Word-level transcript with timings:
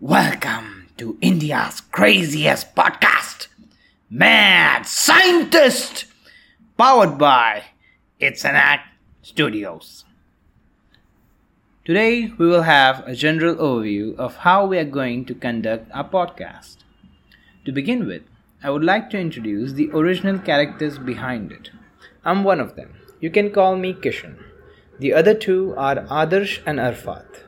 Welcome 0.00 0.90
to 0.98 1.18
India's 1.20 1.80
craziest 1.80 2.76
podcast, 2.76 3.48
Mad 4.08 4.86
Scientist, 4.86 6.04
powered 6.76 7.18
by 7.18 7.64
It's 8.20 8.44
an 8.44 8.54
Act 8.54 8.94
Studios. 9.22 10.04
Today, 11.84 12.32
we 12.38 12.46
will 12.46 12.62
have 12.62 13.02
a 13.08 13.16
general 13.16 13.56
overview 13.56 14.14
of 14.14 14.36
how 14.36 14.66
we 14.66 14.78
are 14.78 14.84
going 14.84 15.24
to 15.24 15.34
conduct 15.34 15.90
our 15.92 16.08
podcast. 16.08 16.76
To 17.64 17.72
begin 17.72 18.06
with, 18.06 18.22
I 18.62 18.70
would 18.70 18.84
like 18.84 19.10
to 19.10 19.18
introduce 19.18 19.72
the 19.72 19.90
original 19.90 20.38
characters 20.38 20.96
behind 20.96 21.50
it. 21.50 21.70
I'm 22.24 22.44
one 22.44 22.60
of 22.60 22.76
them. 22.76 22.94
You 23.18 23.30
can 23.30 23.50
call 23.50 23.74
me 23.74 23.94
Kishan. 23.94 24.40
The 25.00 25.12
other 25.12 25.34
two 25.34 25.74
are 25.76 25.96
Adarsh 26.06 26.60
and 26.64 26.78
Arfat. 26.78 27.42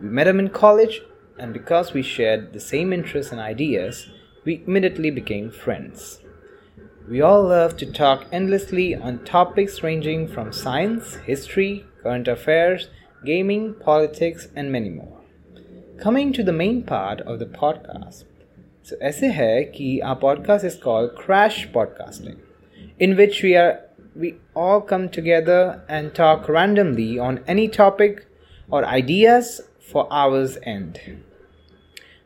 We 0.00 0.08
met 0.08 0.24
them 0.24 0.38
in 0.40 0.48
college, 0.48 1.02
and 1.37 1.53
because 1.53 1.93
we 1.93 2.01
shared 2.01 2.53
the 2.53 2.59
same 2.59 2.93
interests 2.93 3.31
and 3.31 3.41
ideas, 3.41 4.07
we 4.45 4.63
immediately 4.67 5.09
became 5.09 5.51
friends. 5.51 6.19
We 7.09 7.21
all 7.21 7.43
love 7.43 7.75
to 7.77 7.85
talk 7.85 8.25
endlessly 8.31 8.95
on 8.95 9.25
topics 9.25 9.83
ranging 9.83 10.27
from 10.27 10.53
science, 10.53 11.15
history, 11.15 11.85
current 12.01 12.27
affairs, 12.27 12.87
gaming, 13.25 13.73
politics, 13.73 14.47
and 14.55 14.71
many 14.71 14.89
more. 14.89 15.19
Coming 15.99 16.31
to 16.33 16.43
the 16.43 16.53
main 16.53 16.83
part 16.83 17.21
of 17.21 17.39
the 17.39 17.45
podcast. 17.45 18.23
So 18.83 18.95
ऐसे 19.01 19.27
है 19.33 19.73
कि 19.73 20.01
our 20.03 20.17
podcast 20.19 20.63
is 20.63 20.75
called 20.75 21.15
Crash 21.15 21.67
Podcasting, 21.69 22.39
in 22.99 23.15
which 23.15 23.41
we 23.41 23.55
are 23.55 23.79
we 24.15 24.35
all 24.53 24.81
come 24.81 25.09
together 25.09 25.83
and 25.89 26.13
talk 26.13 26.47
randomly 26.47 27.17
on 27.17 27.39
any 27.47 27.67
topic 27.67 28.25
or 28.69 28.85
ideas 28.85 29.61
for 29.79 30.07
hours 30.11 30.57
end. 30.63 30.99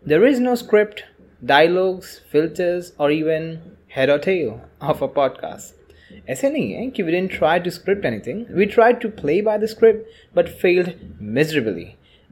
There 0.06 0.26
is 0.26 0.40
no 0.40 0.56
script, 0.56 1.04
dialogues, 1.44 2.22
filters, 2.32 2.94
or 2.98 3.12
even 3.12 3.62
head 3.88 4.10
or 4.10 4.20
tail 4.20 4.62
of 4.82 5.02
a 5.02 5.08
podcast. 5.08 5.74
ऐसे 6.30 6.50
नहीं 6.50 6.74
है 6.74 6.90
कि 6.92 7.04
we 7.04 7.12
didn't 7.12 7.34
try 7.38 7.60
to 7.60 7.72
script 7.72 8.06
anything. 8.06 8.46
We 8.60 8.68
tried 8.76 9.02
to 9.02 9.10
play 9.22 9.42
by 9.42 9.58
the 9.58 9.68
script 9.68 10.08
but 10.34 10.50
failed 10.64 10.94
miserably. 11.38 11.88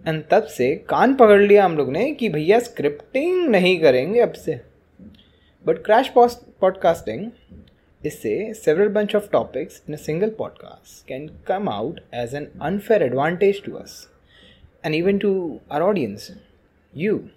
And 0.07 0.23
तब 0.31 0.43
से 0.43 0.73
कान 0.89 1.13
पकड़ 1.15 1.41
लिया 1.41 1.65
हम 1.65 1.77
लोग 1.77 1.91
ने 1.91 2.11
कि 2.13 2.29
भैया 2.29 2.59
स्क्रिप्टिंग 2.59 3.47
नहीं 3.49 3.79
करेंगे 3.79 4.19
अब 4.21 4.33
से 4.33 4.59
बट 5.67 5.83
क्रैश 5.85 6.11
पॉडकास्टिंग 6.17 7.29
इससे 8.05 8.33
several 8.63 8.91
bunch 8.97 9.15
of 9.19 9.29
topics 9.35 9.81
in 9.87 9.95
a 9.97 10.01
single 10.01 10.33
podcast 10.41 10.99
can 11.11 11.23
come 11.51 11.69
out 11.75 12.01
as 12.23 12.35
an 12.39 12.45
unfair 12.67 13.01
advantage 13.05 13.61
to 13.67 13.77
us 13.79 13.95
and 14.83 14.93
even 14.93 15.19
to 15.19 15.59
our 15.71 15.81
audience, 15.81 16.31
you. 16.93 17.31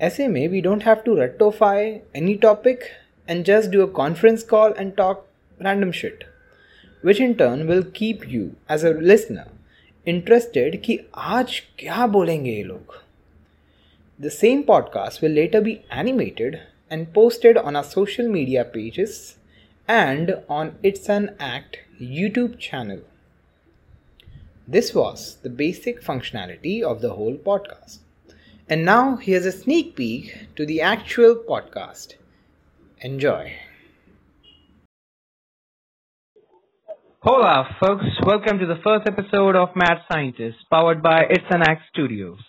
ऐसे 0.00 0.28
में 0.28 0.48
we 0.50 0.60
don't 0.62 0.82
have 0.82 1.04
to 1.04 1.14
rectify 1.16 1.98
any 2.14 2.34
topic 2.44 2.84
and 3.28 3.44
just 3.44 3.70
do 3.70 3.82
a 3.82 3.88
conference 3.98 4.42
call 4.52 4.72
and 4.72 4.96
talk 4.96 5.26
random 5.60 5.92
shit, 5.92 6.24
which 7.02 7.20
in 7.20 7.34
turn 7.34 7.66
will 7.66 7.84
keep 7.98 8.26
you 8.32 8.56
as 8.68 8.84
a 8.84 8.92
listener 9.10 9.46
interested 10.06 10.80
कि 10.84 10.98
आज 11.14 11.60
क्या 11.78 12.06
बोलेंगे 12.06 12.50
ये 12.50 12.62
लोग. 12.62 12.96
The 14.22 14.30
same 14.30 14.64
podcast 14.70 15.22
will 15.22 15.36
later 15.40 15.60
be 15.60 15.76
animated 16.02 16.58
and 16.90 17.12
posted 17.12 17.56
on 17.56 17.76
our 17.76 17.84
social 17.84 18.28
media 18.38 18.64
pages 18.64 19.36
and 19.86 20.34
on 20.48 20.74
It's 20.82 21.08
an 21.08 21.34
Act 21.38 21.78
YouTube 22.00 22.58
channel. 22.58 23.00
This 24.66 24.94
was 24.94 25.36
the 25.42 25.50
basic 25.50 26.02
functionality 26.02 26.82
of 26.82 27.02
the 27.02 27.14
whole 27.14 27.34
podcast. 27.34 27.98
And 28.69 28.83
now 28.83 29.17
here's 29.17 29.45
a 29.45 29.51
sneak 29.51 29.95
peek 29.95 30.47
to 30.55 30.65
the 30.65 30.81
actual 30.81 31.35
podcast. 31.49 32.15
Enjoy. 33.01 33.53
Hola, 37.19 37.75
folks. 37.79 38.05
Welcome 38.23 38.59
to 38.59 38.65
the 38.65 38.79
first 38.83 39.07
episode 39.07 39.55
of 39.55 39.69
Mad 39.75 39.97
Scientist, 40.11 40.57
powered 40.71 41.01
by 41.01 41.21
It's 41.29 41.45
an 41.49 41.61
Act 41.61 41.81
Studios. 41.91 42.39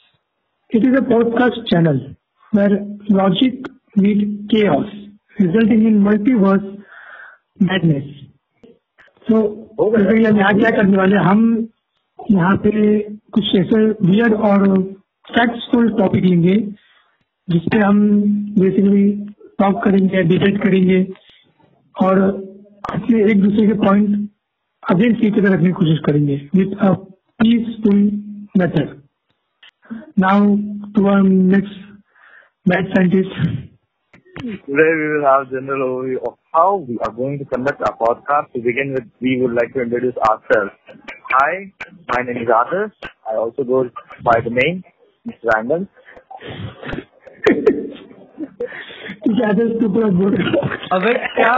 It 0.70 0.82
is 0.82 0.94
a 0.96 1.00
podcast 1.00 1.66
channel 1.70 2.14
where 2.50 2.70
logic 3.08 3.54
meets 3.96 4.52
chaos, 4.52 4.86
resulting 5.38 5.86
in 5.86 6.02
multiverse 6.02 6.82
madness. 7.58 8.04
So, 9.28 9.68
basically 9.78 10.26
हम 10.26 10.38
यहाँ 10.38 10.58
क्या 10.58 10.70
करने 10.70 10.96
वाले 10.96 11.16
हैं? 11.16 11.22
हम 11.22 11.68
यहाँ 12.30 12.56
पे 12.56 13.02
कुछ 13.02 13.44
ऐसे 13.56 13.88
वियर्ड 14.10 14.34
और 14.34 14.68
फैक्ट्सफुल 15.29 15.89
टॉपिक 15.97 16.23
लेंगे 16.25 16.55
जिसपे 17.47 17.79
हम 17.79 17.99
बेसिकली 18.59 19.05
टॉक 19.61 19.83
करेंगे 19.83 20.23
डिबेट 20.31 20.61
करेंगे 20.63 21.01
और 21.95 22.21
अपने 22.91 23.21
एक 23.31 23.41
दूसरे 23.41 23.67
के 23.67 23.73
पॉइंट 23.85 24.29
अगेंस्ट 24.83 25.21
की 25.21 25.29
तरह 25.31 25.53
रखने 25.53 25.65
की 25.65 25.73
कोशिश 25.79 25.99
करेंगे 26.05 26.35
with 26.55 26.77
a 26.87 26.93
peaceful 27.39 27.99
method 28.55 28.99
now 30.19 30.55
to 30.95 31.07
our 31.07 31.29
next 31.29 31.79
math 32.65 32.95
scientist 32.95 33.59
Today 34.41 34.83
we 34.97 35.07
will 35.07 35.25
have 35.25 35.41
general 35.49 35.81
overview 35.85 36.19
of 36.27 36.35
how 36.53 36.67
we 36.85 36.95
are 36.99 37.09
going 37.11 37.33
to 37.39 37.45
conduct 37.45 37.81
our 37.81 37.95
podcast. 37.97 38.47
To 38.53 38.61
begin 38.61 38.93
with, 38.93 39.09
we 39.21 39.33
would 39.41 39.53
like 39.53 39.73
to 39.73 39.81
introduce 39.81 40.21
ourselves. 40.29 40.71
Hi, 41.33 41.49
my 42.09 42.21
name 42.21 42.39
is 42.43 42.53
Adarsh. 42.59 43.09
I 43.31 43.35
also 43.35 43.65
go 43.65 43.81
by 44.29 44.37
the 44.47 44.53
name 44.55 44.79
Mr. 45.25 45.45
Random. 45.53 45.87
ज़्यादा 49.31 49.63
टुकड़ा 49.79 50.07
बोल 50.19 50.35
अबे 50.93 51.13
क्या 51.35 51.53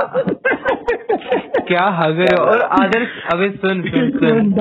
क्या 1.68 1.84
हगे 2.00 2.26
और 2.36 2.62
आदर्श 2.78 3.12
अबे 3.34 3.50
सुन 3.58 3.82
सुन 3.90 4.10
सुन। 4.18 4.52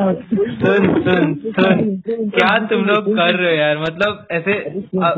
सुन 0.60 0.86
सुन 1.02 1.34
सुन। 1.58 2.28
क्या 2.30 2.50
तुम 2.70 2.84
लोग 2.84 3.08
कर 3.16 3.34
रहे 3.34 3.50
हो 3.50 3.56
यार? 3.58 3.78
मतलब 3.78 4.26
ऐसे 4.30 4.54
आ, 5.02 5.10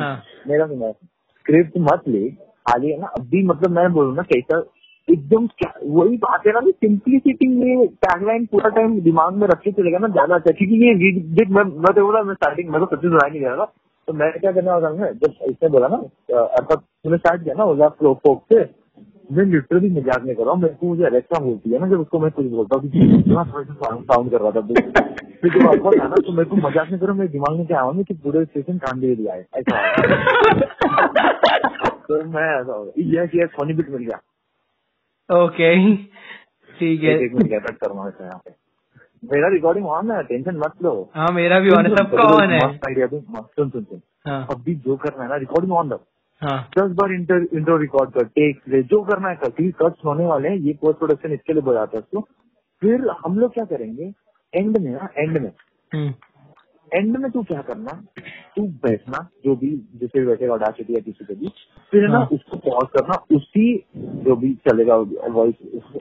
हाँ। 0.00 0.14
मेरा 0.48 0.66
सुना 0.66 0.90
स्क्रिप्ट 0.92 1.78
मत 1.88 2.08
ले। 2.08 2.28
खाली 2.68 2.90
है 2.90 3.00
ना 3.00 3.06
अभी 3.18 3.42
मतलब 3.46 3.70
मैं 3.70 3.92
बोलूँ 3.92 4.14
ना 4.16 4.22
कैसा 4.32 4.60
एकदम 5.08 5.48
वही 5.98 6.16
बात 6.16 6.46
है 6.46 6.52
ना 6.52 6.60
कि 6.60 6.72
सिंप्लिसिटी 6.72 7.48
में 7.48 7.86
टैगलाइन 7.86 8.46
पूरा 8.46 8.68
टाइम 8.68 9.00
दिमाग 9.00 9.34
में 9.34 9.48
रख 9.48 9.60
के 9.60 9.72
चलेगा 9.72 9.98
ना 9.98 10.08
ज़्यादा 10.08 10.34
अच्छा। 10.34 10.52
क्योंकि 10.52 10.86
ये 10.86 10.94
रीड 10.94 11.50
मैं 11.50 11.64
मैं 11.64 11.94
तो 11.94 12.06
बोला 12.06 12.22
मैं 12.22 12.34
स्टार्टिंग 12.34 12.70
मैं 12.70 12.80
तो 12.80 12.86
सच्ची 12.86 13.08
सुनाई 13.08 13.30
नहीं 13.30 13.42
कर 13.42 13.64
तो 14.08 14.12
मैं 14.12 14.32
क्या 14.32 14.52
करने 14.52 14.70
वाला 14.70 14.90
था 14.90 14.94
ना, 14.94 15.10
जब 15.10 15.34
इसने 15.50 15.68
बोला 15.68 15.88
ना 15.88 15.96
अर्थात 16.38 16.78
तूने 16.78 17.16
स्टार्ट 17.16 17.44
किया 17.44 17.54
ना 17.58 17.64
ओला 17.64 17.88
फ्लो 17.88 18.14
फोक 18.14 18.44
से 18.52 18.70
मैं 19.30 19.44
लिटरली 19.44 19.90
मज़ाक 19.90 20.24
नहीं 20.24 20.36
कर 20.36 20.42
रहा 20.42 20.52
हूँ 20.52 20.60
मेरे 20.62 20.74
को 20.74 20.86
मुझे 20.86 21.04
अलेक्सा 21.04 21.38
बोलती 21.44 21.70
है 21.70 21.78
ना 21.78 21.88
जब 21.88 22.00
उसको 22.00 22.18
मैं 22.18 22.30
कुछ 22.30 22.46
बोलता 22.46 22.76
हूँ 22.76 22.90
साउंड 24.02 24.30
कर 24.30 24.40
रहा 24.40 24.50
था 24.50 24.60
फिर 24.60 25.50
जब 25.54 25.66
आपको 25.66 25.90
था 25.98 26.08
ना 26.08 26.14
तो 26.26 26.32
मेरे 26.32 26.50
को 26.50 26.56
मज़ाक 26.56 26.88
नहीं 26.88 26.98
करो 27.00 27.14
मेरे 27.14 27.28
दिमाग 27.28 27.56
में 27.56 27.66
क्या 27.66 27.80
आया 27.80 28.02
कि 28.02 28.14
पूरे 28.14 28.44
स्टेशन 28.44 28.78
कान 28.78 29.00
दे 29.00 29.14
दिया 29.14 29.34
है 29.34 29.46
ऐसा 29.54 29.76
तो 32.08 32.24
मैं 32.24 32.60
ऐसा 32.60 32.72
हो। 32.72 32.84
गया 32.84 32.92
यस 33.14 33.30
यस 33.34 33.48
फनी 33.60 33.74
बिट 33.74 33.90
मिल 33.90 34.02
गया। 34.02 34.20
ओके 35.30 35.96
ठीक 36.78 37.02
है। 37.02 37.18
एक 37.24 37.34
मिनट 37.34 37.66
कट 37.66 37.74
इसमें 37.82 38.26
यहाँ 38.26 38.40
पे। 38.44 38.50
मेरा 39.32 39.48
रिकॉर्डिंग 39.48 39.86
ऑन 39.86 40.10
है 40.10 40.22
टेंशन 40.22 40.56
मत 40.56 40.72
लो। 40.82 41.10
हाँ 41.14 41.28
मेरा 41.32 41.60
भी 41.60 41.70
ऑन 41.70 41.86
है 41.86 41.96
सबका 41.96 42.22
ऑन 42.22 42.50
है। 42.50 42.60
आइडिया 42.60 43.06
भी 43.06 43.20
सुन 43.20 43.70
सुन 43.70 43.84
सुन। 43.84 44.00
हाँ। 44.26 44.46
अभी 44.50 44.74
जो 44.74 44.96
करना 44.96 45.22
है 45.22 45.28
ना 45.28 45.36
रिकॉर्डिंग 45.36 45.72
ऑन 45.72 45.90
रख 45.90 46.00
हाँ। 46.42 46.70
दस 46.78 46.90
बार 46.90 47.12
इंटर 47.12 47.46
इंट्रो 47.54 47.76
रिकॉर्ड 47.76 48.10
कर 48.10 48.24
टेक 48.24 48.60
ले 48.68 48.82
जो 48.82 49.02
करना 49.02 49.28
है 49.28 49.34
कर 49.34 49.50
क्योंकि 49.50 49.72
कट्स 49.84 50.04
होने 50.04 50.26
वाले 50.26 50.48
हैं 50.48 50.56
ये 50.56 50.72
पोस्ट 50.72 50.98
प्रोडक्शन 50.98 51.32
इसके 51.32 51.52
लिए 51.52 51.62
बोलाता 51.62 51.96
है 51.96 52.02
उसको। 52.02 52.20
फिर 52.80 53.08
हम 53.26 53.38
लोग 53.38 53.54
क्या 53.54 53.64
करेंगे? 53.64 54.12
एंड 54.54 54.78
में 54.78 54.90
ना 54.90 55.08
एंड 55.18 55.38
में। 55.38 55.52
हम्म, 55.94 56.14
एंड 56.92 57.16
में 57.16 57.30
तू 57.30 57.42
क्या 57.42 57.60
करना? 57.62 57.92
तू 58.56 58.62
बैठना 58.84 59.18
जो 59.44 59.54
भी 59.56 59.70
जिसे 59.94 60.20
भी 60.20 60.26
बैठेगा 60.26 60.54
ऑडासिटी 60.54 60.94
या 60.94 61.00
किसी 61.00 61.24
पे 61.24 61.34
भी 61.34 61.48
फिर 61.92 62.02
है 62.02 62.08
ना 62.08 62.18
हाँ। 62.18 62.28
उसको 62.32 62.56
पॉज 62.58 62.88
करना 62.92 63.16
उसी 63.36 63.74
जो 63.96 64.36
भी 64.36 64.52
चलेगा 64.68 64.96
वॉइस 64.96 65.54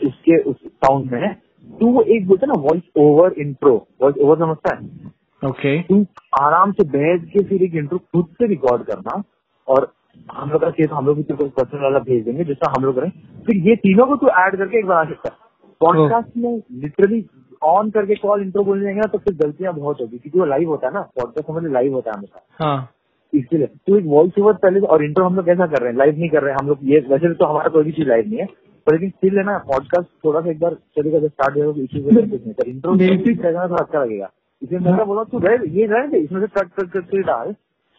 उसके 0.05 0.41
उस 0.41 0.55
साउंड 0.55 1.11
में 1.11 1.35
तू 1.79 1.91
वो 1.91 2.01
एक 2.15 2.27
बोलते 2.27 2.47
ना 2.47 2.59
voice 2.61 2.83
over 2.97 3.33
intro 3.37 3.75
voice 4.01 4.17
over 4.17 4.37
समझता 4.37 4.75
है? 4.75 5.11
ओके 5.41 5.81
तू 5.81 6.05
आराम 6.41 6.71
से 6.71 6.83
बैठ 6.89 7.25
के 7.29 7.43
फिर 7.43 7.63
एक 7.63 7.75
इंट्रो 7.75 7.97
खुद 7.97 8.25
से 8.31 8.47
रिकॉर्ड 8.47 8.83
करना 8.83 9.21
और 9.67 9.91
हम 10.31 10.49
लोग 10.49 10.61
का 10.61 10.69
केस 10.69 10.89
हम 10.91 11.05
लोग 11.05 11.15
भी 11.17 11.23
तेरे 11.23 11.37
को 11.37 11.45
पर्सनल 11.55 11.81
वाला 11.83 11.99
भेज 12.01 12.23
देंगे 12.25 12.43
जिसका 12.43 12.71
हम 12.77 12.85
लोग 12.85 12.95
करें। 12.95 13.09
फिर 13.45 13.57
ये 13.69 13.75
तीनों 13.75 14.05
को 14.05 14.15
तू 14.15 14.27
ऐड 14.39 14.55
करके 14.55 14.77
एक 14.79 14.85
बना 14.85 15.03
सकता 15.03 15.29
है। 15.29 15.43
पॉडकास्ट 15.81 16.37
में 16.37 16.61
लिटरली 16.71 17.21
ऑन 17.65 17.89
करके 17.89 18.15
कॉल 18.15 18.41
इंट्रो 18.41 18.63
बोलने 18.63 18.83
जाएँगे 18.83 18.99
ना 18.99 19.07
तो 19.07 19.17
फिर 19.17 19.33
गलतियाँ 19.35 19.73
बहुत 19.73 20.01
होगी 20.01 20.17
क्योंकि 20.17 20.39
वो 20.39 20.45
लाइव 20.45 20.69
होता 20.69 20.87
है 20.87 20.93
ना 20.93 21.01
पॉडकास्ट 21.15 21.49
हमारे 21.49 21.71
लाइव 21.71 21.93
होता 21.93 22.11
है 22.11 22.17
हमेशा। 22.17 22.65
हाँ। 22.65 22.89
इसलिए। 23.33 23.67
तो 23.67 23.97
एक 23.97 24.05
वॉइस 24.05 24.37
ओवर 24.39 24.53
पहले 24.53 24.79
और 24.79 25.03
इंट्रो 25.03 25.25
हम 25.25 25.35
लोग 25.35 25.45
कैसा 25.45 25.65
कर 25.67 25.81
रहे 25.81 25.91
हैं? 25.91 25.97
लाइव 25.97 26.17
नहीं 26.17 26.29
कर 26.29 26.43
रहे 26.43 26.51
हैं 26.51 26.57
हम 26.61 26.67
लोग। 26.67 26.79
ये 26.83 26.99
वैसे 27.09 27.33
तो 27.33 27.45
हमारा 27.45 27.69
कोई 27.69 27.83
भी 27.83 27.91
चीज़ 27.91 28.07
लाइव 28.07 28.27
नहीं 28.27 28.39
है। 28.39 28.45
पर 28.87 28.93
लेकिन 28.93 29.09
स्टिल 29.09 29.37
है 29.37 29.43
ना 29.43 29.57
पॉडकास्ट 29.67 30.09
थोड़ा 30.25 30.41
सा 30.41 30.49
एक 30.49 30.59
बार 30.59 30.73
चलेगा 30.97 31.19
जब 31.19 31.27
स्टार्ट 31.27 31.57
होगा 31.57 32.63
इंट्रो 32.65 32.93
रहेगा 32.93 33.67
तो 33.67 33.75
अच्छा 33.75 34.03
लगेगा। 34.03 34.29
इसलिए 34.61 34.79
मैं 34.79 35.05
बोला 35.05 35.23
तू 35.23 35.39
रह 35.39 35.63
ये 35.69 35.85
रह 35.85 36.17
इसमें 36.17 36.41
से 36.41 36.47
कट 36.47 36.69
कट 36.79 36.91
करके 36.91 37.21
डाल। 37.21 37.51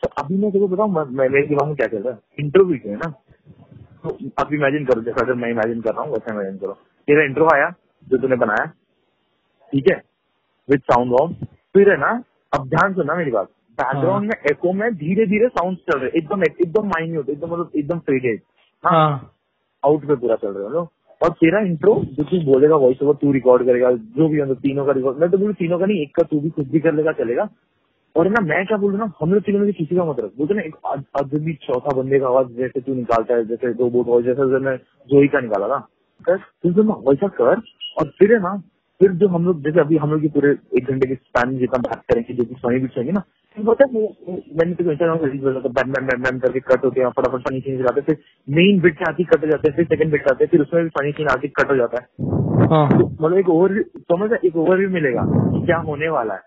तो 0.03 0.09
अभी 0.23 0.37
मैं 0.37 0.51
तेको 0.53 0.69
बताऊँ 0.69 1.07
मेरे 1.11 1.47
दिमाग 1.47 1.67
में 1.67 1.77
क्या 1.77 1.87
चल 1.87 1.97
रहा 1.97 2.13
है? 2.13 2.19
इंटरव्यू 2.39 2.79
है 2.87 2.97
ना। 2.97 3.09
तो 4.03 4.17
अब 4.39 4.53
इमेजिन 4.55 4.85
करो 4.85 5.03
जैसा 5.03 5.25
अगर 5.25 5.35
मैं 5.35 5.51
इमेजिन 5.51 5.81
कर 5.81 5.91
रहा 5.91 6.03
हूँ 6.03 6.13
वैसा 6.13 6.35
इमेजिन 6.35 6.57
करो। 6.57 6.73
तेरा 7.09 7.25
इंट्रो 7.25 7.49
आया 7.55 7.71
जो 8.07 8.19
तूने 8.19 8.37
बनाया 8.37 8.71
ठीक 9.73 9.89
है? 9.91 10.03
विद 10.69 10.81
साउंड 10.81 11.13
ऑफ़ 11.13 11.33
फिर 11.75 11.91
है 11.91 11.97
ना 11.97 12.11
अब 12.53 12.69
ध्यान 12.69 12.95
सुनना 12.95 13.15
मेरी 13.15 13.31
बात। 13.31 13.49
बैकग्राउंड 13.79 14.27
में 14.29 14.37
एको 14.51 14.73
में 14.73 14.95
धीरे 14.95 15.27
धीरे 15.27 15.49
साउंड 15.49 15.77
चल 15.77 15.99
रहे 15.99 16.11
एकदम 16.19 16.43
एकदम 16.43 16.87
माइन्यूट 16.87 17.29
एकदम 17.29 17.51
मतलब 17.51 17.71
एकदम 17.77 17.99
फेडेड 17.99 18.41
हाँ। 18.85 19.33
आउट 19.85 20.07
पे 20.09 20.15
पूरा 20.17 20.37
चल 20.37 20.49
रहे 20.49 20.79
हो 20.79 20.89
और 21.23 21.31
तेरा 21.31 21.61
इंट्रो 21.61 21.95
जो 22.13 22.25
तू 22.25 22.41
बोलेगा 22.45 22.77
वॉइस 22.77 23.03
ओवर 23.03 23.15
तू 23.15 23.33
रिकॉर्ड 23.33 23.67
करेगा 23.67 23.91
जो 23.93 24.29
भी 24.29 24.43
मतलब 24.43 24.57
तीनों 24.57 24.87
का 24.87 24.93
रिकॉर्ड 24.93 25.19
मैं 25.19 25.31
तो 25.31 25.39
बोलूँ 25.39 25.55
तीनों 25.55 25.79
का 25.79 25.87
नहीं 25.87 26.01
एक 26.03 26.15
का 26.15 26.23
तू 26.23 26.41
भी 26.41 26.51
खुद 26.51 26.69
भी 26.69 26.81
कर 26.81 26.95
लेगा 26.95 27.13
चलेगा। 27.13 27.49
और 28.17 28.29
ना 28.29 28.41
मैं 28.41 28.67
क्या 28.67 28.79
बोल 28.79 28.93
रहा 28.97 29.05
हूँ 29.05 29.13
हम 29.23 29.33
लोग 29.35 29.43
तीनों 29.43 29.61
में 29.61 29.73
किसी 29.73 29.97
का 29.97 30.05
मतलब 30.05 30.33
बोलते 30.39 30.55
ना 30.55 30.63
एक 30.63 30.77
अद- 30.85 31.05
अदबी 31.21 31.53
चौथा 31.55 32.03
बंदे 32.03 32.19
का 32.19 32.27
आवाज़ 32.27 32.49
जैसे 32.49 32.81
तू 32.81 32.95
निकालता 32.95 33.35
है 33.35 33.45
जैसे 33.45 33.75
दो 33.75 33.91
बोट 33.91 34.07
वॉइस 34.07 34.27
जैसे 34.27 34.43
मैंने 34.43 34.77
जोई 35.11 35.29
का 35.29 35.41
निकाला 35.41 35.69
था। 35.69 36.37
तू 36.37 36.83
ना 36.83 36.95
वैसा 37.09 37.29
कर 37.29 37.63
और 37.99 38.09
फिर 38.19 38.33
है 38.33 38.41
ना 38.41 38.63
फिर 39.01 39.11
जो 39.11 39.29
हम 39.29 39.45
लोग 39.45 39.63
जैसे 39.63 39.81
अभी 39.81 39.97
हम 39.97 40.11
लोग 40.11 40.33
पूरे 40.33 40.51
एक 40.51 40.85
घंटे 40.91 41.09
के 41.09 41.15
स्पैन 41.15 41.53
में 41.53 41.59
जितना 41.59 41.79
बात 41.79 41.97
करेंगे 41.97 42.35
जो 42.35 42.45
कि 42.45 42.55
फनी 42.55 42.79
बिट्स 42.79 42.99
होंगे 42.99 43.13
ना 43.13 43.21
फिर 43.57 43.65
है 43.65 44.01
वो- 44.01 44.29
वो- 44.29 44.39
मैंने 44.53 44.75
तो 44.75 44.91
इंस्टाग्राम 44.91 45.19
पर 45.19 45.29
रील 45.29 45.41
बोला 45.41 45.61
बैम 45.61 45.93
बैम 45.93 46.07
बैम 46.07 46.23
बैम 46.23 46.39
करके 46.39 46.61
कट 46.61 46.85
होते 46.85 47.01
हैं 47.01 47.09
फटाफट 47.09 47.39
फनी 47.39 47.61
सीन 47.61 47.79
जाते 47.79 48.01
फिर 48.01 48.19
मेन 48.51 48.81
बिट 48.81 48.99
से 49.09 49.25
कट 49.25 49.45
हो 49.45 49.47
जाते 49.47 49.71
हैं 49.71 49.77
फिर 49.77 49.85
सेकंड 49.85 50.11
बिट 50.11 50.23
आते 50.23 50.45
हैं 50.45 50.51
फिर 50.51 50.61
उसमें 50.61 50.83
भी 50.83 50.89
फनी 50.89 51.13
सीन 51.13 51.27
आती 51.27 51.49
कट 51.49 51.71
हो 51.71 51.77
जाता 51.77 51.99
है। 52.01 52.07
हाँ। 52.67 52.99
तो 52.99 53.07
मतलब 53.07 53.39
एक 53.39 53.49
ओवर 53.49 53.83
समझ 53.83 54.33
एक 54.45 54.57
ओवरव्यू 54.57 54.91
मिलेगा 54.91 55.23
क्या 55.67 55.77
होने 55.77 56.09
वाला 56.09 56.35
है। 56.35 56.41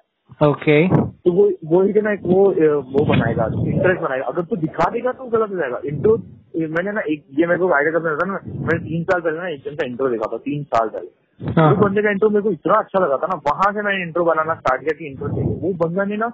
ओके। 0.47 0.87
तो 0.97 1.31
वो 1.31 1.51
वो 1.65 1.81
ही 1.81 2.01
ना 2.01 2.11
एक 2.11 2.19
वो 2.23 2.43
वो 2.81 3.05
बनाएगा 3.05 3.45
इंटरेस्ट 3.45 4.01
बनाएगा। 4.01 4.25
अगर 4.25 4.41
तू 4.41 4.55
दिखा 4.55 4.89
देगा 4.91 5.11
तो 5.11 5.23
गलत 5.23 5.49
हो 5.49 5.55
जाएगा। 5.55 5.81
इंट्रो 5.85 6.17
मैंने 6.55 6.91
ना 6.91 7.01
एक 7.01 7.25
ये 7.39 7.47
मेरे 7.47 7.59
को 7.59 7.73
आइडिया 7.73 7.99
करना 7.99 8.15
था 8.15 8.25
ना 8.25 8.39
मैंने 8.47 8.79
तीन 8.79 9.03
साल 9.03 9.21
पहले 9.21 9.37
ना 9.37 9.49
एक 9.49 9.59
जन 9.59 9.75
का 9.75 9.85
इंट्रो 9.85 10.09
देखा 10.09 10.29
था 10.33 10.37
तीन 10.37 10.63
साल 10.63 10.89
पहले। 10.89 11.28
वो 11.41 11.75
बंदे 11.77 12.01
का 12.01 12.11
इंट्रो 12.11 12.29
मेरे 12.29 12.41
को 12.43 12.51
इतना 12.51 12.79
अच्छा 12.79 12.99
लगा 12.99 13.17
था 13.17 13.27
ना 13.27 13.35
वहाँ 13.45 13.71
से 13.73 13.81
मैंने 13.81 14.01
इंट्रो 14.03 14.23
बनाना 14.25 14.53
स्टार्ट 14.55 14.81
किया 14.81 14.97
कि 14.99 15.05
इंट्रो 15.05 15.27
चाहिए। 15.27 15.55
वो 15.61 15.73
बंदा 15.79 16.03
ने 16.05 16.17
ना 16.17 16.31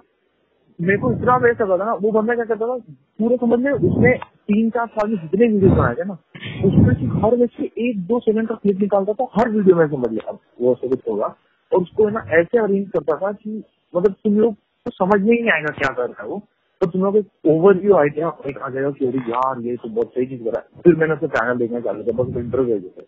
मेरे 0.78 0.98
को 1.00 1.10
इतना 1.12 1.36
बेस्ट 1.38 1.60
लगा 1.62 1.76
था 1.78 1.84
ना 1.84 1.92
वो 2.00 2.10
बंदा 2.12 2.34
क्या 2.34 2.44
करता 2.44 2.66
था 2.66 2.76
पूरे 3.18 3.36
समझ 3.36 3.58
में 3.60 3.70
उसने 3.72 4.12
तीन 4.48 4.70
चार 4.70 4.86
साल 4.86 5.10
में 5.10 5.16
जितने 5.16 5.46
वीडियो 5.46 5.70
बनाए 5.70 5.94
थे 5.94 6.04
ना 6.04 6.16
उसमें 6.64 6.94
से 6.94 7.06
हर 7.20 7.36
व्यक्ति 7.36 7.70
एक 7.88 8.00
दो 8.06 8.18
सेकंड 8.20 8.48
का 8.48 8.54
क्लिप 8.54 8.80
निकालता 8.80 9.12
था 9.12 9.26
हर 9.38 9.50
वीडियो 9.50 9.76
में 9.76 9.86
समझ 9.88 10.10
लिया। 10.10 10.32
वो 10.60 10.74
सब 10.74 10.88
कुछ 10.88 11.00
होगा। 11.08 11.26
और 11.72 11.80
उसको 11.80 12.08
ना 12.10 12.24
ऐसे 12.38 12.58
अरेंज 12.58 12.88
करता 12.90 13.16
था 13.16 13.32
कि 13.32 13.62
मतलब 13.94 14.12
तुम 14.24 14.38
लोग 14.40 14.54
को 14.54 14.90
समझ 14.90 15.20
में 15.20 15.32
ही 15.32 15.40
नहीं 15.40 15.52
आएगा 15.52 15.72
क्या 15.78 15.92
कर 15.92 16.02
रहा 16.02 16.22
है 16.22 16.28
वो। 16.28 16.38
तो 16.80 16.86
तुम 16.86 17.02
लोग 17.02 17.16
एक 17.16 17.28
ओवरव्यू 17.46 17.94
आइडिया 17.96 18.32
एक 18.48 18.58
आ 18.58 18.68
जाएगा 18.68 18.90
कि 18.90 19.06
अरे 19.06 19.18
यार 19.30 19.60
ये 19.60 19.76
तो 19.76 19.88
बहुत 19.88 20.08
सही 20.08 20.26
चीज़ 20.26 20.42
करा। 20.44 20.60
है 20.60 20.82
फिर 20.82 20.96
मैंने 20.96 21.14
उसका 21.14 21.26
चैनल 21.26 21.58
देखना 21.58 21.80
चालू 21.80 22.02
किया 22.02 22.22
बस 22.22 22.36
इंटरव्यू 22.36 22.78
जैसे 22.78 23.06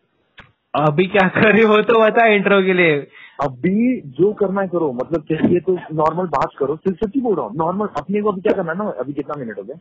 अभी 0.75 1.05
क्या 1.07 1.29
करे 1.29 1.65
वो 1.65 1.77
तो 1.77 2.01
बता 2.01 2.27
इंट्रो 2.27 2.63
के 2.63 2.73
लिए। 2.73 2.99
अभी 3.45 4.01
जो 4.01 4.33
करना 4.33 4.61
है 4.61 4.69
करो 4.69 4.93
मतलब 4.93 5.21
चाहिए 5.21 5.61
तो 5.61 5.73
नॉर्मल 5.73 6.25
बात 6.27 6.49
करो 6.59 6.77
सिर्फ़ 6.77 7.05
सच्ची 7.05 7.21
बोल 7.21 7.37
रहा 7.37 7.47
हूँ 7.47 7.53
नॉर्मल 7.57 7.87
अपने 7.87 8.23
को 8.23 8.29
अभी 8.29 8.41
क्या 8.41 8.57
करना 8.57 8.73
है 8.73 8.79
ना 8.79 8.85
अभी 8.85 9.13
कितना 9.13 9.35
मिनट 9.39 9.59
हो 9.59 9.63
गया? 9.63 9.77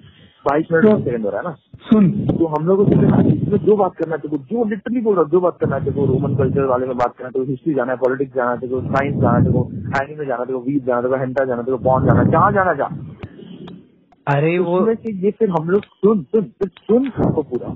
बाईस 0.45 0.65
मिनट 0.71 0.85
तो- 0.85 1.03
सेकंड 1.03 1.23
हो 1.23 1.29
रहा 1.29 1.39
है 1.39 1.43
ना? 1.43 1.55
सुन। 1.79 2.11
तो 2.11 2.45
हम 2.45 2.65
लोग 2.65 2.85
को 2.85 3.57
जो 3.57 3.75
बात 3.75 3.95
करना 3.95 4.15
है 4.15 4.37
जो 4.37 4.65
लिटरली 4.65 5.01
बोल 5.01 5.13
रहा 5.15 5.23
हूँ 5.23 5.31
जो 5.31 5.39
बात 5.39 5.57
करना 5.59 5.75
है 5.75 6.05
रोमन 6.05 6.35
कल्चर 6.35 6.63
वाले 6.63 6.87
में 6.87 6.97
बात 6.97 7.13
करना 7.17 7.39
है 7.39 7.45
हिस्ट्री 7.45 7.73
जाना 7.73 7.91
है 7.91 7.97
पॉलिटिक्स 7.97 8.35
जाना 8.35 8.51
है 8.51 8.57
साइंस 8.63 9.15
जाना 9.21 9.37
है 9.37 9.45
एनिमे 10.03 10.25
जाना 10.25 10.45
है 10.49 10.55
वीप 10.55 10.85
जाना 10.85 11.15
है 11.15 11.19
हेंटा 11.19 11.45
जाना 11.45 11.63
है 11.69 11.77
बॉन्ड 11.77 12.07
जाना 12.07 12.19
है 12.19 12.31
जहाँ 12.31 12.51
जाना 12.51 12.73
जा। 12.73 12.85
अरे 14.27 14.59
वो 14.59 14.89
ये 15.09 15.31
फिर 15.31 15.49
हम 15.49 15.69
लोग 15.69 15.83
सुन 15.83 16.23
सुन 16.23 16.41
फिर 16.41 16.67
सुन 16.67 17.11
पूरा। 17.19 17.75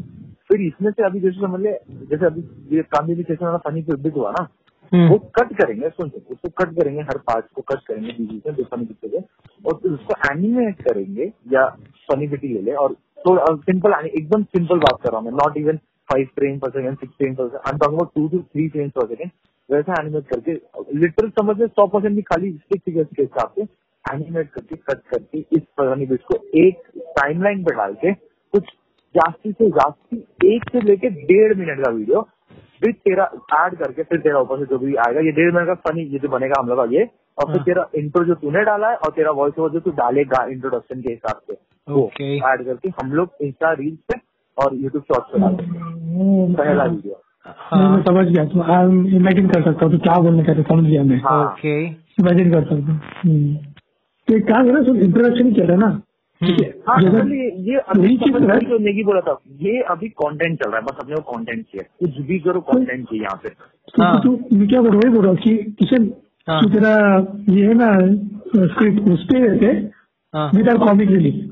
फिर 0.52 0.62
इसमें 0.62 0.92
से 0.92 1.06
अभी 1.06 1.20
जैसे 1.20 1.42
समझ 1.42 1.60
ले 1.62 1.72
जैसे 2.06 2.26
अभी 2.26 2.42
ये 2.76 3.16
भी 3.16 3.24
सेशन 3.24 3.46
वाला 3.46 3.58
फनी 3.58 3.82
बिट 3.82 4.18
हुआ 4.18 4.32
ना 4.32 4.48
हम्म, 4.92 5.10
वो 5.10 5.18
कट 5.18 5.54
करेंगे 5.54 5.90
सुन 5.90 6.10
उसको 6.32 6.50
कट 6.50 6.74
करेंगे 6.76 7.02
हर 7.02 7.18
पार्ट 7.18 7.46
को 7.56 7.62
कट 7.62 7.80
करेंगे 7.88 8.12
बीच 8.12 8.48
में 8.48 8.56
जो 8.56 8.64
फनी 8.64 8.88
है। 9.16 9.22
और 9.66 9.74
फिर 9.74 9.92
उसको 9.92 10.34
एनिमेट 10.34 10.82
करेंगे 10.82 11.32
या 11.54 11.66
फनी 12.10 12.28
बिटी 12.28 12.48
ले 12.48 12.62
ले 12.62 12.74
और 12.74 12.94
थोड़ा 13.28 13.46
सिंपल 13.56 13.94
एकदम 14.06 14.44
सिंपल 14.44 14.80
बात 14.80 15.02
कर 15.04 15.10
रहा 15.10 15.20
हूँ 15.20 15.26
मैं 15.26 15.34
not 15.34 15.58
even 15.58 15.78
five 16.10 16.28
frame 16.36 16.60
per 16.60 16.70
second 16.70 16.98
six 16.98 17.14
frame 17.14 17.36
per 17.36 17.48
second 17.48 17.94
I 17.94 18.08
two 18.16 18.28
two 18.28 18.40
three 18.40 18.68
frames 18.70 18.92
per 18.92 19.08
second 19.08 19.32
वैसा 19.70 20.02
एनिमेट 20.02 20.28
करके 20.28 20.54
लिटरल 21.00 21.30
समझ 21.30 21.58
ले 21.60 21.68
सौ 21.68 21.88
परसेंट 21.88 22.16
भी 22.16 22.22
खाली 22.22 22.52
स्टिक 22.52 22.82
फिगर्स 22.82 23.08
के 23.16 23.22
हिसाब 23.22 23.54
से 23.56 23.62
एनिमेट 24.06 24.50
करके 24.50 24.76
कट 24.76 25.02
करके 25.08 25.40
इस 25.40 25.64
फनी 25.80 26.06
बिट 26.06 26.22
को 26.22 26.40
एक 26.58 26.82
टाइमलाइन 26.98 27.64
पे 27.64 27.76
डाल 27.76 27.94
के 27.94 28.14
कुछ 28.54 28.64
जास्ती 29.16 29.52
से 29.52 29.70
जास्ती 29.70 30.54
एक 30.56 30.70
से 30.72 30.82
लेके 30.82 31.10
डेढ़ 31.10 31.54
मिनट 31.58 31.86
का 31.86 31.92
वीडियो 31.92 32.22
फिर 32.82 32.92
तेरा 33.06 33.24
ऐड 33.56 33.76
करके 33.76 34.04
फिर 34.04 34.20
तेरा 34.20 34.40
ऊपर 34.40 34.60
से 34.60 34.66
जो 34.66 34.78
भी 34.78 34.96
आएगा 35.08 35.22
ये 35.22 35.32
डेढ़ 35.32 35.54
मिनट 35.54 35.68
का 35.68 35.74
फनी 35.90 36.04
ये 36.04 36.20
जो 36.20 36.30
बनेगा 36.30 36.62
हम 36.62 36.68
लोग 36.68 36.78
का 36.78 36.86
ये 36.92 37.04
और 37.38 37.46
फिर 37.46 37.58
हाँ। 37.58 37.66
तेरा 37.66 37.88
इंट्रो 37.96 38.24
जो 38.26 38.36
तूने 38.36 38.64
डाला 38.64 38.90
है 38.90 38.96
और 38.96 39.12
तेरा 39.12 39.32
वॉइस 39.32 39.60
ओवर 39.60 39.70
जो 39.70 39.80
तू 39.80 39.92
डालेगा 39.92 40.46
इंट्रोडक्शन 40.46 41.02
के 41.02 41.14
हिसाब 41.14 41.42
से 41.48 41.58
वो 41.88 42.06
ऐड 42.22 42.66
करके 42.66 42.90
हम 43.02 43.12
लोग 43.12 43.30
इंस्टा 43.42 43.72
रील्स 43.74 44.00
पे 44.12 44.20
और 44.58 44.76
यूट्यूब 44.76 45.04
शॉर्ट्स 45.04 45.34
पे 45.34 45.40
डालेंगे 45.40 46.54
पहला 46.54 46.84
वीडियो 46.84 47.22
मैं 47.46 47.54
हाँ 47.74 48.04
समझ 48.04 48.26
गया 48.28 48.46
तो 48.46 48.62
आई 48.62 49.16
इमेजिन 49.16 49.48
कर 49.48 49.64
सकता 49.64 49.86
हूँ 49.86 49.94
तो 49.94 50.00
क्या 50.00 50.16
बोलने 50.16 50.44
का 50.44 50.54
समझ 50.54 50.84
गया 50.90 51.04
मैं। 51.04 51.18
हाँ। 51.20 51.46
ओके। 51.46 51.76
इमेजिन 51.88 52.52
कर 52.52 52.64
सकता 52.64 52.92
हूँ। 52.92 53.02
हम्म। 53.26 53.56
तो 54.28 54.36
एक 54.36 54.44
काम 54.44 54.68
करो 54.68 54.84
सुन 54.84 54.98
इंट्रोडक्शन 54.98 55.46
ही 55.46 55.52
चल 55.52 55.66
रहा 55.66 55.78
ना? 55.78 56.02
ठीक 56.42 56.60
है। 56.60 56.70
हाँ 56.88 57.02
तो 57.02 57.28
ये 57.30 57.50
ये 57.64 57.78
अभी 57.78 58.16
है। 58.16 58.60
जो 58.60 58.78
नेगी 58.78 59.04
बोला 59.04 59.22
था 59.22 59.38
ये 59.62 59.82
अभी 59.92 60.08
कंटेंट 60.22 60.58
चल 60.64 60.70
रहा 60.70 60.80
है 60.80 60.86
बस 60.86 60.98
अपने 61.00 61.16
को 61.16 61.32
कंटेंट 61.32 61.66
चाहिए। 61.66 61.84
कुछ 62.00 62.26
भी 62.28 62.40
करो 62.40 62.62
कंटेंट 62.62 63.06
चाहिए 63.06 63.24
यहाँ 63.24 63.40
पे। 63.44 63.50
तो 63.50 64.04
हाँ। 64.04 64.22
तू 64.24 64.32
मैं 64.54 64.68
क्या 64.68 64.82
बोल 64.82 64.92
रहा 64.92 65.08
हूँ 65.08 65.16
बोल 65.16 65.24
रहा 65.26 65.32
हूँ 65.32 65.40
कि 65.40 65.56
किशन 65.80 66.12
हाँ। 66.48 66.62
तेरा 66.74 66.94
ये 67.50 67.66
है 67.68 67.74
ना 67.74 67.90
स्क्रिप्ट 68.68 69.10
उस 69.10 69.24
पे 69.24 69.40
रहते 69.48 69.66
हाँ। 70.34 70.50
Without 70.56 70.80
comic 70.80 71.10
release. 71.12 71.50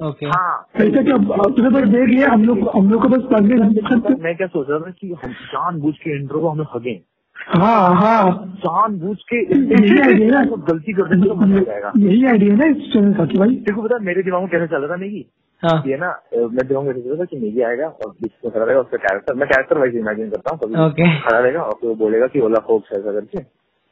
ओके। 0.00 0.26
हाँ। 0.26 0.68
ऐसा 0.76 1.02
क्या 1.02 1.16
तुझे 1.48 1.68
बस 1.68 1.88
देख 1.88 2.08
लिया 2.08 2.30
हम 2.32 2.44
लोग 2.44 2.68
हम 2.76 2.90
लोग 2.90 3.02
को 3.02 3.08
बस 3.08 3.22
पढ़ने 3.32 3.56
मैं 4.22 4.36
क्या 4.36 4.46
सोच 4.46 4.66
रहा 4.70 4.78
था 4.78 4.90
कि 4.90 5.12
हम 5.24 5.32
जान 5.32 5.80
बूझ 5.80 5.94
के 5.94 6.16
इंट्रो 6.16 6.40
को 6.40 6.48
हम 6.48 6.58
लोग 6.58 6.66
हगे। 6.74 6.94
हाँ 7.48 7.94
हाँ 7.94 8.30
जान 8.56 8.98
बूझ 8.98 9.16
के 9.32 9.36
यही 9.36 10.00
आइडिया 10.00 10.38
है 10.38 10.46
तो 10.46 10.56
गलती 10.56 10.92
कर 10.92 11.08
देंगे 11.08 11.28
तो 11.28 11.64
जाएगा। 11.64 11.92
यही 11.96 12.24
आइडिया 12.26 12.54
ना 12.56 12.66
इस 12.66 12.92
चैनल 12.92 13.12
का 13.14 13.24
कि 13.24 13.38
भाई 13.38 13.48
देखो 13.48 13.82
पता 13.82 13.98
मेरे 13.98 14.22
दिमाग 14.22 14.40
में 14.40 14.50
कैसे 14.50 14.66
चल 14.66 14.76
रहा 14.76 14.90
था 14.90 15.00
नहीं 15.00 15.22
हाँ। 15.62 15.82
ये 15.86 15.96
ना 15.96 16.08
मैं 16.34 16.66
दिमाग 16.68 16.84
में 16.84 17.18
था 17.18 17.24
कि 17.24 17.36
मेगी 17.36 17.60
आएगा 17.60 17.86
और 17.86 18.10
बीच 18.22 18.32
में 18.44 18.52
खड़ा 18.54 18.64
रहेगा 18.64 18.80
उसका 18.80 18.96
कैरेक्टर 18.96 19.34
मैं 19.34 19.48
कैरेक्टर 19.48 19.78
वाइज 19.78 19.96
इमेजिन 19.96 20.30
करता 20.30 20.50
हूँ 20.50 20.58
कभी 20.58 21.18
खड़ा 21.20 21.38
रहेगा 21.38 21.62
और 21.62 21.72
फिर 21.72 21.88
वो 21.90 21.94
बोलेगा 21.96 22.26
की 22.26 22.40
ओला 22.40 22.58
फोक्स 22.58 22.92
ऐसा 22.92 23.12
करके। 23.12 23.38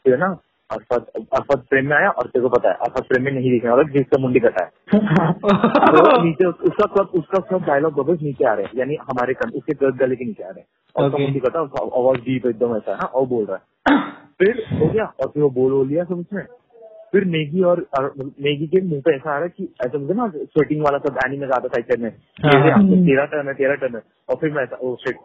फिर 0.04 0.18
ना 0.18 0.36
अरफत 0.72 1.06
अरफत 1.16 1.58
फ्रेम 1.58 1.88
में 1.88 1.96
आया 1.96 2.08
और 2.10 2.26
तेरे 2.26 2.42
को 2.42 2.48
पता 2.48 2.68
है 2.68 2.74
अरफत 2.74 3.02
फ्रेम 3.02 3.24
में 3.24 3.32
नहीं 3.32 3.50
दिखने 3.50 3.70
वाला 3.70 3.82
जिसका 3.82 4.20
मुंडी 4.20 4.40
कटा 4.40 4.64
है। 4.64 4.70
तो 5.32 6.22
नीचे 6.22 6.46
उसका 6.46 6.86
सब 6.86 7.10
उसका 7.14 7.40
सब 7.50 7.64
डायलॉग 7.64 7.92
बबल्स 7.92 8.22
नीचे 8.22 8.44
आ 8.44 8.52
रहे 8.52 8.64
हैं 8.64 8.72
यानी 8.76 8.94
हमारे 8.94 9.34
कन, 9.34 9.50
उसके 9.50 9.72
गर्द 9.74 9.96
गले 9.96 10.16
के 10.16 10.24
नीचे 10.24 10.42
आ 10.42 10.48
रहे 10.48 10.60
हैं। 10.60 10.66
और 10.96 11.08
Okay. 11.08 11.20
मुंडी 11.20 11.38
कटा 11.38 11.60
उसका 11.60 12.00
आवाज़ 12.00 12.18
डीप 12.18 12.46
एकदम 12.46 12.76
ऐसा 12.76 12.90
है 12.90 12.96
ना 12.96 13.06
और 13.06 13.26
बोल 13.26 13.44
रहा 13.44 13.56
है। 13.56 13.96
फिर 14.38 14.64
हो 14.72 14.86
गया 14.86 15.04
और 15.04 15.26
फिर 15.28 15.42
वो 15.42 15.50
बोल 15.50 15.72
बोल 15.72 15.86
लिया 15.88 16.04
सब 16.04 16.18
उसमें 16.18 16.42
फिर 17.12 17.24
नेगी 17.24 17.62
और 17.62 17.86
नेगी 18.20 18.66
के 18.66 18.80
मुँह 18.80 19.00
पे 19.00 19.14
ऐसा 19.14 19.30
आ 19.30 19.34
रहा 19.34 19.42
है 19.42 19.48
कि 19.48 19.64
ऐसा 19.86 19.98
मुझे 19.98 20.14
ना 20.14 20.28
स्वेटिंग 20.28 20.82
वाला 20.82 20.98
सब 20.98 21.18
एनिमे 21.26 21.46
का 21.46 21.56
आता 21.56 21.68
था 21.68 21.96
में 21.98 22.10
हाँ, 22.44 22.60
मेरे 22.60 22.72
हाँ। 22.72 22.82
तेरा 22.84 23.24
टर्न 23.24 23.48
है 23.48 23.54
तेरा 23.54 23.74
टर्न 23.74 23.94
है। 23.94 24.02
और 24.28 24.36
फिर 24.36 24.50
मैं 24.52 24.64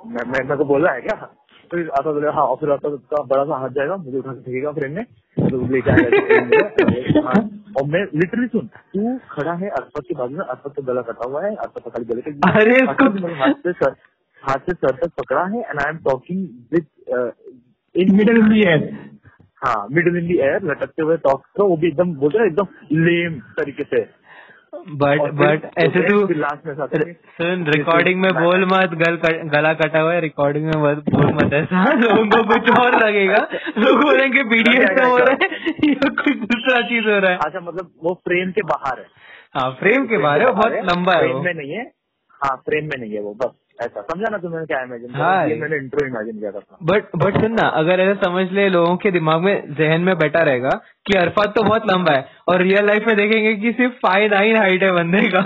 मैं 0.10 0.44
मेरे 0.44 0.56
को 0.56 0.66
बोल 0.66 0.86
रहा 0.86 0.94
है 0.94 1.02
क्या? 1.02 1.30
फिर 1.72 1.90
आता 1.90 2.12
बोले 2.12 2.28
हाँ 2.28 2.44
और 2.44 2.56
फिर 2.56 2.72
आता 2.72 2.90
तो 2.90 2.96
उसका 2.96 3.24
बड़ा 3.24 3.44
सा 3.44 3.58
हाथ 3.58 3.70
जाएगा 3.70 3.96
मुझे 3.98 4.18
उठा 4.18 4.34
के 4.34 4.42
फेंकेगा 4.42 4.72
फ्रेम 4.72 4.96
में 4.96 5.04
तो 5.38 5.62
लेके 5.68 5.92
आएगा 5.92 7.32
और 7.78 7.88
मैं 7.88 8.04
लिटरली 8.16 8.48
सुन 8.48 8.68
तू 8.94 9.18
खड़ा 9.32 9.54
है 9.54 9.70
अरफत 9.70 10.04
के 10.08 10.16
बाजू 10.16 10.36
में 10.36 10.46
अरफत 10.46 10.74
का 10.78 10.84
गला 10.84 11.02
कटा 11.02 11.30
हुआ 11.30 11.44
है 11.46 11.56
अरफत 11.56 11.92
का 11.96 12.04
गले 12.04 12.22
के 12.22 12.32
अरे 12.52 12.82
ने 13.22 13.34
हाथ 13.34 13.54
से 13.64 13.72
सर 13.74 13.96
हाथ 14.44 14.70
से 14.70 14.74
सर 14.74 14.96
तक 14.96 15.12
पकड़ा 15.22 15.46
है 15.46 15.60
and 15.60 15.80
I 15.80 15.90
am 15.90 15.98
talking 16.10 16.48
with 16.74 16.86
in 17.96 18.16
middle 18.16 18.38
in 18.38 18.50
the 18.50 18.62
air 18.62 18.90
हाँ 19.62 19.88
मिडल 19.92 20.18
इन 20.18 20.28
दी 20.28 20.38
एयर 20.40 20.64
लटकते 20.64 21.04
हुए 21.04 21.18
टॉक 21.18 21.46
करो 21.46 21.68
वो 21.68 21.78
भी 21.78 21.88
एकदम 21.88 22.14
बोलते 22.16 22.40
हैं 22.40 22.46
एकदम 22.46 22.68
लेम 23.00 23.40
तरीके 23.58 23.84
से। 23.84 24.02
बट 24.76 25.22
बट 25.22 25.66
ऐसे 25.78 26.10
तू 26.10 26.28
में 26.28 27.14
सुन 27.14 27.66
रिकॉर्डिंग 27.68 28.22
में 28.22 28.32
बोल 28.34 28.66
मत 28.66 28.90
गल 28.94 29.16
गला 29.50 29.74
कटा 29.74 30.00
हुआ 30.00 30.14
है 30.14 30.22
रिकॉर्डिंग 30.22 30.66
में 30.66 30.82
मत 30.82 31.04
बोल 31.10 31.34
मत 31.34 31.54
ऐसा। 31.54 31.94
लोगों 31.94 32.26
को 32.26 32.44
कुछ 32.44 32.80
और 32.80 33.06
लगेगा। 33.06 33.48
लोग 33.78 34.04
बोलेंगे 34.04 34.44
बीडीएस 34.44 34.90
में 35.00 35.06
हो 35.06 35.18
रहा 35.18 35.38
है 35.44 35.50
या 35.90 36.10
कुछ 36.10 36.36
दूसरा 36.36 36.82
चीज़ 36.82 37.04
हो 37.04 37.20
रहा 37.20 37.32
है। 37.32 37.38
अच्छा 37.38 37.60
मतलब 37.60 37.92
वो 38.04 38.14
फ्रेम 38.14 38.52
के 38.52 38.62
बाहर 38.62 39.00
है। 39.00 39.06
हाँ 39.58 39.72
फ्रेम 39.72 40.06
के 40.06 40.18
बाहर 40.18 40.42
है 40.42 40.52
बहुत 40.52 40.72
लंबा 40.72 41.14
है 41.14 41.20
फ्रेम 41.20 41.44
में 41.44 41.54
नहीं 41.54 41.72
है। 41.72 41.92
हाँ 42.30 42.56
फ्रेम 42.56 42.84
में 42.86 43.00
नहीं 43.00 43.12
है 43.12 43.22
वो 43.22 43.34
बस। 43.34 43.52
ऐसा 43.80 44.02
समझा 44.02 44.30
ना 44.32 44.38
तुमने 44.38 44.66
क्या 44.66 44.82
इमेजिन 44.84 45.16
हाँ। 45.16 45.48
ये 45.50 45.56
मैंने 45.56 45.78
इंट्रो 45.78 46.06
इमेजिन 46.06 46.40
किया 46.40 46.52
था 46.52 46.78
बट 46.84 47.10
बट 47.24 47.40
सुन 47.42 47.52
ना 47.54 47.68
अगर 47.80 48.00
ऐसा 48.00 48.14
समझ 48.22 48.46
ले 48.52 48.68
लोगों 48.70 48.96
के 48.98 49.12
दिमाग 49.12 49.42
में 49.42 49.76
जहन 49.76 50.02
में 50.02 50.18
बैठा 50.18 50.42
रहेगा 50.44 50.70
कि 51.06 51.18
अरफात 51.18 51.54
तो 51.56 51.64
बहुत 51.64 51.86
लंबा 51.92 52.14
है 52.14 52.26
और 52.48 52.62
रियल 52.62 52.86
लाइफ 52.88 53.08
में 53.08 53.16
देखेंगे 53.18 53.54
कि 53.56 53.72
सिर्फ़ 53.74 53.94
फाइव 54.06 54.34
नाइन 54.34 54.58
हाइट 54.58 54.84
है 54.84 54.92
बंदे 54.94 55.22
का 55.30 55.42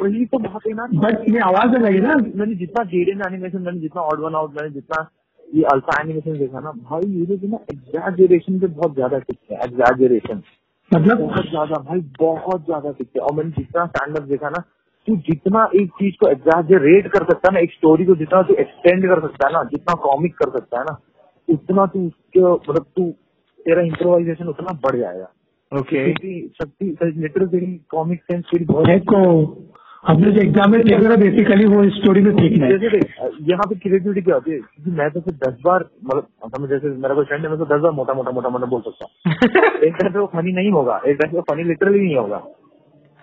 वही 0.00 0.24
तो 0.26 0.38
बात 0.38 0.66
है 0.66 0.74
ना। 0.74 0.86
बट 0.96 1.28
ये 1.28 1.38
आवाज़ 1.46 1.76
अलग 1.76 1.92
है 1.92 2.00
ना 2.00 2.14
मैंने 2.34 2.54
जितना 2.56 2.84
जेडन 2.92 3.22
एनिमेशन 3.28 3.62
मैंने 3.62 3.80
जितना 3.80 4.02
ऑड 4.02 4.20
वन 4.20 4.34
आउट 4.34 4.56
मैंने 4.56 4.74
जितना 4.74 5.06
ये 5.48 5.62
अल्फ़ा 5.72 6.00
एनिमेशन 6.02 6.38
देखा 6.38 6.60
ना 6.60 6.72
भाई 6.90 7.08
ये 7.10 7.26
लोग 7.26 7.48
ना 7.52 7.58
एग्जैजरेशन 7.72 8.58
पे 8.60 8.66
बहुत 8.66 8.94
ज़्यादा 8.94 9.18
टिकते 9.20 9.54
हैं 9.54 9.62
एग्जैजरेशन 9.64 10.42
मतलब? 10.90 11.18
बहुत 11.18 11.48
ज़्यादा 11.48 11.80
भाई 11.88 12.00
बहुत 12.20 12.64
ज़्यादा 12.66 12.90
टिकते 12.90 13.18
हैं। 13.18 13.26
और 13.26 13.34
मैंने 13.34 13.50
जितना 13.58 13.86
स्टैंड 13.86 14.16
अप 14.16 14.22
देखा 14.28 14.48
ना 14.50 14.62
तू 15.10 15.16
जितना 15.16 15.68
एक 15.74 15.88
चीज़ 15.90 16.14
को 16.20 16.28
एग्जैजरेट 16.28 17.06
कर 17.08 17.24
सकता 17.24 17.48
है 17.48 17.54
ना 17.54 17.60
एक 17.60 17.72
स्टोरी 17.72 18.04
को 18.04 18.14
जितना 18.16 18.42
तू 18.42 18.54
एक्सटेंड 18.54 19.06
कर 19.08 19.20
सकता 19.20 19.46
है 19.46 19.52
ना 19.52 19.62
जितना 19.64 19.94
कॉमिक 20.02 20.34
कर 20.34 20.50
सकता 20.58 20.78
है 20.78 20.84
ना 20.84 20.98
उतना 21.48 21.86
तू 21.86 22.06
उसके 22.06 22.40
मतलब 22.40 22.86
तू 22.96 23.10
तेरा 23.60 23.82
इम्प्रोवाइजेशन 23.82 24.48
उतना 24.48 24.72
बढ़ 24.84 24.96
जाएगा। 24.96 25.28
ओके 25.72 26.04
क्योंकि 26.04 26.52
शक्ति 26.62 26.86
लिटरल 27.16 27.78
कॉमिक 27.90 28.22
सेंस 28.22 28.44
तेरी 28.44 28.64
बहुत 28.64 29.66
हमने 30.06 30.30
जो 30.30 30.40
एग्ज़ाम 30.40 30.70
में 30.70 30.78
रहा 30.78 31.16
बेसिकली 31.16 31.64
वो 31.66 31.82
स्टोरी 31.90 32.20
में 32.20 32.30
फेंकना 32.36 32.66
है। 32.66 33.00
यहाँ 33.48 33.66
पे 33.68 33.74
क्रिएटिविटी 33.74 34.20
क्या 34.20 34.34
होती 34.34 34.50
है? 34.50 34.58
क्योंकि 34.58 34.90
मैं 34.90 35.10
तो 35.10 35.20
फिर 35.20 35.34
दस 35.34 35.58
बार 35.64 35.84
मतलब 36.04 36.26
समझ 36.56 36.68
जैसे 36.68 36.88
मेरा 36.88 37.14
कोई 37.14 37.24
फ्रेंड 37.24 37.44
है 37.44 37.50
मैं 37.50 37.58
तो 37.58 37.64
दस 37.64 37.80
बार 37.80 37.92
मोटा 37.92 38.14
मोटा 38.14 38.30
मोटा 38.30 38.48
मोटा 38.48 38.66
बोल 38.66 38.80
सकता 38.80 39.04
हूँ। 39.04 39.34
एक 39.88 39.96
टाइम 40.00 40.12
पे 40.12 40.18
वो 40.18 40.26
फनी 40.26 40.52
नहीं 40.52 40.70
होगा 40.70 41.00
एक 41.06 41.18
टाइम 41.20 41.34
पे 41.34 41.40
फनी 41.50 41.64
लिटरली 41.64 42.00
नहीं 42.00 42.16
होगा। 42.16 42.38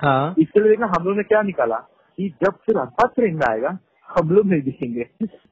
हाँ। 0.01 0.33
लिए 0.37 0.69
देखना 0.69 0.91
हम 0.97 1.05
लोग 1.05 1.17
ने 1.17 1.23
क्या 1.23 1.41
निकाला 1.41 1.75
कि 2.17 2.29
जब 2.43 2.53
फिर 2.65 2.77
अरफात 2.77 3.13
ट्रेंड 3.15 3.43
आएगा 3.43 3.77
हम 4.09 4.29
लोग 4.29 4.45
नहीं 4.47 4.61
दिखेंगे। 4.61 5.05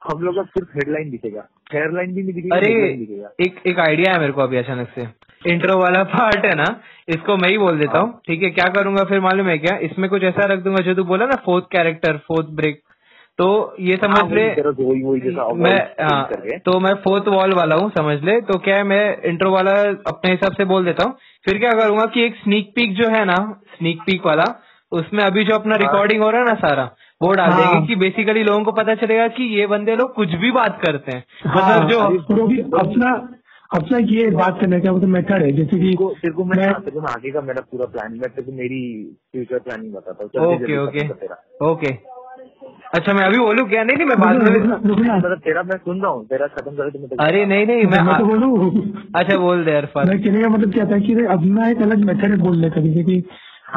हम 0.04 0.22
लोग 0.24 0.36
का 0.36 0.44
सिर्फ़ 0.44 0.70
हेडलाइन 0.70 1.10
दिखेगा। 1.10 1.48
हेडलाइन 1.74 2.14
भी 2.16 2.24
नहीं 2.24 2.34
दिखेगा 2.34 2.56
अरे 2.56 2.94
दिखेगा। 2.98 3.30
एक 3.42 3.62
एक 3.68 3.80
आइडिया 3.80 4.14
है 4.14 4.20
मेरे 4.20 4.34
को 4.34 4.42
अभी 4.42 4.58
अचानक 4.58 4.90
से। 4.96 5.08
इंट्रो 5.54 5.78
वाला 5.80 6.04
पार्ट 6.14 6.46
है 6.46 6.54
ना 6.56 6.66
इसको 7.10 7.36
मैं 7.38 7.50
ही 7.50 7.58
बोल 7.58 7.80
देता 7.80 8.00
हूँ। 8.00 8.20
ठीक 8.28 8.44
है 8.44 8.50
क्या 8.50 8.68
करूँगा 8.74 9.04
फिर 9.04 9.20
मालूम 9.20 9.48
है 9.48 9.58
क्या? 9.58 9.78
इसमें 9.78 10.10
कुछ 10.10 10.24
ऐसा 10.24 10.46
रख 10.54 10.60
दूँगा 10.60 10.84
जो 10.84 10.96
तू 10.96 11.04
बोला 11.04 11.26
ना 11.26 11.36
फोर्थ 11.46 11.66
कैरेक्टर 11.72 12.18
फोर्थ 12.28 12.48
ब्रेक 12.52 12.82
तो 13.40 13.76
ये 13.80 13.96
समझ 13.96 14.20
हाँ, 14.20 14.30
ले। 14.30 14.48
वही 14.50 15.20
जैसा 15.22 15.48
मैं 15.54 15.78
हाँ 16.02 16.60
तो 16.66 16.80
मैं 16.80 16.94
फोर्थ 16.96 17.28
वॉल 17.28 17.54
वाला 17.54 17.76
हूँ 17.76 17.90
समझ 17.90 18.18
ले। 18.24 18.40
तो 18.42 18.60
क्या 18.60 18.76
है 18.76 18.84
मैं 18.84 19.22
इंट्रो 19.24 19.52
वाला 19.52 19.72
अपने 20.08 20.32
हिसाब 20.32 20.54
से 20.54 20.66
बोल 20.66 20.86
देता 20.86 21.04
हूँ। 21.04 21.14
फिर 21.46 21.58
क्या 21.58 21.72
करूँगा 21.72 22.06
कि 22.06 22.26
एक 22.26 22.36
स्नीक 22.36 22.72
पीक 22.76 22.96
जो 22.96 23.10
है 23.10 23.26
ना 23.26 23.36
स्नीक 23.78 24.02
पीक 24.02 24.26
वाला 24.26 24.46
उसमें 24.92 25.24
अभी 25.24 25.44
जो 25.44 25.56
अपना 25.56 25.76
रिकॉर्डिंग 25.76 26.22
हो 26.24 26.30
रहा 26.30 26.42
है 26.42 26.48
ना 26.48 26.54
सारा 26.54 26.84
वो 27.22 27.34
डाल 27.34 27.52
हाँ। 27.52 27.74
देंगे 27.74 27.88
कि 27.88 27.96
बेसिकली 27.96 28.44
लोगों 28.44 28.64
को 28.64 28.72
पता 28.72 28.96
चलेगा 28.96 29.28
कि 29.28 29.44
ये 29.60 29.68
बंदे 29.68 29.96
लोग 29.96 30.14
कुछ 30.14 30.36
भी 30.36 30.52
बात 30.52 30.82
करते 30.86 31.12
हैं। 31.12 31.24
हाँ। 31.46 31.80
मतलब 31.80 31.90
जो 31.90 32.48
भी 32.48 32.62
अपना 32.62 33.14
अपना 33.72 33.98
ये 33.98 34.30
बात 34.32 34.60
करने 34.62 34.80
का 34.80 34.92
मतलब 34.92 35.10
मैटर 35.10 35.44
है 35.44 35.52
जैसे 35.52 35.80
कि 35.80 35.96
तेरे 36.00 36.34
को 36.34 36.44
मैं 36.46 36.58
मैं 36.58 36.74
तेरे 36.74 36.92
को 36.92 37.08
आगे 37.08 37.32
का 37.32 37.42
मेरा 37.42 37.62
पूरा 37.72 37.86
प्लान 37.86 38.12
मैं 38.12 38.30
तेरे 38.30 38.44
को 38.44 38.52
मेरी 38.52 38.82
फ्यूचर 39.32 39.60
प्लानिंग 39.60 39.94
बताता 39.94 40.42
हूँ 40.42 40.56
ओके 40.56 40.78
ओके 40.78 41.10
ओके 41.66 42.15
अच्छा 42.96 43.14
मैं 43.14 43.24
अभी 43.24 43.38
बोलू? 43.38 43.64
क्या? 43.66 43.84
नहीं 43.84 43.98
नहीं 43.98 44.08
मैं 44.08 44.18
बाद 44.20 44.36
में 44.36 44.60
मतलब 44.60 45.40
तेरा 45.46 45.64
मैं 45.70 45.78
सुन 45.78 46.02
रहा 46.02 46.12
हूँ 46.12 46.26
तेरा 46.26 46.48
खत्म 46.48 46.72
कर 46.76 46.90
तो 46.90 47.00
मैं 47.00 47.26
अरे 47.28 47.46
नहीं 47.46 47.66
नहीं 47.68 47.86
मैं 47.94 48.02
मैं 48.10 48.18
तो 48.20 48.26
बोलूँ? 48.26 48.84
अच्छा 49.16 49.38
बोल 49.38 49.64
दे 49.66 49.72
अरफान। 49.78 50.10
मैं 50.10 50.22
कहने 50.24 50.42
का 50.42 50.50
मतलब 50.50 50.74
क्या 50.74 50.86
था 50.92 51.00
कि 51.08 51.16
अपना 51.38 51.68
एक 51.70 51.82
अलग 51.82 52.06
मेथड 52.06 52.32
है 52.32 52.38
बोलने 52.44 52.70
का 52.70 52.82
जैसे 52.82 53.04
की 53.04 53.18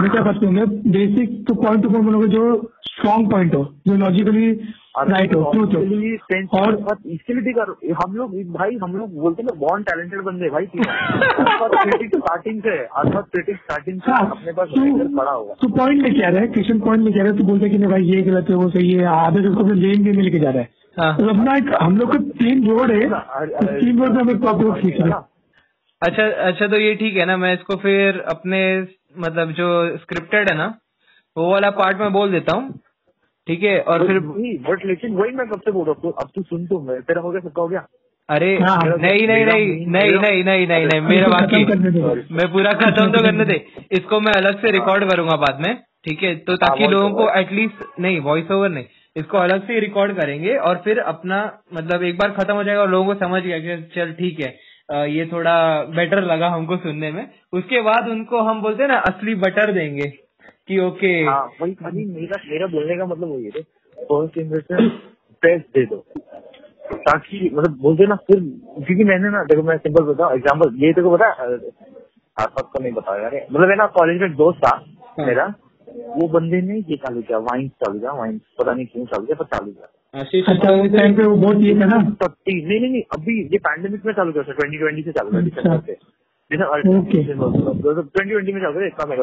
मैं 0.01 0.11
क्या 0.11 0.23
करती 0.23 0.47
हूँ 0.47 0.67
बेसिक 0.97 1.45
तो 1.49 1.55
पॉइंट 1.63 1.83
टू 1.83 1.89
पॉइंट 1.91 2.05
बोलूँगा 2.05 2.27
जो 2.37 2.45
स्ट्रॉन्ग 2.91 3.31
पॉइंट 3.31 3.55
हो 3.55 3.63
जो 3.89 3.95
लॉजिकली 4.05 4.51
राइट 5.05 5.35
हो 5.35 5.43
और 5.43 6.97
इसके 7.07 7.35
लिए 7.35 7.43
भी 7.43 7.53
कर 7.53 7.95
हम 8.05 8.17
लोग 8.17 8.35
भाई 8.53 8.77
हम 8.83 8.97
लोग 8.97 9.15
बोलते 9.15 9.43
हैं 9.43 9.59
बॉन्ड 9.59 9.87
टैलेंटेड 9.87 10.21
बंदे 10.21 10.49
भाई 10.49 10.67
क्रिटिक 10.67 12.17
स्टार्टिंग 12.17 12.61
से 12.67 12.79
अर्थात 12.79 13.29
क्रिटिक 13.29 13.57
स्टार्टिंग 13.57 14.01
से 14.01 14.13
हाँ 14.13 14.31
अपने 14.31 14.53
पास 14.53 14.69
पड़ा 15.19 15.31
होगा 15.31 15.55
तू 15.55 15.69
पॉइंट 15.69 16.03
लेके 16.03 16.27
आ 16.27 16.29
रहा 16.29 16.41
है? 16.41 16.47
क्वेश्चन 16.47 16.81
पॉइंट 16.81 17.17
रहा 17.17 17.27
है? 17.27 17.39
तू 17.39 17.45
बोलते 17.45 17.69
कि 17.69 17.79
नहीं 17.79 17.91
भाई 17.91 18.03
ये 18.03 18.23
गलत 18.23 18.47
है 18.51 18.57
वो 18.57 18.71
सही 18.71 18.93
है 18.93 19.05
आधे 19.05 19.49
उसको 19.49 19.65
लेन 19.65 20.05
देन 20.05 20.17
में 20.17 20.23
लेके 20.23 20.39
जा 20.39 20.51
रहा 20.51 20.61
है। 20.61 20.69
हाँ। 20.99 21.17
तो 21.17 21.29
अपना 21.29 21.57
एक 21.57 21.83
हम 21.83 21.97
लोग 21.97 22.13
का 22.13 22.19
तीन 22.19 22.71
रोड 22.71 22.91
है 22.91 23.01
तीन 23.81 23.99
रोड 23.99 24.09
में 24.09 24.23
हमें 24.23 24.41
प्रॉपर 24.41 24.81
सीख 24.81 25.01
रहे 25.01 25.13
अच्छा 26.03 26.25
अच्छा 26.25 26.67
तो 26.67 26.77
ये 26.77 26.95
ठीक 26.95 27.17
है 27.17 27.25
ना 27.25 27.37
मैं 27.37 27.55
इसको 27.55 27.77
फिर 27.77 28.21
अपने 28.21 28.81
मतलब 29.19 29.51
जो 29.51 29.97
स्क्रिप्टेड 29.97 30.51
है 30.51 30.57
ना 30.59 30.79
वो 31.37 31.51
वाला 31.53 31.71
पार्ट 31.71 31.99
में 31.99 32.13
बोल 32.13 32.31
देता 32.31 32.57
हूँ। 32.57 32.81
ठीक 33.49 33.63
है 33.63 33.79
और 33.83 34.07
फिर 34.07 34.19
बट 34.65 34.85
लेकिन 34.87 35.15
वही 35.17 35.31
मैं 35.37 35.47
कब 35.49 35.61
से 35.61 35.73
बोल 35.73 35.87
रहा 35.87 36.01
हूँ 36.05 36.13
अब 36.23 36.31
तू 36.35 36.43
सुन 36.43 36.67
तो 36.67 36.81
मैं 36.83 37.01
तेरा 37.03 37.21
हो 37.21 37.31
गया 37.31 37.41
सबका 37.41 37.63
हो 37.63 37.69
गया। 37.69 37.87
अरे 38.29 38.49
हाँ, 38.57 38.77
हाँ। 38.77 38.97
नहीं 38.99 39.27
नहीं 39.29 39.45
नहीं 39.47 39.67
नहीं 39.87 40.11
नहीं 40.15 40.43
नहीं 40.45 40.67
नहीं 40.67 40.87
नहीं 40.87 41.01
मेरा 41.03 41.29
बाकी। 41.29 41.65
मैं 42.35 42.47
पूरा 42.53 42.73
खत्म 42.81 43.07
तो 43.13 43.23
करने 43.25 43.45
दे। 43.45 43.55
इसको 43.93 44.21
मैं 44.21 44.33
अलग 44.33 44.61
से 44.61 44.71
रिकॉर्ड 44.73 45.11
करूँगा 45.11 45.37
बाद 45.39 45.61
में 45.67 45.75
ठीक 46.05 46.23
है? 46.23 46.35
तो 46.37 46.57
ताकि 46.57 46.87
लोगों 46.87 47.11
को 47.13 47.29
एटलीस्ट 47.39 48.01
नहीं 48.01 48.21
वॉइस 48.21 48.51
ओवर 48.51 48.69
नहीं। 48.71 48.85
इसको 49.17 49.39
अलग 49.39 49.67
से 49.67 49.79
रिकॉर्ड 49.81 50.17
करेंगे 50.17 50.55
और 50.69 50.81
फिर 50.85 50.99
अपना 51.07 51.39
मतलब 51.75 52.03
एक 52.05 52.19
बार 52.19 52.31
खत्म 52.33 52.55
हो 52.55 52.65
जाएगा 52.65 52.81
और 52.81 52.91
लोगों 52.91 53.07
को 53.07 53.19
समझ 53.25 53.43
गया 53.43 53.59
कि 53.59 53.83
चल 53.95 54.13
ठीक 54.21 54.41
है 54.41 54.57
ये 55.11 55.25
थोड़ा 55.33 55.57
बेटर 55.97 56.23
लगा 56.25 56.49
हमको 56.51 56.77
सुनने 56.79 57.11
में। 57.13 57.27
उसके 57.53 57.81
बाद 57.83 58.09
उनको 58.11 58.41
हम 58.43 58.61
बोलते 58.63 58.83
हैं 58.83 58.91
ना 58.91 58.99
असली 59.09 59.35
बटर 59.43 59.73
देंगे। 59.73 60.13
कि 60.69 60.79
ओके। 60.79 61.13
हाँ 61.27 61.43
वही 61.61 62.05
मेरा 62.07 62.41
मेरा 62.49 62.67
बोलने 62.73 62.97
का 62.97 63.07
मतलब 63.07 63.29
वही 63.29 63.45
है 63.45 63.63
फ़र्स्ट 63.97 64.39
इम्प्रेशन 64.39 64.89
बेस्ट 65.43 65.67
दे 65.75 65.85
दो। 65.87 66.05
ताकि 67.07 67.51
मतलब 67.55 67.77
बोलते 67.81 68.07
ना 68.07 68.15
फिर 68.27 68.41
क्योंकि 68.41 69.05
मैंने 69.05 69.31
ना 69.31 69.43
देखो 69.45 69.63
मैं 69.63 69.77
सिंपल 69.79 70.05
बताऊँ 70.05 70.35
एग्ज़ाम्पल 70.35 70.75
ये 70.85 70.93
तेरे 70.93 71.03
को 71.03 71.17
पता 71.17 71.27
है 71.41 71.57
आसपास 72.37 72.69
को 72.73 72.83
नहीं 72.83 72.93
बताया 72.93 73.23
यार 73.23 73.47
मतलब 73.53 73.71
है 73.71 73.77
ना 73.77 73.87
कॉलेज 73.97 74.21
में 74.21 74.27
एक 74.29 74.37
दोस्त 74.37 74.59
था 74.65 74.75
हाँ। 75.19 75.27
मेरा 75.27 75.47
वो 76.17 76.29
बंदे 76.29 76.61
ने 76.63 76.79
ये 76.91 76.97
चालू 76.97 77.23
किया 77.23 77.39
वाइन 77.47 77.69
चालू 77.85 77.99
किया 77.99 78.13
वाइन 78.13 78.39
पता 78.59 78.73
नहीं 78.73 78.87
क्यों 78.87 79.05
चालू 79.07 79.27
किया 79.27 79.37
पर 79.43 79.45
चालू 79.57 79.73
किया। 79.73 80.21
आशीष 80.21 80.49
अच्छा 80.49 80.73
उस 80.83 80.93
टाइम 80.93 81.17
पे 81.17 81.23
वो 81.23 81.37
बहुत 81.37 81.57
ये 81.63 81.75
था 81.81 81.87
ना? 81.87 81.99
थर्टी 82.23 82.55
नहीं 82.65 82.81
नहीं 82.81 82.91
नहीं 82.91 83.03
अभी 83.17 83.41
ये 83.53 83.59
पैंडेमिक 83.69 84.07
में 84.07 84.13
चालू 84.13 84.33
किया 84.33 84.53
ट्वेंटी 84.53 84.79
ट्वेंटी 84.79 85.03
से 85.03 85.13
चालू 85.13 85.31
किया 85.31 85.41
अच्छा। 85.41 85.51
दिसंबर 85.51 85.81
से। 85.87 85.95
ट्वेंटी 88.03 88.31
ट्वेंटी 88.31 88.53
में 88.53 88.61
चालू 88.61 88.79
किया 88.79 88.87
इतना 88.87 89.07
मेरे 89.07 89.23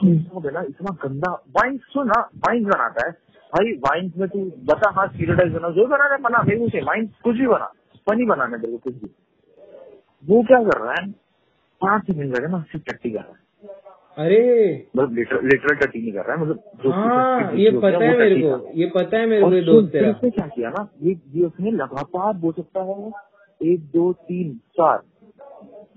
को 0.00 0.08
याद 0.08 0.16
है। 0.16 0.30
हो 0.34 0.50
ना 0.50 0.62
इतना 0.68 0.96
गंदा 1.04 1.32
वाइन 1.58 1.76
सुना 1.92 2.20
वाइन 2.46 2.64
बनाता 2.64 3.06
है 3.06 3.12
भाई 3.52 3.72
वाइन 3.86 4.12
में 4.16 4.28
तू 4.28 4.44
बता 4.64 4.90
हाँ 4.90 5.06
स्टीरियोटाइप 5.08 5.52
बना 5.52 5.70
जो 5.70 5.86
बना 5.86 6.08
है 6.12 6.18
बना 6.22 6.42
मेरे 6.42 6.68
से 6.68 6.80
वाइन 6.82 7.06
कुछ 7.24 7.36
भी 7.36 7.46
बना 7.46 7.72
फनी 8.06 8.26
बनाना 8.26 8.56
तेरे 8.56 8.72
को 8.72 8.78
कुछ 8.78 8.94
भी 8.94 9.10
वो 10.24 10.42
क्या 10.42 10.62
कर 10.62 10.80
रहा 10.80 10.94
है 11.00 11.10
पाँच 11.80 12.02
सेकंड 12.06 12.36
लगे 12.36 12.46
ना 12.46 12.60
सिर्फ़ 12.62 12.84
टट्टी 12.90 13.10
कर 13.10 13.18
रहा 13.18 13.30
है 13.30 13.38
अरे 14.18 14.38
मतलब 14.96 15.16
लिटरल 15.16 15.76
टट्टी 15.76 16.00
नहीं 16.02 16.12
कर 16.12 16.24
रहा 16.24 16.36
है 16.36 16.42
मतलब 16.42 16.62
जो 16.84 16.90
हाँ 16.90 17.52
ये 17.54 17.70
पता 17.70 18.04
है 18.04 18.16
मेरे 18.18 18.40
को 18.42 18.48
रहा 18.48 18.56
है। 18.68 18.78
ये 18.80 18.86
पता 18.86 19.18
है 19.18 19.26
मेरे 19.26 19.42
को 19.42 19.52
ये 19.52 19.62
दोस्त 19.62 19.92
तेरा 19.92 20.10
उसने 20.10 20.30
क्या 20.30 20.46
किया 20.46 20.70
ना 20.70 20.88
ये 21.02 21.16
ये 21.34 21.44
उसने 21.44 21.70
लगातार 21.70 22.32
बोल 22.36 22.52
सकता 22.52 22.82
है 22.82 23.10
एक 23.60 23.80
दो 23.90 24.12
तीन 24.12 24.52
चार 24.78 24.98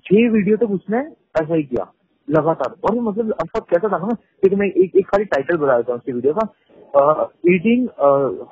छह 0.06 0.30
वीडियो 0.32 0.58
तक 0.58 0.72
उसने 0.72 0.98
ऐसा 1.42 1.54
ही 1.56 1.64
किया 1.64 1.92
लगातार। 2.28 2.76
और 2.84 3.00
मतलब 3.02 3.32
अब 3.42 3.64
कैसा 3.70 3.88
था 3.88 3.98
ना 3.98 4.14
क्योंकि 4.14 4.56
मैं 4.56 4.68
एक 4.68 4.96
एक 4.96 5.08
खाली 5.08 5.26
टाइटल 5.34 5.58
बता 5.58 5.78
देता 5.78 5.92
हूँ 5.92 6.00
उसकी 6.00 6.12
वीडियो 6.12 6.34
का। 6.34 7.32
ईटिंग 7.54 7.88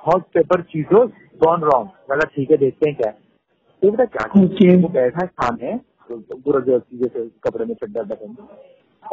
हॉट 0.07 0.23
पेपर 0.33 0.61
चीजो 0.71 1.05
गॉन 1.45 1.61
रॉन्ग 1.61 1.89
मतलब 2.11 2.29
ठीक 2.35 2.51
है 2.51 2.57
देखते 2.57 2.89
हैं 2.89 2.97
क्या 2.97 3.11
तो 3.11 3.91
बेटा 3.91 4.05
क्या 4.05 4.25
Okay. 4.41 4.81
वो 4.81 4.87
बैठा 4.89 5.19
है 5.21 5.27
खाने 5.41 5.75
तो 6.09 6.35
पूरा 6.35 6.59
जो 6.59 6.79
जैसे 6.93 7.25
कपड़े 7.43 7.65
में 7.65 7.73
चड्डा 7.75 8.03
के। 8.11 8.27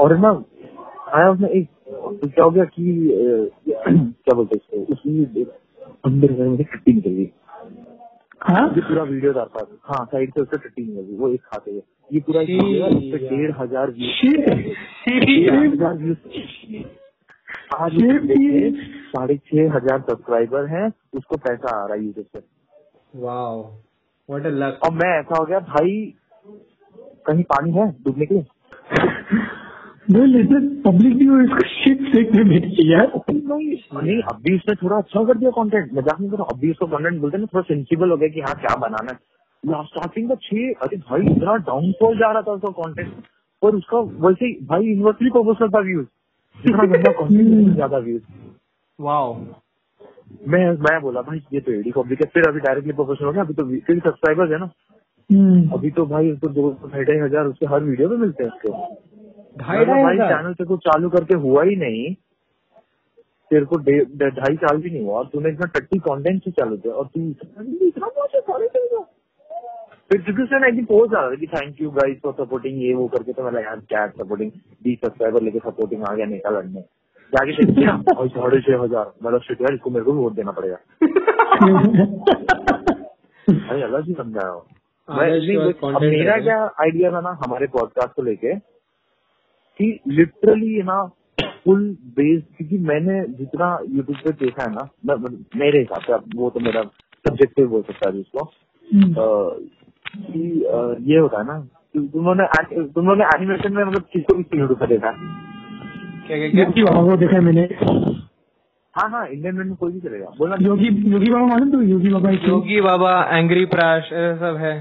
और 0.03 0.17
ना 0.19 0.31
आया 1.15 1.31
उसने 1.31 1.49
एक 1.59 1.69
तो 1.91 2.29
क्या 2.29 2.45
हो 2.45 2.51
गया 2.51 2.65
कि 2.65 2.85
क्या 3.69 4.35
बोलते 4.35 4.59
हैं 4.75 4.87
उसकी? 4.87 5.45
अंदर 6.07 6.35
से 6.35 6.49
मुझे 6.49 6.65
टट्टी 6.65 6.93
निकल 6.93 7.11
गई 7.11 7.25
हाँ? 8.43 8.75
ये 8.75 8.81
पूरा 8.81 9.03
वीडियो 9.03 9.33
था 9.33 9.45
पास 9.45 9.67
हाँ। 9.83 10.07
साइड 10.07 10.31
से 10.31 10.41
उससे 10.41 10.57
टट्टी 10.57 10.85
गई 10.85 11.17
वो 11.17 11.29
एक 11.29 11.41
खाते 11.41 11.71
हुए 11.71 11.83
ये 12.13 12.21
पूरा 12.21 12.41
है 12.41 13.19
डेढ़ 13.19 13.53
हज़ार 13.53 13.91
व्यूज़ 13.91 14.17
आज 17.77 17.93
साढ़े 19.09 19.37
छह 19.37 19.77
हज़ार 19.77 20.01
सब्सक्राइबर 20.01 20.67
हैं 20.67 20.93
उसको 21.15 21.37
पैसा 21.37 21.83
आ 21.83 21.87
रहा 21.87 21.95
है 21.95 22.05
यूट्यूब 22.05 22.27
से। 22.27 22.41
वाओ 23.21 23.75
व्हाट 24.31 24.47
अ 24.47 24.49
लक 24.49 24.81
और 24.85 24.95
मैं 24.95 25.19
ऐसा 25.19 25.39
हो 25.39 25.45
गया 25.45 25.59
भाई 25.59 26.15
कहीं 27.27 27.43
पानी 27.43 27.73
है 27.73 27.97
डूबने 28.05 28.27
के 28.27 28.35
लिए? 28.35 28.45
पब्लिक 30.83 31.17
भी 31.17 31.45
इसको 31.45 31.69
यार। 32.09 33.07
नहीं 33.95 34.21
अभी 34.33 34.55
उसने 34.57 34.75
थोड़ा 34.75 34.97
अच्छा 34.97 35.25
कर 35.25 35.39
दिया 35.39 35.51
कंटेंट 35.53 35.93
मज़ाक 35.95 36.21
नहीं 36.21 36.31
कर 36.31 36.37
रहा 36.37 36.55
अभी 36.55 36.71
उसको 36.71 36.87
कंटेंट 36.89 37.21
बोलते 37.21 37.39
ना 37.39 37.47
थोड़ा 37.55 37.63
सेंसिबल 37.69 38.11
हो 38.11 38.17
गया 38.17 38.29
कि 38.29 38.41
हाँ 38.41 38.55
क्या 38.61 38.75
बनाना 38.81 39.13
है। 39.13 39.19
स्टार्टिंग 39.85 40.29
का 40.29 40.35
छह 40.43 40.85
अरे 40.85 40.97
भाई 40.99 41.23
इतना 41.27 41.57
डाउनफॉल 41.69 42.19
जा 42.19 42.31
रहा 42.33 42.43
था 42.43 42.53
उसका 42.53 42.71
कंटेंट 42.83 43.13
पर 43.63 43.75
उसका 43.75 44.01
वैसे 44.27 44.53
भाई 44.67 44.93
इन्वर्सली 44.93 45.31
प्रोपोजल 45.31 45.69
था 45.69 45.81
व्यूज़ 45.87 46.07
जितना 46.59 46.85
गंदा 46.85 47.13
कंटेंट 47.13 47.75
ज़्यादा 47.75 47.99
व्यूज़ 47.99 48.23
वाओ 48.99 49.35
मैं 50.49 50.65
मैं 50.81 51.01
बोला 51.03 51.21
भाई 51.23 51.39
ये 51.55 51.61
तो 51.61 51.73
एडी 51.73 51.91
फिर 51.91 52.49
अभी 52.49 52.61
डायरेक्टली 52.61 52.93
प्रोफेशनल 52.93 53.27
हो 53.27 53.33
गया 53.33 53.43
अभी 53.43 53.55
तो 53.55 53.65
फिर 53.87 53.99
सब्सक्राइबर्स 53.99 54.51
है 54.53 54.59
ना। 54.59 54.71
हम्म, 55.31 55.69
अभी 55.73 55.91
तो 55.91 56.05
भाई 56.07 56.31
उसको 56.33 56.49
दो 56.49 56.71
ढाई 56.93 57.05
ढाई 57.05 57.17
हज़ार 57.19 57.47
उसके 57.47 57.67
हर 57.67 57.83
वीडियो 57.85 58.09
में 58.09 58.17
मिलते 58.17 58.45
हैं 58.45 58.51
उसको। 58.51 58.73
ढाई 59.61 59.85
ढाई 59.85 60.17
चैनल 60.19 60.55
से 60.55 60.65
कुछ 60.65 60.81
चालू 60.81 61.09
करके 61.11 61.35
हुआ 61.35 61.63
ही 61.65 61.77
नहीं। 61.77 62.15
तेरे 63.51 63.65
को 63.65 63.77
ढाई 63.79 64.57
साल 64.57 64.77
भी 64.77 64.91
नहीं 64.91 65.03
हुआ। 65.05 65.19
और 65.19 65.27
तूने 65.27 65.49
इतना 65.49 65.67
टट्टी 65.75 65.99
कंटेंट 65.99 66.43
से 66.45 66.51
चालू 66.51 66.77
किया। 66.77 66.95
और 66.95 67.07
तू 67.07 67.21
फिर 70.11 70.21
क्योंकि 70.23 70.43
उसने 70.43 70.69
एक 70.69 70.75
दिन 70.75 70.85
पोस्ट 70.85 71.13
डाला 71.13 71.35
कि 71.35 71.47
thank 71.47 71.81
you 71.81 71.91
guys 71.91 72.19
for 72.23 72.33
supporting 72.33 72.83
ये 72.83 72.93
वो 72.95 73.07
करके 73.09 73.33
तो 73.33 73.51
मैं 73.51 73.63
यार 73.63 73.81
क्या 73.89 74.07
सपोर्टिंग 74.09 74.51
बी 74.85 74.95
सब्सक्राइबर 74.95 75.43
लेके 75.43 75.59
सपोर्टिंग 75.59 76.05
आ 76.05 76.15
गया 76.15 76.27
नेता 76.27 76.51
लड़ने। 76.51 76.81
जाके 77.33 77.53
साढ़े 78.29 78.61
छह 78.61 78.83
हज़ार। 78.83 79.13
मतलब 79.25 79.41
शिट 79.41 79.61
यार 79.63 79.75
इसको 79.75 79.91
मेरे 79.91 80.05
को 80.05 80.13
भी 80.13 80.19
वोट 80.19 80.33
देना 80.35 80.53
पड़ेगा। 80.53 80.77
भाई 83.49 83.83
अलग 83.83 84.07
ही 84.07 84.15
समझाया 84.15 84.51
के 85.09 86.09
मेरा 86.09 86.37
क्या 86.39 86.59
आइडिया 86.81 87.11
था 87.13 87.21
ना 87.21 87.31
हमारे 87.45 87.67
पॉडकास्ट 87.67 88.15
को 88.15 88.23
लेके 88.23 88.55
कि 89.81 89.99
लिटरली 90.09 90.83
ना 90.83 91.03
फुल 91.65 91.83
बेस 92.17 92.43
क्योंकि 92.57 92.79
मैंने 92.89 93.21
जितना 93.39 93.67
यूट्यूब 93.91 94.17
पे 94.25 94.33
देखा 94.45 94.63
है 94.63 94.71
ना 94.75 95.17
मेरे 95.57 95.79
हिसाब 95.79 96.03
से 96.03 96.39
वो 96.39 96.51
तो 96.51 96.61
मेरा 96.61 96.83
सब्जेक्टिव 97.25 97.69
बोल 97.69 97.83
सकता 97.83 98.09
है 98.09 98.17
जिसको 98.17 98.45
हम्म, 98.89 99.15
कि 100.27 101.13
ये 101.13 101.19
होता 101.19 101.39
है 101.39 101.47
ना 101.47 101.59
कि 101.95 101.99
तुम 102.13 102.25
लोगों 102.25 102.35
ने 102.35 102.47
तुम 102.87 103.05
लोगों 103.05 103.17
ने 103.17 103.25
एनिमेशन 103.37 103.73
में 103.77 103.85
मतलब 103.85 104.03
किसको 104.13 104.37
किसको 104.37 104.59
यूट्यूब 104.59 104.79
पे 104.81 104.87
देखा 104.87 105.11
क्या 105.11 106.37
क्या 106.39 106.49
क्या? 106.49 106.63
योगी 106.63 106.83
बाबा 106.83 107.03
को 107.11 107.17
देखा 107.17 107.37
है 107.37 107.43
मैंने। 107.43 107.63
हाँ 108.95 109.09
हाँ 109.11 109.27
इंडियन 109.27 109.55
में 109.57 109.75
कोई 109.77 109.93
भी 109.93 110.01
चलेगा। 110.01 110.27
बोलना 110.39 110.57
योगी 110.61 110.89
योगी 111.13 111.31
बाबा 111.31 111.47
मालूम 111.47 111.71
तो 111.73 111.83
योगी 111.83 112.09
बाबा 112.09 112.31
योगी 112.31 112.81
बाबा 112.81 113.13
एंग्री 113.39 113.65
प्राश 113.75 114.13
ऐसा 114.13 114.37
सब 114.41 114.57
है। 114.57 114.75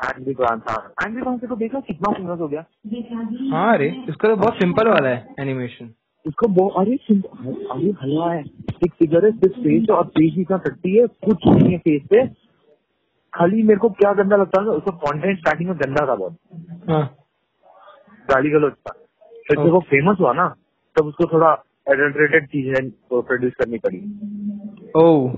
एंग्री 0.00 0.34
हाँ 0.40 0.56
प्रांत 0.98 1.44
को 1.44 1.56
देखा 1.56 1.80
कितना 1.80 2.12
फ़ेमस 2.12 2.38
हो 2.40 2.48
गया। 2.48 2.64
हाँ 3.50 3.72
अरे 3.74 3.88
इसका 4.08 4.28
तो 4.28 4.36
बहुत 4.36 4.54
सिंपल 4.54 4.88
वाला 4.88 5.08
है 5.08 5.34
एनिमेशन 5.40 5.90
उसको 6.24 6.48
बहुत 6.48 6.72
अरे 6.78 6.94
अरे 6.94 7.90
हलवा 8.02 8.32
है। 8.32 8.40
एक 8.84 8.92
फिगर 8.92 9.24
है 9.24 9.30
सिर्फ़ 9.32 9.56
फेस 9.56 9.90
और 9.90 10.04
फेस 10.06 10.32
भी 10.34 10.40
इतना 10.40 10.56
टट्टी 10.56 10.96
है 10.96 11.06
कुछ 11.06 11.46
नहीं 11.46 11.72
है 11.72 11.78
फेस 11.78 12.02
पे। 12.10 12.26
खाली 13.32 13.62
मेरे 13.62 13.78
को 13.80 13.88
क्या 13.90 14.12
गंदा 14.12 14.36
लगता 14.36 14.60
है 14.60 14.66
उसका 14.68 14.96
कंटेंट 14.96 15.38
स्टार्टिंग 15.38 15.68
में 15.68 15.78
गंदा 15.78 16.06
था 16.06 16.14
बहुत। 16.14 16.36
हाँ। 16.90 17.04
गाली 18.28 18.50
गलौज 18.50 18.72
था। 18.72 18.92
फिर 19.48 19.56
जब 19.56 19.70
वो 19.70 19.80
फ़ेमस 19.80 20.16
हुआ 20.20 20.32
ना 20.32 20.48
तब 20.96 21.06
उसको 21.06 21.26
थोड़ा 21.32 21.52
एडल्ट्रेटेड 21.90 22.46
चीज़ें 22.46 22.90
प्रोड्यूस 23.12 23.52
करनी 23.58 23.78
पड़ी। 23.78 23.98
ओ 24.96 25.28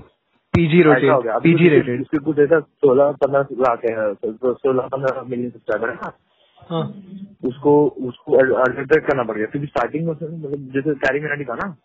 पीजी 0.53 0.81
रोटेड 0.83 1.29
पीजी 1.43 1.69
रेटेड 1.69 2.01
उसके 2.01 2.17
कुछ 2.25 2.39
ऐसा 2.39 2.59
सोलह 2.59 3.11
पंद्रह 3.23 3.47
लाख 3.61 3.85
है 3.85 4.13
सोलह 4.13 4.87
पंद्रह 4.93 5.21
मिलियन 5.29 5.49
सब्सक्राइबर 5.49 5.89
है 5.89 5.95
ना? 5.95 6.11
हाँ। 6.69 6.83
उसको 7.43 7.71
उसको 8.09 8.35
एडल्ट्रेट 8.39 9.05
करना 9.05 9.23
पड़ 9.23 9.37
गया। 9.37 9.45
क्योंकि 9.45 9.67
स्टार्टिंग 9.67 10.05
में 10.05 10.11
मतलब 10.13 10.69
जैसे 10.73 10.93
कैरी 11.01 11.19
मिनाटी 11.19 11.45
था 11.45 11.55
ना? 11.55 11.75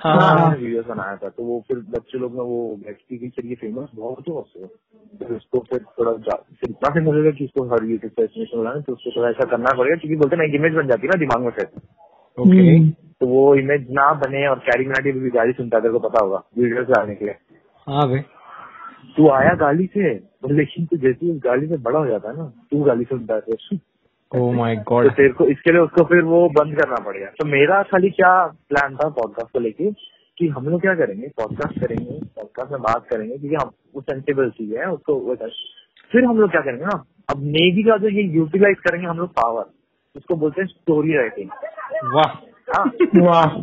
हाँ 0.00 0.14
हाँ। 0.14 0.48
वीडियोस 0.56 0.86
बनाया 0.86 1.16
था 1.16 1.28
तो 1.28 1.42
वो 1.42 1.58
फिर 1.68 1.78
बच्चे 1.90 2.18
लोग 2.18 2.32
ने 2.32 2.40
वो 2.40 2.58
व्यक्ति 2.86 3.18
की 3.18 3.28
चलिए 3.28 3.54
फ़ेमस 3.60 3.88
बहुत 3.94 4.28
हो 4.28 4.34
उससे 4.40 4.66
फिर 5.18 5.36
उसको 5.36 5.58
फिर 5.70 5.78
थोड़ा 5.98 6.12
फिर 6.12 6.70
इतना 6.70 6.90
फ़ेमस 6.90 7.14
हो 7.14 7.22
गया 7.22 7.32
कि 7.38 7.44
उसको 7.44 7.64
हर 7.68 7.84
यूट्यूब 7.84 8.12
पे 8.16 8.24
एस्टिमेशन 8.24 8.58
बनाना 8.58 8.80
तो 8.80 8.92
उसको 8.92 9.10
थोड़ा 9.16 9.28
ऐसा 9.30 9.44
करना 9.50 9.72
पड़ेगा 9.78 9.96
क्योंकि 9.96 10.16
बोलते 10.16 10.36
ना 10.36 10.44
एक 10.44 10.54
इमेज 10.54 10.74
बन 10.74 10.88
जाती 10.88 11.06
है 11.06 11.08
ना 11.08 11.18
दिमाग 11.20 11.44
में 11.44 11.50
फिर। 11.50 11.66
ओके 12.38 12.78
तो 13.20 13.26
वो 13.26 13.54
इमेज 13.56 13.86
ना 13.90 14.12
बने 14.22 14.46
और 14.46 14.58
कैरी 14.64 14.86
मिनाटी 14.86 15.12
भी 15.12 15.30
गाली 15.36 15.52
सुनता 15.52 15.80
तेरे 15.80 15.92
को 15.92 16.08
पता 16.08 16.24
होगा 16.24 16.42
वीडियोस 16.58 16.86
डालने 16.88 17.14
के 17.14 17.24
लिए। 17.24 17.34
हाँ 17.86 18.08
भाई। 18.08 18.20
तू 19.16 19.28
आया 19.30 19.54
गाली 19.54 19.86
से 19.86 20.14
लेकिन 20.50 20.86
तू 20.86 20.96
जैसे 20.96 21.30
उस 21.32 21.40
गाली 21.44 21.66
से 21.66 21.76
बड़ा 21.76 21.98
हो 21.98 22.06
जाता 22.06 22.30
है 22.30 22.36
ना 22.36 22.44
तू 22.70 22.82
गाली 22.84 23.04
सुनता 23.04 23.34
है 23.34 23.78
ओ 24.32 24.50
माय 24.52 24.76
तो 24.76 24.82
गॉड 24.88 25.10
तेरे 25.12 25.32
को 25.32 25.44
इसके 25.46 25.72
लिए 25.72 25.80
उसको 25.80 26.04
फिर 26.04 26.22
वो 26.24 26.48
बंद 26.48 26.74
करना 26.78 26.96
पड़ेगा। 27.04 27.26
तो 27.38 27.46
मेरा 27.46 27.82
खाली 27.82 28.10
क्या 28.10 28.30
प्लान 28.68 28.96
था 28.96 29.08
पॉडकास्ट 29.08 29.52
को 29.52 29.60
लेके 29.60 29.90
कि 30.38 30.48
हम 30.48 30.68
लोग 30.68 30.80
क्या 30.80 30.94
करेंगे? 30.94 31.28
पॉडकास्ट 31.36 31.80
करेंगे 31.80 32.18
पॉडकास्ट 32.36 32.72
में 32.72 32.80
बात 32.82 33.06
करेंगे 33.06 33.36
क्योंकि 33.38 33.56
हम 33.56 33.70
वो 33.94 34.00
सेंसिबल 34.00 34.50
चीज़ 34.50 34.74
है 34.74 34.90
उसको 34.90 35.14
वो 35.14 35.34
फिर 36.12 36.24
हम 36.24 36.40
लोग 36.40 36.50
क्या 36.50 36.60
करेंगे 36.60 36.84
ना 36.84 37.04
अब 37.30 37.42
नेवी 37.44 37.82
का 37.82 37.96
जो 37.96 38.08
ये 38.08 38.22
यूटिलाइज 38.22 38.76
करेंगे 38.80 39.06
हम 39.06 39.18
लोग 39.18 39.30
पावर 39.30 39.64
उसको 40.16 40.36
बोलते 40.36 40.60
हैं 40.60 40.68
स्टोरी 40.68 41.16
राइटिंग 41.16 41.50
वाह। 42.14 42.28
हाँ। 42.68 42.84
वाह। 43.16 43.56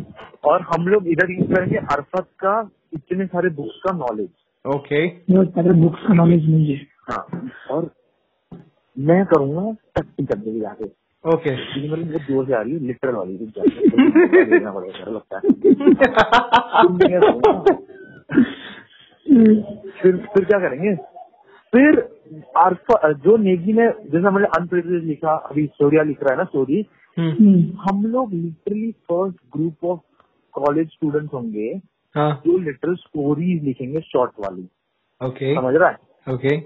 और 0.50 0.62
हम 0.62 0.86
लोग 0.88 1.06
इधर 1.08 1.30
यूज़ 1.30 1.54
करेंगे 1.54 1.76
अरफत 1.76 2.26
का 2.38 2.60
इतने 2.94 3.26
सारे 3.26 3.48
बुक्स 3.56 3.80
का 3.86 3.92
नॉलेज 3.96 4.28
ओके 4.64 5.06
बहुत 5.32 5.48
सारे 5.50 5.72
बुक्स 5.80 6.06
का 6.06 6.14
नॉलेज 6.14 6.48
नहीं 6.50 6.74
है। 6.74 6.86
हाँ 7.10 7.48
और 7.70 7.90
मैं 8.96 9.24
करूँगा 9.26 9.72
टट्टी 9.96 10.24
करने 10.26 10.52
की 10.52 10.60
जाके 10.60 10.84
ओके 11.24 11.52
मतलब 11.88 12.12
वो 12.12 12.18
ज़ोर 12.18 12.46
से 12.46 12.54
आ 12.54 12.60
रही 12.60 12.72
है 12.72 12.78
लिटरल 12.86 13.14
वाली। 13.14 13.36
देखना 13.36 14.72
पड़ेगा 14.72 15.10
लगता 15.10 15.36
है। 15.36 15.42
फिर 20.02 20.16
फिर 20.34 20.44
क्या 20.44 20.58
करेंगे? 20.58 20.94
फिर 21.72 22.00
आर्फा 22.58 23.12
जो 23.24 23.36
नेगी 23.36 23.72
ने 23.72 23.86
जैसे 23.86 24.26
हमने 24.26 24.46
अनप्रिविलेज 24.58 25.04
लिखा 25.04 25.34
अभी 25.50 25.66
स्टोरिया 25.66 26.02
लिख 26.02 26.22
रहा 26.22 26.32
है 26.32 26.38
ना 26.38 26.44
स्टोरी 26.44 26.84
हम्म, 27.16 27.62
हम 27.80 28.04
लोग 28.06 28.32
literally 28.32 28.90
first 28.92 29.36
group 29.56 29.84
of 29.84 30.00
college 30.54 30.88
students 30.88 31.34
होंगे 31.34 31.68
हाँ। 32.14 32.30
जो 32.46 32.58
लिटरल 32.58 32.94
स्टोरीज 32.96 33.62
लिखेंगे 33.64 34.00
शॉर्ट 34.02 34.32
वाली। 34.40 34.62
Okay 35.20 35.28
okay. 35.28 35.56
समझ 35.56 35.74
रहा 35.74 35.88
है? 35.88 35.96
Okay 36.26 36.48
okay. 36.48 36.60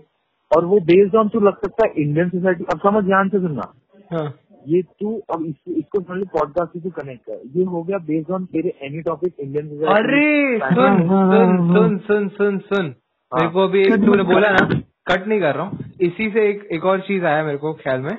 और 0.50 0.64
वो 0.64 0.78
बेस्ड 0.82 1.16
ऑन 1.16 1.28
तू 1.28 1.40
लग 1.40 1.56
सकता 1.64 1.86
है 1.86 2.02
इंडियन 2.02 2.28
सोसाइटी 2.28 2.64
अब 2.72 2.78
समझ 2.80 3.04
ध्यान 3.04 3.28
से 3.28 3.38
सुनना। 3.38 3.72
हाँ। 4.10 4.28
ये 4.66 4.80
तू 5.00 5.14
अब 5.34 5.44
इसको 5.46 5.72
इसको 5.72 6.00
समझ 6.00 6.26
पॉडकास्ट 6.28 6.72
से 6.72 6.80
तू 6.80 6.90
कनेक्ट 6.90 7.22
कर। 7.26 7.40
ये 7.56 7.64
हो 7.64 7.82
गया 7.82 7.98
बेस्ड 8.06 8.30
ऑन 8.32 8.44
तेरे 8.52 8.72
एनी 8.86 9.00
टॉपिक 9.02 9.34
इंडियन 9.40 9.68
सोसाइटी 9.68 9.94
अरे 9.94 10.58
सुन 10.74 11.02
सुन 11.08 11.72
सुन 11.74 11.98
सुन 12.06 12.28
सुन 12.28 12.58
सुन। 12.68 12.94
मेरे 13.32 13.48
को 13.48 13.62
अभी 13.62 13.84
तूने 13.96 14.22
बोला 14.32 14.50
ना 14.50 14.64
कट 15.10 15.26
नहीं 15.26 15.40
कर 15.40 15.54
रहा 15.54 15.64
हूँ। 15.66 15.92
इसी 16.00 16.30
से 16.30 16.48
एक 16.48 16.66
एक 16.72 16.84
और 16.84 17.00
चीज़ 17.00 17.24
आया 17.24 17.44
मेरे 17.44 17.58
को 17.58 17.72
ख्याल 17.74 18.00
में 18.00 18.16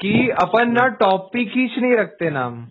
कि 0.00 0.28
अपन 0.42 0.72
ना 0.72 0.86
टॉपिक 1.00 1.48
ही 1.56 1.64
नहीं 1.80 1.96
रखते 1.96 2.30
नाम। 2.30 2.64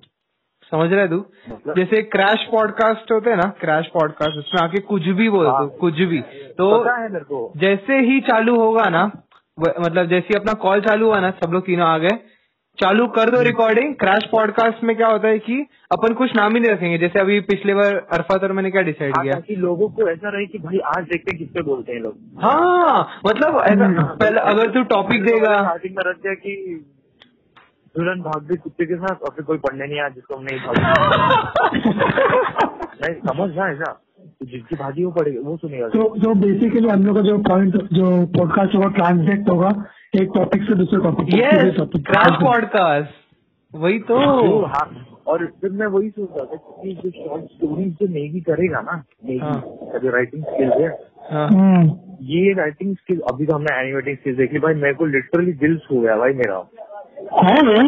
समझ 0.71 0.91
रहे 0.93 1.07
तू 1.07 1.17
मतलब? 1.17 1.75
जैसे 1.75 2.01
क्रैश 2.07 2.43
पॉडकास्ट 2.51 3.11
होते 3.11 3.29
हैं 3.29 3.37
ना 3.37 3.49
क्रैश 3.59 3.87
पॉडकास्ट 3.93 4.37
उसमें 4.37 4.61
आके 4.63 4.79
कुछ 4.87 5.07
भी 5.19 5.29
बोल 5.29 5.45
दो 5.45 5.51
हाँ। 5.51 5.67
कुछ 5.79 6.01
भी। 6.11 6.19
तो 6.57 6.67
मेरे 6.83 7.23
को। 7.25 7.51
जैसे 7.57 7.99
ही 8.01 8.19
चालू 8.21 8.55
होगा 8.59 8.89
ना 8.89 9.05
मतलब 9.57 10.09
जैसे 10.09 10.27
ही 10.27 10.35
अपना 10.35 10.53
कॉल 10.61 10.81
चालू 10.81 11.05
हुआ 11.05 11.19
ना 11.19 11.31
सब 11.39 11.53
लोग 11.53 11.65
तीनों 11.65 11.87
आ 11.87 11.97
गए 11.97 12.17
चालू 12.77 13.05
कर 13.07 13.29
दो 13.29 13.41
रिकॉर्डिंग 13.41 13.93
क्रैश 13.95 14.25
पॉडकास्ट 14.31 14.83
में 14.83 14.95
क्या 14.97 15.07
होता 15.07 15.27
है 15.27 15.39
कि 15.39 15.55
अपन 15.91 16.13
कुछ 16.13 16.35
नाम 16.35 16.53
ही 16.53 16.59
नहीं 16.59 16.71
रखेंगे 16.71 16.97
जैसे 16.97 17.19
अभी 17.19 17.39
पिछले 17.49 17.73
बार 17.73 17.95
अरफात 18.13 18.43
और 18.43 18.51
मैंने 18.51 18.71
क्या 18.71 18.81
डिसाइड 18.81 19.15
हाँ, 19.17 19.23
किया? 19.23 19.33
ताकि 19.33 19.55
लोगों 19.55 19.89
को 19.89 20.07
ऐसा 20.09 20.29
रहे 20.29 20.45
कि 20.45 20.57
भाई 20.57 20.79
आज 20.89 21.03
देखते 21.03 21.31
हैं 21.31 21.37
किस 21.39 21.49
पे 21.49 21.61
बोलते 21.61 21.93
हैं 21.93 21.99
लोग। 21.99 22.15
हाँ 22.43 23.19
मतलब 23.27 23.59
ऐसा 23.63 24.03
पहले 24.13 24.39
अगर 24.51 24.71
तू 24.73 24.83
टॉपिक 24.93 25.23
देगा। 25.31 25.53
स्टार्टिंग 25.57 25.95
में 25.97 26.03
रख 26.07 26.15
दिया 26.17 26.33
कि 26.35 26.55
दुल्हन 27.99 28.21
भाग 28.21 28.43
गई 28.49 28.55
कुत्ते 28.63 28.85
के 28.85 28.95
साथ 28.95 29.21
और 29.23 29.29
फिर 29.35 29.45
कोई 29.45 29.57
पढ़ने 29.67 29.85
नहीं 29.85 29.99
आया 29.99 30.09
जिसको 30.09 30.35
हम 30.35 30.43
नहीं 30.43 30.59
भाग 30.59 30.79
नहीं 33.01 33.13
समझ 33.27 33.49
ना? 33.55 33.69
ऐसा 33.71 33.91
तो 34.39 34.45
जिसकी 34.45 34.75
भागी 34.75 35.03
वो 35.03 35.11
पड़ेगी 35.11 35.37
वो 35.37 35.55
सुनेगा। 35.57 35.87
तो 35.89 36.15
जो 36.17 36.33
बेसिकली 36.41 36.87
हम 36.89 37.05
लोग 37.05 37.15
का 37.15 37.21
जो 37.21 37.37
पॉइंट 37.43 37.75
जो 37.93 38.25
पॉडकास्ट 38.37 38.75
होगा 38.75 38.87
ट्रांसलेट 38.97 39.49
होगा 39.49 39.69
एक 40.21 40.31
टॉपिक 40.35 40.63
से 40.63 40.75
दूसरे 40.75 40.99
टॉपिक 41.03 41.33
यस 41.35 41.79
पॉडकास्ट 42.43 43.13
वही 43.73 43.99
तो। 44.09 44.17
हाँ 44.65 45.05
और 45.27 45.45
फिर 45.61 45.71
मैं 45.71 45.87
वही 45.87 46.09
सोच 46.09 46.29
रहा 46.37 46.45
था 46.45 46.55
कि 46.83 46.93
जो 47.03 47.09
शॉर्ट 47.11 47.43
स्टोरीज 47.45 47.93
जो 47.93 48.07
नेगी 48.13 48.41
करेगा 48.41 48.81
ना 48.81 49.03
नेगी 49.25 49.39
हाँ। 49.39 49.61
जो 50.03 50.09
राइटिंग 50.09 50.43
स्किल्स 50.43 50.73
है। 50.73 50.87
हाँ। 51.31 51.47
हम्म, 51.47 51.91
ये 52.29 52.53
राइटिंग 52.53 52.95
स्किल 52.95 53.19
अभी 53.31 53.45
तो 53.45 53.55
हमने 53.55 53.79
एनिमेटिंग 53.81 54.17
स्किल्स 54.17 54.37
देखी 54.37 54.59
भाई 54.59 54.73
मेरे 54.83 54.93
को 54.93 55.05
लिटरली 55.05 55.53
दिल 55.63 55.77
छू 55.77 56.01
गया 56.01 56.15
भाई 56.17 56.33
मेरा। 56.33 56.57
है 57.19 57.87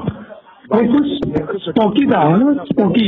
कुछ 0.72 1.62
स्पोकी 1.62 2.06
था 2.06 2.38
ना 2.38 2.64
स्पोकी 2.64 3.08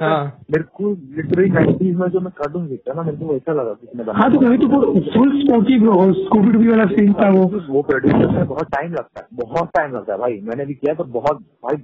हाँ। 0.00 0.24
मेरे 0.50 0.62
को 0.62 0.90
लिटरली 0.90 1.50
नाइनटीज 1.50 1.94
में 1.96 2.08
जो 2.08 2.20
मैं 2.20 2.32
कार्टून 2.32 2.66
देखता 2.68 2.94
ना 2.94 3.02
मेरे 3.02 3.16
को 3.16 3.32
वैसा 3.32 3.52
लगा 3.52 3.72
किसने 3.72 4.12
हाँ 4.12 4.32
तो 4.32 4.38
कहीं 4.38 4.58
तो 4.58 4.68
फुल 5.14 5.30
स्पोकी 5.40 5.78
ब्रो 5.78 6.12
स्कूबी 6.12 6.52
डूबी 6.52 6.68
वाला 6.68 6.84
सीन 6.84 7.12
था 7.12 7.28
वो। 7.30 7.44
वो 7.68 7.82
प्रोड्यूसर 7.82 8.30
में 8.30 8.46
बहुत 8.46 8.66
टाइम 8.66 8.92
लगता 8.92 9.20
है 9.20 9.46
बहुत 9.46 9.68
टाइम 9.68 9.94
लगता 9.94 10.12
है 10.12 10.18
भाई। 10.18 10.40
मैंने 10.40 10.66
भी 10.66 10.74
किया 10.74 10.94
तो 10.94 11.04
बहुत 11.04 11.40
भाई 11.64 11.76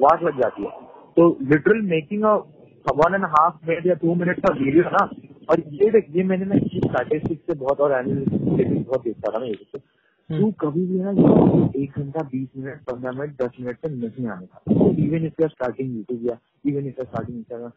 वाट 0.00 0.22
लग 0.22 0.40
जाती 0.40 0.62
है। 0.62 0.70
तो 1.16 1.38
literal 1.42 1.80
making 1.80 2.24
one 2.24 3.14
and 3.14 3.24
half 3.24 3.54
minute 3.68 3.86
या 3.86 3.94
टू 3.94 4.14
मिनट 4.14 4.40
का 4.40 4.54
वीडियो 4.54 4.84
ना 4.84 5.08
और 5.50 5.60
ये 5.72 5.90
देख 5.90 6.06
ये 6.16 6.22
मैंने 6.24 6.44
ना 6.44 6.58
स्टैटिस्टिक्स 6.58 7.42
से 7.46 7.54
बहुत 7.54 7.80
और 7.80 7.92
एनालिसिस 7.92 8.86
बहुत 8.86 9.04
देखता 9.04 9.32
था 9.32 9.38
ना 9.38 9.46
ये 9.46 9.54
तू 10.30 10.50
कभी 10.60 10.86
भी 10.86 10.98
ना 10.98 11.10
एक 11.76 11.98
घंटा 11.98 12.22
बीस 12.22 12.48
मिनट 12.56 12.78
पंद्रह 12.90 13.12
मिनट 13.12 13.42
दस 13.42 13.56
मिनट 13.60 13.76
तक 13.76 13.90
नहीं 13.90 14.28
आने 14.28 14.46
का। 14.46 14.58
इवन 15.04 15.26
इसका 15.26 15.46
स्टार्टिंग 15.46 15.96
यूट्यूब 15.96 16.26
या 16.26 16.36
इवन 16.66 16.86
इसका 16.88 17.04
स्टार्टिंग 17.04 17.38
इंस्टाग्राम 17.38 17.70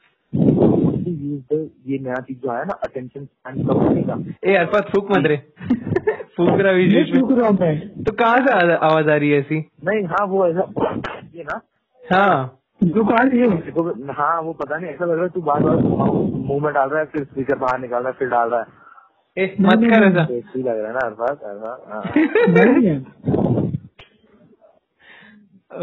यूज़ 1.07 1.41
द 1.53 1.69
ये 1.87 1.99
नया 1.99 2.19
चीज़ 2.27 2.37
जो 2.37 2.51
आया 2.51 2.63
ना 2.63 2.73
अटेंशन 2.83 3.25
स्पैन 3.25 3.67
कम 3.67 3.83
होने 3.83 4.03
का। 4.03 4.17
ए 4.51 4.55
अरफत 4.55 4.89
फूक 4.95 5.11
मत 5.11 5.25
रे। 5.27 5.37
फूक 6.37 6.59
रहा 6.59 6.71
ये 6.71 6.87
बीच 6.87 7.13
में 7.15 7.37
रहा 7.37 7.49
मैं 7.51 8.03
तो 8.03 8.11
कहाँ 8.11 8.37
से 8.45 8.73
आवाज़ 8.75 9.09
आ 9.09 9.15
रही 9.15 9.29
है 9.29 9.39
ऐसी? 9.39 9.59
नहीं 9.85 10.03
हाँ 10.05 10.25
वो 10.27 10.47
ऐसा 10.47 10.61
ये 11.35 11.43
ना। 11.43 11.61
हाँ। 12.03 12.53
ये 12.83 13.47
देखो 13.57 13.83
हाँ 14.13 14.41
वो 14.41 14.53
पता 14.53 14.77
नहीं 14.77 14.91
ऐसा 14.91 15.05
लग 15.05 15.13
रहा 15.13 15.23
है 15.23 15.29
तू 15.29 15.41
बार 15.41 15.63
बार 15.63 15.75
मुँह 15.75 16.63
में 16.63 16.73
डाल 16.73 16.89
रहा 16.89 16.99
है 16.99 17.05
फिर 17.05 17.23
स्पीकर 17.23 17.57
बाहर 17.59 17.79
निकाल 17.79 18.03
रहा 18.03 18.11
है 18.11 18.17
फिर 18.19 18.27
डाल 18.29 18.49
रहा 18.49 18.59
है। 18.59 18.65
ए 19.37 19.55
मत 19.61 19.83
कर 19.83 20.05
ऐसा 20.07 20.59
लग 20.59 20.79
रहा 20.79 21.05
है 21.05 21.55
ना 21.59 21.73
हाँ 21.93 22.01
है 22.83 22.97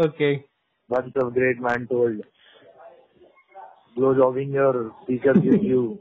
okay 0.05 0.55
bunch 0.89 1.15
of 1.15 1.33
great 1.33 1.59
man 1.59 1.87
told. 1.87 2.21
Blow 3.97 4.13
jogging 4.13 4.51
your 4.51 4.91
speakers 5.01 5.37
with 5.37 5.63
you. 5.63 5.97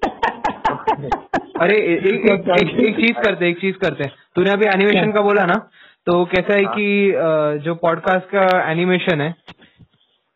अरे 1.60 1.76
एक 1.76 2.06
एक 2.32 2.48
एक 2.50 2.80
एक 2.80 2.96
चीज़ 2.96 3.24
करते 3.24 3.48
एक 3.48 3.60
चीज़ 3.60 3.76
करते. 3.76 4.04
तूने 4.34 4.50
अभी 4.50 4.66
एनिमेशन 4.66 5.12
का 5.12 5.20
बोला 5.20 5.44
ना 5.44 5.54
तो 6.06 6.24
कैसा 6.24 6.54
है 6.54 6.64
कि 6.64 7.12
जो 7.64 7.74
पॉडकास्ट 7.74 8.26
का 8.34 8.70
एनिमेशन 8.70 9.20
है 9.20 9.34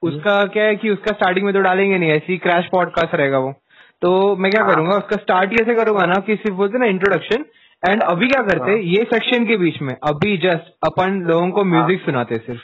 उसका 0.03 0.45
क्या 0.47 0.65
है 0.65 0.77
कि 0.77 0.91
उसका 0.91 1.13
स्टार्टिंग 1.13 1.47
में 1.47 1.55
तो 1.55 1.61
डालेंगे 1.61 1.99
नहीं 1.99 2.11
ऐसी 2.11 2.37
क्रैश 2.39 2.69
पॉडकास्ट 2.73 3.15
रहेगा 3.15 3.39
वो. 3.39 3.55
तो 4.03 4.11
मैं 4.37 4.51
क्या 4.53 4.65
करूँगा 4.67 4.97
उसका 4.97 5.17
स्टार्ट 5.17 5.53
ही 5.53 5.57
ऐसे 5.63 5.75
करूँगा 5.75 6.05
ना 6.07 6.21
कि 6.27 6.35
सिर्फ़ 6.37 6.57
बोलते 6.57 6.79
ना 6.79 6.87
इंट्रोडक्शन 6.87 7.45
एंड 7.83 8.03
अभी 8.03 8.29
क्या 8.29 8.43
करते 8.43 8.71
हैं 8.71 8.79
ये 8.91 9.05
सेक्शन 9.13 9.47
के 9.47 9.57
बीच 9.57 9.81
में 9.83 9.95
अभी 10.09 10.37
जस्ट 10.39 10.73
अपन 10.87 11.21
लोगों 11.29 11.51
को 11.51 11.65
म्यूज़िक 11.65 12.05
सुनाते 12.05 12.37
सिर्फ़। 12.39 12.63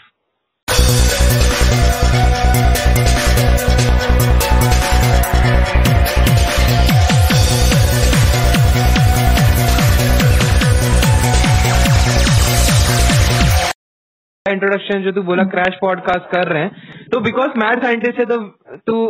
इंट्रोडक्शन 14.47 15.03
जो 15.03 15.12
तू 15.12 15.23
बोला 15.23 15.42
क्रैश 15.53 15.77
पॉडकास्ट 15.81 16.31
कर 16.33 16.49
रहे 16.49 16.62
हैं 16.62 17.09
तो 17.12 17.20
बिकॉज़ 17.20 17.59
मैथ 17.59 17.83
साइंटिस्ट 17.83 18.18
है 18.18 18.25
तो 18.27 18.38
तू 18.87 19.07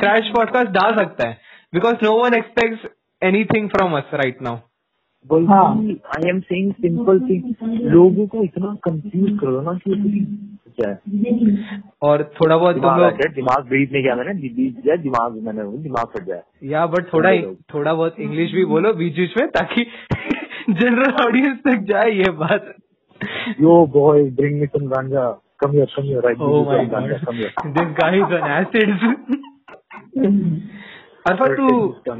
क्रैश 0.00 0.30
पॉडकास्ट 0.36 0.70
डाल 0.70 0.94
सकता 0.96 1.28
है। 1.28 1.50
Because 1.74 1.94
no 1.94 2.24
one 2.24 2.34
expect 2.34 2.88
anything 3.22 3.68
from 3.68 3.92
us 3.92 4.10
right 4.14 4.42
now. 4.42 4.56
I 5.92 6.28
am 6.28 6.40
saying 6.40 6.72
simple 6.72 7.20
thing 7.20 7.54
लोगों 7.82 8.26
को 8.26 8.44
इतना 8.44 8.76
कंफ्यूज 8.82 9.40
करो 9.40 9.60
ना 9.60 9.80
कि 9.88 10.38
और 12.02 12.22
थोड़ा 12.22 12.56
बहुत 12.56 12.74
तुम 12.74 12.82
दिमाग 13.34 13.58
लोग 13.58 13.68
ब्रीथ 13.68 13.86
नहीं 13.92 14.02
किया 14.02 14.14
मैंने 14.14 14.34
बीच 14.34 14.84
जाए 14.84 14.96
दिमाग 14.96 15.32
मैंने 15.32 15.78
दिमाग 15.78 16.06
फट 16.06 16.24
जाए 16.24 16.42
या 16.64 16.86
बट 16.86 17.12
थोड़ा 17.12 17.30
थोड़ा 17.74 17.94
बहुत 17.94 18.20
इंग्लिश 18.20 18.52
भी 18.52 18.64
बोलो 18.64 18.92
बीच 18.92 19.16
बीच 19.16 19.40
में 19.40 19.48
ताकि 19.48 19.84
जनरल 20.70 21.26
ऑडियंस 21.26 21.58
तक 21.58 21.76
जाए 21.76 22.10
ये 22.10 22.30
बात 22.30 22.74
यो 23.60 23.86
boy, 23.86 24.40
bring 24.40 24.60
me 24.60 24.66
some 24.66 24.88
ganja. 24.88 25.36
Come 25.64 25.72
here, 25.72 25.86
come 25.98 26.02
here, 26.02 26.20
right? 26.20 26.36
Oh 26.36 26.36
give 26.36 26.66
me 26.66 26.66
my 26.66 26.84
some 26.84 27.00
ganja, 28.00 28.30
god. 28.30 28.66
Arfat 31.26 31.54
तू 31.56 31.66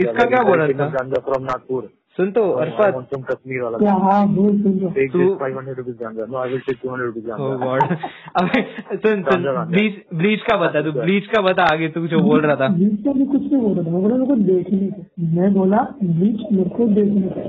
इसका 0.00 0.24
क्या 0.24 0.42
बोला 0.42 0.66
famous 0.66 0.80
था 0.80 1.22
from 1.28 1.46
Nagpur. 1.46 1.82
सुन 2.16 2.30
तो 2.30 2.42
some 2.42 3.22
Kashmir 3.28 3.60
wala. 3.64 3.78
क्या 3.78 3.92
हाँ 3.92 4.28
बोल 4.34 4.62
सुन 4.62 4.72
लो 4.72 4.88
Take 4.88 5.12
तू- 5.12 5.22
this 5.22 5.38
500 5.38 5.76
rupees 5.78 5.94
ganja. 6.02 6.26
No, 6.26 6.40
I 6.40 6.48
will 6.50 6.62
take 6.68 6.80
200 6.82 7.06
rupees 7.06 7.30
oh 7.40 7.56
god 7.58 7.82
अबे 8.42 8.62
सुन। 8.96 9.22
ब्लीच 9.70 10.02
ब्लीच 10.14 10.40
का 10.40 10.56
बता 10.56 10.82
तू। 10.82 10.92
ब्लीच 10.92 11.26
का 11.26 11.42
बता 11.42 11.62
आगे 11.62 11.88
तू 11.88 12.06
जो 12.06 12.20
बोल 12.20 12.40
रहा 12.40 12.56
था। 12.56 12.68
ब्लीच 12.68 13.04
का 13.04 13.12
भी 13.12 13.26
कुछ 13.26 13.42
नहीं 13.42 13.62
बोल 13.62 13.74
रहा 13.74 13.84
था। 13.84 13.90
मैं 13.90 14.02
बोला 14.02 14.16
मेरे 14.16 14.26
को 14.26 14.36
देखने 14.36 14.86
को। 14.88 15.26
मैं 15.36 15.52
बोला 15.54 15.82
ब्लीच 16.04 16.40
मेरे 16.52 16.70
को 16.70 16.88
देखने 16.88 17.22
को। 17.22 17.40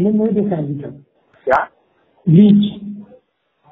मैंने 0.00 0.18
नहीं 0.18 0.42
देखा 0.42 0.56
अभी 0.56 0.74
तक। 0.74 1.04
क्या? 1.46 1.68
ब्लीच 2.28 2.80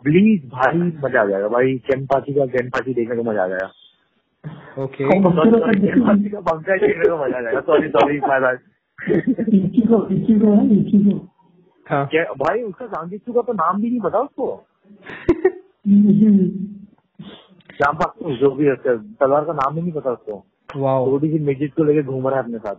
प्लीज़ 0.05 0.47
भाई 0.47 0.79
मज़ा 0.79 1.21
आ 1.21 1.25
जाएगा। 1.25 1.49
भाई 1.49 1.77
चैंपाची 1.79 2.33
का 2.35 2.47
चैंपाची 2.47 2.95
देखने 2.95 3.17
को 3.17 3.23
मज़ा 3.23 3.45
आ 3.45 3.47
जाएगा। 3.49 3.71
ओके 4.79 5.05
सॉरी 7.61 7.89
सॉरी 7.89 8.21
माय 8.21 8.41
है 8.41 8.77
हाँ। 11.89 12.07
क्या 12.07 12.25
भाई 12.25 12.63
उसका 12.63 12.87
सांगित्सु 12.87 13.33
का 13.33 13.41
तो 13.41 13.53
नाम 13.53 13.81
भी 13.81 13.91
नहीं 13.91 14.01
पता 14.01 14.19
उसको? 14.19 14.67
चंपा 17.73 18.15
जो 18.35 18.51
भी 18.51 18.65
है 18.65 18.75
तलवार 19.03 19.45
का 19.45 19.53
नाम 19.53 19.75
भी 19.75 19.83
नहीं 19.83 19.93
पता 19.93 20.11
उसको? 20.11 20.47
वाओ। 20.77 21.07
छोटी 21.07 21.31
सी 21.31 21.39
मिजिट 21.39 21.75
को 21.75 21.85
लेके 21.85 22.03
घूम 22.03 22.29
रहा 22.29 22.41
है 22.41 22.45
अपने 22.45 22.59
साथ। 22.59 22.75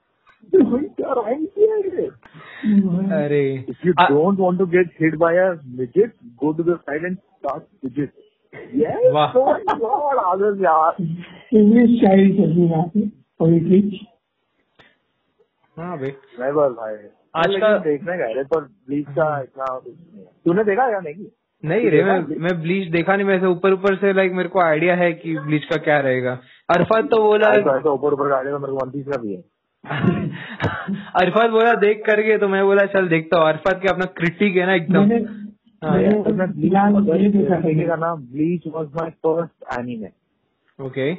है। 0.57 1.43
ये? 1.59 2.07
अरे। 3.25 3.65
If 3.71 3.77
you 3.87 3.95
uh- 3.99 4.07
don't 4.07 4.37
want 4.37 4.59
to 4.59 4.67
get 4.67 4.87
hit 5.03 5.17
by 5.17 5.33
a 5.33 5.53
midget, 5.53 6.11
go 6.45 6.55
to 6.55 6.69
the 6.69 6.77
side 6.77 7.09
and 7.09 7.17
start 7.17 7.61
fidget. 7.85 8.09
Yes, 8.77 9.13
वाह। 9.13 9.33
oh 9.33 9.49
my 9.49 9.75
god, 9.75 10.19
आदर्श 10.19 10.61
यार। 10.61 10.97
इंग्लिश 11.53 12.01
शायरी 12.01 12.37
चल 12.37 12.43
रही 12.43 12.67
यहाँ 12.67 12.85
पे 12.85 13.01
पोइट्री 13.39 14.07
हाँ 15.77 15.99
भाई। 15.99 16.13
नहीं 16.41 16.53
भाई। 16.53 16.95
आज 17.37 17.47
लेकिन 17.47 17.69
का- 17.69 17.85
देखने 17.85 18.19
गए 18.19 18.35
थे 18.35 18.45
पर 18.45 18.61
प्लीज़ 18.61 19.07
का 19.07 19.41
इतना 19.41 19.81
तूने 20.45 20.65
देखा 20.65 20.89
या 20.89 21.01
नहीं? 21.01 21.27
नहीं 21.65 21.91
रे 21.91 22.05
मैं 22.05 22.41
मैं 22.41 22.63
ब्लीच 22.63 22.89
देखा 22.89 23.17
नहीं 23.17 23.27
वैसे 23.27 23.47
ऊपर 23.47 23.73
ऊपर 23.73 23.97
से 23.97 24.13
लाइक 24.13 24.33
मेरे 24.33 24.49
को 24.49 24.61
आइडिया 24.61 24.95
है 24.95 25.13
कि 25.13 25.39
ब्लीच 25.39 25.65
का 25.65 25.77
क्या 25.77 26.01
रहेगा। 26.01 26.41
अरफत 26.77 27.09
तो 27.11 27.23
बोला 27.23 27.49
ऐसा 27.49 27.91
ऊपर 27.91 28.13
ऊपर 28.13 28.29
का 28.29 28.43
में 28.43 28.59
मेरे 28.59 28.73
को 28.73 28.87
वन 28.87 28.91
पीस 28.91 29.07
का 29.07 29.23
भी 29.23 29.35
है। 29.35 29.45
अरफत 29.87 31.51
बोला 31.51 31.75
देख 31.75 32.03
करके 32.07 32.39
तो 32.39 32.49
मैं 32.49 32.65
बोला 32.65 32.87
चल 32.87 33.09
देखता 33.09 33.39
हूँ। 33.39 33.49
अरफत 33.49 33.79
के 33.83 33.89
अपना 33.89 34.05
क्रिटिक 34.05 34.57
है 34.57 34.67
ना 34.67 34.75
एकदम। 34.75 35.11
हाँ, 35.85 36.01
bleach 38.17 38.67
was 38.67 38.89
my 38.89 39.11
first 39.11 39.79
anime 39.79 40.09
okay 40.87 41.15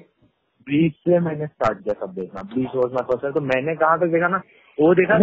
bleach 0.68 0.94
से 0.94 1.20
मैंने 1.20 1.48
स्टार्ट 1.48 1.78
किया 1.78 2.06
सब 2.06 2.14
देखना। 2.14 2.42
ब्लीच 2.42 2.70
वॉज़ 2.76 2.94
माई 2.94 3.04
फ़र्स्ट 3.04 3.34
तो 3.34 3.42
मैंने 3.42 3.76
कहाँ 3.76 4.00
तक 4.00 4.06
देखा 4.06 4.28
ना? 4.28 4.42
वो 4.80 4.94
देखा? 4.94 5.18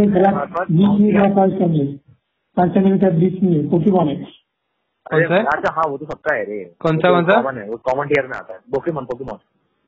अच्छा 5.37 5.72
हाँ 5.72 5.90
वो 5.90 5.98
तो 5.98 6.07
सबका 6.07 6.35
है 6.35 6.44
रे। 6.44 6.76
कौन 6.81 6.98
सा, 6.98 7.11
कौन 7.11 7.24
सा? 7.24 7.40
कॉमन 7.40 7.59
है 7.59 7.68
वो 7.68 7.76
कॉमन 7.76 8.07
टीयर 8.07 8.26
में 8.26 8.38
आता 8.38 8.53
है। 8.53 8.59
पोकेमॉन 8.59 9.05
पोकेमॉन 9.05 9.38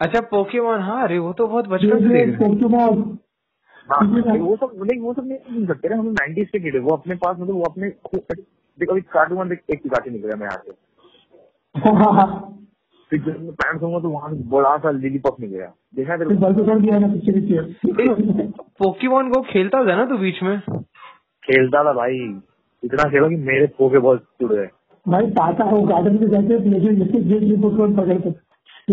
अच्छा 0.00 0.20
पोकेमॉन 0.20 0.80
हाँ 0.80 1.02
अरे 1.02 1.18
वो 1.18 1.32
तो 1.32 1.46
बहुत 1.46 1.68
बचपन 1.68 1.98
से 1.98 2.08
देख। 2.08 2.40
रहे। 2.40 2.48
वो 3.90 4.56
सब 4.56 4.70
नहीं 4.82 5.00
वो 5.00 5.14
सब 5.14 5.26
नहीं 5.26 5.38
सुन 5.38 5.66
सकते 5.66 5.88
ना 5.88 5.96
हम 5.96 6.06
नाइन्टीज 6.06 6.48
के 6.48 6.58
किड 6.58 6.82
वो 6.82 6.96
अपने 6.96 7.14
पास 7.14 7.36
मतलब 7.40 7.54
वो 7.54 7.62
अपने 7.62 7.88
देखो 7.88 8.92
अभी 8.92 9.00
कार्टून 9.00 9.48
देख 9.48 9.62
एक 9.70 9.82
पिकाची 9.82 10.10
गया 10.10 10.36
मैं 10.36 10.46
यहाँ 10.46 10.58
से 10.58 10.72
फिर 13.10 13.20
जब 13.20 13.50
पैंट 13.52 13.82
होगा 13.82 13.98
तो 13.98 14.08
वहाँ 14.08 14.30
से 14.30 14.42
बड़ा 14.48 14.76
सा 14.78 14.92
देखा 14.92 16.16
तेरे 16.16 16.36
को? 16.36 16.40
बल्कि 16.40 16.64
कर 16.64 16.78
दिया 16.80 16.98
ना 16.98 17.06
पीछे 17.06 17.32
पीछे। 17.32 18.46
पोकेमॉन 18.78 19.32
को 19.32 19.40
खेलता 19.42 19.84
था 19.86 19.96
ना 19.96 20.04
तू 20.04 20.18
बीच 20.18 20.42
में? 20.42 20.60
खेलता 21.42 21.84
था 21.84 21.92
भाई। 21.92 22.18
इतना 22.82 23.08
खेला 23.10 23.28
कि 23.28 23.36
मेरे 23.36 23.66
पोके 23.78 23.98
बॉल 23.98 24.20
टूट 24.40 24.52
गए। 24.52 24.68
भाई 25.08 25.26
पाता 25.26 25.64
हो 25.64 25.82
गार्डन 25.82 26.18
में 26.20 26.28
जाते 26.30 26.58
मुझे 26.70 26.94
जैसे 26.94 27.22
गेट 27.24 27.42
में 27.42 27.60
पोकेमॉन 27.62 27.96
पकड़ते 27.96 28.28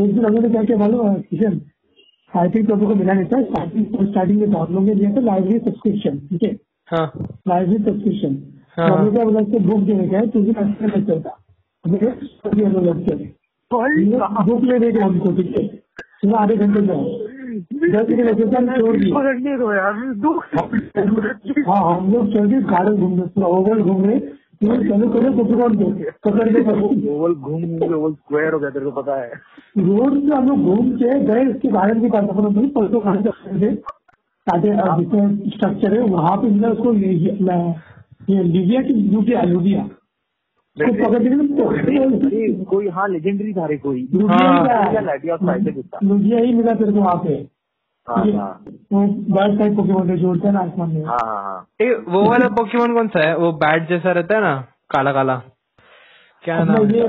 एक 0.03 0.13
दिन 0.15 0.25
हमने 0.25 0.49
क्या 0.49 0.63
क्या 0.63 0.77
मालूम 0.77 1.07
है 1.09 1.15
किशन? 1.21 1.59
आई 2.33 2.49
थिंक 2.49 2.67
तो 2.69 2.75
को 2.77 2.95
मिला 2.95 3.13
नहीं 3.13 3.25
था। 3.25 3.41
स्टार्टिंग 3.43 3.85
स्टार्टिंग 4.09 4.39
में 4.39 4.51
बहुत 4.51 4.71
लोगों 4.71 4.85
ने 4.85 4.95
दिया 4.95 5.11
था 5.15 5.21
लाइब्रेरी 5.21 5.59
सब्सक्रिप्शन 5.59 6.17
ठीक 6.29 6.43
है? 6.43 6.51
हाँ। 6.87 7.05
लाइब्रेरी 7.47 7.83
सब्सक्रिप्शन 7.83 8.37
हाँ। 8.77 8.89
तो 8.89 8.95
हमने 8.95 9.23
बोला 9.23 9.41
बुक 9.69 9.81
देने 9.87 10.07
का 10.09 10.17
है। 10.17 10.27
तुझे 10.29 10.51
अच्छा 10.51 10.85
नहीं 10.85 11.03
चलता 11.05 11.37
बुक 14.45 14.63
ले 14.63 14.79
देगा 14.79 15.05
हमको 15.05 15.31
ठीक 15.41 15.57
है? 15.57 15.67
सुबह 16.21 16.37
आधे 16.37 16.55
घंटे 16.55 16.81
जाओ 16.87 17.03
यार 19.73 19.93
दो 20.23 20.31
हाँ 21.67 21.81
हम 21.95 22.11
लोग 22.13 22.33
चल 22.33 22.49
के 22.51 22.61
गार्डन 22.71 22.95
घूम 22.97 23.13
रहे 23.19 23.27
पूरा 23.27 23.47
ओवल 23.47 23.81
घूम 23.81 24.05
रहे 24.05 24.17
चलो 24.61 25.09
करो 25.09 25.33
पोकेमॉन 25.33 25.77
को 25.77 25.91
पकड़ 26.23 26.53
के 26.53 27.09
ओवल 27.09 27.33
घूम 27.33 27.83
ओवल 27.83 28.13
स्क्वायर 28.13 28.53
हो 28.53 28.59
गया 28.59 28.69
तेरे 28.69 28.85
को 28.85 28.91
पता 28.91 29.21
है 29.21 29.33
रोड 29.77 30.19
से 30.19 30.35
हम 30.35 30.47
लोग 30.47 30.63
घूम 30.63 30.97
के 30.97 31.19
गए 31.19 31.45
उसके 31.45 31.67
गार्डन 31.67 32.01
के 32.01 32.09
पास 32.09 32.29
अपना 32.29 32.69
परसों 32.69 32.99
कहाँ 32.99 33.21
से 33.21 33.59
थे 33.59 33.75
ताकि 34.47 34.69
जिसमें 34.69 35.49
स्ट्रक्चर 35.49 35.93
है 35.93 36.07
वहाँ 36.07 36.37
पे 36.37 36.47
मिला 36.47 36.69
उसको 36.69 36.93
ये 36.93 37.37
की 38.83 38.93
लुबिया 38.93 39.41
के 39.41 39.99
अरे 40.79 42.63
कोई 42.63 42.87
हाँ 42.87 43.07
लेजेंडरी 43.07 43.53
था 43.53 43.65
रे 43.65 43.77
कोई 43.77 44.09
लुबिया 44.13 46.39
ही 46.39 46.45
हाँ। 46.45 46.53
मिला 46.53 46.73
तेरे 46.73 46.91
को 46.91 46.99
वहाँ 46.99 47.15
पे। 47.15 47.58
वो 48.09 49.05
बर्ड 49.35 49.59
टाइप 49.59 49.75
पोकेमोन 49.75 50.17
जोड़ते 50.17 50.47
हैं 50.47 50.53
ना 50.53 50.59
आसमान 50.59 50.89
में। 50.89 51.05
हाँ 51.05 51.17
हाँ 51.25 51.43
हाँ। 51.43 51.67
ए, 51.81 51.93
वो 52.09 52.29
वाला 52.29 52.47
पोकेमोन 52.47 52.93
कौन 52.93 53.07
सा 53.07 53.27
है? 53.27 53.35
वो 53.37 53.51
बैट 53.51 53.89
जैसा 53.89 54.11
रहता 54.11 54.35
है 54.35 54.41
ना 54.41 54.55
काला 54.89 55.11
काला। 55.11 55.35
क्या 56.43 56.63
नाम 56.63 56.91
ये 56.91 57.03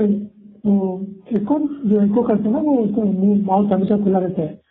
वो 0.65 0.99
एको 1.33 1.59
जो 1.89 2.01
इको 2.01 2.21
करते 2.23 2.43
हैं 2.43 2.51
ना 2.51 2.59
वो 2.59 2.75
उसका 2.77 3.03
माउथ 3.51 3.71
हमेशा 3.71 3.97
खुला 3.97 4.19
रहता 4.19 4.41
है। 4.41 4.61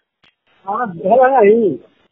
हाँ 0.67 0.87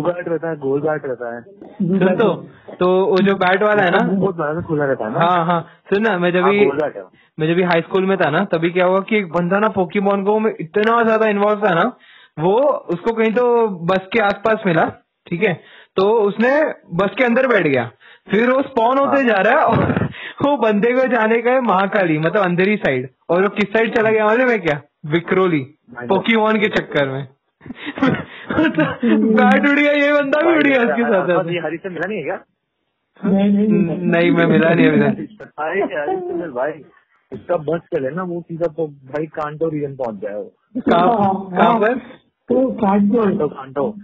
रहता 0.06 0.48
है 0.48 0.52
है 0.52 0.60
गोल 0.60 0.80
गाट 0.80 1.06
रहता 1.06 1.34
है। 1.34 1.42
सुन 1.42 1.98
तो 1.98 2.46
तो 2.74 3.06
वो 3.06 3.16
जो 3.16 3.34
बैट 3.34 3.62
वाला 3.62 3.82
है 3.82 3.90
ना? 3.90 4.12
बहुत 4.12 4.36
बड़ा 4.36 4.60
खुला 4.60 4.84
रहता 4.84 5.06
है 5.06 5.12
ना? 5.12 5.20
हाँ 5.20 5.46
हाँ। 5.46 5.68
सुन 5.94 6.02
ना 6.02 6.18
मैं 6.18 6.32
जब 6.32 6.42
हाँ, 6.42 6.52
है। 6.52 7.04
मैं 7.38 7.46
जब 7.46 7.64
हाई 7.64 7.80
स्कूल 7.80 8.06
में 8.06 8.18
था 8.18 8.30
ना 8.30 8.44
तभी 8.44 8.70
क्या 8.70 8.86
हुआ 8.86 9.00
कि 9.00 9.16
एक 9.16 9.32
बंदा 9.32 9.58
ना 9.58 9.68
पोकेमोन 9.68 10.24
को 10.24 10.38
में 10.38 10.54
इतना 10.60 11.02
ज़्यादा 11.02 11.28
इन्वॉल्व 11.28 11.68
था 11.68 11.74
ना 11.74 11.96
वो 12.38 12.68
उसको 12.68 13.12
कहीं 13.12 13.32
तो 13.32 13.68
बस 13.68 14.08
के 14.12 14.18
आसपास 14.18 14.62
मिला 14.66 14.92
ठीक 15.26 15.42
है? 15.42 15.60
तो 15.96 16.10
उसने 16.10 16.74
बस 16.94 17.10
के 17.18 17.24
अंदर 17.24 17.46
बैठ 17.46 17.66
गया। 17.66 17.90
फिर 18.30 18.50
वो 18.50 18.62
स्पॉन 18.62 18.98
होते 18.98 19.24
जा 19.24 19.32
रहा 19.32 19.60
है 19.60 19.66
और 19.66 20.05
वो 20.46 20.56
बंदे 20.56 20.92
को 20.92 21.06
जाने 21.06 21.42
का 21.42 21.50
है 21.50 21.60
महाकाली 21.60 22.18
मतलब 22.18 22.42
अंधेरी 22.42 22.76
साइड 22.76 23.08
और 23.30 23.42
वो 23.42 23.48
किस 23.48 23.68
साइड 23.72 23.96
चला 23.96 24.10
गया 24.10 24.26
मालूम 24.26 24.50
है 24.50 24.58
क्या? 24.58 24.80
विक्रोली 25.06 25.60
पोकेमोन 26.00 26.58
के 26.58 26.68
चक्कर 26.68 27.08
में। 27.08 27.28
बैट 29.36 29.68
उड़ 29.70 29.78
गया 29.78 29.92
ये 29.92 30.12
बंदा 30.12 30.40
भी 30.40 30.56
उड़ 30.56 30.62
गया 30.62 30.82
उसके 30.82 31.02
साथ 31.02 31.64
हरी 31.64 31.76
से 31.76 31.88
मिला 31.88 32.08
नहीं 32.08 32.18
है 32.18 32.24
क्या? 32.24 32.40
नहीं 33.24 33.52
नहीं 33.52 33.68
नहीं। 33.68 33.98
नहीं 34.02 34.30
मैं 34.30 34.46
मिला 34.46 34.70
नहीं 34.70 35.26
तक 35.26 35.50
अरे 35.58 35.80
भाई 36.50 36.72
इसका 37.32 37.56
बस 37.56 37.80
चले 37.94 38.10
ना 38.10 38.22
वो 38.22 38.40
सीधा 38.40 38.66
तो 38.66 38.86
भाई 38.86 39.26
कांटो 39.26 39.68
रीजन 39.68 39.96
पहुँच 39.96 40.20
जाए 40.20 40.34
वो। 40.34 40.52
कहाँ। 40.78 41.80
पर? 41.80 41.98
तो 42.48 42.72
काट। 42.72 43.00
कांटो 43.00 43.48
कांटो। 43.48 43.94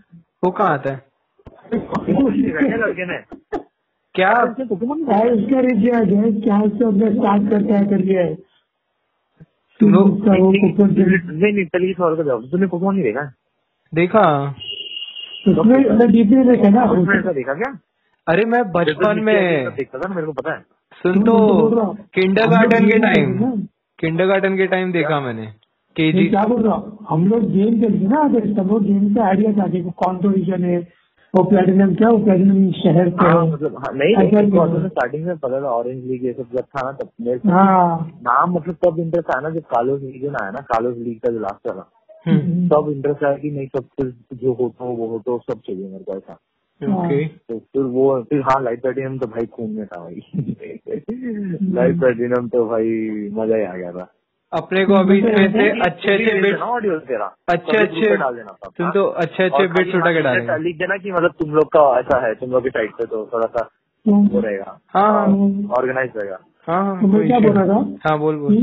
वो 0.45 0.51
कहाँ 0.51 0.73
आता 0.73 0.91
है? 0.91 1.13
लड़के 1.75 3.07
ने। 3.07 3.42
क्या 4.15 4.55
रिव्यू 5.61 5.95
है? 5.95 6.41
से 6.71 7.15
स्टार्ट 7.15 7.51
करता 7.51 7.79
है 7.79 7.87
कर 7.87 7.99
लिया 7.99 8.23
है। 8.23 8.35
जो- 9.83 10.27
नहीं 11.33 11.53
नहीं 11.53 11.65
चलिए 11.65 11.93
सवाल 11.93 12.17
का 12.17 12.23
जवाब 12.23 12.49
तूने 12.53 12.67
पोकेमोन 12.67 12.95
नहीं 12.95 13.05
देखा? 13.05 13.33
देखा। 13.95 14.55
उसमें 15.49 15.79
मैं 15.79 16.13
डीपी 16.13 16.35
देखा 16.35 16.69
ना? 16.69 16.85
उसमें 16.85 17.35
देखा 17.35 17.55
क्या? 17.55 17.79
अरे 18.29 18.45
मैं 18.45 18.73
बचपन 18.73 19.21
में 19.21 19.65
देखता 19.65 19.99
था 19.99 20.15
मेरे 20.15 20.27
को 20.27 20.33
पता 20.33 20.53
है। 20.53 20.61
सुन 20.95 21.23
तो 21.23 21.39
तो। 21.71 21.97
किंडर 22.15 22.47
गार्डन 22.47 22.87
के 22.87 22.99
टाइम। 22.99 23.61
किंडर 23.99 24.27
गार्डन 24.27 24.57
के 24.57 24.67
टाइम 24.67 24.93
देखा 24.93 25.21
मैंने। 25.21 25.47
के 25.97 26.13
जी 26.13 26.27
क्या 26.27 26.45
बोल 26.45 26.63
रहा 26.63 26.75
हूँ? 26.75 26.99
हम 27.09 27.29
लोग 27.29 27.41
गेम 27.41 27.81
खेलते 27.81 28.09
ना 28.09 28.29
सब 28.63 28.69
लोग 28.73 28.85
गेम 28.85 29.15
से 29.15 29.21
आइडिया 29.21 29.53
था 29.53 29.69
कि 29.69 29.81
कौन 29.83 30.17
तो 30.19 30.31
है। 30.65 31.02
वो 31.37 31.43
प्लेटिनम 31.45 31.95
क्या 31.95 32.09
वो 32.09 32.19
प्लेटिनम 32.19 32.73
शहर 32.73 33.11
का 33.11 33.31
हाँ, 33.31 33.47
मतलब 33.47 33.77
हाँ, 33.77 33.95
नहीं। 33.95 34.89
स्टार्टिंग 34.89 35.27
में 35.27 35.39
पता 35.39 35.61
था 35.61 35.65
ऑरेंज 35.65 36.05
लीग 36.05 36.25
ये 36.25 36.33
सब 36.33 36.43
जब 36.43 36.63
था 36.63 36.83
ना 36.85 36.93
तब 36.93 37.09
मेरे 37.21 37.51
हाँ। 37.51 38.13
नाम 38.23 38.53
मतलब 38.53 38.75
तब 38.75 38.99
इंटरेस्ट 38.99 39.31
आया 39.31 39.41
ना 39.41 39.51
जब 39.51 39.61
कालोस 39.61 40.03
लीग 40.03 40.27
आया 40.27 40.51
ना 40.51 40.61
कालोस 40.61 40.97
लीग 40.97 41.19
का 41.19 41.33
जो 41.33 41.39
लास्ट 41.39 41.85
हम्म, 42.27 42.69
तब 42.69 42.91
इंटरेस्ट 42.91 43.25
आया 43.25 43.37
कि 43.37 43.51
नहीं 43.51 43.67
सब 43.67 43.85
कुछ 43.85 44.39
जो 44.39 44.53
हो 44.53 44.75
तो 44.79 44.85
वो 44.85 45.07
हो 45.07 45.19
तो 45.19 45.39
सब 45.39 45.61
चाहिए 45.61 45.89
मेरे 45.89 46.05
को 46.05 46.13
ऐसा। 46.13 46.39
तो 47.49 47.59
फिर 47.59 47.83
वो 47.83 48.23
फिर 48.23 48.41
हाँ 48.41 48.63
लाइफ 48.63 48.81
प्लेटिनम 48.81 49.19
तो 49.19 49.27
भाई 49.27 49.47
खून 49.47 49.71
में 49.71 49.87
था 49.87 50.01
भाई। 50.01 50.23
लाइफ 51.63 51.99
प्लेटिनम 51.99 52.49
तो 52.49 52.67
भाई 52.67 52.89
मज़ा 53.33 53.57
ही 53.57 53.63
आ 53.63 53.77
गया 53.77 53.93
था। 53.93 54.13
अपने 54.53 54.85
को 54.87 54.95
अभी 54.95 55.19
इसमें 55.19 55.53
से 55.53 55.69
अच्छे 55.81 56.15
अच्छे 56.15 56.41
बिट 56.41 56.61
ऑडियो 56.63 56.99
तेरा 57.09 57.27
अच्छे 57.49 57.77
अच्छे 57.79 58.17
डाल 58.17 58.35
देना 58.35 58.53
था 58.53 58.71
तुम 58.79 58.91
तो 58.91 59.05
अच्छे 59.23 59.45
अच्छे 59.45 59.63
बिट 59.63 59.77
बिट्स 59.77 59.95
उठा 59.95 60.13
के 60.13 60.23
डाल 60.23 60.37
डालेंगे। 60.37 60.63
लिख 60.65 60.77
देना 60.79 60.97
कि 60.97 61.13
मतलब 61.13 61.35
तुम 61.41 61.55
लोग 61.55 61.69
का 61.77 61.85
ऐसा 61.99 62.27
है 62.27 62.35
तुम 62.35 62.51
लोग 62.51 62.63
की 62.63 62.71
साइड 62.71 62.91
से 62.91 63.07
तो 63.07 63.29
थोड़ा 63.33 63.47
सा 63.47 63.63
तो 64.07 64.15
वो 64.33 64.41
रहेगा। 64.41 64.79
हाँ 64.95 65.11
हाँ। 65.13 65.27
ऑर्गेनाइज 65.79 66.11
रहेगा। 66.17 66.39
हाँ 66.69 66.85
हाँ 66.85 67.01
तो 67.01 67.07
मैं 67.07 67.27
क्या 67.27 67.39
बोल 67.39 67.53
रहा 67.53 67.67
था? 67.67 67.79
हाँ 68.05 68.19
बोल 68.19 68.37
बोल। 68.37 68.57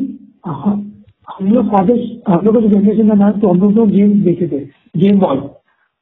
हम 1.28 1.52
लोग 1.54 1.72
फादर्स 1.72 2.04
हम 2.28 2.46
लोग 2.46 2.56
का 2.56 2.62
जो 2.62 2.68
जनरेशन 2.70 3.10
था 3.10 3.16
ना 3.16 3.32
तो 3.42 3.50
हम 3.50 3.60
लोग 3.62 3.76
तो 3.76 3.86
गेम 3.88 4.14
देखे 4.24 4.48
थे। 4.48 4.60
गेम 5.00 5.20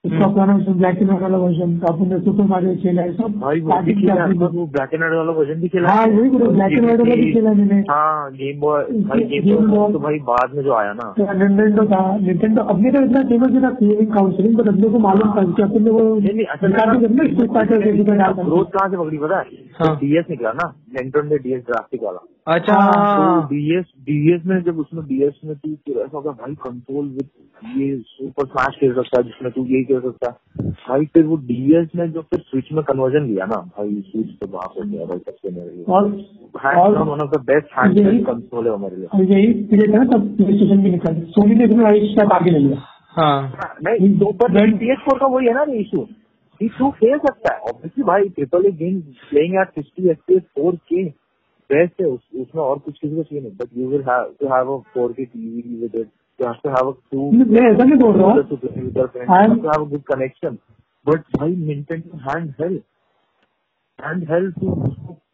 उसका 0.08 0.28
पुराना 0.28 0.54
ब्लैक 0.74 0.98
एंड 0.98 1.12
वाला 1.14 1.38
वर्जन 1.38 1.78
अपन 1.90 2.10
ने 2.10 2.20
सुपर 2.20 2.44
मारियो 2.50 2.76
खेला 2.82 3.02
है 3.02 3.14
सब 3.14 3.40
भाई 3.40 3.60
वो 3.62 3.80
भी 3.82 3.94
खेला 3.94 4.14
से 4.16 4.20
है, 4.20 4.26
अपनी- 4.26 4.52
वो 4.54 4.66
ब्लैक 4.68 4.94
एंड 4.94 5.04
वाला 5.04 5.32
वर्जन 5.32 5.60
भी 5.62 5.68
खेला 5.68 5.90
हाँ 5.90 6.06
है। 6.06 6.12
वही 6.18 6.30
बोलो 6.30 6.50
ब्लैक 6.52 6.72
एंड 6.72 6.86
व्हाइट 6.86 7.00
वाला 7.02 7.16
भी 7.16 7.32
खेला 7.34 7.54
मैंने 7.54 7.80
हाँ 7.90 8.32
गेम 8.34 8.60
बॉय 8.60 8.84
भाई 9.10 9.24
गेम 9.42 9.68
बॉय 9.68 9.92
तो 9.94 10.00
भाई 10.00 10.20
बाद 10.30 10.56
में 10.56 10.64
जो 10.64 10.74
आया 10.74 10.94
ना 10.94 11.14
निंटेंडो 11.34 11.86
था 11.86 12.02
निंटेंडो 12.18 12.62
अपने 12.76 12.92
तो 12.92 13.04
इतना 13.06 13.24
फ़ेमस 13.24 13.50
नहीं 13.50 13.64
था 13.64 13.70
क्लियरिंग 13.74 14.14
काउंसलिंग 14.14 14.56
बट 14.58 14.68
अपने 14.68 14.90
को 14.90 15.00
मालूम 15.00 15.36
था 15.38 15.44
कि 15.52 15.62
अपन 15.64 15.84
ने 15.84 15.90
वो 15.90 16.06
ना। 18.16 18.32
ग्रोथ 18.44 18.66
कहाँ 18.74 18.90
से 18.90 18.98
पकड़ी 18.98 19.18
पता 19.18 19.40
है 19.40 19.64
हाँ। 19.80 19.96
डीएस 20.02 20.26
निकला 20.30 20.52
ना 20.54 20.74
निंटेंडो 20.94 21.36
डीएस 21.38 21.64
ग्राफिक 21.68 22.04
वाला 22.04 22.26
अच्छा। 22.48 22.74
हाँ, 22.74 22.92
हाँ 22.98 23.42
तो 23.42 23.48
डीएस 23.48 23.86
डीएस 24.06 24.42
में 24.46 24.62
जब 24.64 24.78
उसमें 24.80 25.04
डीएस 25.06 25.40
में 25.46 25.56
तू 25.56 25.94
ऐसा 25.94 26.18
होगा 26.18 26.32
भाई 26.32 26.54
कंट्रोल 26.56 27.06
विद 27.06 27.30
ये 27.78 27.98
सुपर 28.00 28.46
स्मैश 28.46 28.76
खेल 28.80 28.94
सकता 28.94 29.20
है 29.20 29.24
जिसमें 29.24 29.52
तू 29.52 29.66
यही 29.66 29.84
खेल 29.84 30.00
सकता 30.02 30.30
है। 30.30 30.70
भाई 30.88 31.06
फिर 31.06 31.26
वो 31.26 31.36
डीएस 31.48 31.88
में 31.96 32.12
जो 32.12 32.22
फिर 32.22 32.40
स्विच 32.40 32.72
में 32.74 32.84
कन्वर्जन 32.84 33.26
लिया 33.26 33.46
ना 33.46 33.58
भाई 33.78 34.02
स्विच 34.08 34.30
तो 34.42 34.48
बाप 34.48 34.74
हो 34.80 34.86
गया 34.86 35.06
भाई 35.06 35.18
सबसे 35.18 35.52
मेरे 35.52 35.76
लिए 35.76 35.86
और 35.98 36.08
hand 36.66 36.98
one 37.10 37.22
of 37.22 37.32
the 37.32 37.42
best 37.52 37.78
hand 37.78 38.26
console 38.26 38.66
है 38.66 38.72
वो 38.72 38.78
मेरे 38.78 38.96
लिए। 38.96 39.26
यही 39.36 39.54
पीरियड 39.66 39.94
था 39.94 40.04
ना 40.04 40.10
तब 40.14 40.32
प्ले 40.38 40.56
स्टेशन 40.56 40.84
भी 40.84 40.92
निकल 40.92 41.22
सोनी 41.36 41.56
ने 41.56 41.66
इसमें 41.66 41.86
एक 41.92 42.10
स्टेप 42.12 42.34
आगे 42.34 42.52
ले 42.52 42.60
लिया। 42.60 42.82
हाँ। 43.18 43.76
नहीं 43.84 44.18
तो 44.20 44.32
पर 44.42 44.78
पीएस 44.78 44.98
फोर 45.06 45.20
का 45.20 45.28
वही 45.28 45.48
है 45.48 45.54
ना 45.54 45.66
इशू 45.76 46.08
कि 46.62 46.68
तू 46.80 46.90
खेल 46.96 47.18
सकता 47.20 47.54
है। 47.54 47.60
ऑब्वियसली 47.60 48.04
भाई 48.04 48.30
triple 48.30 48.66
A 48.66 48.72
game 48.82 49.00
playing 49.30 49.62
at 49.62 49.70
sixty 49.76 50.10
F 50.10 50.40
four 50.40 50.76
K 50.76 51.27
best 51.74 52.02
है 52.02 52.08
उस- 52.08 52.42
उसमें 52.42 52.64
और 52.64 52.80
कुछ 52.80 53.00
किसी 53.00 53.16
को 53.16 53.24
चाहिए 53.24 53.42
नहीं 53.44 53.52
but 53.52 53.78
you 53.78 53.88
will 53.90 54.04
to 54.10 54.54
have 54.54 54.74
a 54.74 54.78
four 54.78 55.12
K 55.12 55.26
TV 55.26 55.80
with 55.82 55.96
it 55.96 56.08
you 56.42 56.48
have 56.48 56.56
to 56.64 56.70
have 56.70 56.92
a 56.92 56.96
to 57.12 57.32
मैं 57.32 57.72
ऐसा 57.74 57.84
नहीं 57.84 58.00
बोल 58.00 58.16
रहा 58.16 58.34
to 58.34 58.58
play 58.58 58.84
with 58.84 58.98
your 58.98 59.08
friends. 59.08 59.32
I'm- 59.32 59.52
You 59.52 59.56
have 59.56 59.64
to 59.64 59.72
have 59.72 59.88
a 59.88 59.92
good 59.94 60.04
connection. 60.14 60.58
But 61.08 61.20
भाई 61.40 61.56
Nintendo 61.56 62.20
handheld, 62.28 62.80
handheld 64.00 64.64
to 64.64 64.70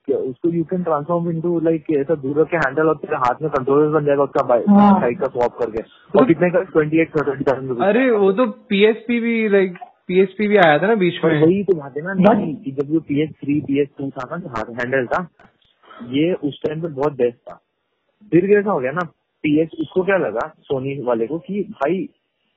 उसको 0.10 0.30
उसको 0.30 0.50
you 0.50 0.64
can 0.64 0.84
transform 0.84 1.30
into 1.30 1.60
like 1.60 1.84
ऐसा 1.92 2.16
दूर 2.16 2.44
के 2.44 2.58
हैंडल 2.58 2.88
और 2.88 2.96
तेरे 2.96 3.16
हाथ 3.16 3.42
में 3.42 3.52
कंट्रोलर 3.52 4.00
बन 4.00 4.06
जाएगा 4.06 4.24
उसका 4.24 4.74
हाँ। 4.74 5.00
साइड 5.00 5.20
का 5.20 5.28
स्वैप 5.28 5.52
करके। 5.52 5.82
और 6.20 6.26
कितने 6.26 6.50
का? 6.50 6.64
ट्वेंटी 6.64 6.98
एट 6.98 7.10
थर्टी 7.10 7.44
थाउज़ेंड 7.44 7.82
अरे 7.82 8.12
वो 8.12 8.32
तो 8.32 8.46
पीएसपी 8.46 9.20
भी 9.20 9.50
लाइक 9.50 9.78
पीएसपी 10.08 10.48
भी 10.48 10.58
आया 10.58 10.78
था 10.80 10.88
ना 10.88 10.96
बीच 10.96 11.14
में। 11.26 11.42
वही 11.44 11.64
तो 11.64 11.74
बात 11.74 11.98
है 11.98 12.04
ना 12.04 12.34
नहीं 12.34 12.56
जब 12.56 12.94
ये 12.94 13.00
P 13.00 13.24
S 13.24 13.30
three 13.30 13.62
P 13.62 13.82
S 13.82 13.88
two 13.98 14.10
था 14.10 14.38
ना 14.38 14.50
हाथ 14.58 14.66
हैंडल 14.66 15.06
था। 15.06 15.28
ये 16.10 16.34
उस 16.34 16.62
टाइम 16.66 16.82
पे 16.82 16.88
बहुत 16.88 17.14
बेस्ट 17.14 17.38
था। 17.38 17.60
फिर 18.32 18.48
कैसा 18.48 18.72
हो 18.72 18.80
गया 18.80 18.92
ना 18.92 19.06
पी 19.44 19.60
एस 19.62 19.70
उसको 19.80 20.04
क्या 20.04 20.18
लगा 20.18 20.48
सोनी 20.62 21.00
वाले 21.04 21.28
को 21.28 21.40
कि 21.40 21.62
भाई 21.72 22.10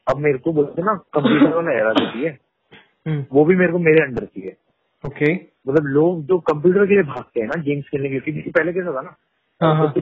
अब 0.07 0.17
मेरे 0.17 0.39
को 0.39 0.53
बोलते 0.53 0.83
ना 0.83 0.95
कंप्यूटर 1.15 1.55
वाला 1.55 1.73
एरा 1.73 1.93
चाहिए 1.93 2.29
हम्म, 2.29 3.25
वो 3.33 3.45
भी 3.45 3.57
मेरे 3.57 3.73
को 3.73 3.79
मेरे 3.79 4.03
अंडर 4.05 4.25
चाहिए 4.25 4.57
ओके 5.05 5.33
मतलब 5.69 5.87
लोग 5.87 6.25
जो 6.27 6.39
कंप्यूटर 6.39 6.87
के 6.87 6.95
लिए 6.95 7.03
भागते 7.03 7.41
हैं 7.41 7.47
ना 7.47 7.63
गेम्स 7.63 7.89
खेलने 7.89 8.09
के 8.09 8.15
लिए 8.15 8.21
क्योंकि 8.21 8.51
पहले 8.51 8.73
कैसा 8.73 8.97
था 8.97 9.01
ना 9.01 9.17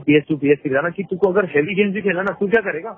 P 0.05 0.17
S 0.17 0.23
two 0.29 0.37
P 0.37 0.51
S 0.51 0.57
three 0.63 0.73
था 0.75 0.81
ना 0.81 0.89
कि 0.89 1.03
तुमको 1.03 1.29
अगर 1.29 1.45
हैवी 1.45 1.75
गेम्स 1.75 1.93
भी 1.93 2.01
खेलना 2.01 2.21
ना 2.21 2.31
तू 2.39 2.47
क्या 2.47 2.61
करेगा? 2.61 2.91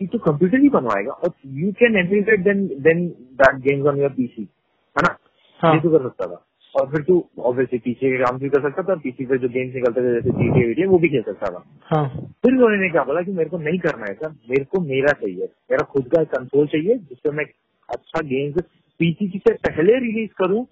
कि 0.00 0.06
तू 0.06 0.18
कंप्यूटर 0.18 0.58
ही 0.58 0.68
बनवाएगा 0.68 1.12
और 1.12 1.32
you 1.46 1.72
can 1.72 1.96
emulate 1.96 2.40
then 2.40 2.66
then 2.66 3.06
that 3.40 3.56
games 3.56 3.86
on 3.86 3.98
your 4.00 4.10
PC 4.10 4.42
है 4.42 5.02
ना? 5.02 5.16
हाँ। 5.60 5.74
ये 5.74 5.80
तू 5.80 5.90
कर 5.90 6.08
सकता 6.08 6.26
था। 6.26 6.44
और 6.74 6.86
फिर 6.90 7.02
तू 7.02 7.14
ऑब्वियसली 7.38 7.78
पीसी 7.78 8.10
के 8.10 8.18
काम 8.18 8.38
भी 8.38 8.48
कर 8.48 8.60
सकता 8.62 8.82
था 8.82 8.94
पीसी 8.94 9.26
पे 9.26 9.38
जो 9.38 9.48
गेम्स 9.48 9.74
निकलते 9.74 10.00
थे 10.00 10.12
जैसे 10.14 10.30
जीटीए 10.30 10.66
वीटीए 10.66 10.86
वो 10.86 10.98
भी 10.98 11.08
खेल 11.08 11.22
सकता 11.22 11.50
था। 11.50 11.64
हाँ। 11.84 12.08
फिर 12.42 12.52
उन्होंने 12.52 12.88
क्या 12.90 13.02
बोला 13.04 13.22
कि 13.22 13.32
मेरे 13.32 13.50
को 13.50 13.58
नहीं 13.58 13.78
करना 13.78 14.06
है 14.08 14.14
सर 14.14 14.30
मेरे 14.50 14.64
को 14.64 14.80
मेरा 14.80 15.12
चाहिए 15.12 15.48
मेरा 15.70 15.84
खुद 15.84 16.06
का 16.06 16.22
कंसोल 16.36 16.66
चाहिए 16.66 16.94
जिससे 16.98 17.30
मैं 17.30 17.44
अच्छा 17.88 18.20
गेम्स 18.20 18.62
पीसी 19.00 19.28
से 19.38 19.54
पहले 19.68 19.98
रिलीज़ 19.98 20.30
करूँ 20.38 20.64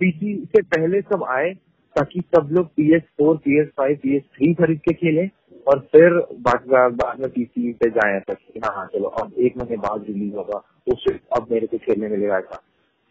पीसी 0.00 0.34
से 0.56 0.62
पहले 0.62 1.00
सब 1.00 1.24
आए 1.28 1.54
ताकि 1.96 2.20
सब 2.36 2.48
लोग 2.52 2.66
P 2.66 2.92
S 2.94 3.02
four 3.18 3.36
P 3.36 3.60
S 3.60 3.68
five 3.76 3.98
P 4.02 4.16
S 4.16 4.22
three 4.22 4.52
खरीद 4.54 4.78
के 4.78 4.92
खेलें 4.92 5.28
और 5.66 5.78
फिर 5.92 6.14
बाद 6.40 6.64
बाद 6.94 7.20
में 7.20 7.30
पीसी 7.30 7.72
पे 7.72 7.90
जाए 7.90 8.20
तक 8.20 8.38
हाँ 8.64 8.74
हाँ 8.76 8.86
चलो 8.86 9.08
अब 9.20 9.32
एक 9.38 9.56
महीने 9.56 9.76
बाद 9.76 10.04
रिलीज़ 10.08 10.34
होगा 10.34 10.62
उससे 10.92 11.14
अब 11.36 11.46
मेरे 11.50 11.66
को 11.66 11.78
खेलने 11.78 12.08
मिलेगा 12.08 12.38
ऐसा। 12.38 12.62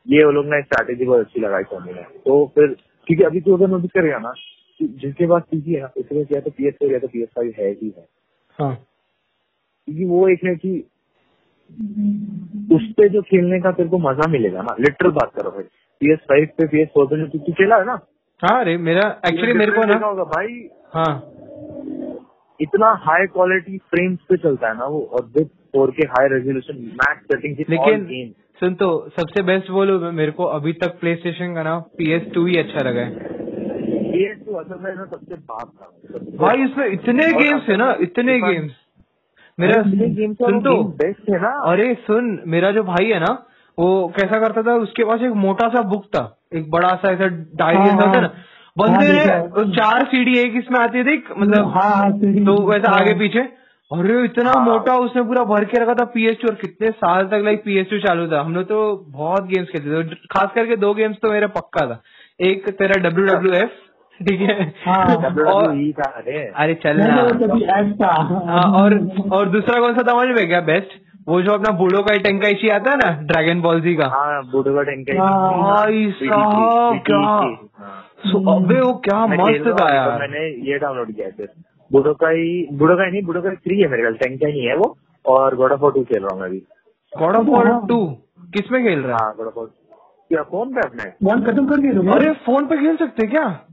ये 0.07 0.25
वो 0.25 0.31
लोग 0.31 0.45
ने 0.45 0.61
स्ट्रैटेजी 0.61 1.05
बहुत 1.05 1.19
अच्छी 1.19 1.41
लगाई 1.41 1.63
सोनी 1.63 1.93
ने। 1.93 2.01
तो 2.01 2.51
फिर 2.55 2.67
क्योंकि 3.07 3.23
अभी 3.23 3.41
तू 3.41 3.57
अगर 3.57 3.67
नोटिस 3.67 3.91
करेगा 3.91 4.17
ना 4.17 4.33
कि 4.79 4.87
जिसके 4.87 5.27
पास 5.27 5.41
पीसी 5.51 5.73
है 5.73 5.81
ना 5.81 5.91
उसके 5.97 6.15
पास 6.15 6.25
या 6.31 6.41
तो 6.41 6.51
पी 6.51 6.67
एस 6.67 6.73
या 6.83 6.99
तो 6.99 7.07
पी 7.07 7.21
एस 7.21 7.29
फाइव 7.29 7.53
है 7.59 7.71
ही 7.71 7.93
है। 7.97 8.07
हाँ। 8.59 8.75
क्योंकि 9.85 10.05
वो 10.05 10.27
एक 10.27 10.43
है 10.45 10.55
कि 10.55 10.87
उस 12.75 12.91
पे 12.91 13.09
जो 13.09 13.21
खेलने 13.21 13.59
का 13.59 13.71
तेरे 13.71 13.89
को 13.89 13.97
मज़ा 13.97 14.27
मिलेगा 14.27 14.61
ना 14.61 14.75
लिटरल 14.79 15.11
बात 15.11 15.31
करो 15.35 15.51
भाई। 15.51 15.63
पी 15.99 16.13
एस 16.13 16.19
फाइव 16.19 16.45
पे 16.45 16.67
पी 16.67 16.81
एस 16.81 16.87
फोर 16.87 17.05
पे 17.05 17.17
जो 17.17 17.27
तू- 17.27 17.41
तू 17.41 17.51
खेला 17.51 17.75
है 17.75 17.85
ना? 17.85 17.99
हाँ 18.41 18.61
अरे 18.61 18.77
मेरा 18.77 19.21
एक्चुअली 19.27 19.53
मेरे 19.53 19.71
को 19.71 19.83
ना 19.83 20.05
होगा 20.05 20.23
भाई। 20.23 20.69
हाँ। 20.93 21.29
इतना 22.61 22.87
हाई 22.91 23.25
क्वालिटी 23.25 23.77
फ्रेम्स 23.77 24.19
पे 24.29 24.37
चलता 24.37 24.67
है 24.67 24.77
ना 24.77 24.85
वो 24.85 25.01
और 25.01 25.25
with 25.25 25.47
four 25.47 25.91
K 25.91 26.07
high 26.07 26.27
resolution 26.27 26.77
max 26.77 27.23
setting 27.23 27.55
लेकिन 27.69 28.33
सुन 28.61 28.73
तो 28.75 28.87
सबसे 29.09 29.41
बेस्ट 29.43 29.69
बोलो 29.71 30.11
मेरे 30.11 30.31
को 30.31 30.43
अभी 30.57 30.73
तक 30.81 30.99
प्ले 30.99 31.15
स्टेशन 31.15 31.53
का 31.55 31.63
ना 31.63 31.77
पी 31.97 32.11
एस 32.13 32.27
टू 32.33 32.45
ही 32.45 32.57
अच्छा 32.57 32.83
लगा 32.89 33.01
है। 33.01 33.31
PS2 34.13 34.55
असल 34.55 34.79
में 34.83 34.95
सबसे 34.95 35.35
बाप 35.35 35.71
था। 35.81 36.19
भाई 36.37 36.63
इसमें 36.63 36.85
इतने 36.87 37.27
गेम्स 37.33 37.69
है 37.69 37.77
ना 37.77 37.95
इतने 38.01 38.39
गेम्स 38.39 38.71
मेरा 39.57 39.81
सुन 39.83 40.59
तो। 40.61 40.73
बेस्ट 41.01 41.29
है 41.29 41.41
ना। 41.41 41.49
अरे 41.71 41.93
सुन 42.07 42.37
मेरा 42.47 42.71
जो 42.71 42.83
भाई 42.83 43.09
है 43.09 43.19
ना 43.19 43.31
वो 43.77 43.89
कैसा 44.17 44.39
करता 44.39 44.61
था 44.63 44.75
उसके 44.77 45.03
पास 45.03 45.21
एक 45.21 45.33
मोटा 45.43 45.67
सा 45.69 45.81
बुक 45.89 46.05
था 46.15 46.23
एक 46.55 46.69
बड़ा 46.71 46.93
सा 46.95 47.11
ऐसा 47.11 47.27
डायरी 47.61 47.77
हाँ, 47.77 47.85
जैसा 47.87 48.19
ना 48.21 48.27
बंदे 48.77 49.05
हाँ, 49.07 49.39
ने 49.39 49.71
चार 49.71 50.05
सीडी 50.05 50.37
एक 50.39 50.55
इसमें 50.57 50.79
आती 50.79 51.03
थी 51.03 51.17
मतलब 51.37 51.67
हाँ 51.75 52.11
तो 52.45 52.61
वैसा। 52.69 52.91
आगे 52.91 53.13
पीछे। 53.19 53.41
अरे 53.93 54.23
इतना 54.25 54.51
हाँ। 54.51 54.65
मोटा 54.65 54.95
उसने 54.95 55.21
पूरा 55.21 55.43
भर 55.43 55.65
के 55.65 55.81
रखा 55.81 55.93
था 55.93 56.05
पीएसयू 56.05 56.49
और 56.49 56.55
कितने 56.55 56.91
साल 56.91 57.25
तक 57.25 57.41
लाइक 57.43 57.63
पीएसयू 57.63 57.99
चालू 57.99 58.27
था। 58.27 58.41
हम 58.41 58.55
लोग 58.55 58.63
तो 58.63 59.05
बहुत 59.07 59.43
गेम्स 59.43 59.67
खेलते 59.69 60.03
थे। 60.03 60.15
खास 60.15 60.51
करके 60.55 60.75
दो 60.75 60.93
गेम्स 60.93 61.17
तो 61.17 61.31
मेरा 61.31 61.47
पक्का 61.47 61.87
था। 61.87 62.01
एक 62.41 62.69
तेरा 62.69 63.09
डब्ल्यू 63.09 63.25
डब्ल्यू 63.25 63.53
एफ़ 63.53 63.69
ठीक 64.27 64.41
है? 64.41 64.73
हाँ। 64.87 65.05
और 65.45 65.67
अरे। 66.55 66.73
चल 66.73 66.97
नहीं, 66.97 67.07
ना। 67.07 67.15
नहीं, 67.15 67.33
वो 67.33 67.47
कभी 67.47 67.63
ऐप 67.63 67.97
था। 68.01 68.13
हाँ, 68.13 68.81
और 68.81 68.93
और 69.31 69.49
दूसरा 69.49 69.79
कौन 69.79 69.93
सा 69.93 70.01
था 70.01 70.11
समझ 70.11 70.35
में 70.35 70.47
क्या? 70.47 70.61
बेस्ट 70.61 70.87
वो 71.27 71.41
जो 71.41 71.51
अपना 71.51 71.77
बूढ़ो 71.77 72.01
का 72.01 72.17
टेंकाइशी 72.17 72.69
आता 72.69 72.91
है 72.91 72.97
ना 72.97 73.21
ड्रैगन 73.21 73.61
बॉल 73.61 73.81
जी 73.81 73.95
का। 73.95 74.05
हाँ 74.05 74.43
बूढ़े 74.43 74.73
का 74.73 74.83
टैंक। 74.83 75.05
साहब 76.23 77.03
क्या? 77.05 77.37
अबे 78.55 78.81
वो 78.81 78.93
क्या 78.93 79.25
मस्त 79.25 79.81
था 79.81 79.95
यार। 79.95 80.19
मैंने 80.19 80.71
ये 80.71 80.77
डाउनलोड 80.77 81.15
किया 81.15 81.45
है 81.95 82.01
फिर 82.01 82.31
ही 82.31 82.67
का 82.95 83.05
ही 83.05 83.11
नहीं 83.11 83.21
बूढ़ो 83.23 83.41
का 83.41 83.49
थ्री 83.49 83.81
है 83.81 83.87
मेरे 83.87 84.03
ख्याल 84.03 84.13
टैंक 84.13 84.41
का 84.41 84.47
ही 84.47 84.65
है 84.65 84.75
वो 84.75 84.97
और 85.25 85.55
गॉड 85.55 85.71
ऑफ़ 85.71 85.79
वॉर 85.79 85.91
टू 85.93 86.03
खेल 86.03 86.23
रहा 86.23 86.33
हूँ 86.33 86.41
मैं 86.41 86.47
अभी। 86.47 86.59
गॉड 87.17 87.35
ऑफ़ 87.35 87.45
वॉर 87.45 87.87
टू 87.87 88.05
किसमें 88.53 88.83
खेल 88.83 88.99
रहा 88.99 89.17
हाँ? 89.17 89.35
गॉड 89.37 89.47
ऑफ़ 89.47 89.53
वॉर 89.55 89.71
क्या 90.29 90.43
फ़ोन 90.43 90.73
पे 90.73 90.81
अपने? 90.81 91.03
वन 91.23 91.43
खत्म 91.43 91.67
कर 91.67 91.77
दिया 91.77 91.91
है 91.91 91.97
तुमने? 91.97 92.11
अरे 92.11 92.31
फ़ोन 92.31 92.65
पे 92.65 92.77
खेल 92.77 92.97
सकते 92.97 93.27
क्या? 93.27 93.65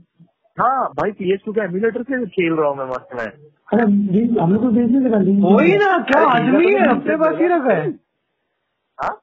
हाँ 0.59 0.87
भाई 0.89 1.11
पी 1.11 1.33
एच 1.33 1.39
टू 1.45 1.53
का 1.53 1.63
एमुलेटर 1.63 2.03
से 2.03 2.25
खेल 2.25 2.53
रहा 2.53 2.69
हूँ 2.69 2.77
मैं 2.77 2.85
मस्त 2.85 3.07
में। 3.15 3.25
अरे 3.25 3.83
हम 4.41 4.53
लोग 4.53 4.61
को 4.61 4.67
भेजने 4.67 4.99
लगा। 4.99 5.17
वही 5.55 5.77
ना 5.77 5.97
क्या 5.97 6.21
आदमी 6.21 6.73
है, 6.73 6.79
है 6.79 6.85
तो 6.85 6.95
हफ़्ते 6.95 7.15
पास 7.15 7.35
ही 7.41 7.47
रखा 7.47 7.73
है। 7.73 7.89
हाँ? 9.03 9.21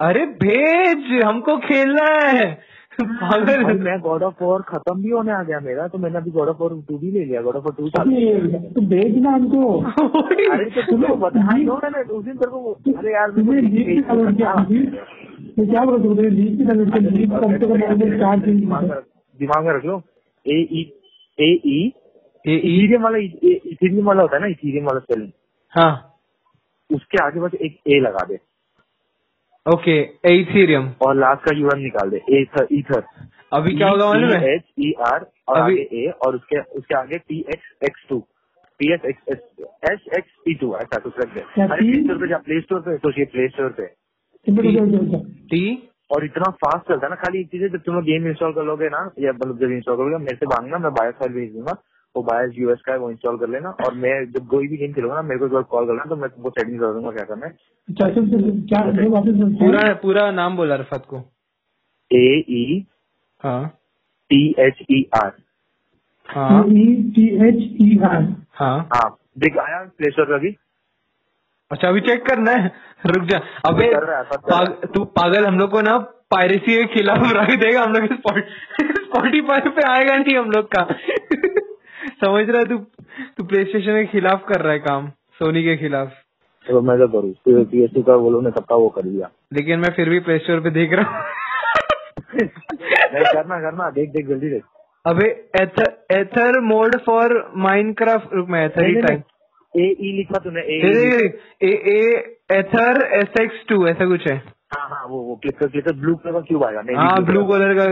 अरे 0.00 0.26
भेज 0.26 1.22
हमको 1.24 1.56
खेलना 1.56 2.04
है। 2.20 2.67
पागल 3.02 3.78
मैं 3.78 4.00
गॉड 4.00 4.22
ऑफ़ 4.22 4.44
वॉर 4.44 4.62
खत्म 4.62 5.02
भी 5.02 5.10
होने 5.10 5.32
आ 5.32 5.42
गया 5.42 5.60
मेरा 5.60 5.86
तो 5.88 5.98
मैंने 5.98 6.18
अभी 6.18 6.30
गॉड 6.30 6.48
ऑफ़ 6.48 6.56
वॉर 6.60 6.84
टू 6.88 6.98
भी 6.98 7.10
ले 7.10 7.24
लिया 7.24 7.42
गॉड 7.42 7.56
ऑफ़ 7.56 7.64
वॉर 7.64 7.74
टू 7.74 7.88
तो 7.88 8.80
भेजना 8.80 9.30
हमको। 9.30 9.72
अरे 10.52 10.64
तो 10.64 10.96
ना 11.88 12.00
उस 12.14 12.24
दिन 12.24 12.36
तेरे 12.36 12.50
को 12.50 12.72
अरे 12.96 13.12
यार 13.12 13.30
किया? 13.30 14.52
तो 15.56 15.66
क्या 15.70 15.84
बोला 15.84 15.98
तुमने? 16.04 16.30
लीक 16.30 16.58
की 16.58 16.64
डाउनलोड 16.64 16.90
किया? 16.90 17.10
लीक 17.10 17.30
कम 17.30 17.58
से 17.58 17.66
कम 17.66 18.18
चार 18.18 18.38
दिन 18.38 18.60
दिमाग 18.60 18.82
में 18.82 18.90
रख- 18.90 19.38
दिमाग 19.38 19.64
में 19.66 19.72
रख 19.72 19.84
लो। 19.84 20.02
ए 20.46 20.56
ई 20.72 20.92
ए 21.40 21.60
ई 21.66 21.92
ए 22.46 22.52
ई 22.54 22.56
इथीरियम 22.56 23.02
वाला 23.02 23.18
इथीरियम 23.18 24.06
वाला 24.06 24.22
होता 24.22 24.36
है 24.36 24.40
ना 24.42 24.48
इथीरियम 24.48 24.84
वाला 24.84 24.98
स्पेलिंग 24.98 25.30
हाँ। 25.70 26.14
उसके 26.94 27.24
आगे 27.24 27.40
बस 27.40 27.54
एक 27.54 27.78
ए 27.86 28.00
लगा 28.00 28.24
दे। 28.28 28.38
ओके 29.72 29.96
एथीरियम 30.32 30.88
और 31.06 31.14
लास्ट 31.16 31.44
का 31.44 31.56
यूएम 31.56 31.78
निकाल 31.78 32.10
दे 32.10 32.20
एथर 32.40 32.66
ईथर 32.72 33.02
अभी 33.52 33.74
क्या 33.76 33.88
होगा 33.88 34.06
मालूम 34.06 34.30
है? 34.30 34.54
एच 34.54 34.62
ई 34.80 34.92
आर 35.06 35.26
और 35.48 35.60
अभी- 35.60 35.78
ए 35.78 36.06
और 36.26 36.34
उसके 36.34 36.60
उसके 36.78 36.94
आगे 36.94 37.18
T 37.18 37.38
X 37.54 37.72
X 37.84 38.06
two 38.08 38.18
P 38.80 38.92
S 38.92 39.00
X 39.04 39.28
H 39.90 40.08
X 40.18 40.30
P 40.44 40.54
two 40.54 40.74
ऐसा 40.76 40.98
कुछ 40.98 41.12
रख 41.20 41.34
दे। 41.34 41.40
अरे 41.62 41.90
प्ले 41.90 42.02
स्टोर 42.02 42.18
पे 42.18 42.28
जा 42.28 42.36
प्ले 42.38 42.60
स्टोर 42.60 42.80
पे 42.80 42.96
तो 42.98 43.10
ये 43.18 43.24
प्ले 43.24 43.48
स्टोर 43.48 43.70
पे 43.70 43.86
टी 45.50 45.62
और 46.10 46.24
इतना 46.24 46.50
फास्ट 46.64 46.88
चलता 46.88 47.06
है 47.06 47.10
ना 47.10 47.16
खाली 47.16 47.40
एक 47.40 47.46
चीज़ 47.46 47.62
है 47.62 47.68
जब 47.68 47.80
तुम 47.86 47.94
लोग 47.94 48.04
गेम 48.04 48.26
इंस्टॉल 48.28 48.52
कर 48.52 48.64
लोगे 48.64 48.88
ना 48.88 49.10
या 49.18 49.32
मतलब 49.32 49.58
जब 49.58 49.70
इंस्टॉल 49.70 49.96
करोगे 49.96 50.18
मेरे 50.24 50.36
से 50.36 50.46
मांगना 50.46 50.78
मैं 50.78 50.92
बायोस 50.94 51.14
फ़ाइल 51.14 51.32
भेज 51.32 51.52
दूँगा। 51.52 51.72
वो 52.18 52.22
बायोस 52.22 52.54
यूएस 52.58 52.80
का 52.86 52.92
है 52.92 52.98
वो 52.98 53.10
इंस्टॉल 53.10 53.38
कर 53.38 53.48
लेना। 53.48 53.70
और 53.86 53.94
मैं 53.94 54.14
जब 54.32 54.46
कोई 54.46 54.68
भी 54.68 54.76
गेम 54.76 54.92
खेलूँगा 54.92 55.16
ना 55.16 55.22
मेरे 55.22 55.38
को 55.38 55.46
एक 55.46 55.52
बार 55.52 55.62
कॉल 55.62 55.86
करना 55.86 56.04
तो 56.04 56.16
मैं 56.16 56.30
तुमको 56.30 56.50
सेटिंग 56.50 56.78
कर 56.80 56.92
दूँगा 56.92 57.10
क्या 57.10 57.24
करना 57.24 57.46
है। 57.46 57.52
अच्छा 57.88 58.08
बोलते 58.20 59.30
हैं? 59.30 59.56
पूरा 59.58 59.92
पूरा 59.94 60.30
नाम 60.30 60.56
बोला 60.56 60.74
रफत 60.74 61.06
को। 61.10 61.22
ए 62.10 62.44
ई 62.50 62.86
हाँ। 63.44 63.66
टी 64.30 64.54
एच 64.58 64.84
ई 64.90 65.02
आर 65.16 65.32
हाँ। 66.28 66.62
टी 66.64 67.26
एच 67.48 67.60
ई 67.82 67.98
आर 68.04 68.22
हाँ। 68.52 68.78
हाँ। 68.94 69.08
देख 69.38 69.58
आया 69.58 69.82
प्ले 69.98 70.10
स्टोर 70.10 70.32
अभी। 70.34 70.56
अच्छा 71.70 71.88
अभी 71.88 72.00
चेक 72.00 72.26
करना 72.26 72.52
है। 72.52 72.72
रुक 73.06 73.24
जा। 73.24 73.38
अबे 73.66 73.84
है, 73.84 74.22
पाग, 74.22 74.86
तू 74.94 75.04
पागल 75.04 75.46
हम 75.46 75.58
लोग 75.58 75.70
को 75.70 75.80
ना 75.80 75.96
पायरेसी 76.32 76.76
के 76.76 76.84
खिलाफ 76.94 77.18
रख 77.36 77.50
देगा। 77.60 77.82
हम 77.82 77.92
लोग 77.92 78.06
स्पॉटिफाई 78.06 79.60
पे 79.76 79.82
आएगा 79.90 80.16
नहीं 80.16 80.36
हम 80.36 80.50
लोग 80.50 80.68
का। 80.74 80.82
समझ 82.20 82.48
रहा 82.48 82.58
है 82.58 82.64
तू 82.68 82.78
तू 83.36 83.44
प्ले 83.44 83.64
स्टेशन 83.64 83.94
के 83.94 84.04
खिलाफ 84.12 84.44
कर 84.48 84.60
रहा 84.60 84.72
है 84.72 84.78
काम 84.86 85.08
सोनी 85.40 85.62
के 85.64 85.76
खिलाफ। 85.76 86.12
तो 86.66 86.80
मैं 86.82 86.98
तो 86.98 87.06
करूँ। 87.08 87.32
पी 87.64 87.82
एस 87.84 87.90
का 88.06 88.14
वो 88.14 88.30
लोग 88.30 88.44
ने 88.44 88.50
सबका 88.50 88.76
वो 88.76 88.88
कर 88.96 89.02
दिया 89.02 89.30
लेकिन 89.52 89.80
मैं 89.80 89.90
फिर 89.96 90.08
भी 90.10 90.18
प्ले 90.20 90.38
स्टोर 90.38 90.60
पे 90.60 90.70
देख 90.70 90.92
रहा 90.92 91.04
हूँ। 91.10 91.24
करना 92.34 93.60
करना। 93.60 93.90
देख 93.90 94.10
देख 94.10 94.26
जल्दी 94.28 94.50
देख। 94.50 94.62
अबे 95.04 95.26
Aether 95.60 95.92
Aether 96.14 96.60
mod 96.62 96.96
for 97.04 97.34
Minecraft 97.66 98.34
रुक 98.34 98.48
मैं 98.50 98.64
एथर 98.64 98.86
ही 98.86 99.00
टाइप 99.02 99.22
ए 99.74 99.86
ई 100.00 100.12
लिखा 100.16 100.38
तूने 100.44 100.60
A 100.60 100.78
A 101.62 101.72
A 101.92 102.00
Aether 102.58 103.02
S 103.14 103.40
X 103.40 103.64
two 103.68 103.86
ऐसा 103.88 104.06
कुछ 104.08 104.26
है। 104.28 104.36
हाँ 104.74 104.88
हाँ 104.90 105.06
वो 105.08 105.22
वो 105.22 105.34
क्लिक 105.42 105.58
कर 105.58 105.68
क्लिक 105.68 105.84
कर 105.84 105.94
ब्लू 105.96 106.14
कलर 106.16 106.32
का 106.32 106.40
क्यूब 106.48 106.64
आएगा 106.64 106.82
हाँ 106.96 107.24
ब्लू 107.24 107.44
कलर 107.46 107.74
का 107.78 107.86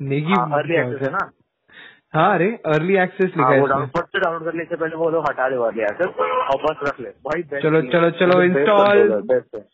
नेगी 0.00 0.34
का। 0.34 0.42
अर्ली 0.58 0.74
एक्सेस 0.76 1.02
है 1.02 1.12
ना? 1.12 1.30
हाँ 2.16 2.34
अरे 2.34 2.46
अर्ली 2.66 2.96
एक्सेस 2.96 3.26
लिखा 3.26 3.42
हाँ 3.42 3.52
है 3.52 3.66
डाउनलोड 3.66 4.04
से 4.04 4.18
डाउनलोड 4.18 4.44
कर 4.44 4.54
ले 4.54 4.64
पहले 4.76 4.96
वो 4.96 5.10
लोग 5.10 5.24
हटा 5.28 5.48
दे 5.48 5.56
अर्ली 5.56 5.82
एक्सेस 5.82 6.08
और 6.54 6.62
बस 6.64 6.88
रख 6.88 7.00
ले। 7.00 7.08
भाई 7.08 7.42
चलो, 7.42 7.82
चलो, 7.82 8.04
है। 8.04 8.10
चलो, 8.10 8.32
best 8.32 8.56
install। 8.56 8.86
controller, 8.86 9.20
best 9.32 9.54
है 9.54 9.64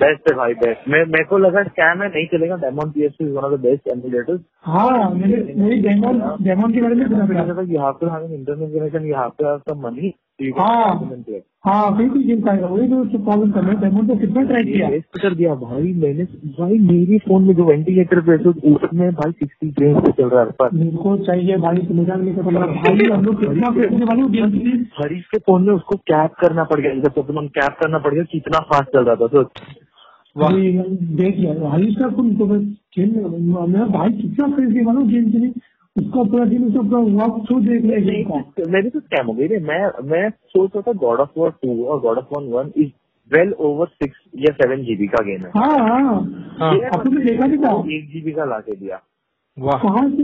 बेस्ट 0.00 0.30
है 0.30 0.36
भाई 0.36 0.54
बेस्ट 0.54 0.88
मैं 0.88 1.04
मेरे 1.06 1.24
को 1.24 1.38
लगा 1.38 1.62
स्कैम 1.62 2.02
है 2.02 2.08
नहीं 2.08 2.26
चलेगा. 2.26 2.56
Daemon 2.56 2.90
P 2.90 3.04
S 3.04 3.12
one 3.22 3.36
of 3.38 3.54
the 3.54 3.60
best 3.60 3.88
emulators 3.92 4.40
हाँ 4.66 5.10
मेरे 5.14 5.76
डेमोन 5.82 6.18
डेमोन 6.42 6.72
के 6.72 6.82
बारे 6.82 6.94
में 6.94 7.06
सुना 7.06 7.24
have 8.14 8.32
internet 8.32 8.92
connection 8.92 9.62
some 9.70 9.86
money 9.86 10.12
हाँ। 10.58 10.94
हाँ 11.66 11.96
गेम 11.96 12.40
पाएगा 12.42 12.66
वही 12.66 12.86
तो 12.88 13.18
प्रॉब्लम 13.18 13.50
कर 13.52 13.64
रहे 13.64 13.74
डेमोन 13.80 14.06
तो 14.06 14.14
कितना 14.16 14.42
ट्राई 14.42 14.64
किया? 14.64 14.88
वेस्ट 14.88 15.20
कर 15.22 15.34
दिया 15.34 15.54
भाई 15.54 15.92
मैंने। 15.94 16.24
भाई 16.56 16.78
मेरे 16.78 17.18
फ़ोन 17.18 17.44
में 17.44 17.54
जो 17.56 17.64
वेंटिलेटर 17.64 18.20
पे 18.20 18.38
तो 18.38 18.50
उसमें 18.72 19.12
भाई 19.12 19.32
सिक्सटी 19.32 19.68
पे 19.70 19.92
चल 20.12 20.28
रहा 20.28 20.40
है 20.40 20.50
पर। 20.60 20.72
मेरे 20.74 20.96
को 20.96 21.16
चाहिए 21.18 21.56
भाई 21.56 21.76
भाई 21.76 23.10
हम 23.12 23.24
लोग 23.24 23.40
कितना 23.40 23.70
हरीश 24.98 25.24
के 25.26 25.38
फ़ोन 25.38 25.66
में 25.66 25.72
उसको 25.74 25.96
कैप 26.10 26.34
करना 26.40 26.64
पड़ 26.64 26.80
गया। 26.80 26.94
जब 26.94 27.14
पोकेमोन 27.14 27.46
कैप 27.58 27.76
करना 27.82 27.98
पड़ 27.98 28.14
गया 28.14 28.24
कितना 28.32 28.58
फास्ट 28.72 28.92
चल 28.92 29.04
रहा 29.04 29.16
था 29.16 29.26
तो। 29.26 29.42
देख 30.36 31.36
लिया 31.36 31.76
इसका 31.88 32.08
कुल 32.08 32.34
तो 32.36 32.46
खेल 32.94 33.10
मेरा 33.10 33.86
भाई 33.88 34.10
कितना 34.12 34.46
वाला 34.86 35.00
गेम 35.00 35.30
के 35.32 35.38
लिए? 35.38 35.52
उसका 35.96 36.22
पूरा 36.22 36.44
दिन 36.44 36.64
उसका 36.66 36.82
पूरा 36.82 37.26
थ्रू 37.38 37.60
देख 37.60 37.82
लिया 37.82 38.22
का 38.28 38.70
मेरी 38.72 38.90
तो 38.90 39.00
स्कैम 39.00 39.26
हो 39.26 39.32
गई 39.32 39.46
रे 39.46 39.58
मैं 39.60 39.80
मैं 40.10 40.28
सोच 40.30 40.70
रहा 40.76 40.82
था 40.82 40.92
गॉड 40.98 41.20
ऑफ़ 41.20 41.30
वॉर 41.38 41.50
टू 41.62 41.84
और 41.84 42.00
God 42.00 42.18
of 42.18 42.26
War 42.32 42.44
one 42.52 42.70
is 42.76 42.90
well 43.30 43.52
over 43.60 43.86
six 43.86 44.18
or 44.36 44.52
seven 44.52 44.82
GB 44.84 45.06
का 45.06 45.22
गेम 45.24 45.40
है। 45.40 45.50
हाँ 45.56 45.78
हाँ। 45.78 46.14
हाँ। 46.58 46.70
आपने 46.94 47.24
देखा 47.24 47.46
नहीं 47.46 47.58
था? 47.58 47.72
एक 47.96 48.08
जीबी 48.12 48.32
का 48.32 48.44
ला 48.44 48.58
के 48.58 48.76
दिया। 48.76 48.96
कहाँ 49.56 50.08
से? 50.10 50.22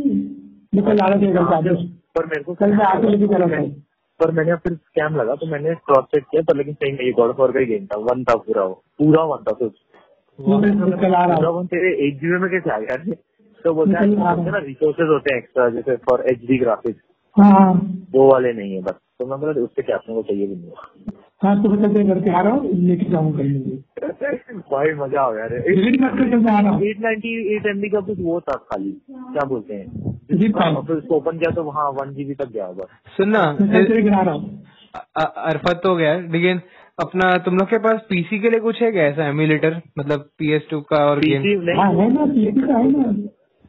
मैं 0.75 0.85
कल 0.85 0.99
आ 0.99 1.09
रहा 1.09 1.61
था 1.61 1.75
पर 2.17 2.27
मेरे 2.27 2.43
को 2.43 2.55
कल 2.55 2.71
मैं 2.71 2.85
आके 2.87 3.09
लेके 3.09 3.27
चला 3.35 3.47
था। 3.47 3.63
पर 4.21 4.31
मैंने 4.31 4.55
फिर 4.55 4.73
स्कैम 4.75 5.17
लगा 5.17 5.35
तो 5.35 5.47
मैंने 5.47 5.75
क्रॉस 5.75 6.05
चेक 6.05 6.25
किया 6.25 6.43
पर 6.43 6.57
लेकिन 6.57 6.75
सही 6.75 6.93
नहीं 6.93 7.13
गॉड 7.13 7.31
ऑफ़ 7.31 7.41
वॉर 7.41 7.53
का 7.53 7.61
ही 7.61 7.67
गेम 7.67 7.87
था। 7.87 7.99
वन 8.01 8.25
था 8.25 8.35
पूरा 8.37 8.65
वो। 8.65 8.75
पूरा 8.99 9.25
वन 9.25 9.43
था 9.43 9.53
तो 9.61 9.69
एक 10.39 12.19
जीबी 12.21 12.39
में 12.39 12.51
कैसे 12.51 12.71
आ 12.71 12.79
गया 12.79 12.97
तो 13.65 13.73
बोलते 13.75 13.93
हैं 13.93 14.07
हैं 14.39 14.53
ना 14.53 14.59
रिसोर्सेज 14.59 15.09
होते 15.09 15.35
हैं 15.35 15.39
एक्स्ट्रा 15.39 15.69
जैसे 15.69 15.97
फॉर 16.09 16.25
एच 16.31 16.45
डी 16.49 16.59
ग्राफिक्स 16.59 17.01
वो 18.15 18.31
वाले 18.31 18.53
नहीं 18.53 18.75
है 18.75 18.81
बस। 18.83 18.95
तो 19.19 19.27
मैं 19.27 19.39
बोला 19.41 19.53
उससे 19.63 19.83
क्या 19.83 19.97
अपने 19.97 20.15
को 20.15 20.23
चाहिए 20.23 20.47
भी 20.47 20.55
नहीं 20.55 20.71
हाँ? 21.43 21.63
तो 21.63 21.69
मैं 21.69 21.79
कल 21.95 22.07
करके 22.09 22.31
आ 22.31 22.41
रहा 22.41 22.53
हूँ 22.53 22.71
लेके 22.75 23.11
जाऊँ 23.11 23.33
कर 23.37 23.45
लेंगे 23.45 23.77
भाई 24.71 24.93
मज़ा 24.95 25.23
हूँ। 25.23 26.83
एट 26.83 27.01
नाइनटी 27.01 27.33
एट 27.57 27.67
एमबी 27.67 27.89
का 27.89 28.01
कुछ 28.01 28.19
वो 28.21 28.41
था 28.41 28.57
खाली। 28.71 28.91
क्या 29.11 29.45
बोलते 29.45 29.75
हैं? 29.75 29.87
जी 30.33 30.47
हाँ, 30.57 30.83
फिर 30.83 30.97
उसको 30.97 31.17
ओपन 31.17 31.39
किया 31.39 31.51
तो 31.55 31.63
वहाँ 31.65 31.91
वन 32.01 32.15
जीबी 32.15 32.35
तक 32.35 32.49
गया 32.53 32.67
होगा। 32.67 32.87
सुनना 33.17 33.43
अरफत 35.45 35.81
तो 35.83 35.89
हो 35.89 35.97
गया 35.97 36.15
लेकिन 36.33 36.61
अपना 36.99 37.31
तुम 37.39 37.57
लोग 37.57 37.69
के 37.69 37.79
पास 37.79 38.01
पीसी 38.09 38.39
के 38.41 38.51
लिए 38.51 38.61
कुछ 38.61 38.81
है 38.83 38.91
क्या 38.93 39.03
ऐसा 39.05 39.27
एम्यूलेटर 39.29 39.81
मतलब 39.99 40.29
पीएस 40.39 40.63
टू 40.71 40.81
का 40.91 41.05
और 41.07 41.19
गेम 41.21 41.43
पीसी 41.43 41.73
हाँ 41.73 41.93
नहीं। 41.93 42.01
है 42.01 42.13
ना 42.15 42.25
पीसी 42.27 42.61
का 42.61 42.79
है 42.79 42.91
ना। 42.91 43.13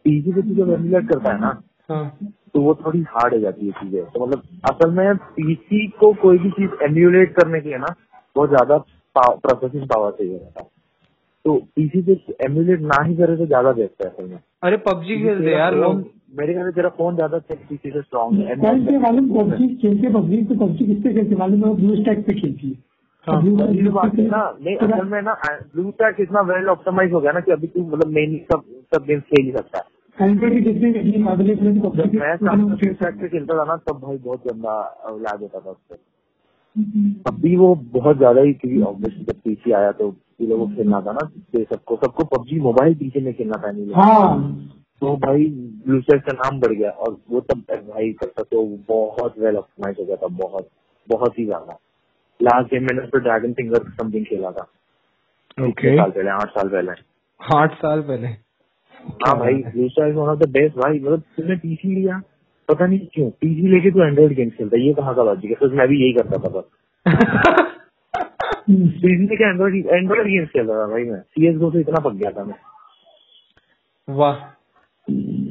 पीसी 0.05 0.31
पे 0.31 0.41
तुझे 0.41 0.63
वेनिलेट 0.63 1.07
करता 1.09 1.33
है 1.33 1.39
ना 1.41 1.51
हाँ। 1.89 2.31
तो 2.53 2.61
वो 2.61 2.73
थोड़ी 2.75 3.01
हार्ड 3.09 3.33
हो 3.33 3.39
जाती 3.39 3.65
है 3.65 3.71
चीज़ें। 3.71 4.05
तो 4.05 4.25
मतलब 4.25 4.43
असल 4.71 4.91
में 4.91 5.15
पीसी 5.35 5.85
को 5.99 6.13
कोई 6.21 6.37
भी 6.37 6.49
चीज़ 6.51 6.83
एम्यूलेट 6.83 7.35
करने 7.35 7.61
के 7.61 7.69
लिए 7.69 7.77
ना 7.77 7.93
बहुत 8.35 8.49
ज़्यादा 8.49 8.77
प्रोसेसिंग 9.15 9.87
पावर 9.87 10.11
चाहिए 10.11 10.37
रहता 10.37 10.63
है। 10.63 10.67
तो 11.45 11.55
पीसी 11.75 12.01
पे 12.01 12.17
एम्यूलेट 12.45 12.81
ना 12.87 13.03
ही 13.03 13.15
करे 13.15 13.37
तो 13.37 13.45
ज़्यादा 13.45 13.71
बेस्ट 13.71 14.03
है 14.03 14.09
असल 14.09 14.29
में। 14.29 14.39
अरे 14.63 14.77
पबजी 14.87 15.21
खेलते 15.23 15.51
यार 15.51 15.75
लोग। 15.75 16.03
मेरे 16.39 16.53
ख्याल 16.53 16.65
से 16.65 16.75
तेरा 16.75 16.89
फ़ोन 16.97 17.15
ज़्यादा 17.15 17.37
पीसी 17.51 17.89
से 17.89 18.01
स्ट्रॉन्ग 18.01 18.39
है। 18.39 18.55
से 18.55 18.97
पबजी 18.99 19.67
खेलते 19.75 20.13
पबजी 20.13 20.43
तो 20.45 20.55
पबजी 20.55 20.85
किससे 20.85 21.13
खेलते? 21.13 21.35
मालूम 21.35 21.65
है 21.65 21.73
ब्लू 21.75 21.95
स्टैक 21.95 22.25
पे 22.27 22.33
खेलती 22.41 22.69
है। 22.69 22.87
ये 23.29 23.89
बात 23.91 24.15
है। 24.15 24.25
ना 24.27 24.41
नहीं 24.59 24.75
असल 24.77 25.05
में 25.05 25.21
ना 25.21 25.33
ब्लू 25.73 25.89
टैक 25.99 26.19
इतना 26.19 26.41
वेल 26.47 26.69
ऑप्टिमाइज 26.69 27.11
हो 27.13 27.19
गया 27.19 27.31
ना 27.31 27.39
कि 27.39 27.51
अभी 27.51 27.67
तू 27.67 27.83
मतलब 27.85 28.07
मेनली 28.07 28.37
सब 28.51 28.63
सब 28.93 29.05
गेम्स 29.05 29.23
खेल 29.23 29.45
ही 29.45 29.51
सकता 29.51 29.77
है। 29.77 29.83
जब 30.17 32.13
मैं 32.13 33.29
खेलता 33.29 33.57
था 33.57 33.63
ना 33.63 33.75
तब 33.89 33.99
भाई 33.99 34.17
बहुत 34.17 34.47
गंदा 34.47 34.73
लैग 35.09 35.41
होता 35.41 35.59
था 35.59 35.69
उससे। 35.69 35.95
अभी 37.27 37.55
वो 37.57 37.73
बहुत 37.93 38.17
ज़्यादा 38.17 38.41
ही 38.41 38.53
क्योंकि 38.53 38.81
ऑब्वियसली 38.81 39.23
जब 39.23 39.39
पीसी 39.43 39.71
आया 39.71 39.91
तो 39.91 40.15
लोगों 40.41 40.67
को 40.67 40.75
खेलना 40.75 41.01
था 41.01 41.11
ना 41.11 41.27
सबको 41.55 41.95
सबको 41.95 42.23
पबजी 42.25 42.59
मोबाइल 42.59 42.95
पीसी 42.95 43.21
में 43.21 43.33
खेलना 43.33 43.57
था 43.63 43.71
नहीं। 43.71 43.93
हाँ। 43.93 44.67
तो 45.01 45.15
भाई 45.17 45.45
ब्लू 45.85 45.99
स्टैक 46.01 46.21
का 46.21 46.33
नाम 46.33 46.59
बढ़ 46.59 46.73
गया 46.73 46.89
और 46.89 47.17
वो 47.31 47.39
तब 47.41 47.59
भाई 47.89 48.11
करता 48.13 48.43
तो 48.43 48.63
बहुत 48.89 49.39
वेल 49.39 49.55
ऑप्टिमाइज 49.55 49.95
हो 49.99 50.05
गया 50.05 50.15
था 50.15 50.27
बहुत 50.37 50.67
बहुत 51.09 51.39
ही 51.39 51.45
ज़्यादा। 51.45 51.77
लास्ट 52.43 52.67
गेम 52.67 52.83
मैंने 52.83 53.07
तो 53.07 53.19
ड्रैगन 53.19 53.53
फिंगर 53.53 53.89
समथिंग 53.89 54.25
खेला 54.25 54.51
था। 54.51 54.67
ओके 55.67 55.95
साल 55.97 56.11
पहले 56.11 56.29
आठ 56.29 56.49
साल 56.49 56.69
पहले। 56.69 56.91
आठ 57.57 57.73
साल 57.73 58.01
पहले। 58.01 58.27
हाँ 59.27 59.37
भाई 59.39 59.63
star 59.77 60.07
is 60.09 60.15
one 60.15 60.27
of 60.27 60.39
the 60.39 60.49
best 60.49 60.75
भाई 60.75 60.99
मतलब 60.99 61.19
तुमने 61.37 61.55
पीसी 61.55 61.95
लिया 61.95 62.21
पता 62.69 62.85
नहीं 62.85 62.99
क्यों 63.13 63.29
पीसी 63.29 63.67
लेके 63.67 63.91
तू 63.91 64.03
एंड्रॉइड 64.03 64.33
गेम 64.33 64.49
खेलता 64.49 64.77
है 64.77 64.87
ये 64.87 64.93
कहाँ 64.93 65.15
का 65.15 65.23
लॉजिक 65.23 65.51
है? 65.51 65.55
तो 65.55 65.69
मैं 65.69 65.87
भी 65.87 66.01
यही 66.01 66.13
करता 66.13 66.37
था 66.37 66.49
बस। 66.49 66.63
पीसी 68.69 69.27
लेके 69.27 69.43
एंड्रॉइड 69.43 69.87
एंड्रॉइड 69.87 70.27
गेम्स 70.27 70.49
खेलता 70.49 70.73
था 70.73 70.87
भाई 70.87 71.03
मैं। 71.03 71.21
सीएस 71.21 71.57
गो 71.57 71.71
से 71.71 71.79
इतना 71.79 71.99
पक 71.99 72.13
गया 72.13 72.31
था 72.31 72.43
मैं। 72.43 72.55
वाह। 74.09 74.35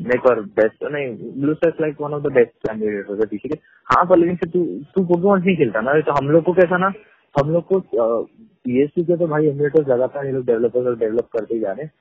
नहीं 0.09 0.19
पर 0.25 0.41
बेस्ट 0.59 0.85
नहीं 0.93 1.07
blue 1.41 1.55
star 1.55 1.73
like 1.81 2.01
one 2.01 2.13
of 2.15 2.23
the 2.23 2.33
best 2.33 2.71
Android 2.71 3.29
PC 3.31 3.49
के 3.49 3.59
हाँ 3.89 4.05
पर 4.11 4.19
लेकिन 4.19 4.51
तू 4.51 4.65
तू 4.95 5.05
पोकेमॉन 5.05 5.41
नहीं 5.41 5.57
खेलता 5.57 5.81
ना? 5.81 6.01
तो 6.01 6.13
हम 6.13 6.31
लोग 6.31 6.45
को 6.45 6.53
कैसा 6.53 6.77
ना 6.79 6.93
हम 7.35 7.51
लोग 7.53 7.65
को 7.73 7.81
पीएससी 7.95 9.05
के 9.05 9.17
तो 9.17 9.27
भाई 9.29 9.47
एमुलेटर्स 9.49 9.89
लगातार 9.89 10.27
ये 10.27 10.33
लोग 10.33 10.45
डेवलपर्स 10.47 10.87
और 10.87 10.97
डेवलप 10.99 11.29
करते 11.33 11.55
ही 11.55 11.61
जा 11.61 11.73
रहे 11.73 11.85
हैं। 11.85 11.93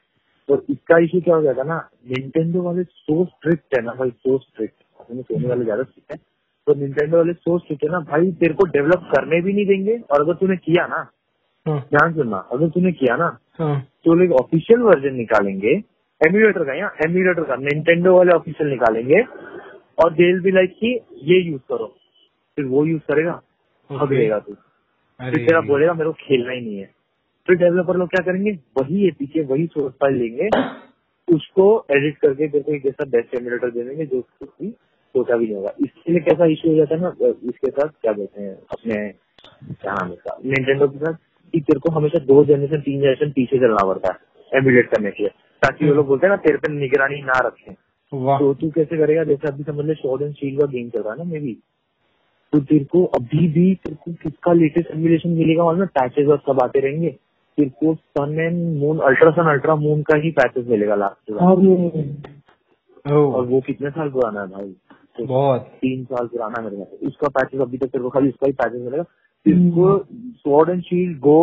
तो 0.50 0.62
इसका 0.70 0.98
इशू 1.04 1.20
क्या 1.22 1.36
हो 1.36 1.42
गया 1.42 1.54
था 1.54 1.64
ना 1.64 1.78
निंटेंडो 2.10 2.62
वाले 2.62 2.84
सो 2.84 3.24
स्ट्रिक्ट 3.26 3.78
है 3.78 3.84
ना 3.86 3.94
भाई 4.00 4.10
सो 4.10 4.38
स्ट्रिक्ट 4.38 4.84
सोने 5.02 5.48
वाले 5.48 5.64
ज़्यादा 5.64 5.84
स्ट्रिक्ट 5.84 6.12
है। 6.12 6.18
तो 6.68 6.74
निंटेंडो 6.80 7.18
वाले 7.18 7.34
सो 7.34 7.58
स्ट्रिक्ट 7.60 7.84
है 7.84 7.90
ना 7.92 8.00
भाई 8.12 8.32
तेरे 8.40 8.54
को 8.54 8.66
डेवलप 8.70 9.10
करने 9.16 9.42
भी 9.42 9.54
नहीं 9.54 9.66
देंगे 9.66 9.98
और 10.12 10.22
अगर 10.22 10.34
तूने 10.40 10.56
किया 10.58 10.88
ना 10.88 11.08
हाँ, 11.66 11.80
ध्यान 11.90 12.14
सुनना 12.14 12.38
अगर 12.54 12.70
तूने 12.70 12.92
किया 12.92 13.16
ना 13.18 13.38
हाँ, 13.60 13.80
तो 14.06 14.14
लोग 14.14 14.32
ऑफिशियल 14.42 14.82
वर्जन 14.82 15.16
निकालेंगे 15.16 15.76
एम्यूलेटर 16.22 16.64
का 16.64 16.74
यहाँ 16.74 16.92
एम्यूलेटर 17.06 17.44
का 17.44 17.56
निंटेंडो 17.58 18.16
वाले 18.18 18.32
ऑफिशियल 18.32 18.70
निकालेंगे। 18.70 19.22
और 19.98 20.14
देल 20.14 20.40
भी 20.42 20.52
लाइक 20.52 20.72
की 20.74 20.94
ये 21.24 21.40
यूज़ 21.42 21.62
करो। 21.70 21.86
फिर 22.58 22.66
वो 22.66 22.86
यूज़ 22.86 23.02
करेगा 23.08 23.42
अब 23.90 24.12
लेगा 24.12 24.40
तू। 24.40 24.54
फिर 24.54 25.38
तेरा 25.38 25.62
बोलेगा 25.64 25.94
मेरे 25.94 26.06
को 26.06 26.14
खेलना 26.20 26.52
ही 26.52 26.62
नहीं 26.62 26.78
है। 26.78 26.90
फिर 27.48 27.56
डेवलपर 27.58 27.98
लोग 27.98 28.10
क्या 28.10 28.24
करेंगे 28.26 28.52
वही 28.80 29.10
पीछे 29.20 29.42
वही 29.44 29.66
सोर्स 29.68 29.94
फ़ाइल 29.94 30.18
लेंगे 30.18 30.50
उसको 31.28 31.66
एडिट 31.92 32.18
करके 32.18 32.48
को 32.50 32.74
एक 32.74 32.84
जैसा 32.84 33.06
बेस्ट 33.10 33.36
एम्यूलेटर 33.36 33.72
दे 33.72 33.84
देंगे 33.84 34.06
जो 34.06 34.18
उसको 34.18 34.46
सोचा 34.46 35.36
भी 35.38 35.46
नहीं 35.46 35.56
होगा। 35.56 35.74
इसके 35.80 36.12
लिए 36.12 36.22
कैसा 36.22 36.46
इश्यू 36.46 36.72
हो 36.72 36.78
जाता 36.78 36.96
है 36.96 37.02
ना 37.02 37.34
इसके 37.50 37.72
साथ 37.72 37.90
क्या 38.02 38.14
कहते 38.14 38.42
हैं 38.42 38.54
अपने 38.72 39.08
क्या 39.74 39.94
नाम 39.94 40.14
इसका 40.14 40.38
निंटेंडो 40.46 40.88
के 40.88 40.98
साथ 40.98 41.14
कि 41.54 41.60
तेरे 41.60 41.80
को 41.80 41.92
हमेशा 41.92 42.20
दो 42.26 42.44
जनरेशन 42.46 42.82
तीन 42.82 43.02
जनरेशन 43.02 43.32
पीछे 43.32 43.58
चलना 43.58 43.86
पड़ता 43.88 44.14
है 44.14 44.60
एम्यूलेट 44.60 44.90
करने 44.92 45.12
के 45.12 45.24
लिए। 45.24 45.32
ताकि 45.62 45.88
वो 45.88 45.94
लोग 45.94 46.08
बोलते 46.08 46.28
हैं 46.28 46.32
ना 46.32 46.38
तेरे 46.44 46.58
पे 46.58 46.72
निगरानी 46.74 47.22
ना 47.24 47.40
रखें। 47.46 47.74
तो 48.40 48.54
तू 48.54 48.70
कैसे 48.72 48.98
करेगा? 48.98 49.24
जैसे 49.24 49.48
अभी 49.48 49.64
समझ 49.64 49.86
ले 49.86 49.94
शॉर्ट 49.96 50.22
एंड 50.22 50.60
का 50.60 50.66
गेम 50.66 50.90
चल 50.90 51.02
रहा 51.02 51.14
है 51.14 51.18
ना 51.18 51.24
मे 51.32 51.40
बी 51.40 51.58
तो 52.54 52.60
तेरे 52.60 52.86
को 52.86 53.04
अभी 53.16 53.48
भी 53.54 53.74
तेरे 53.76 53.96
को 53.96 54.12
किसका 54.22 54.54
लेटेस्ट 54.54 54.92
एमुलेशन 54.92 55.30
मिलेगा 55.30 55.64
मालूम 55.64 55.82
है? 55.82 55.88
पैचेस 55.96 56.28
और 56.28 56.38
सब 56.46 56.62
आते 56.64 56.80
रहेंगे। 56.80 57.10
तेरे 57.58 57.70
को 57.70 57.94
Sun 57.96 58.40
and 58.40 58.78
Moon 58.80 59.00
Ultra 59.08 59.32
Sun 59.32 59.50
Ultra 59.52 59.76
Moon 59.76 60.02
का 60.02 60.18
ही 60.18 60.32
पैचेस 60.32 60.66
मिलेगा 60.68 60.96
लास्ट 60.96 61.32
और 63.06 63.46
वो 63.48 63.60
कितने 63.68 63.90
साल 63.90 64.10
पुराना 64.10 64.42
है 64.42 64.48
भाई? 64.48 64.76
तो 65.18 65.26
बहुत। 65.26 65.62
तीन 65.82 66.04
साल 66.06 66.28
पुराना 66.28 66.62
मेरे 66.62 66.84
उसका 67.08 67.28
पैचेस 67.30 67.62
अभी 67.62 67.78
तक 67.78 67.88
तेरे 67.88 68.04
को 68.04 68.10
खाली 68.10 68.30
उसका 68.30 68.48
ही 68.48 68.54
पैचेस 68.54 68.82
मिलेगा। 68.82 69.04
तेरे 69.48 69.70
को 69.72 69.98
Sword 69.98 70.70
and 70.70 70.82
Shield 70.84 71.20
Go 71.20 71.38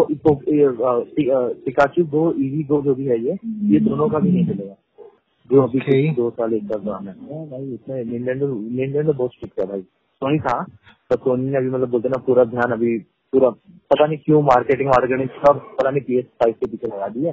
Pikachu 1.66 2.04
Go 2.06 2.30
Eevee 2.32 2.62
Go 2.70 2.80
जो 2.82 2.94
भी 2.94 3.04
है 3.06 3.18
ये 3.24 3.38
ये 3.72 3.80
दोनों 3.80 4.08
का 4.08 4.18
भी 4.18 4.30
नहीं 4.30 4.46
मिलेगा। 4.46 4.74
जो 5.50 5.62
अभी 5.62 5.78
Okay. 5.80 6.16
दो 6.16 6.28
साल 6.30 6.52
एक 6.54 6.62
पुराना 6.68 7.10
है। 7.10 7.16
हाँ 7.30 7.46
भाई 7.48 7.72
इतना 7.74 7.96
निंटेंडो 8.10 8.46
निंटेंडो 8.46 9.12
बहुत 9.12 9.32
स्ट्रिक्ट 9.32 9.60
है 9.60 9.66
भाई। 9.68 9.80
सोनी 9.80 10.38
था 10.40 10.62
तो 11.10 11.16
सोनी 11.16 11.50
ने 11.50 11.56
अभी 11.58 11.70
मतलब 11.70 11.88
बोलते 11.90 12.08
ना 12.08 12.18
पूरा 12.26 12.44
ध्यान 12.52 12.72
अभी 12.72 12.98
पूरा 13.32 13.50
पता 13.90 14.06
नहीं 14.06 14.18
क्यों 14.24 14.40
मार्केटिंग 14.42 14.88
मार्केटिंग 14.88 15.28
सब 15.40 15.58
पता 15.80 15.90
नहीं 15.90 16.00
पी 16.02 16.16
एस 16.18 16.24
फाइव 16.42 16.54
के 16.60 16.66
पीछे 16.66 16.86
लगा 16.86 17.08
दिया 17.16 17.32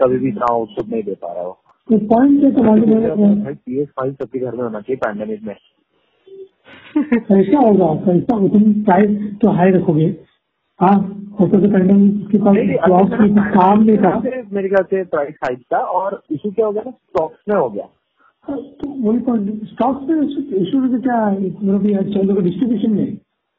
कभी 0.00 0.18
भी 0.18 0.28
इतना 0.28 0.52
आउटपुट 0.52 0.88
नहीं 0.88 1.02
दे 1.02 1.14
पा 1.22 1.32
रहा 1.32 1.42
हो 1.42 1.52
पॉइंट 1.88 3.58
पी 3.58 3.80
एस 3.80 3.88
फाइव 3.98 4.12
सबके 4.12 4.38
घर 4.38 4.54
में 4.56 4.62
होना 4.62 4.80
चाहिए 4.80 4.96
पैंडेमिक 5.04 5.42
में। 5.42 5.54
कैसा 7.02 7.58
होगा 7.58 7.88
कैसा 8.04 8.36
हो 8.36 8.48
तुम 8.48 8.72
प्राइस 8.84 9.10
तो 9.42 9.50
हाई 9.58 9.70
रखोगे 9.70 10.08
हाँ 10.80 10.98
तो 11.40 11.46
के 11.48 12.38
काम 12.38 13.82
नहीं 13.82 13.96
था 13.98 14.10
मेरे 14.52 14.68
ख्याल 14.68 14.84
से 14.84 15.02
प्राइस 15.04 15.34
हाइक 15.44 15.60
था 15.74 15.78
और 15.98 16.20
इशू 16.32 16.50
क्या 16.50 16.66
हो 16.66 16.72
गया 16.72 16.82
ना? 16.86 16.90
स्टॉक्स 16.90 17.38
में 17.48 17.56
हो 17.56 17.68
गया। 17.70 17.84
तो 18.48 18.88
वही 19.04 19.18
तो 19.20 19.36
स्टॉक 19.66 20.02
में 20.08 20.22
इशू 20.22 20.80
तो 20.88 21.00
क्या 21.00 21.16
है? 21.16 21.36
मतलब 21.40 22.42
डिस्ट्रीब्यूशन 22.42 22.90
में। 22.90 23.16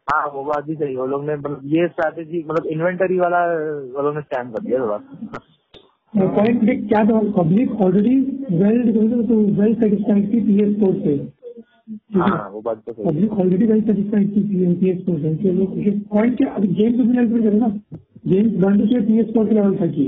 हाँ 0.08 0.26
वो 0.36 0.44
बात 0.44 0.66
भी 0.66 0.76
सही 0.76 0.96
वो 0.96 1.06
लोग 1.08 1.26
ने 1.26 1.36
मतलब 1.36 1.62
ये 1.74 1.88
स्ट्रैटेजी 1.88 2.44
मतलब 2.50 2.66
इन्वेंटरी 2.72 3.20
वाला 3.20 3.40
वो 3.96 4.02
लोग 4.04 4.16
ने 4.16 4.22
स्कैम 4.22 4.52
कर 4.52 4.62
दिया 4.66 4.80
थोड़ा 4.80 4.98
पॉइंट 6.14 6.88
क्या 6.88 7.04
था? 7.06 7.20
पब्लिक 7.38 7.82
ऑलरेडी 7.82 8.16
वेल 8.58 8.78
तो 9.28 9.36
वेल 9.62 9.74
सेटिस्फाइड 9.76 10.34
थी 10.34 10.40
पीएस 10.48 10.80
फोर 10.80 10.94
से। 11.04 11.14
हाँ 12.16 12.50
वो 12.54 12.62
बात 12.62 12.78
तो 12.78 12.94
सही 12.94 13.06
पब्लिक 13.06 13.32
ऑलरेडी 13.32 13.66
पीएस 14.74 14.98
तो 15.06 15.14
पॉइंट 16.14 16.38
क्या 16.38 16.50
अभी 16.50 16.68
गेम 16.68 16.98
तो 16.98 17.04
ना। 17.58 17.68
गेम 18.28 18.50
बंद 18.62 18.86
से 18.86 19.02
पीएस 19.02 19.26
फोर 19.26 19.48
के 19.48 19.56
लेवल 19.56 19.76
तक 19.76 19.94
ही 19.96 20.06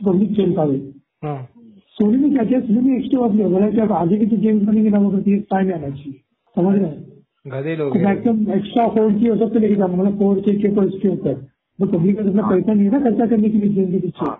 पब्लिक 0.00 0.32
खेल 0.34 0.52
पावे। 0.52 0.76
हाँ। 1.24 1.48
सोनी 1.94 2.16
ने 2.16 2.30
क्या 2.30 2.44
किया? 2.44 2.60
सोनी 2.60 2.96
एक्स्ट्रा 2.96 3.20
ऑफ़ 3.20 3.32
बोला 3.32 3.70
कि 3.70 3.80
आगे 3.94 4.18
के 4.18 4.26
जो 4.26 4.36
गेम्स 4.36 4.62
बनेंगे 4.62 4.90
ना 4.90 4.98
वो 4.98 5.10
पीएस 5.10 5.42
फाइव 5.42 5.66
में 5.66 5.74
आना 5.74 5.88
चाहिए। 5.88 6.12
समझ 6.56 6.76
रहे 6.76 6.90
हैं? 6.90 6.98
गधे 7.46 7.76
लोग 7.76 7.92
तो 7.92 8.00
मैक्सिमम 8.04 8.52
एक्स्ट्रा 8.52 8.88
फोर 8.88 9.12
की 9.12 9.26
सब 9.26 9.52
पे 9.52 9.58
लेके 9.58 9.74
जाना। 9.74 9.96
मतलब 9.96 10.18
फोर 10.18 10.40
के 10.40 10.50
इसके 10.50 11.08
ऊपर 11.08 11.34
तो 11.78 11.86
पब्लिक 11.86 12.18
का 12.18 12.28
इतना 12.28 12.42
पैसा 12.42 12.72
नहीं 12.72 12.84
है 12.86 12.92
ना 12.92 13.00
खर्चा 13.00 13.26
करने 13.26 13.48
के 13.48 13.58
लिए 13.58 13.74
गेम 13.74 13.90
के 13.92 13.98
पीछे। 13.98 14.30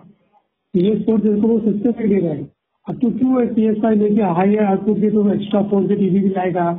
पीएस 0.73 1.05
फोर 1.05 1.19
तेरे 1.19 1.41
को 1.41 1.47
वो 1.47 1.59
सस्ते 1.59 1.89
में 1.89 2.09
दे 2.09 2.19
रहा 2.19 2.33
है। 2.33 2.43
अब 2.87 2.95
तू 2.99 3.09
क्यों 3.17 3.45
पी 3.55 3.65
एस 3.67 3.75
फाइव 3.81 4.01
लेके 4.01 4.21
हाई 4.37 4.55
आउटपुट 4.59 4.97
के 5.01 5.09
तो 5.11 5.33
एक्स्ट्रा 5.33 5.61
फोर 5.71 5.83
के 5.87 5.95
टीवी 5.95 6.19
भी 6.19 6.29
लाएगा 6.29 6.69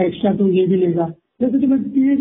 एक्स्ट्रा 0.00 0.32
तो 0.34 0.46
ये 0.48 0.66
भी 0.66 0.76
लेगा। 0.76 1.06
जैसे 1.40 1.60
तुम्हें 1.60 1.82
पी 1.92 2.02
एस 2.12 2.18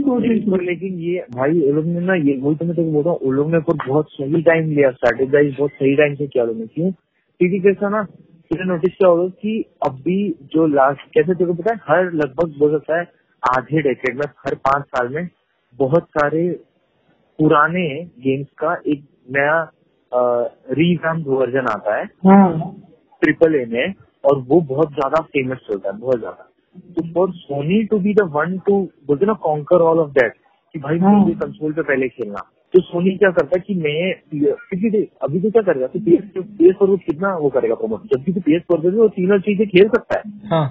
पर 0.48 0.62
लेकिन 0.64 0.98
ये 1.00 1.26
भाई 1.36 1.60
ये 1.60 1.72
लोग 1.72 1.86
ने 1.86 2.00
ना 2.06 2.14
ये 2.16 2.38
वही 2.42 2.56
तो 2.56 2.66
मैं 2.66 2.76
बोल 2.94 3.04
रहा 3.04 3.12
हूँ 3.12 3.20
उन 3.20 3.36
लोग 3.36 3.52
ने 3.52 3.60
पर 3.68 3.78
बहुत 3.88 4.08
सही 4.12 4.42
टाइम 4.42 4.72
लिया 4.72 4.92
स्ट्रेटेजाइज 4.92 5.56
बहुत 5.60 5.72
सही 5.72 5.96
टाइम 5.96 6.16
से 6.16 6.28
किया 6.28 6.44
लोगों 6.44 6.60
ने 6.60 6.68
क्यों? 6.68 6.92
क्योंकि 6.92 7.60
कैसा 7.60 7.90
ना 7.90 8.04
तुमने 8.04 8.66
नोटिस 8.66 8.94
किया 8.94 9.10
होगा 9.10 9.28
कि 9.42 9.54
अभी 9.88 10.18
जो 10.54 10.66
लास्ट 10.68 11.02
कैसे 11.14 11.34
तेरे 11.34 11.46
को 11.46 11.54
पता 11.62 11.74
है 11.74 11.80
हर 11.90 12.12
लगभग 12.14 12.58
बोल 12.60 12.72
सकता 12.72 13.00
है 13.00 13.06
आधे 13.44 13.82
डेकेड 13.82 14.18
में 14.18 14.26
हर 14.46 14.56
पाँच 14.68 14.86
साल 14.86 15.14
में 15.16 15.28
बहुत 15.80 16.08
सारे 16.18 16.48
पुराने 17.40 17.88
गेम्स 18.26 18.48
का 18.60 18.74
एक 18.88 19.04
नया 19.32 19.62
रीवैम्प 20.78 21.28
वर्जन 21.30 21.68
आता 21.70 21.98
है। 21.98 22.06
हाँ। 22.28 22.76
ट्रिपल 23.22 23.56
ए 23.56 23.66
में 23.66 23.94
और 24.24 24.40
वो 24.48 24.62
बहुत 24.70 24.94
ज़्यादा 24.94 25.22
फ़ेमस 25.24 25.58
चलता 25.70 25.90
है 25.90 25.98
बहुत 26.00 26.20
ज़्यादा। 26.20 26.48
तो 26.96 27.02
for 27.14 27.32
Sony 27.34 27.84
to 27.84 28.00
be 28.00 28.14
the 28.14 28.22
one 28.34 28.58
to 28.66 28.82
बोलते 29.08 29.26
ना 29.26 29.34
कॉन्कर 29.44 29.82
ऑल 29.82 30.00
ऑफ़ 30.00 30.10
दैट 30.14 30.34
कि 30.76 30.80
भाई 30.80 31.00
हाँ। 31.00 31.14
मुझे 31.14 31.34
कंसोल 31.36 31.74
पे 31.74 31.82
पहले 31.84 32.08
खेलना। 32.10 32.44
तो 32.74 32.82
सोनी 32.82 33.16
क्या 33.18 33.30
करता 33.32 33.58
है 33.58 33.64
कि 33.68 33.74
मैं 33.76 34.14
क्योंकि 34.32 35.08
अभी 35.24 35.40
तो 35.40 35.52
क्या 35.52 35.62
करेगा 35.64 35.88
तो 35.88 36.00
P 36.00 36.16
S 36.16 36.24
P 36.38 36.70
S 36.70 36.76
four 36.80 36.96
कितना 37.06 37.36
वो 37.38 37.50
करेगा 37.50 37.76
प्रमोट 37.76 38.04
जबकि 38.08 38.34
तो 38.34 38.42
पी 38.42 38.56
एस 38.56 38.62
फोर 38.68 38.80
पे 38.82 38.90
भी 38.90 38.98
वो 38.98 39.08
तीनों 39.16 39.40
चीज़ें 39.40 39.68
खेल 39.68 39.90
सकता 39.90 40.20
है। 40.20 40.68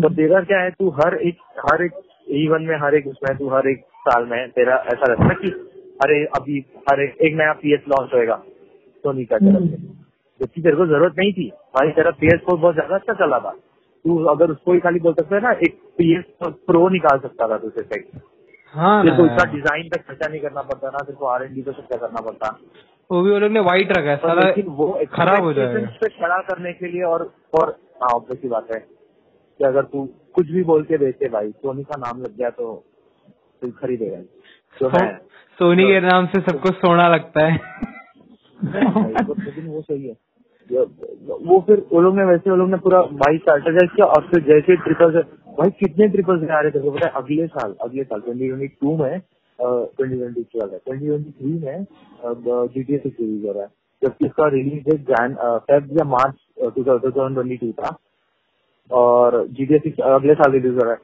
तो 0.00 0.08
तेरा 0.14 0.40
क्या 0.42 0.60
है 0.60 0.70
तू 0.70 0.88
हर 0.96 1.14
एक 1.22 1.36
हर 1.60 1.84
एक 1.84 2.00
इवन 2.38 2.62
में 2.62 2.76
हर 2.76 2.94
एक 2.94 3.06
उसमें 3.06 3.36
तू 3.38 3.48
हर 3.48 3.68
एक 3.68 3.84
साल 4.00 4.26
में 4.26 4.48
तेरा 4.50 4.76
ऐसा 4.86 5.12
रहता 5.12 5.28
है 5.28 5.34
कि 5.34 5.50
अरे 6.02 6.24
अभी 6.36 6.58
हर 6.90 7.00
एक, 7.00 7.16
एक 7.22 7.34
नया 7.34 7.52
पीएस 7.52 7.80
लॉन्च 7.88 8.14
होएगा 8.14 8.36
सोनी 9.04 9.24
का 9.24 9.38
तरफ़ 9.38 9.68
से 9.68 9.76
जबकि 10.40 10.62
तेरे 10.62 10.76
को 10.76 10.86
ज़रूरत 10.86 11.14
नहीं 11.18 11.32
थी। 11.32 11.48
भाई 11.74 11.90
तेरा 11.92 12.10
पी 12.20 12.26
एस 12.26 12.40
फोर 12.46 12.58
बहुत 12.58 12.74
ज़्यादा 12.74 12.94
अच्छा 12.96 13.12
चला 13.16 13.38
था। 13.40 13.50
तू 14.04 14.16
अगर 14.26 14.50
उसको 14.50 14.72
ही 14.72 14.80
खाली 14.80 15.00
बोल 15.00 15.14
सकता 15.14 15.36
है 15.36 15.42
ना 15.42 15.50
एक 15.62 15.78
पीएस 15.98 16.24
प्रो 16.66 16.88
निकाल 16.90 17.18
सकता 17.20 17.48
था 17.48 17.56
तुझसे 17.58 17.82
टेक 17.84 18.10
हाँ 18.74 19.02
तेरे 19.02 19.16
को 19.16 19.22
उसका 19.22 19.44
डिज़ाइन 19.52 19.88
तक 19.88 20.04
खर्चा 20.06 20.28
नहीं 20.28 20.40
करना 20.40 20.62
पड़ता 20.62 20.88
ना 20.88 20.98
तेरे 20.98 21.16
को 21.18 21.26
आर 21.26 21.42
एन 21.44 21.54
डी 21.54 21.62
पे 21.62 21.72
खर्चा 21.72 21.96
करना 21.96 22.20
पड़ता। 22.22 22.50
वो 23.10 23.22
भी 23.22 23.30
वो 23.30 23.38
लोग 23.38 23.52
ने 23.52 23.60
व्हाइट 23.62 23.92
रखा 23.92 24.10
है 24.24 24.34
लेकिन 24.38 24.66
वो 24.76 24.86
खराब 25.12 25.44
हो 25.44 25.52
जाएगा। 25.52 25.80
पे 26.00 26.08
खड़ा 26.10 26.38
करने 26.48 26.72
के 26.72 26.88
लिए 26.88 27.02
और 27.04 27.22
और 27.60 27.76
हाँ 28.02 28.10
ऑब्वियस 28.10 28.42
ही 28.42 28.48
बात 28.48 28.66
है 28.74 28.80
कि 28.80 29.64
अगर 29.64 29.82
तू 29.84 30.04
कुछ 30.34 30.50
भी 30.50 30.62
बोल 30.64 30.82
के 30.84 30.98
बेचे 30.98 31.28
भाई 31.28 31.50
सोनी 31.52 31.84
का 31.84 31.98
नाम 31.98 32.22
लग 32.22 32.36
गया 32.36 32.50
तो 32.52 32.72
तू 33.62 33.70
खरीदेगा। 33.80 34.20
तो 34.76 34.90
सोनी 35.58 35.84
के 35.84 36.00
नाम 36.00 36.26
से 36.26 36.40
सबको 36.42 36.72
सोना 36.76 37.08
लगता 37.08 37.46
है। 37.46 37.58
तो 38.58 39.34
लेकिन 39.34 39.66
वो 39.66 39.80
सही 39.82 40.06
है। 40.06 40.14
वो 40.72 41.58
फिर 41.66 41.82
वो 41.92 42.00
लोग 42.00 42.16
ने 42.16 42.24
वैसे 42.24 42.50
वो 42.50 42.56
लोग 42.56 42.70
ने 42.70 42.76
पूरा 42.84 43.00
भाई 43.20 43.38
स्ट्रेटेजाइज 43.38 43.90
किया 43.96 44.06
और 44.06 44.26
फिर 44.30 44.42
जैसे 44.44 44.76
ट्रिपल 44.76 45.12
भाई 45.58 45.70
कितने 45.80 46.08
ट्रिपल्स 46.08 46.50
आ 46.50 46.60
रहे 46.60 46.70
थे 46.70 46.90
पता 46.90 47.06
है? 47.06 47.12
अगले 47.16 47.46
साल 47.46 47.74
अगले 47.82 48.04
साल 48.04 48.20
ट्वेंटी 48.20 48.48
ट्वेंटी 48.48 48.66
टू 48.68 48.96
में 48.96 49.18
ट्वेंटी 49.58 50.16
ट्वेंटी 50.16 50.42
टू 50.42 50.60
आ 50.60 50.64
रहा 50.64 50.74
है 50.74 50.78
ट्वेंटी 50.86 51.06
ट्वेंटी 51.06 51.30
थ्री 51.30 51.52
में 51.64 52.66
जी 52.74 52.82
टी 52.82 52.94
एस 52.94 53.02
रिलीज़ 53.06 53.46
हो 53.46 53.52
रहा 53.52 53.62
है 53.62 53.68
जबकि 54.02 54.26
इसका 54.26 54.48
रिलीज़ 54.48 54.82
डेट 54.90 55.00
जैन 55.10 55.34
फेब 55.70 55.88
या 55.98 56.04
March 56.08 56.36
two 56.74 56.84
thousand 56.84 57.34
twenty 57.34 57.56
two 57.56 57.72
था। 57.82 57.96
और 58.90 59.46
जी 59.48 59.66
टी 59.66 59.74
एस 59.74 60.00
अगले 60.12 60.34
साल 60.34 60.52
रिलीज़ 60.52 60.74
हो 60.74 60.84
रहा 60.84 60.92
है 60.92 61.00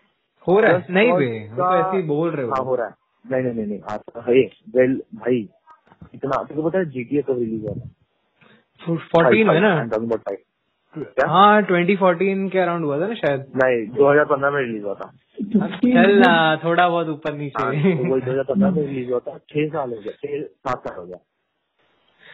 हो 0.47 0.61
रहा 0.61 0.73
है? 0.73 0.87
नहीं 0.91 1.11
cause 1.11 1.21
बे 1.21 1.39
हम 1.47 1.57
तो 1.57 1.75
ऐसे 1.77 1.97
ही 1.97 2.03
बोल 2.09 2.31
रहे 2.31 2.47
हाँ। 2.47 2.57
हो 2.59 2.65
हो 2.65 2.75
रहा 2.75 2.87
है। 2.87 2.93
नहीं 3.25 3.43
नहीं 3.43 3.67
नहीं 3.67 3.79
है 4.29 4.45
वेल 4.77 5.01
भाई 5.15 5.49
इतना 6.15 6.43
तुझे 6.43 6.63
पता 6.63 6.79
है 6.79 6.85
जीटीए 6.91 7.23
कब 7.23 7.39
रिलीज़ 7.39 7.63
हो 7.63 7.75
रहा 7.75 7.85
है 7.85 7.91
फोर्टीन 8.89 9.47
में 9.47 9.61
ना? 9.61 9.89
हाँ 11.27 11.63
ट्वेंटी 11.63 11.97
फोर्टीन 11.97 12.49
के 12.49 12.59
अराउंड 12.59 12.85
हुआ 12.85 13.01
था 13.01 13.07
ना 13.07 13.15
शायद। 13.15 13.41
नहीं 13.41 13.87
2015 13.87 14.51
में 14.51 14.61
रिलीज़ 14.63 14.83
हुआ 14.83 14.95
था। 14.95 15.13
चल 15.77 16.19
ना 16.19 16.61
थोड़ा 16.65 16.89
बहुत 16.89 17.09
ऊपर 17.09 17.31
हाँ, 17.31 17.39
नीचे 17.39 17.97
तो 17.97 18.13
वही 18.13 18.21
2015 18.21 18.71
में 18.71 18.87
रिलीज़ 18.87 19.11
हुआ 19.11 19.19
था। 19.19 19.39
छह 19.39 19.69
साल 19.69 19.91
हो 19.91 19.97
गया 19.97 20.13
छह 20.13 20.43
सात 20.43 20.89
साल 20.89 21.01
हो 21.01 21.07
गया। 21.07 21.17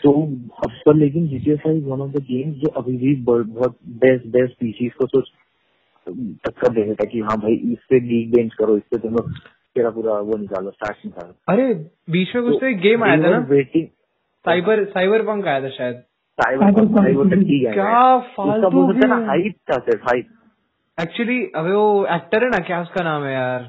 तो 0.03 0.13
अब 0.67 0.71
पर 0.87 0.95
लेकिन 0.95 1.29
GTA 1.29 1.57
five 1.57 1.95
one 1.95 2.01
of 2.01 2.11
the 2.11 2.17
games 2.17 2.57
जो 2.57 2.69
अभी 2.69 2.97
भी 2.97 3.17
बहुत 3.17 3.79
बेस्ट 3.89 4.27
बेस्ट 4.27 4.55
पीसीस 4.55 4.93
को 4.95 5.07
सोच 5.07 5.33
टक्कर 6.47 6.69
देने 6.69 6.95
का 6.95 7.05
कि 7.05 7.21
हाँ 7.21 7.37
भाई 7.37 7.53
इससे 7.53 8.01
लीग 8.01 8.35
बेंच 8.35 8.55
करो 8.55 8.77
इससे 8.77 8.99
तुम 8.99 9.11
लोग 9.11 9.33
तेरा 9.75 9.91
पूरा 9.91 10.15
वो 10.15 10.37
निकालो 10.37 10.71
स्टार्ट 10.71 10.97
निकालो। 11.07 11.35
अरे 11.49 11.75
बीच 12.11 12.35
में 12.35 12.45
कुछ 12.45 12.57
तो 12.61 12.67
एक 12.67 12.79
गेम 12.79 13.05
आया 13.05 13.23
था 13.23 13.31
ना? 13.31 13.39
वेटिंग 13.39 13.87
साइबर 14.45 14.85
साइबर 14.85 15.23
पंक 15.23 15.47
आया 15.47 15.61
था 15.61 15.69
शायद। 15.69 16.03
है। 16.47 16.55
हैं 18.95 19.51
था 19.51 19.79
सिर्फ़ 19.79 20.03
हाइप 20.03 20.27
एक्चुअली 21.01 21.53
अबे 21.57 21.73
वो 21.73 22.07
एक्टर 22.07 22.45
है 22.45 22.49
ना 22.51 22.59
क्या 22.59 22.81
उसका 22.83 23.05
नाम 23.05 23.25
है 23.25 23.33
यार? 23.33 23.61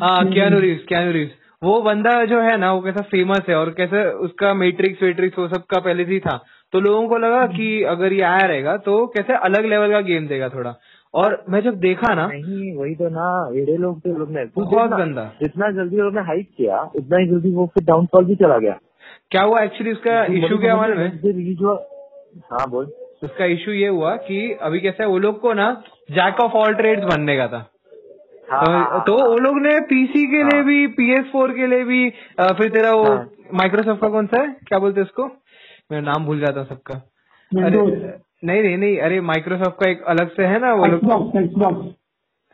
हाँ 0.00 0.28
कियानो 0.28 0.58
रीव्स। 0.58 0.84
Keanu 0.84 1.12
Reeves. 1.12 1.30
वो 1.62 1.80
बंदा 1.82 2.24
जो 2.24 2.40
है 2.40 2.56
ना 2.56 2.72
वो 2.72 2.80
कैसा 2.80 3.02
फ़ेमस 3.02 3.40
है 3.48 3.54
और 3.56 3.70
कैसे 3.70 4.04
उसका 4.10 4.54
मैट्रिक्स 4.54 5.02
वेट्रिक्स 5.02 5.38
वो 5.38 5.48
सब 5.48 5.64
का 5.64 5.80
पहले 5.80 6.04
से 6.04 6.12
ही 6.12 6.18
था। 6.20 6.44
तो 6.72 6.80
लोगों 6.80 7.08
को 7.08 7.18
लगा 7.18 7.46
कि 7.46 7.82
अगर 7.82 8.12
ये 8.12 8.22
आया 8.22 8.46
रहेगा 8.46 8.76
तो 8.76 9.06
कैसे 9.06 9.32
अलग 9.32 9.64
लेवल 9.64 9.90
का 9.90 10.00
गेम 10.00 10.26
देगा 10.26 10.48
थोड़ा। 10.48 10.74
और 11.14 11.44
मैं 11.48 11.60
जब 11.60 11.74
देखा 11.74 12.14
ना 12.14 12.26
नहीं 12.26 12.76
वही 12.76 12.94
तो 12.94 13.08
ना 13.08 13.50
एड़े 13.60 13.76
लोग 13.76 14.00
थे 14.00 14.18
लोग 14.18 14.30
ने 14.30 14.44
बहुत 14.44 14.90
गंदा। 14.90 15.24
जितना 15.42 15.70
जल्दी 15.70 15.96
लोग 15.96 16.14
ने 16.14 16.20
हाइप 16.20 16.48
किया 16.56 16.80
उतना 16.80 17.18
ही 17.18 17.26
जल्दी 17.26 17.50
वो 17.50 17.66
फिर 17.66 17.84
डाउनफॉल 17.84 18.24
भी 18.24 18.34
चला 18.34 18.58
गया। 18.58 18.78
क्या 19.30 19.42
हुआ 19.42 19.60
एक्चुअली 19.60 19.92
उसका 19.92 20.24
इशू 20.24 20.58
क्या 20.58 20.74
हुआ 20.74 20.86
मैं 20.86 21.08
हाँ? 22.52 22.66
बोल। 22.68 22.84
उसका 23.24 23.44
इशू 23.44 23.70
ये 23.70 23.88
हुआ 23.88 24.14
कि 24.16 24.52
अभी 24.62 24.80
कैसा 24.80 25.02
है 25.02 25.08
वो 25.08 25.18
लोग 25.18 25.40
को 25.40 25.52
ना 25.52 25.70
जैक 26.10 26.40
ऑफ़ 26.40 26.52
ऑल 26.52 26.74
ट्रेड्स 26.74 27.04
बनने 27.04 27.36
का 27.36 27.46
था। 27.48 27.70
हाँ, 28.50 28.64
तो, 28.64 28.72
हाँ, 28.72 29.02
तो 29.06 29.18
हाँ, 29.18 29.28
वो 29.28 29.36
लोग 29.36 29.58
ने 29.60 29.80
पीसी 29.80 30.26
के 30.26 30.42
लिए 30.42 30.56
हाँ। 30.56 30.64
भी 30.64 30.86
पीएस 30.86 31.24
फोर 31.32 31.52
के 31.52 31.66
लिए 31.66 31.84
भी 31.84 32.10
फिर 32.40 32.68
तेरा 32.68 32.92
वो 32.92 33.04
हाँ। 33.04 33.30
माइक्रोसॉफ्ट 33.54 34.00
का 34.00 34.08
कौन 34.08 34.26
सा 34.26 34.42
है? 34.42 34.56
क्या 34.68 34.78
बोलते 34.78 35.00
हैं 35.00 35.06
उसको? 35.06 35.26
मैं 35.92 36.00
नाम 36.02 36.26
भूल 36.26 36.40
जाता 36.40 36.60
हूँ 36.60 36.68
सबका। 36.68 36.94
अरे 37.52 37.80
नहीं 38.44 38.62
नहीं 38.62 38.76
नहीं 38.76 38.98
अरे 38.98 39.20
माइक्रोसॉफ्ट 39.20 39.84
का 39.84 39.90
एक 39.90 40.02
अलग 40.04 40.30
से 40.30 40.44
है 40.44 40.58
ना 40.58 40.72
वो 40.74 40.86
लोग। 40.86 41.94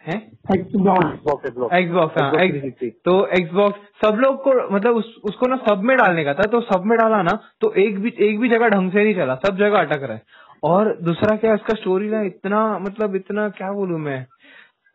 एक्सबॉक्स 0.09 1.23
हाँ 1.63 1.79
Xbox 1.79 2.17
X- 2.21 2.53
360 2.53 2.91
तो 3.05 3.27
एक्सबॉक्स 3.27 3.81
सब 4.07 4.15
लोग 4.15 4.43
को 4.45 4.75
मतलब 4.75 4.97
उस, 4.97 5.21
उसको 5.25 5.47
ना 5.47 5.57
सब 5.57 5.83
में 5.83 5.97
डालने 5.97 6.25
का 6.25 6.35
था 6.35 6.43
तो 6.43 6.61
सब 6.61 6.83
में 6.87 6.99
डाला 6.99 7.23
ना 7.23 7.41
तो 7.61 7.73
एक 7.75 7.99
भी 7.99 8.15
एक 8.19 8.41
भी 8.41 8.49
जगह 8.49 8.69
ढंग 8.69 8.93
से 8.93 9.05
नहीं 9.05 9.15
चला 9.15 9.35
सब 9.35 9.57
जगह 9.57 9.79
अटक 9.79 10.03
रहा 10.03 10.13
है। 10.13 10.23
और 10.63 10.99
दूसरा 11.03 11.37
क्या 11.37 11.55
इसका 11.55 11.75
स्टोरी 11.75 12.09
लाइन 12.09 12.27
इतना 12.27 12.79
मतलब 12.79 13.17
इतना 13.17 13.49
क्या 13.49 13.73
बोलू 13.73 13.99
मैं 13.99 14.27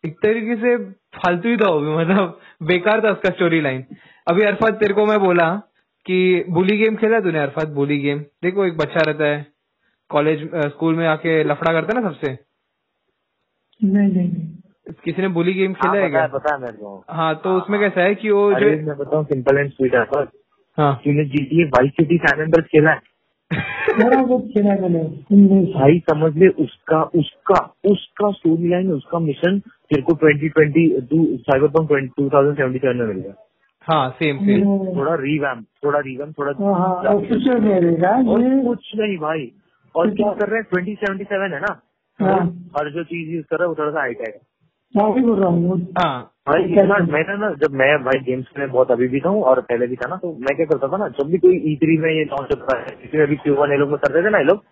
एक 0.05 0.19
तरीके 0.23 0.55
से 0.55 0.77
फालतू 0.93 1.49
ही 1.49 1.57
था 1.57 1.69
वो 1.69 1.79
भी 1.79 1.89
मतलब 1.89 2.39
बेकार 2.63 3.03
था 3.03 3.11
उसका 3.11 3.29
स्टोरी 3.29 3.61
लाइन 3.61 3.85
अभी 4.27 4.41
अरफत 4.41 4.73
तेरे 4.73 4.93
को 4.93 5.05
मैं 5.05 5.19
बोला 5.19 5.61
कि 6.05 6.45
बुली 6.49 6.77
गेम 6.77 6.95
खेला 6.95 7.19
तूने 7.19 7.39
अरफत 7.39 7.67
बुली 7.67 7.97
गेम 7.99 8.19
देखो 8.19 8.65
एक 8.65 8.77
बच्चा 8.77 8.99
रहता 9.11 9.25
है 9.25 9.47
कॉलेज 10.09 10.49
स्कूल 10.55 10.95
में 10.95 11.07
आके 11.07 11.43
लफड़ा 11.43 11.73
करता 11.73 11.97
है 11.97 12.03
ना 12.03 12.09
सबसे? 12.09 12.37
नहीं 13.83 14.07
नहीं। 14.07 14.56
किसी 14.91 15.21
ने 15.21 15.27
बुली 15.27 15.53
गेम 15.53 15.71
हाँ, 15.71 15.91
खेला 15.93 16.03
है 16.03 16.09
क्या? 16.09 16.27
पता 16.27 16.53
है 16.55 16.61
मेरे 16.61 16.73
को। 16.73 17.03
हाँ 17.09 17.35
तो 17.35 17.57
उसमें 17.57 17.79
कैसा 17.79 18.01
है 18.01 18.15
कि 18.15 18.29
वो 18.29 18.53
जो 18.53 18.65
मैं 18.65 18.97
बताऊँ 18.97 19.25
सिंपल 19.25 19.57
एंड 19.57 19.71
स्वीट 19.71 19.95
है 19.95 20.05
हाँ। 20.77 21.01
तूने 21.05 21.25
GTA 21.25 21.65
Vice 21.65 21.91
City 21.91 22.17
San 22.17 22.41
Andreas 22.41 22.65
खेला 22.65 22.91
है? 22.91 22.99
खेला 23.53 24.87
मैंने। 24.87 25.03
भाई 25.73 25.99
समझ 25.99 26.37
ले 26.37 26.47
उसका 26.47 27.03
उसका 27.03 27.73
उसका 27.85 28.31
स्टोरी 28.31 28.69
लाइन 28.69 28.91
उसका 28.91 29.19
मिशन 29.19 29.59
तेरे 29.59 30.01
को 30.01 30.13
twenty 30.13 30.49
twenty 30.49 31.01
two 31.01 31.37
Cyberpunk 31.67 32.13
two 32.17 32.29
thousand 32.29 32.55
seventy 32.55 32.79
seven 32.79 32.97
में 32.97 33.05
मिल 33.05 33.17
गया। 33.17 33.33
हाँ 33.81 34.09
सेम 34.09 34.37
सेम 34.37 34.65
थोड़ा 34.95 35.15
रिवैम 35.15 35.61
थोड़ा 35.61 35.99
रिवैम 35.99 36.31
थोड़ा 36.31 36.73
हाँ 36.77 36.95
और 36.95 37.25
कुछ 38.65 38.91
नहीं 38.95 39.17
भाई। 39.17 39.51
और 39.95 40.09
क्या 40.09 40.33
कर 40.33 40.47
रहे 40.47 40.59
हैं 40.59 40.67
ट्वेंटी 40.71 40.95
सेवेंटी 40.95 41.23
सेवन 41.23 41.53
है 41.53 41.59
ना? 41.59 41.81
हर 42.77 42.89
जो 42.89 43.03
चीज़ 43.03 43.29
यूज़ 43.29 43.45
कर 43.45 43.55
रहा 43.55 43.63
है 43.63 43.69
वो 43.69 43.75
थोड़ा 43.75 43.91
सा 43.91 43.99
हाईटेक 43.99 44.27
है। 44.27 44.56
मैं 44.95 45.05
बोल 45.21 45.39
रहा 45.39 45.49
हूँ 45.49 45.79
हाँ 45.97 46.33
भाई 46.47 46.63
इतना 46.63 46.97
मैंने 47.13 47.35
ना 47.37 47.49
जब 47.61 47.73
मैं 47.73 47.87
भाई 48.03 48.19
गेम्स 48.25 48.45
में 48.59 48.69
बहुत 48.71 48.91
अभी 48.91 49.07
भी 49.07 49.19
था 49.19 49.29
हूँ 49.29 49.41
और 49.43 49.61
पहले 49.61 49.87
भी 49.87 49.95
था 49.95 50.07
ना 50.09 50.15
तो 50.15 50.31
मैं 50.41 50.55
क्या 50.55 50.65
करता 50.65 50.87
था 50.87 50.97
ना 50.97 51.07
जब 51.17 51.29
भी 51.31 51.37
कोई 51.37 51.55
ई 51.71 51.75
थ्री 51.75 51.97
में 51.97 52.09
ये 52.09 52.23
लॉन्च 52.25 52.51
होता 52.51 52.77
है 52.77 52.95
किसी 53.01 53.17
में 53.17 53.27
भी 53.27 53.35
क्यू 53.35 53.55
वन 53.55 53.71
ये 53.71 53.77
लोग 53.77 53.89
में 53.89 53.97
करते 53.97 54.23
थे 54.25 54.29
ना 54.29 54.37
ये 54.37 54.43
लोग 54.43 54.63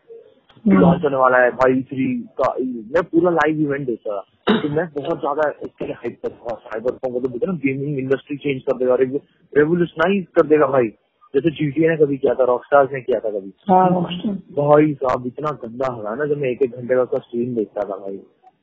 लॉन्च 0.65 1.03
होने 1.03 1.17
वाला 1.17 1.37
है 1.37 1.49
भाई 1.55 1.81
थ्री 1.89 2.05
का 2.41 2.53
मैं 2.93 3.03
पूरा 3.03 3.31
लाइव 3.31 3.59
इवेंट 3.61 3.85
देखता 3.87 4.17
था। 4.17 4.59
तो 4.61 4.69
मैं 4.69 4.87
बहुत 4.93 5.19
ज़्यादा 5.19 5.49
इसके 5.63 5.85
लिए 5.85 5.95
हाइप 5.95 6.17
करता 6.23 6.45
था 6.45 6.55
साइबर 6.55 6.91
को 6.91 7.09
मतलब 7.09 7.29
बोलते 7.31 7.47
ना 7.47 7.53
गेमिंग 7.65 7.99
इंडस्ट्री 7.99 8.37
चेंज 8.37 8.61
कर 8.61 8.77
देगा 8.77 8.91
और 8.91 9.03
रेवोल्यूशनाइज 9.53 10.25
कर 10.35 10.47
देगा 10.47 10.67
भाई। 10.67 10.87
जैसे 11.33 11.51
जीटीए 11.51 11.89
ने 11.89 11.97
कभी 11.97 12.17
किया 12.17 12.33
था 12.33 12.43
रॉकस्टार्स 12.45 12.91
ने 12.93 13.01
किया 13.01 13.19
था 13.19 13.29
कभी। 13.29 13.51
हाँ 13.69 13.89
भाई 13.91 14.93
साहब 14.93 15.25
इतना 15.27 15.51
गंदा 15.63 15.93
हरा 15.93 16.15
ना 16.15 16.25
जब 16.25 16.37
मैं 16.37 16.49
एक 16.49 16.61
एक 16.63 16.75
घंटे 16.75 17.05
का 17.05 17.19
स्ट्रीम 17.19 17.55
देखता 17.55 17.81
था 17.81 17.97
भाई। 17.97 18.19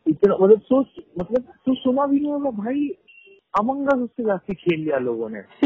इतना 0.06 0.36
मतलब 0.40 0.60
सोच 0.60 0.86
मतलब 1.20 1.44
तू 1.66 1.74
सुना 1.74 2.06
भी 2.06 2.20
नहीं 2.20 2.32
होगा 2.32 2.50
भाई 2.50 2.88
अमंगस 3.60 3.94
उससे 3.94 4.24
जाके 4.24 4.54
खेल 4.54 4.80
लिया 4.80 4.98
लोगों 4.98 5.28
ने 5.28 5.38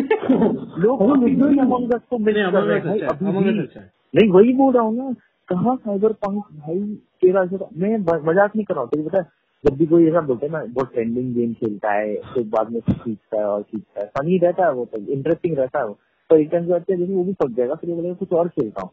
लोग 0.82 1.02
नहीं। 1.02 1.58
अमंगस 1.58 2.00
को 2.10 2.18
मिस 2.18 2.34
नहीं, 2.36 2.52
कर 2.52 2.62
रहे 2.62 2.78
हैं 2.78 2.86
भाई, 2.86 3.00
अच्छा 3.00 3.26
है। 3.26 3.58
अच्छा 3.62 3.80
है। 3.80 3.90
नहीं 4.14 4.28
वही 4.30 4.52
बोल 4.52 4.72
रहा 4.74 4.82
हूँ 4.82 4.96
ना 4.96 5.12
कहा 5.48 5.74
साइबर 5.76 6.12
पंक 6.24 6.44
भाई 6.52 6.78
तेरा 7.22 7.42
ऐसा 7.42 7.68
मैं 7.76 7.96
मज़ाक 7.98 8.56
नहीं 8.56 8.64
कर 8.64 8.74
रहा 8.74 8.82
हूँ 8.82 8.90
तुझे 8.90 9.08
पता 9.08 9.18
है 9.18 9.26
जब 9.64 9.76
भी 9.76 9.86
कोई 9.86 10.08
ऐसा 10.08 10.20
बोलता 10.20 10.46
है 10.46 10.52
ना 10.52 10.64
बहुत 10.64 10.92
ट्रेंडिंग 10.92 11.34
गेम 11.34 11.52
खेलता 11.54 11.92
है 11.92 12.14
फिर 12.34 12.44
बाद 12.48 12.70
में 12.72 12.80
सीखता 12.80 13.38
है 13.38 13.46
और 13.46 13.62
सीखता 13.62 14.00
है 14.00 14.06
फनी 14.18 14.38
रहता 14.38 14.66
है 14.66 14.72
वो 14.72 14.84
तो 14.84 15.00
इंटरेस्टिंग 15.12 15.56
रहता 15.58 15.78
है 15.78 15.86
वो 15.86 15.98
तो 16.30 16.36
एक 16.36 16.48
टाइम 16.52 16.66
बाद 16.66 16.84
वो 16.90 17.24
भी 17.24 17.32
पक 17.32 17.50
जाएगा 17.50 17.74
फिर 17.74 17.90
वो 17.90 17.96
बोलेगा 17.96 18.14
कुछ 18.14 18.32
और 18.32 18.48
खेलता 18.48 18.82
हूँ 18.82 18.90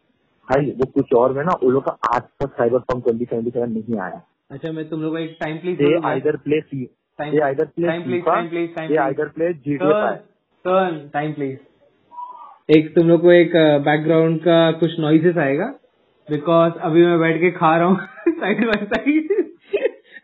भाई 0.47 0.71
वो 0.71 0.85
कुछ 0.91 1.13
और 1.13 1.33
में 1.33 1.43
ना 1.43 1.57
उन 1.63 1.71
लोग 1.71 1.83
का 1.85 1.97
आज 2.15 2.21
तक 2.39 2.53
cyber 2.53 2.79
punk 2.79 3.03
twenty 3.03 3.25
seventy 3.25 3.51
seven 3.51 3.71
नहीं 3.71 3.99
आया 3.99 4.21
अच्छा 4.51 4.71
मैं 4.71 4.87
तुम 4.89 5.01
लोग 5.01 5.11
को 5.11 5.17
एक 5.17 5.37
time 5.39 5.57
please 5.57 5.77
they 5.79 5.91
either 6.07 6.33
play 6.45 6.57
time 7.19 8.03
please, 8.03 8.23
FIFA, 8.23 8.33
time 8.33 8.49
please, 8.49 8.69
time 8.75 8.89
they 8.89 8.97
please. 8.97 9.01
either 9.03 9.25
play 9.37 9.49
GTA 9.65 9.93
5. 9.93 10.17
Turn 10.65 10.97
time 11.13 11.33
please 11.33 12.75
एक 12.77 12.93
तुम 12.95 13.07
लोग 13.09 13.21
को 13.21 13.31
एक 13.31 13.55
बैकग्राउंड 13.85 14.39
का 14.39 14.57
कुछ 14.81 14.99
नॉइजेस 14.99 15.37
आएगा। 15.37 15.65
बिकॉज़ 16.27 16.73
अभी 16.89 17.05
मैं 17.05 17.19
बैठ 17.19 17.39
के 17.41 17.51
खा 17.51 17.75
रहा 17.77 17.87
हूँ। 17.87 17.97
साइड 18.29 18.65
बाय 18.67 18.85
साइड 18.85 19.31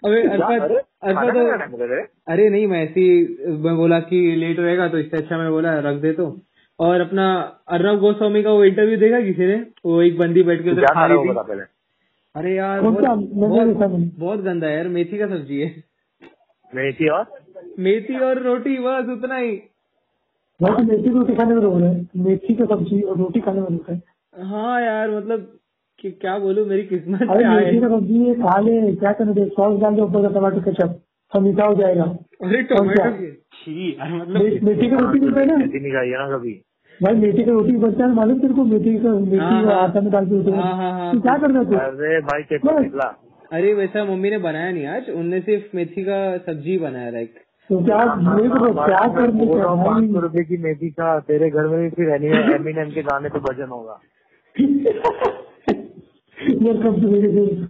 अबे? 0.06 0.22
अरफत 0.22 0.62
अरे, 0.62 0.76
अरफत 1.04 1.82
रे। 1.92 2.02
अरे 2.34 2.50
नहीं 2.50 2.68
मैं 2.68 2.84
ऐसी 2.84 3.08
मैं 3.66 3.76
बोला 3.78 4.00
कि 4.12 4.22
लेट 4.36 4.60
रहेगा 4.60 4.88
तो 4.88 4.98
इससे 5.00 5.18
अच्छा 5.18 5.38
मैं 5.38 5.50
बोला 5.52 5.74
रख 5.90 6.02
दे 6.02 6.14
तो। 6.14 6.30
और 6.80 7.02
अपना 7.02 7.26
अर्नब 7.68 8.00
गोस्वामी 8.00 8.44
का 8.44 8.52
वो 8.52 8.64
इंटरव्यू 8.66 8.98
देखा 8.98 9.22
किसी 9.22 9.48
ने? 9.48 9.56
वो 9.86 10.02
एक 10.02 10.18
बंदी 10.18 10.44
बैठ 10.44 10.64
के 10.64 10.72
उधर 10.72 10.86
खा 10.94 11.06
रही 11.06 11.18
थी। 11.18 11.64
अरे 12.36 12.56
यार 12.56 12.82
बहुत 12.82 13.04
बहुत, 13.30 13.92
बहुत 14.20 14.40
गंदा 14.40 14.68
है 14.68 14.76
यार 14.76 14.88
मेथी 14.88 15.18
का 15.18 15.28
सब्ज़ी 15.28 15.60
है। 15.62 15.70
मेथी 16.74 17.08
और? 17.10 17.26
मेथी 17.80 18.20
और 18.20 18.42
रोटी 18.44 18.78
बस 18.78 19.10
उतना 19.10 19.38
ही। 19.38 19.56
तो 20.60 20.84
मेथी 20.84 21.10
रोटी 21.10 21.36
खाने 21.36 21.56
में 21.56 21.62
रहे 21.62 21.90
हैं 21.90 22.24
मेथी 22.24 22.56
का 22.56 22.66
सब्ज़ी 22.66 23.02
और 23.02 23.18
रोटी 23.18 23.40
खाने 23.40 23.62
में 23.62 23.68
रोक 23.70 23.90
रहे 23.90 23.98
हैं 23.98 24.48
हाँ 24.50 24.82
यार 24.82 25.10
मतलब 25.12 25.60
कि 26.00 26.12
क्या 26.12 26.38
बोलूँ 26.40 26.66
मेरी 26.68 26.84
किस्मत 26.84 27.22
अरे 27.30 27.48
मेथी 27.48 27.80
का 27.82 27.88
सब्ज़ी 27.88 28.20
है 28.28 28.34
खा 28.42 28.60
ले 28.60 28.96
क्या 28.96 29.12
करने 29.12 29.34
दे? 29.34 29.46
सॉस 29.50 29.80
डाल 29.82 29.96
दे 29.96 30.02
ऊपर 30.02 30.22
का 30.22 30.40
टमाटर 30.40 30.60
केचप 30.60 31.00
सब 31.32 31.42
मीठा 31.42 31.66
हो 31.66 31.76
जाएगा। 31.76 32.04
अरे 32.44 32.62
टोमेटो 32.64 33.04
मतलब 33.04 34.64
मेथी 34.64 34.90
का 34.90 34.98
रोटी 34.98 35.20
मिलता 35.20 35.40
है 35.40 35.46
ना 35.46 35.56
मेथी 35.58 35.80
नहीं 35.80 35.92
खाई 35.92 36.10
ना 36.12 36.30
कभी। 36.38 36.54
भाई 37.04 37.16
मेथी 37.16 37.44
का 37.44 37.52
रोटी 37.52 37.76
बनता 37.78 38.06
है 38.06 38.14
मालूम 38.14 38.40
तेरे 38.40 38.54
को 38.54 38.64
मेथी 38.64 38.98
का 39.00 39.10
मेथी 39.10 39.38
हाँ, 39.38 39.64
हाँ। 39.64 39.74
आटा 39.84 40.02
में 40.02 40.12
डाल 40.12 40.26
के 40.26 40.36
होते 40.36 40.52
हाँ। 40.52 41.12
हैं 41.12 41.22
क्या 41.22 41.38
करना 41.38 41.64
तू? 41.64 41.76
अरे 41.76 42.20
भाई। 42.22 42.42
निकला 42.82 43.08
अरे 43.52 43.74
वैसा 43.74 44.04
मम्मी 44.06 44.30
ने 44.30 44.38
बनाया 44.38 44.72
नहीं 44.72 44.86
आज 44.88 45.10
उनने 45.10 45.40
सिर्फ़ 45.40 45.78
मेथी 45.78 46.04
का 46.04 46.38
सब्ज़ी 46.38 46.78
बनाया 46.78 47.10
लाइक 47.10 47.34
तो 47.70 47.80
क्या 47.86 48.16
मेरे 48.16 48.50
को 48.50 48.74
क्या 48.74 49.08
करने 49.16 49.46
पाँच 49.46 50.12
सौ 50.12 50.20
रुपए 50.20 50.44
की 50.44 50.58
मेथी 50.58 50.90
का 50.90 51.20
तेरे 51.20 51.50
घर 51.50 51.68
में 51.68 51.80
भी 51.82 51.90
फिर 51.90 52.10
एमिनेम 52.10 52.90
के 52.90 53.02
गाने 53.02 53.30
पे 53.30 53.40
भजन 53.40 53.70
होगा। 53.70 54.00
देश 56.40 57.68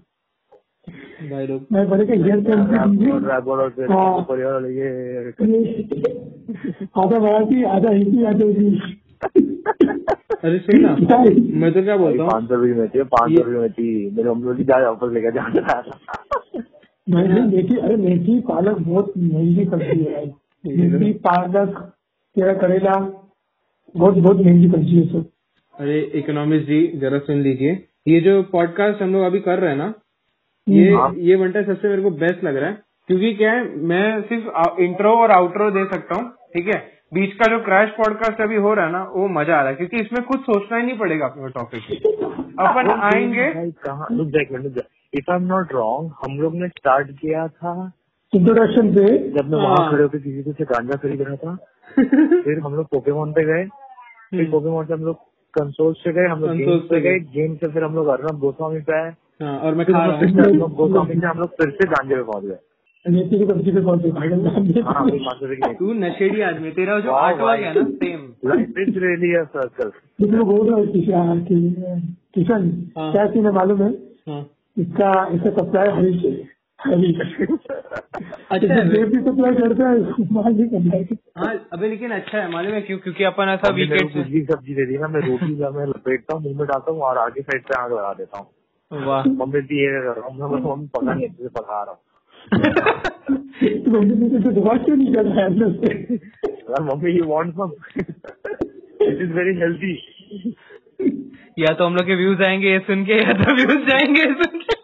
भाई 1.32 1.48
लोग। 1.48 1.66
मैं 1.72 1.90
बड़े 1.90 2.06
का 2.06 2.16
कम 2.16 2.98
बोल 4.26 4.66
ये 4.66 4.90
आधा 6.98 7.20
मराठी 7.20 7.64
आधा 7.64 7.90
हिंदी 7.90 8.24
आधा 8.24 8.46
इंग्लिश 8.46 8.82
अरे 9.22 10.58
सुन 10.60 10.82
ना 10.82 10.96
मैं 11.60 11.72
तो 11.74 11.82
क्या 11.84 11.96
बोलता 11.98 12.24
हूँ? 12.24 12.32
पाँच 12.32 12.48
सौ 12.50 12.56
रुपए 12.56 12.68
की 12.68 12.80
मेथी 12.80 12.98
है 12.98 13.04
पाँच 13.04 13.32
सौ 13.32 13.44
रुपए 13.44 13.54
की 13.54 13.60
मेथी 13.60 14.16
मेरे 14.16 14.30
हम 14.30 14.44
लोग 14.44 14.62
जाए 14.64 14.84
वापस 14.84 15.14
लेकर 15.14 15.32
जाना 15.32 15.82
मैंने 17.08 17.42
मेथी 17.42 17.78
अरे 17.78 17.96
मेथी 17.96 18.40
पालक 18.40 18.78
बहुत 18.80 19.14
महँगी 19.18 19.66
सब्ज़ी 19.66 20.04
है 20.04 20.26
मेथी 20.68 21.12
पालक 21.14 21.78
तेरा 22.36 22.54
करेला 22.54 22.94
बहुत 23.96 24.18
बहुत 24.18 24.38
महँगी 24.38 24.70
सब्ज़ी 24.70 24.96
है 24.96 25.08
सब 25.08 25.26
अरे 25.76 26.00
इकोनॉमिक्स 26.16 26.66
जी 26.68 26.82
जरा 26.96 27.20
सुन 27.20 27.42
लीजिए। 27.42 27.72
ये 28.08 28.20
जो 28.22 28.42
पॉडकास्ट 28.44 29.02
हम 29.02 29.14
लोग 29.14 29.24
अभी 29.24 29.40
कर 29.40 29.60
रहे 29.60 29.70
हैं 29.70 29.78
ना 29.78 29.94
ये 30.68 30.94
हाँ। 30.94 31.14
ये 31.18 31.36
बनता 31.36 31.62
सबसे 31.64 31.90
मेरे 31.90 32.02
को 32.02 32.10
बेस्ट 32.12 32.44
लग 32.44 32.56
रहा 32.56 32.70
है। 32.70 32.82
क्योंकि 33.08 33.34
क्या 33.34 33.52
है 33.52 33.64
मैं 33.88 34.22
सिर्फ़ 34.22 34.82
इंट्रो 34.82 35.12
और 35.12 35.32
आउट्रो 35.32 35.70
दे 35.72 35.86
सकता 35.86 36.16
हूँ 36.16 36.30
ठीक 36.54 36.68
है? 36.68 36.99
बीच 37.14 37.34
का 37.34 37.58
जो 37.58 37.64
क्रैश 37.64 37.90
पॉडकास्ट 37.90 38.42
अभी 38.42 38.56
हो 38.56 38.74
रहा 38.74 38.86
है 38.86 38.92
ना 38.92 39.04
वो 39.04 39.28
मज़ा 39.28 39.56
आ 39.56 39.60
रहा 39.60 39.70
है 39.70 39.76
क्योंकि 39.76 39.98
इसमें 39.98 40.26
कुछ 40.26 40.40
सोचना 40.40 40.78
ही 40.78 40.86
नहीं 40.86 40.98
पड़ेगा 40.98 41.26
अपने 41.26 41.50
टॉपिक 41.50 41.84
अपन 42.60 42.90
आएँगे। 42.90 43.48
If 45.14 45.32
I 45.32 45.38
am 45.38 45.44
not 45.44 45.74
wrong 45.74 46.12
हम 46.26 46.40
लोग 46.40 46.56
ने 46.56 46.68
स्टार्ट 46.68 47.12
किया 47.12 47.48
था 47.48 47.92
इंट्रोडक्शन 48.34 48.92
पे। 48.96 49.30
जब 49.30 49.50
मैं 49.50 49.60
हाँ। 49.60 49.70
वहाँ 49.70 49.92
खड़े 49.92 50.04
होकर 50.04 50.18
किसी 50.18 50.44
को 50.44 50.52
से 50.52 50.64
गांजा 50.64 50.98
खरीद 50.98 51.22
रहा 51.22 51.36
था। 51.36 51.56
फिर 52.44 52.60
हम 52.60 52.76
लोग 52.76 52.86
पोकेमोन 52.86 53.32
पे 53.32 53.44
गए। 53.44 53.66
फिर 54.32 54.52
पोकेमोन 54.52 54.86
से 54.86 54.94
हम 54.94 55.02
लोग 55.02 55.16
कंसोल 55.54 55.94
से 55.94 56.14
गए 56.14 56.28
हम 56.28 56.40
लोग 56.40 56.90
पे 56.90 57.02
गए। 57.02 57.20
गेम 57.20 57.56
से 57.56 57.68
फिर 57.68 57.84
हम 57.84 57.96
लोग 57.96 58.08
अर्नब 58.08 58.40
गोस्वामी 58.40 58.80
पे 58.80 58.94
आए। 59.02 59.14
हाँ 59.42 59.60
और 59.60 59.76
मैं 59.76 59.86
हूँ। 59.86 60.76
गोस्वामी 60.76 61.20
से 61.20 61.28
हम 61.28 61.40
लोग 61.40 61.50
फिर 61.50 61.70
से 61.70 61.88
गांजे 61.88 62.16
पे 62.16 62.24
पहुँच 62.24 62.44
गए। 62.44 62.58
हाँ 63.08 63.14
तू 65.74 65.94
नशेड़ी 65.94 66.42
आदमी 66.42 66.72
तेरा 66.72 67.00
जो 67.00 67.12
वर्क 67.12 67.40
ना 67.40 67.84
सेम 67.84 68.34
लाइफ 68.46 68.74
सर्कल 69.50 69.92
बोल 70.44 70.74
रहे 70.74 70.82
हैं 70.82 70.92
किशन 72.36 72.92
हाँ। 72.98 73.12
क्या 73.12 73.28
सीन 73.28 73.46
है 73.46 73.52
मालूम 73.52 73.84
है? 73.84 73.90
इसका 74.78 75.28
इसका 75.34 75.50
सप्लाई 75.50 75.88
है। 75.88 76.48
हरीश। 76.86 77.18
अच्छा। 78.52 78.84
देव 78.84 79.08
भी 79.08 79.22
सप्लाई 79.22 79.56
करता 79.56 79.90
है 79.90 80.00
माल 80.32 80.54
नहीं 80.54 80.68
करता 80.68 80.98
है। 80.98 81.04
हाँ 81.38 81.68
अबे 81.74 81.90
लेकिन 81.90 82.12
अच्छा 82.12 82.38
है 82.38 82.52
मालूम 82.52 82.74
है 82.74 82.82
क्यों? 82.82 82.98
क्योंकि 82.98 83.24
अपन 83.24 83.50
ऐसा 83.50 83.76
वीकेंड 83.76 84.14
कुछ 84.14 84.28
भी 84.28 84.44
सब्ज़ी 84.44 84.76
दे 84.76 84.86
दी 84.86 84.98
ना 84.98 85.08
मैं 85.08 85.22
रोटी 85.22 85.56
का 85.56 85.70
मैं 85.70 85.86
लपेटता 85.86 86.36
हूँ 86.36 86.44
मुँह 86.44 86.58
में 86.58 86.68
डालता 86.68 86.92
हूँ 86.92 87.02
और 87.02 87.18
आगे 87.18 87.42
साइड 87.42 87.64
पे 87.64 87.82
आग 87.82 87.92
लगा 87.92 88.14
देता 88.14 88.38
हूँ। 88.38 89.06
वाह। 89.06 89.24
मम्मी 89.24 89.62
भी 89.62 89.82
ये 89.82 89.88
कर 89.88 90.20
रहा 90.20 90.28
हूँ 90.28 90.40
मैं 90.40 90.48
मम्मी 90.62 90.88
पका 90.88 91.14
नहीं 91.14 91.28
से 91.28 91.48
पका 91.48 91.84
रहा 91.84 91.92
हूँ। 91.92 92.00
तो 92.50 94.02
तो 94.54 95.30
है 95.36 96.84
mummy 96.86 97.12
you 97.12 97.24
want 97.26 97.54
some 97.54 97.72
it 98.00 99.22
is 99.22 99.32
very 99.34 99.54
healthy 99.60 99.94
या 101.60 101.74
तो 101.74 101.86
हम 101.86 101.96
लोग 101.96 102.06
के 102.08 102.16
व्यूज़ 102.16 102.42
आएँगे 102.44 102.72
ये 102.72 102.80
सुन 102.88 103.04
के 103.06 103.16
या 103.16 103.34
तो 103.40 103.56
व्यूज़ 103.56 103.82
जाएँगे 103.90 104.22
ये 104.22 104.34
सुन 104.42 104.60
के। 104.60 104.78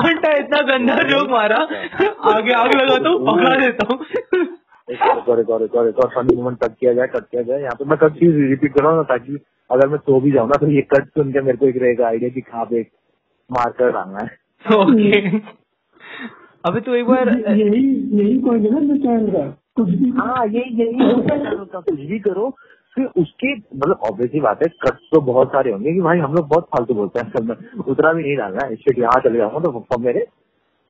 घंटा 0.00 0.30
इतना 0.38 0.60
गंदा 0.68 0.96
जोक 1.08 1.30
मारा। 1.30 1.56
आगे 2.32 2.52
आग 2.52 2.74
लगाता 2.74 3.08
हूँ 3.08 3.18
पकड़ा 3.26 3.54
देता 3.60 3.86
हूँ। 3.90 3.96
फनी 6.14 6.36
मोमेंट 6.36 6.58
कट 6.64 6.74
किया 6.80 6.92
जाए 6.94 7.06
कट 7.14 7.24
किया 7.30 7.42
जाए। 7.42 7.60
यहाँ 7.60 7.74
पे 7.78 7.84
मैं 7.90 7.98
कट 7.98 8.12
चीज़ 8.18 8.36
रिपीट 8.50 8.72
कर 8.74 8.82
रहा 8.82 8.90
हूँ 8.90 8.98
ना 8.98 9.02
ताकि 9.14 9.38
अगर 9.70 9.88
मैं 9.88 9.98
सो 9.98 10.20
भी 10.20 10.30
जाऊँ 10.32 10.48
ना 10.48 10.58
तो 10.60 10.70
ये 10.72 10.82
कट 10.94 11.08
सुन 11.08 11.32
के 11.32 11.40
मेरे 11.40 11.58
को 11.58 11.66
एक 11.68 11.76
रहेगा 11.82 12.06
आइडिया 12.06 12.30
कि 12.30 12.40
कहाँ 12.40 12.64
पे 12.70 12.80
मार्कर 13.50 13.90
डालना 13.92 14.18
है। 14.24 14.28
ओके 14.76 15.38
अबे 16.66 16.80
तो 16.80 16.94
एक 16.94 17.06
बार 17.06 17.28
यही 17.28 17.82
यही 18.18 18.38
पॉइंट 18.44 18.64
है 18.64 18.70
ना 18.86 18.96
चैनल 18.96 19.30
का 19.32 19.46
कुछ 19.76 19.88
भी 19.88 20.10
हाँ 20.18 20.46
यही 20.46 20.82
यही 20.82 20.98
का, 21.22 21.80
कुछ 21.80 21.98
भी 22.00 22.18
करो 22.20 22.48
फिर 22.96 23.06
उसके 23.22 23.52
मतलब 23.54 24.00
ऑब्वियसली 24.10 24.40
बात 24.40 24.62
है 24.62 24.68
कट 24.82 24.98
तो 25.12 25.20
बहुत 25.22 25.48
सारे 25.48 25.72
होंगे 25.72 25.92
कि 25.92 26.00
भाई 26.00 26.18
हम 26.18 26.34
लोग 26.34 26.48
बहुत 26.48 26.64
फालतू 26.74 26.94
बोलते 26.94 27.20
हैं 27.20 27.26
असल 27.30 27.44
में 27.44 27.84
उतना 27.84 28.12
भी 28.12 28.22
नहीं 28.22 28.36
डालना 28.36 28.64
है। 28.66 28.72
इससे 28.72 29.00
यहाँ 29.00 29.20
चले 29.24 29.38
जाऊँगा 29.38 29.60
तो 29.60 29.70
पप्पा 29.78 29.96
मेरे 30.04 30.26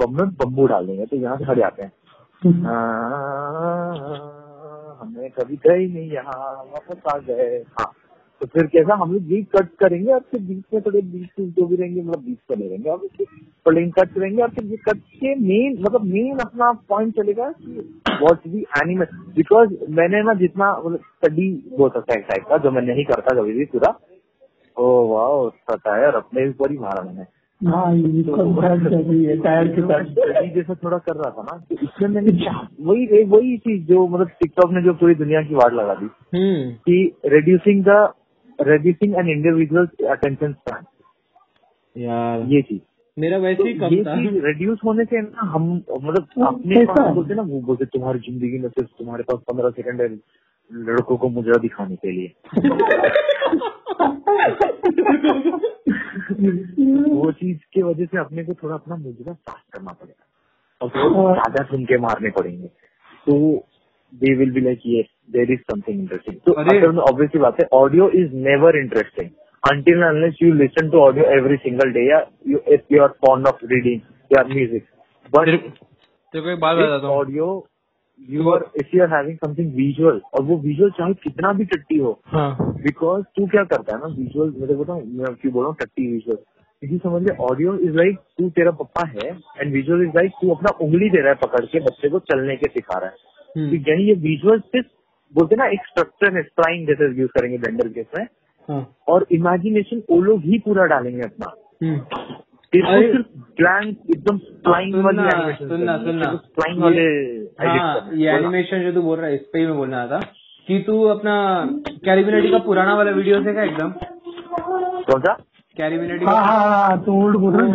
पब 0.00 0.10
में 0.20 0.28
बम्बू 0.36 0.66
डाल 0.66 0.86
देंगे 0.86 1.06
तो 1.06 1.16
यहाँ 1.16 1.36
से 1.38 1.44
हट 1.44 1.58
जाते 1.58 1.82
हैं। 1.82 1.92
हाँ, 2.62 3.92
हमने 5.00 5.28
कभी 5.38 5.56
गए 5.66 5.86
नहीं 5.86 6.10
यहाँ 6.12 6.38
वापस 6.72 7.12
आ 7.14 7.18
गए। 7.28 7.62
हाँ। 7.80 7.92
तो 8.40 8.46
फिर 8.46 8.66
कैसा 8.66 8.94
हम 8.94 9.12
लोग 9.12 9.32
यही 9.32 9.42
कट 9.42 9.68
करेंगे 9.80 10.12
और 10.12 10.20
फिर 10.20 10.40
बीच 10.40 10.64
में 10.74 10.82
थोड़े 10.82 11.00
बीच 11.02 11.28
में 11.40 11.50
जो 11.50 11.66
भी 11.66 11.76
रहेंगे 11.76 12.02
मतलब 12.02 12.24
बीच 12.24 12.38
में 12.50 12.56
नहीं 12.56 12.68
रहेंगे 12.68 12.90
और 12.90 12.98
फिर 13.16 13.26
प्लेन 13.66 13.90
कट 13.90 14.12
करेंगे 14.14 14.42
और 14.42 14.48
फिर 14.48 14.64
ये 14.64 14.76
कट 14.76 14.98
के 15.20 15.34
मेन 15.34 15.78
मतलब 15.80 16.02
मेन 16.04 16.38
अपना 16.38 16.72
पॉइंट 16.88 17.14
चलेगा 17.16 17.50
कि 17.52 18.00
वॉट 18.22 18.48
दी 18.48 18.64
एनिमल 18.82 19.06
बिकॉज़ 19.36 19.74
मैंने 19.90 20.22
ना 20.22 20.34
जितना 20.34 20.72
मतलब 20.86 20.98
स्टडी 20.98 21.48
बोल 21.78 21.88
सकता 21.88 22.14
है 22.14 22.20
टाइप 22.20 22.44
का 22.48 22.58
जो 22.58 22.70
मैं 22.70 22.82
नहीं 22.82 23.04
करता 23.04 23.40
कभी 23.40 23.52
भी 23.52 23.64
पूरा 23.64 23.98
ओ 24.76 24.90
वाह 25.06 25.48
पता 25.72 25.96
है 25.96 26.06
और 26.06 26.14
अपने 26.14 26.48
ऊपर 26.48 26.70
ही 26.70 26.78
मारा 26.78 27.02
मैंने। 27.02 27.24
हाँ 27.60 27.86
है 27.96 29.68
के 29.68 29.82
साथ। 29.82 30.54
जैसा 30.54 30.74
थोड़ा 30.74 30.98
कर 30.98 31.14
रहा 31.14 31.30
था 31.30 31.42
ना 31.42 31.56
तो 31.58 31.76
इसमें 31.82 32.08
मैंने 32.08 32.32
वही 32.80 33.22
वही 33.24 33.56
चीज़ 33.58 33.86
जो 33.86 34.06
मतलब 34.08 34.28
टिकटॉक 34.28 34.72
ने 34.72 34.82
जो 34.82 34.92
पूरी 34.94 35.14
दुनिया 35.14 35.42
की 35.42 35.54
वाट 35.54 35.72
लगा 35.72 35.94
दी 35.94 36.08
हम्म। 36.34 36.70
कि 36.88 36.98
reducing 37.24 37.82
the 37.82 37.98
reducing 38.58 39.14
an 39.14 39.28
individual's 39.28 39.90
attention 40.12 40.54
span. 40.54 40.84
यार 41.96 42.40
ये 42.40 42.62
चीज़। 42.62 42.80
मेरा 43.20 43.38
वैसे 43.38 43.68
ही 43.68 43.74
कम 43.74 44.04
था। 44.04 44.14
रिड्यूस 44.46 44.78
होने 44.84 45.04
से 45.04 45.20
ना 45.20 45.42
हम 45.42 45.82
मतलब 46.02 46.26
अपने 46.46 46.84
पास 46.84 47.14
बोलते 47.14 47.34
ना 47.34 47.42
वो 47.42 47.60
बोलते 47.60 47.84
तुम्हारी 47.84 48.18
ज़िंदगी 48.18 48.58
में 48.58 48.68
सिर्फ़ 48.68 48.90
तुम्हारे 48.98 49.22
पास 49.22 49.40
पंद्रह 49.50 49.70
सेकंड 49.70 50.00
है 50.00 50.18
लड़कों 50.72 51.16
को 51.16 51.28
मुजरा 51.28 51.58
दिखाने 51.58 51.96
के 51.96 52.10
लिए। 52.10 52.34
वो 57.14 57.32
चीज़ 57.32 57.58
की 57.72 57.82
वजह 57.82 58.04
से 58.04 58.18
अपने 58.18 58.44
को 58.44 58.54
थोड़ा 58.54 58.74
अपना 58.74 58.96
मुजरा 58.96 59.32
साफ़ 59.32 59.62
करना 59.72 59.92
पड़ेगा। 59.92 60.26
और 60.80 61.14
और- 61.14 61.34
ज़्यादा 61.34 61.64
सुन 61.64 61.84
के 61.84 61.98
मारने 61.98 62.30
पड़ेंगे। 62.30 62.70
तो 63.26 63.64
दे 64.12 64.34
विल 64.36 64.52
बी 64.52 64.60
लाइक 64.60 64.80
ये 64.86 65.02
देर 65.32 65.52
इज़ 65.52 65.60
समथिंग 65.72 66.00
इंटरेस्टिंग 66.00 66.36
तो 66.46 66.52
असल 66.52 66.92
में 66.92 67.02
ऑब्वियसली 67.04 67.40
बात 67.40 67.60
है 67.60 67.68
audio 67.78 68.10
is 68.22 68.34
never 68.44 68.78
interesting 68.78 69.30
until 69.62 70.02
and 70.06 70.16
unless 70.16 70.40
you 70.40 70.48
listen 70.58 70.90
to 70.90 70.98
audio 71.04 71.24
every 71.36 71.56
single 71.62 71.92
day 71.94 72.02
या 72.08 72.18
you 72.50 72.58
if 72.74 72.82
you 72.94 73.00
are 73.04 73.12
fond 73.24 73.48
of 73.50 73.62
reading 73.70 74.02
या 74.30 74.42
music. 74.50 74.84
But 75.32 75.46
तेरे 75.46 75.56
तेरे 75.56 76.42
को 76.42 76.50
एक 76.50 76.60
बात 76.60 76.76
बताता 76.76 77.06
हूँ। 77.06 77.16
Audio 77.16 77.46
you 78.28 78.50
are 78.50 78.64
if 78.80 78.94
you 78.96 79.02
are 79.02 79.08
having 79.14 79.36
something 79.36 79.72
visual 79.76 80.20
और 80.34 80.42
वो 80.42 80.56
विजुअल 80.58 80.90
चाहे 80.98 81.14
कितना 81.24 81.52
भी 81.52 81.64
टट्टी 81.72 81.98
हो 81.98 82.12
बिकॉज़ 82.34 83.22
हाँ 83.22 83.32
तू 83.36 83.46
क्या 83.54 83.64
करता 83.72 83.94
है 83.94 84.00
ना 84.00 84.14
विजुअल 84.18 84.52
मैं 84.58 84.78
बताऊँ 84.78 85.02
मैं 85.04 85.34
क्यों 85.34 85.52
बोल 85.52 85.62
रहा 85.62 85.68
हूँ 85.68 85.76
टट्टी 85.80 86.06
विजुअल 86.12 86.38
इसी 86.82 86.98
समझ 86.98 87.22
ले 87.22 87.36
ऑडियो 87.44 87.76
इज़ 87.88 87.96
लाइक 87.96 88.18
तू 88.38 88.48
तेरा 88.56 88.70
पप्पा 88.82 89.06
है 89.08 89.28
एंड 89.60 89.72
विजुअल 89.72 90.02
इज़ 90.02 90.16
लाइक 90.16 90.32
तू 90.42 90.54
अपना 90.54 90.76
उंगली 90.86 91.10
दे 91.10 91.20
रहा 91.20 91.28
है 91.28 91.38
पकड़ 91.42 91.64
के 91.64 91.80
बच्चे 91.88 92.08
को 92.08 92.18
चलने 92.32 92.56
के 92.56 92.68
सिखा 92.70 92.98
रहा 92.98 93.10
है। 93.10 93.34
तो 93.56 93.90
यानी 93.90 94.04
ये 94.04 94.14
विजुअल 94.22 94.58
सिर्फ़ 94.60 94.86
बोलते 95.34 95.56
ना 95.56 95.66
एक 95.66 95.86
स्ट्रक्चर 95.86 96.36
है 96.36 96.42
स्प्लाइन 96.42 96.84
जैसे 96.86 97.06
यूज़ 97.20 97.30
करेंगे 97.30 97.58
ब्लेंडर 97.58 97.88
के 97.88 98.00
इसमें 98.00 98.26
हाँ। 98.68 98.80
और 99.08 99.26
इमेजिनेशन 99.32 100.02
वो 100.10 100.20
लोग 100.20 100.42
ही 100.42 100.58
पूरा 100.58 100.84
डालेंगे 100.86 101.22
अपना। 101.22 101.52
एकदम 104.10 104.38
सुनना, 104.38 105.28
एनिमेशन 105.28 105.68
सुनना, 105.68 105.96
सुनना। 105.98 106.30
स्प्लाइन 106.36 106.78
वाले 106.78 107.04
हाँ 107.60 108.10
ये 108.14 108.30
एनिमेशन 108.30 108.82
जो 108.82 108.92
तू 108.92 109.02
बोल 109.02 109.18
रहा 109.18 109.26
है 109.26 109.34
इस 109.34 109.44
पे 109.52 109.58
ही 109.58 109.66
मैं 109.66 109.76
बोलना 109.76 110.06
था 110.06 110.18
कि 110.68 110.78
तू 110.86 111.02
अपना 111.08 111.34
कैरिबिनेटी 112.04 112.50
का 112.50 112.58
पुराना 112.58 112.94
वाला 112.94 113.10
वीडियो 113.10 113.40
का 113.54 113.62
एकदम? 113.62 113.90
कौन 115.10 115.20
सा? 115.20 115.32
कैरिबिनेटी 115.76 116.24
रहे 116.24 117.70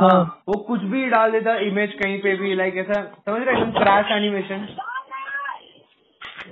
हाँ 0.00 0.42
वो 0.48 0.58
कुछ 0.62 0.82
भी 0.84 1.04
डाल 1.10 1.30
देता 1.32 1.56
इमेज 1.66 1.92
कहीं 1.92 2.18
पे 2.18 2.36
भी 2.36 2.54
लाइक 2.54 2.76
ऐसा 2.76 3.02
समझ 3.02 3.40
रहे 3.42 3.56
एकदम 3.56 3.70
क्रैश 3.72 4.12
एनिमेशन 4.12 4.66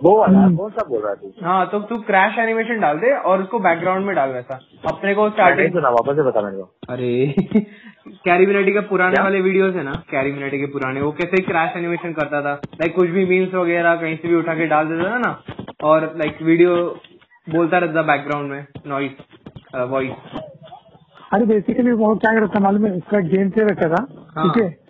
वो 0.03 0.19
वाला 0.21 0.39
हम्म। 0.39 0.57
कौन 0.57 0.71
सा 0.71 0.85
बोल 0.89 1.03
रहा 1.03 1.15
तू। 1.15 1.33
हाँ 1.45 1.67
तो 1.67 1.79
तू 1.81 1.97
क्रैश 1.97 2.39
एनिमेशन 2.39 2.81
डाल 2.81 2.99
दे 2.99 3.13
और 3.17 3.43
उसको 3.43 3.59
बैकग्राउंड 3.59 4.07
में 4.07 4.17
डाल 4.17 4.31
वैसा। 4.31 4.59
अपने 4.87 5.15
को 5.15 5.31
स्टार्टिंग 5.31 5.73
सुना 5.73 5.89
वापस 5.89 6.17
से 6.17 6.23
बता 6.23 6.43
मेरे 6.43 6.57
को। 6.57 6.71
अरे 6.89 7.35
कैरी 8.25 8.47
मिनाटी 8.47 8.73
के 8.73 8.81
पुराने 8.81 9.23
वाले 9.23 9.41
वीडियोस 9.41 9.75
है 9.75 9.83
ना? 9.83 9.93
कैरी 10.11 10.33
मिनाटी 10.33 10.59
के 10.59 10.67
पुराने 10.67 11.01
वो 11.01 11.13
कैसे 11.13 11.43
क्रैश 11.43 11.77
एनिमेशन 11.77 12.13
करता 12.13 12.43
था? 12.43 12.55
लाइक 12.55 12.95
कुछ 12.97 13.09
भी 13.11 13.25
मीम्स 13.27 13.55
वगैरह 13.55 13.95
कहीं 13.97 14.17
से 14.17 14.29
भी 14.29 14.35
उठा 14.35 14.55
के 14.55 14.67
डाल 14.67 14.89
देता 14.89 15.11
था 15.11 15.19
ना? 15.19 15.43
और 15.85 16.13
लाइक 16.17 16.43
वीडियो 16.43 16.77
बोलता 17.51 17.79
रहता 17.79 18.03
बैकग्राउंड 18.03 18.51
में 18.51 18.67
नॉइस 18.87 19.13
वॉइस 19.75 20.11
अरे 21.33 21.47
बेसिकली 21.47 21.93
वो 21.93 22.15
क्या 22.17 22.41
करता 22.41 22.55
था 22.55 22.61
मालूम 22.61 22.87
है? 22.87 22.93
उसका 22.93 23.21
गेम 23.21 23.51
प्ले 23.51 23.65
रखा 23.65 23.89
था 23.95 24.07
हाँ। 24.37 24.53
ठीक 24.53 24.63
है? 24.63 24.84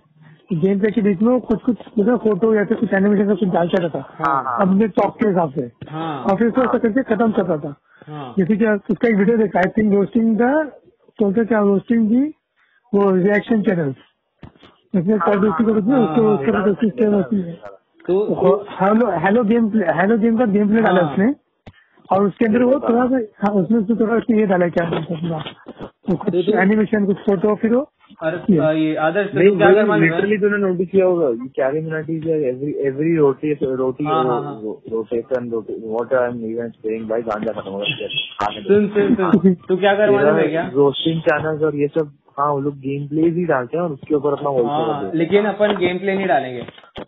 गेम 0.55 0.79
प्ले 0.81 0.91
के 0.91 1.01
बीच 1.01 1.23
में 1.23 1.41
कुछ 1.41 1.63
कुछ 1.63 1.77
मतलब 1.99 2.19
फ़ोटो 2.19 2.55
या 2.55 2.65
फिर 2.65 2.77
कुछ 2.77 2.93
एनिमेशन 2.95 3.29
का 3.29 3.35
कुछ 3.35 3.49
डालता 3.49 3.83
रहता 3.83 3.99
हाँ 3.99 4.43
हाँ। 4.45 4.59
अपने 4.61 4.89
टॉप 4.89 5.17
के 5.23 5.29
हिसाब 5.29 5.53
से। 5.53 5.71
हाँ। 5.91 6.23
और 6.23 6.37
फिर 6.37 6.49
उसको 6.49 6.79
करके 6.79 7.03
खत्म 7.03 7.33
करता 7.33 7.57
था। 7.57 7.75
हाँ। 8.09 8.35
जैसे 8.39 8.57
कि 8.57 8.67
उसका 8.67 9.09
एक 9.09 9.15
वीडियो 9.15 9.37
देखा 9.37 9.59
आई 9.59 9.71
थिंक 9.79 9.95
रोस्टिंग 9.95 10.37
द 10.37 10.43
बोलते 11.23 11.45
क्या 11.45 11.61
रोस्टिंग 11.61 12.09
दी 12.09 12.23
वो 12.95 13.11
रिएक्शन 13.11 13.63
चैनल 13.63 13.95
उसमें 14.99 15.19
को 15.19 15.31
उसको 15.31 15.91
हाँ, 18.67 18.95
है। 18.95 18.99
तो 18.99 19.27
हेलो 19.27 19.45
गेम 19.45 19.69
हेलो 20.01 20.19
गेम 20.19 20.39
का 20.39 20.45
गेम 20.45 20.69
प्ले 20.69 20.83
डाला। 20.83 21.01
उसने। 21.01 21.35
और 22.13 22.23
उसके 22.23 22.45
अंदर 22.45 22.63
वो 22.63 22.73
थोड़ा 22.73 23.07
सा 23.07 23.53
उसमें 23.53 23.79
उसने 23.81 23.97
थोड़ा 23.97 24.19
सा 24.19 24.37
ये 24.41 24.47
डाला 24.47 24.69
क्या 24.69 24.85
कुछ 26.11 26.49
एनिमेशन 26.55 27.05
कुछ 27.07 27.17
फ़ोटो 27.27 27.55
फिर। 27.63 27.75
ये। 28.51 28.95
आदर्श? 29.05 29.31
लिटरली 29.35 30.37
तूने 30.39 30.59
नोटिस 30.59 30.89
किया 30.89 31.07
होगा 31.07 31.29
ये 31.29 31.49
कैरी 31.57 31.81
मिनाटी 31.81 32.17
एवरी 32.49 32.73
एवरी 32.89 33.15
रोटी 33.17 33.53
रोटी। 33.63 34.05
Rotation 34.93 35.49
what 35.51 36.13
I 36.15 36.29
am 36.29 36.45
even 36.51 36.69
saying 36.71 37.09
भाई 37.11 37.23
गांजा 37.31 37.53
खत्म 37.53 37.71
हो 37.71 37.79
गया। 37.79 38.09
सुन 38.61 38.89
सुन 38.89 39.15
सुन। 39.15 39.55
तू 39.69 39.77
क्या 39.77 39.95
कर 39.95 40.15
है 40.35 40.49
क्या? 40.49 40.71
रोस्टिंग 40.75 41.21
चैनल्स 41.23 41.63
और 41.63 41.77
ये 41.77 41.89
सब 41.97 42.13
हाँ 42.39 42.47
वो 42.53 42.61
लोग 42.61 42.75
गेम 42.85 43.07
प्ले 43.09 43.29
ही 43.31 43.45
डालते 43.47 43.77
हैं 43.77 43.83
और 43.83 43.91
उसके 43.93 44.15
ऊपर 44.15 44.33
अपना 44.33 44.51
वॉइस 44.51 44.67
हाँ 44.69 45.11
लेकिन 45.15 45.45
अपन 45.47 45.75
गेम 45.77 45.99
प्ले 45.99 46.15
नहीं 46.15 46.27
डालेंगे। 46.27 46.63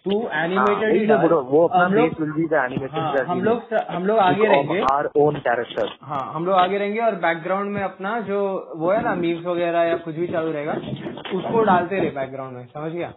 तू 0.04 0.18
एनिमेटेड 0.40 0.92
ही 0.92 1.06
वो 1.06 1.62
अपना 1.64 1.84
हम 1.84 1.94
लोग 1.94 2.04
base 2.04 2.20
will 2.20 2.30
be 2.32 2.44
the 2.46 2.60
animation 2.64 3.24
हम 3.28 3.40
लोग 3.44 3.74
हम 3.90 4.06
लोग 4.06 4.18
आगे 4.18 4.46
रहेंगे। 4.46 4.78
आर 4.92 5.08
ओन 5.18 5.36
कैरेक्टर 5.46 5.88
हाँ 6.02 6.20
हम 6.34 6.46
लोग 6.46 6.54
आगे 6.56 6.78
रहेंगे 6.78 7.00
और 7.06 7.14
बैकग्राउंड 7.24 7.72
में 7.72 7.82
अपना 7.82 8.18
जो 8.28 8.38
वो 8.86 8.92
है 8.92 9.02
ना 9.04 9.14
मीम्स 9.14 9.44
वगैरह 9.46 9.82
या 9.82 9.96
कुछ 10.00 10.14
भी 10.14 10.26
चालू 10.32 10.50
रहेगा 10.52 10.72
उसको 11.36 11.62
डालते 11.64 11.98
रहे 12.00 12.10
बैकग्राउंड 12.10 12.56
में 12.56 12.66
समझ 12.66 12.90
गया? 12.92 13.12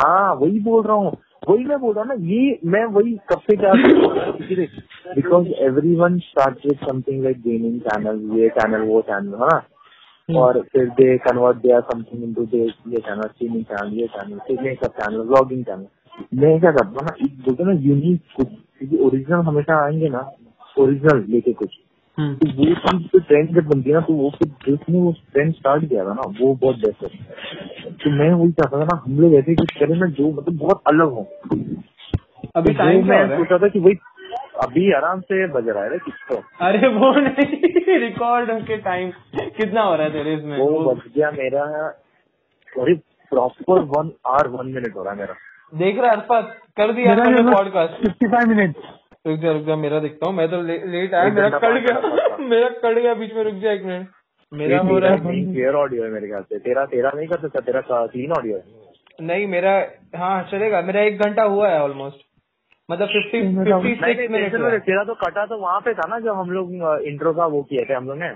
हाँ 0.00 0.34
वही 0.34 0.58
बोल 0.60 0.82
रहा 0.86 0.96
हूँ। 0.96 1.12
वही 1.48 1.64
मैं 1.64 1.78
बोल 1.80 1.94
रहा 1.94 2.04
हूँ 2.04 2.08
ना 2.08 2.26
ये 2.28 2.58
मैं 2.72 2.84
वही 2.96 3.16
कब 3.30 3.40
से 3.46 3.56
क्या 3.56 3.72
because 5.14 5.48
every 5.66 5.94
one 5.96 6.18
start 6.18 6.66
with 6.66 6.78
something 6.88 7.22
like 7.24 7.40
gaming 7.42 7.80
channel 7.80 8.20
ये 8.40 8.48
चैनल 8.58 8.82
वो 8.88 9.00
चैनल 9.08 9.34
है 9.34 9.48
ना? 9.48 9.60
और 10.28 10.60
फिर 10.72 10.88
दे 10.98 11.16
कन्वर्ट 11.26 11.56
दिया 11.62 11.80
समथिंग 11.92 12.24
इनटू 12.24 12.44
दे 12.52 12.62
ये 12.62 13.00
चैनल 13.00 13.28
स्ट्रीमिंग 13.28 13.64
चैनल 13.64 13.94
ये 14.00 14.06
चैनल 14.16 14.38
फिर 14.46 14.60
मेकअप 14.62 15.00
चैनल 15.00 15.22
ब्लॉगिंग 15.32 15.64
चैनल 15.64 15.86
मैं 16.42 16.58
क्या 16.60 16.72
करता 16.72 16.88
हूँ 16.90 17.06
ना 17.08 17.16
बोलते 17.46 17.64
ना 17.64 17.72
यूनिक 17.88 18.20
कुछ 18.36 18.46
क्योंकि 18.78 18.98
ओरिजिनल 19.06 19.40
हमेशा 19.48 19.82
आएँगे 19.84 20.08
ना 20.08 20.30
ओरिजिनल 20.76 21.24
लेके 21.28 21.52
कुछ। 21.52 21.78
तो 22.18 22.48
वो 22.48 22.74
चीज़ 22.74 23.06
तो 23.08 23.18
ट्रेंड 23.18 23.54
जब 23.54 23.68
बनती 23.68 23.90
है 23.90 23.94
ना 23.94 24.00
तो 24.00 24.12
वो 24.12 24.30
फिर 24.30 24.48
जिसने 24.68 25.00
वो 25.00 25.12
ट्रेंड 25.32 25.54
स्टार्ट 25.54 25.84
किया 25.88 26.04
था 26.04 26.12
ना 26.14 26.22
वो 26.40 26.54
बहुत 26.54 26.76
बेहतर 26.76 27.16
तो 27.92 28.10
मैं 28.10 28.30
वही 28.32 28.52
चाहता 28.52 28.80
था 28.80 28.84
ना 28.84 29.02
हम 29.06 29.20
लोग 29.20 29.34
ऐसे 29.34 29.54
कुछ 29.54 29.72
करें 29.78 29.96
ना 29.96 30.06
जो 30.06 30.30
मतलब 30.32 30.58
बहुत 30.58 30.82
अलग 30.86 31.12
हो। 31.12 31.26
अभी 32.56 32.72
तो 32.72 32.78
टाइम 32.78 33.04
क्या 33.06 33.18
मैं 33.18 33.26
रहा 33.28 33.36
सोचा 33.36 33.58
था 33.58 33.68
कि 33.68 33.78
वही 33.78 33.94
अभी 34.62 34.92
आराम 34.92 35.20
से 35.20 35.46
बज 35.48 35.68
रहा 35.68 35.84
है 35.84 35.90
ना 35.90 35.96
कुछ 35.96 36.14
तो। 36.28 36.42
अरे 36.60 36.88
वो 36.88 37.12
नहीं 37.20 37.98
रिकॉर्ड 37.98 38.50
के 38.66 38.76
टाइम 38.76 39.10
कितना 39.36 39.82
हो 39.82 39.94
रहा 39.94 40.06
है 40.06 40.12
तेरे 40.12 40.34
इसमें? 40.34 40.56
वो 40.58 40.70
वो- 40.70 40.94
बज 40.94 41.02
गया 41.16 41.30
मेरा 41.30 41.64
sorry 42.68 42.94
proper 43.32 43.80
one 43.98 44.10
hour 44.26 44.48
one 44.48 44.66
minute 44.66 44.96
हो 44.96 45.02
रहा 45.02 45.12
है 45.12 45.18
मेरा। 45.18 45.34
देख 45.72 45.98
रहा 45.98 46.10
है 46.10 46.16
अर्पत 46.16 46.56
कर 46.76 46.92
दिया 46.92 47.14
पॉडकास्ट 47.52 48.02
फिफ्टी 48.02 48.26
फाइव 48.26 48.48
मिनट 48.48 48.76
रुक 49.24 49.38
जा 49.40 49.52
रुक 49.52 49.62
जा 49.66 49.76
मेरा 49.76 49.98
देखता 50.00 50.26
हूँ। 50.26 50.34
मैं 50.36 50.48
तो 50.50 50.60
ले, 50.62 50.76
लेट 50.86 51.14
आया 51.14 51.30
मेरा 51.32 51.58
कट 51.58 51.78
गया 51.84 52.36
मेरा 52.40 52.68
कट 52.80 52.98
गया 52.98 53.14
बीच 53.14 53.34
में 53.34 53.42
रुक 53.44 53.54
जा 53.62 53.72
एक 53.72 53.84
मिनट 53.84 54.08
मेरा 54.52 54.78
हो 54.80 54.98
रहा 54.98 55.12
है 55.12 55.18
क्लियर 55.20 55.74
ऑडियो 55.74 56.04
है 56.04 56.10
मेरे 56.10 56.26
ख्याल 56.28 56.42
से। 56.42 56.58
तेरा 56.58 56.84
तेरा 56.86 57.10
नहीं 57.14 57.28
कर 57.28 57.40
सकता 57.40 57.60
तेरा 57.62 57.80
क्लीन 57.90 58.32
ऑडियो 58.32 58.56
है। 58.56 59.26
नहीं 59.26 59.46
मेरा 59.48 59.72
हाँ 60.16 60.42
चलेगा। 60.50 60.80
मेरा 60.82 61.00
एक 61.02 61.18
घंटा 61.22 61.42
हुआ 61.44 61.68
है 61.68 61.80
ऑलमोस्ट 61.82 62.22
मतलब 62.88 63.08
फिफ्टी 63.08 63.40
फिफ्टी 63.56 63.94
सिक्स 63.96 64.30
मिनट 64.30 64.82
तेरा 64.84 65.04
तो 65.04 65.14
कटा 65.16 65.46
तो 65.46 65.58
वहाँ 65.58 65.80
पे 65.80 65.94
था 65.94 66.08
ना 66.08 66.18
जब 66.20 66.38
हम 66.38 66.50
लोग 66.50 66.72
इंट्रो 67.08 67.32
का 67.34 67.46
वो 67.46 67.62
किए 67.62 67.84
थे 67.84 67.94
हम 67.94 68.08
लोग 68.08 68.18
ने? 68.18 68.26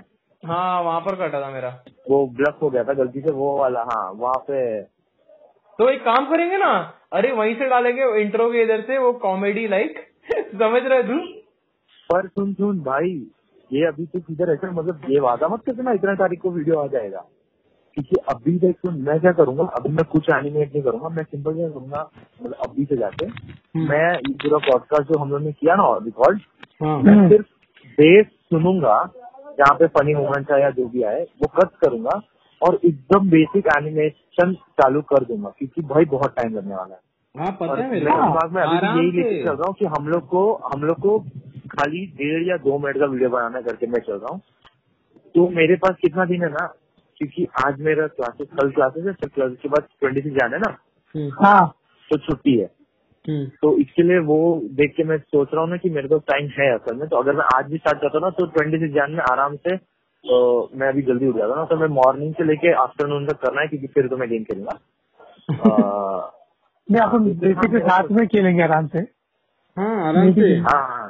हाँ 0.43 0.81
वहाँ 0.83 0.99
पर 1.01 1.15
कटा 1.15 1.41
था 1.41 1.49
मेरा। 1.51 1.69
वो 2.09 2.25
ब्लफ 2.37 2.61
हो 2.61 2.69
गया 2.69 2.83
था 2.83 2.93
गलती 2.95 3.21
से 3.21 3.31
वो 3.33 3.57
वाला 3.57 3.81
हाँ 3.89 4.11
वहाँ 4.17 4.43
पे। 4.47 4.81
तो 5.79 5.89
एक 5.89 6.01
काम 6.03 6.25
करेंगे 6.29 6.57
ना 6.57 6.71
अरे 7.13 7.31
वहीं 7.33 7.55
से 7.55 7.67
डालेंगे 7.69 8.05
इंट्रो 8.21 8.49
के 8.51 8.63
इधर 8.63 8.81
से 8.81 8.97
वो 8.97 9.11
कॉमेडी 9.21 9.67
लाइक 9.67 10.05
समझ 10.53 10.81
रहे 10.85 11.03
तू 11.03 11.19
पर 12.09 12.27
सुन 12.27 12.53
सुन 12.53 12.79
भाई 12.79 13.11
ये 13.71 13.85
अभी 13.85 14.05
तो 14.05 14.19
किधर 14.19 14.51
ऐसा 14.53 14.71
मतलब 14.71 15.01
ये 15.09 15.19
वादा 15.19 15.47
मत 15.47 15.61
करना 15.65 15.91
इतना 15.91 16.13
तारीख 16.15 16.41
को 16.41 16.49
वीडियो 16.49 16.79
आ 16.79 16.87
जाएगा। 16.87 17.25
क्योंकि 17.93 18.15
अभी 18.29 18.57
देख 18.59 18.75
सुन 18.75 19.01
मैं 19.01 19.19
क्या 19.19 19.31
करूँगा 19.31 19.63
अभी 19.63 19.89
मैं 19.89 20.05
कुछ 20.05 20.29
एनिमेट 20.33 20.73
नहीं 20.73 20.83
करूँगा 20.83 21.09
मैं 21.09 21.23
सिंपल 21.23 21.53
क्या 21.53 21.69
करूँगा 21.69 22.09
मतलब 22.41 22.53
अभी 22.67 22.85
से 22.85 22.97
जाके 22.97 23.27
मैं 23.79 24.13
ये 24.13 24.33
पूरा 24.33 24.57
पॉडकास्ट 24.57 25.11
जो 25.11 25.19
हम 25.19 25.31
लोग 25.31 25.41
ने 25.41 25.51
किया 25.51 25.75
ना 25.75 25.97
रिकॉर्ड 26.05 26.39
मैं 26.83 27.29
सिर्फ़ 27.29 27.47
बेस 27.97 28.25
सुनूँगा 28.25 29.11
जहाँ 29.59 29.75
पे 29.75 29.87
फनी 29.87 30.13
मोमेंट्स 30.13 30.51
है 30.51 30.61
या 30.61 30.69
जो 30.69 30.87
भी 30.87 31.03
आए 31.03 31.23
वो 31.41 31.47
कट 31.47 31.69
करूँगा 31.85 32.21
और 32.61 32.79
एकदम 32.85 33.29
बेसिक 33.29 33.67
एनिमेशन 33.77 34.53
चालू 34.53 35.01
कर 35.01 35.23
दूँगा 35.25 35.49
क्योंकि 35.49 35.81
भाई 35.81 36.05
बहुत 36.05 36.35
टाइम 36.35 36.55
लगने 36.55 36.75
वाला 36.75 36.95
है। 36.95 37.01
हाँ 37.39 37.51
पता 37.51 37.81
है 37.83 37.89
मेरे 37.91 38.05
को। 38.05 38.49
में 38.49 38.61
अभी 38.61 38.99
यही। 38.99 39.11
लेके 39.11 39.43
चल 39.43 39.49
रहा 39.49 39.67
हूँ 39.67 39.73
कि 39.79 39.85
हम 39.85 40.07
लोग 40.07 40.27
को 40.27 40.53
हम 40.73 40.83
लोग 40.83 40.97
को 40.99 41.19
खाली 41.71 42.05
डेढ़ 42.05 42.47
या 42.47 42.57
दो 42.57 42.77
मिनट 42.79 42.97
का 42.99 43.05
वीडियो 43.05 43.29
बनाना 43.29 43.61
करके 43.61 43.87
मैं 43.87 43.99
चल 43.99 44.13
रहा 44.13 44.33
हूँ। 44.33 44.41
तो 45.35 45.49
मेरे 45.49 45.75
पास 45.75 45.95
कितना 46.01 46.25
दिन 46.25 46.43
है 46.43 46.49
ना? 46.49 46.65
क्योंकि 47.17 47.47
आज 47.65 47.79
मेरा 47.81 48.07
क्लासेस 48.07 48.47
कल 48.61 48.69
क्लासेस 48.71 49.05
है 49.05 49.11
फिर 49.13 49.29
क्लासेस 49.29 49.57
के 49.61 49.69
बाद 49.69 49.87
ट्वेंटी 49.99 50.21
सिक्स 50.21 50.35
जाना 50.35 50.55
है 50.55 50.61
ना? 50.61 50.77
हम्म, 51.15 51.45
हाँ। 51.45 51.73
तो 52.11 52.17
छुट्टी 52.17 52.57
है। 52.57 52.65
हम्म। 53.27 53.45
तो 53.61 53.77
इसके 53.77 54.03
लिए 54.03 54.19
वो 54.19 54.61
देख 54.71 54.93
के 54.97 55.03
मैं 55.03 55.17
सोच 55.17 55.49
रहा 55.53 55.61
हूँ 55.61 55.69
ना 55.69 55.77
कि 55.77 55.89
मेरे 55.89 56.07
पास 56.07 56.21
टाइम 56.21 56.47
है 56.59 56.73
असल 56.73 56.95
में। 56.95 57.07
तो 57.09 57.17
अगर 57.17 57.33
मैं 57.35 57.45
आज 57.55 57.71
भी 57.71 57.77
स्टार्ट 57.77 58.01
करता 58.01 58.17
हूँ 58.17 58.25
ना 58.25 58.29
तो 58.29 58.45
ट्वेंटी 58.45 58.77
सिक्स 58.77 58.93
जान 58.95 59.11
में 59.11 59.23
आराम 59.31 59.55
से 59.55 59.77
तो 59.77 60.69
मैं 60.75 60.87
अभी 60.87 61.01
जल्दी 61.01 61.27
उठ 61.27 61.35
जाता 61.35 61.55
ना। 61.55 61.65
तो 61.65 61.75
मैं 61.75 61.87
मॉर्निंग 61.87 62.33
से 62.33 62.43
लेके 62.43 62.73
आफ्टरनून 62.73 63.27
तक 63.27 63.37
करना 63.37 63.61
है 63.61 63.67
क्योंकि 63.67 63.87
फिर 63.87 64.07
तो 64.07 64.17
मैं 64.17 64.29
गेम 64.29 64.43
खेलूँगा। 64.43 64.77
नहीं 66.89 67.01
अपन 67.01 67.23
बेसिक 67.39 67.71
के 67.71 67.79
साथ 67.79 68.11
में 68.11 68.25
खेलेंगे 68.27 68.63
आराम 68.63 68.87
से। 68.87 68.99
हाँ 69.77 70.07
आराम 70.07 70.31
से। 70.33 70.55
हाँ 70.59 70.81
हाँ। 70.87 71.07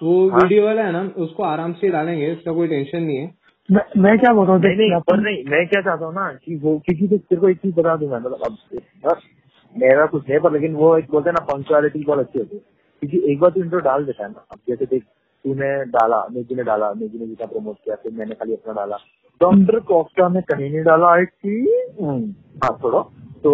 वो 0.00 0.28
हाँ। 0.30 0.40
वीडियो 0.40 0.64
वाला 0.66 0.82
है 0.82 0.92
ना 0.92 1.02
उसको 1.16 1.42
आराम 1.42 1.72
से 1.80 1.88
डालेंगे 1.88 2.32
उसका 2.32 2.52
कोई 2.52 2.68
टेंशन 2.68 3.02
नहीं 3.02 3.16
है। 3.16 3.34
मैं 3.68 3.82
मैं 4.02 4.18
क्या 4.18 4.32
बोल 4.32 4.46
रहा 4.46 4.54
हूँ 4.56 4.62
नहीं 4.62 4.76
नहीं 4.76 5.00
पर 5.10 5.20
नहीं 5.20 5.44
मैं 5.50 5.66
क्या 5.68 5.80
चाहता 5.82 6.04
हूँ 6.06 6.14
ना 6.14 6.32
कि 6.44 6.56
वो 6.62 6.78
किसी 6.88 7.08
को 7.08 7.16
तेरे 7.16 7.40
को 7.40 7.48
एक 7.48 7.58
चीज़ 7.58 7.74
बता 7.74 7.96
दूँगा 7.96 8.18
मतलब 8.18 8.44
अब 8.46 8.56
बस 9.06 9.22
मेरा 9.74 10.06
कुछ 10.06 10.28
नहीं 10.28 10.38
पर 10.40 10.52
लेकिन 10.52 10.74
वो 10.74 10.96
एक 10.98 11.10
बोलते 11.10 11.30
हैं 11.30 11.34
ना 11.34 11.44
पंक्चुअलिटी 11.52 12.02
बहुत 12.04 12.18
अच्छी 12.18 12.38
होती 12.38 12.56
है। 12.56 12.62
क्योंकि 13.02 13.32
एक 13.32 13.40
बार 13.40 13.50
तू 13.50 13.62
इंट्रो 13.62 13.80
डाल 13.80 14.04
देता 14.04 14.24
है 14.24 14.30
ना 14.30 14.44
अब 14.52 14.58
जैसे 14.68 14.86
देख 14.86 15.02
तूने 15.44 15.68
डाला 15.90 16.26
नेजी 16.32 16.54
ने 16.54 16.62
डाला 16.62 16.92
नेजी 16.96 17.18
ने 17.18 17.26
जितना 17.26 17.46
प्रमोट 17.46 17.76
किया 17.84 17.96
फिर 18.02 18.12
मैंने 18.12 18.34
खाली 18.34 18.54
अपना 18.54 18.72
डाला। 18.74 18.96
डॉक्टर 19.40 19.78
कोफ्ता 19.80 20.28
में 20.28 20.42
कहीं 20.42 20.70
नहीं 20.70 20.82
डाला 20.84 21.12
आई 21.14 21.24
थी 21.26 21.60
हाँ 22.02 22.78
थोड़ा 22.84 23.00
तो 23.44 23.52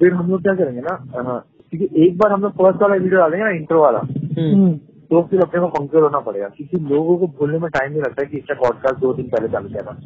फिर 0.00 0.12
हम 0.12 0.30
लोग 0.30 0.42
क्या 0.42 0.54
करेंगे 0.54 0.80
ना 0.80 0.94
हाँ, 1.16 1.40
क्योंकि 1.72 2.04
एक 2.06 2.16
बार 2.18 2.32
हम 2.32 2.42
लोग 2.42 2.52
फ़र्स्ट 2.52 2.82
वाला 2.82 2.94
वीडियो 2.94 3.20
डालेंगे 3.20 3.44
ना 3.44 3.50
इंट्रो 3.50 3.82
वाला 3.82 3.98
हम्म, 3.98 4.72
तो 5.10 5.22
फिर 5.22 5.40
अपने 5.40 5.60
को 5.60 5.66
पंक्चर 5.68 6.02
होना 6.02 6.18
पड़ेगा 6.20 6.48
क्योंकि 6.48 6.94
लोगों 6.94 7.16
को 7.18 7.26
भूलने 7.38 7.58
में 7.58 7.70
टाइम 7.70 7.90
नहीं 7.92 8.02
लगता 8.02 8.22
है 8.22 8.28
कि 8.30 8.38
इसका 8.38 8.54
पॉडकास्ट 8.54 9.00
दो 9.00 9.12
दिन 9.14 9.28
पहले 9.28 9.48
चालू 9.48 9.68
किया 9.68 9.82
था। 9.82 9.96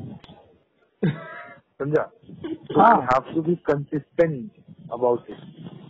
समझा? 1.80 2.10
हाँ। 2.78 2.94
Have 3.02 3.34
to 3.34 3.42
be 3.42 3.54
consistent 3.54 4.50
about 4.92 5.30
it 5.30 5.36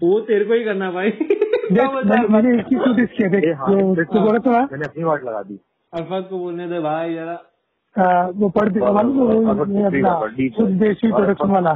वो 0.03 0.21
तेरे 0.21 0.45
को 0.45 0.55
ही 0.55 0.65
करना 0.65 0.91
भाई। 0.91 1.11
मैंने 2.31 2.59
एक 2.59 2.67
चीज़ 2.67 2.79
नोटिस 2.79 3.31
देख 3.31 3.57
हाँ 3.57 3.69
जो 3.71 3.95
फिर 3.95 4.05
तू 4.05 4.21
बोला 4.21 4.39
था 4.39 4.61
मैंने 4.73 4.85
अपनी 4.85 5.05
वाट 5.05 5.25
लगा 5.25 5.43
दी। 5.43 5.59
अल्फाज 5.93 6.25
को 6.25 6.39
बोलने 6.39 6.69
दे 6.69 6.81
भाई 6.81 7.15
जरा। 7.15 7.35
वो 8.37 8.49
पढ़ 8.49 8.69
दे 8.69 8.81
है, 8.81 8.87
वो 8.87 9.51
अपना 9.51 10.19
शुद्ध 10.49 10.73
देशी 10.81 11.11
प्रोडक्शन 11.13 11.51
वाला। 11.51 11.73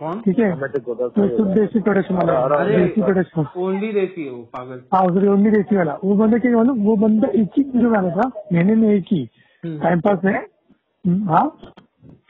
कौन? 0.00 0.20
ठीक 0.20 0.38
है। 0.38 0.68
तो 0.68 1.44
हूँ। 1.44 1.54
देशी 1.54 1.80
प्रोडक्शन 1.80 2.14
वाला 2.14 2.64
देसी 2.66 3.02
प्रोडक्शन 3.02 3.46
ओनली 3.56 3.92
देसी 3.92 4.24
है 4.24 4.30
वो 4.30 4.42
पागल। 4.56 4.80
हाँ 4.94 5.02
ओनली 5.32 5.50
देसी 5.50 5.76
वाला। 5.76 5.98
वो 6.04 6.14
बंदा 6.16 6.38
क्या 6.38 6.52
मालूम 6.56 6.82
वो 6.84 6.96
बंदा 6.96 7.28
एक 7.40 7.58
ही 7.58 7.62
वीडियो 7.64 7.90
बना 7.90 8.10
था 8.16 8.28
महीने 8.52 8.74
में 8.74 8.88
एक 8.88 9.04
ही 9.12 9.20
हम्म। 9.64 9.78
टाइम 9.80 10.00
पास 10.00 10.24
में। 10.24 10.34
हम्म, 10.34 11.28
हाँ। 11.28 11.46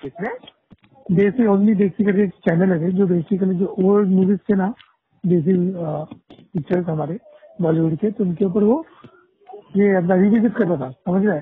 किसने? 0.03 0.29
देसी 1.07 1.47
ओनली 1.47 1.75
देसी 1.75 2.05
करके 2.05 2.27
चैनल 2.49 2.73
है 2.83 2.91
जो 2.93 3.07
बेसिकली 3.07 3.55
जो 3.55 3.75
ओल्ड 3.85 4.09
मूवीज़ 4.09 4.39
के 4.49 4.55
ना 4.57 4.73
देसी 5.25 5.53
पिक्चर्स 5.75 6.89
हमारे 6.89 7.19
बॉलीवुड 7.63 7.97
के 7.97 8.11
तो 8.11 8.25
उनके 8.25 8.45
ऊपर 8.45 8.63
वो 8.65 8.85
ये 9.77 9.95
अपना 9.97 10.15
रिविजिट 10.15 10.55
करता 10.57 10.77
था 10.77 10.91
समझ 10.91 11.25
रहे 11.27 11.39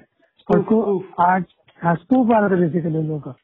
उसको 0.49 0.81
आज 1.23 1.45
हाँ 1.83 1.95
स्पूफ 1.95 2.33
आ 2.33 2.39
रहा 2.39 2.49
था 2.49 2.57
बेसिकली 2.57 2.99
उन 2.99 3.07
लोगों 3.07 3.21
का। 3.21 3.35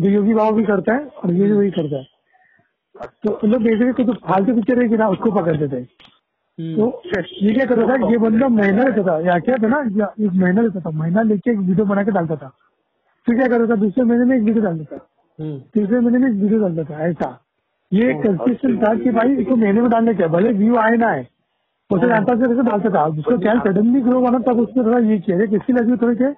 जो 0.00 0.08
योगी 0.10 0.34
बाबा 0.34 0.50
भी 0.56 0.64
करता 0.64 0.94
है 0.94 1.04
और 1.04 1.32
ये 1.32 1.46
भी 1.46 1.52
वही 1.52 1.70
करता 1.70 1.96
है। 1.96 3.06
तो 3.24 3.32
उन 3.34 3.50
लोग 3.50 3.62
बेसिकली 3.62 4.04
जो 4.04 4.12
फालतू 4.24 4.54
पिक्चर 4.54 4.82
है 4.82 4.88
कि 4.88 4.96
ना 4.96 5.08
उसको 5.08 5.30
पकड़ते 5.32 5.68
थे 5.68 5.84
तो 6.58 6.86
ये 7.08 7.52
क्या 7.54 7.64
करता 7.66 7.86
था 7.88 8.08
ये 8.10 8.16
बंदा 8.20 8.48
महीना 8.50 8.82
लेता 8.84 9.02
था 9.02 9.18
या 9.26 9.38
क्या 9.40 9.56
था 9.58 9.68
ना 9.68 9.78
एक 10.20 10.32
महीना 10.34 10.62
लेता 10.62 10.80
था 10.80 10.90
महीना 10.96 11.22
लेके 11.24 11.50
एक 11.50 11.58
वीडियो 11.58 11.84
बना 11.86 12.02
के 12.04 12.10
डालता 12.12 12.36
था। 12.36 12.48
फिर 13.26 13.36
क्या 13.36 13.46
करता 13.48 13.66
था 13.66 13.76
दूसरे 13.80 14.04
महीने 14.04 14.24
में 14.24 14.36
एक 14.36 14.42
वीडियो 14.44 14.64
डालता 14.64 14.96
था। 14.96 14.98
तीसरे 15.74 16.00
महीने 16.00 16.18
में 16.18 16.28
एक 16.28 16.36
वीडियो 16.36 16.60
डालता 16.60 16.84
था 16.84 17.06
ऐसा। 17.06 17.28
ये 17.92 18.12
कंसिस्टेंट 18.22 18.82
था 18.82 18.94
कि 18.96 19.10
भाई 19.12 19.36
इसको 19.36 19.56
महीने 19.56 19.80
में 19.80 19.90
डालने 19.90 20.14
क्या 20.14 20.26
भले 20.28 20.52
व्यू 20.54 20.76
आए 20.78 20.96
ना 20.96 21.08
आए 21.08 21.26
उसे 21.90 22.08
जानता 22.08 22.34
से 22.36 22.62
डालता 22.62 22.90
था। 22.90 23.04
उसको 23.08 23.36
चैनल 23.38 23.60
सडनली 23.60 24.00
ग्रो 24.02 24.20
बना 24.20 24.38
तब 24.42 24.60
उसने 24.60 24.84
थोड़ा 24.84 24.98
ये 25.06 25.18
किया। 25.20 25.46
किसकी 25.46 25.72
लगी 25.72 25.96
थोड़े 26.02 26.14
के 26.14 26.28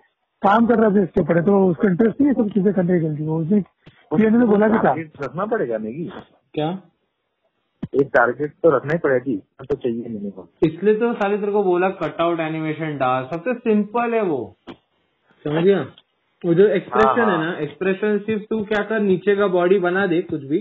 काम 0.43 0.67
कर 0.67 0.79
रहा 0.79 0.91
था 0.91 1.03
इसके 1.03 1.21
ऊपर 1.21 1.41
तो 1.43 1.65
उसको 1.67 1.89
इंटरेस्ट 1.89 2.21
नहीं 2.21 2.29
है 2.29 2.35
सब 2.35 2.49
चीज़ें 2.51 2.73
करने 2.75 3.01
की 3.01 3.07
गलती 3.07 3.27
उसने 3.35 3.61
पीएनए 4.13 4.39
ने 4.39 4.47
बोला 4.47 4.69
भी 4.69 4.79
था 4.79 4.83
टारगेट 4.83 5.23
रखना 5.23 5.45
पड़ेगा 5.47 5.79
नेगी 5.79 6.11
क्या? 6.55 6.71
एक 7.95 8.11
टारगेट 8.15 8.53
तो 8.63 8.71
रखना 8.71 8.93
ही 8.93 8.99
पड़ेगा 8.99 9.25
जी 9.25 9.37
तो 9.61 9.75
चाहिए 9.77 10.09
मिनिमम 10.09 10.69
इसलिए 10.69 10.95
तो 10.95 11.13
साले 11.15 11.39
तेरे 11.39 11.53
को 11.53 11.63
बोला 11.65 11.89
कटआउट 12.01 12.41
एनिमेशन 12.41 12.97
डाल। 12.99 13.25
सबसे 13.33 13.55
सिंपल 13.55 14.15
है 14.15 14.23
वो। 14.23 14.41
समझ 15.45 15.63
गया? 15.65 15.81
वो 16.45 16.55
जो 16.55 16.67
एक्सप्रेशन 16.69 17.31
है 17.31 17.39
ना 17.39 17.57
एक्सप्रेशन 17.61 18.19
सिर्फ़ 18.19 18.43
तू 18.51 18.63
क्या 18.65 18.83
कर 18.85 19.01
नीचे 19.01 19.37
का 19.37 19.47
बॉडी 19.49 19.79
बना 19.79 20.07
दे 20.07 20.21
कुछ 20.23 20.45
भी। 20.45 20.59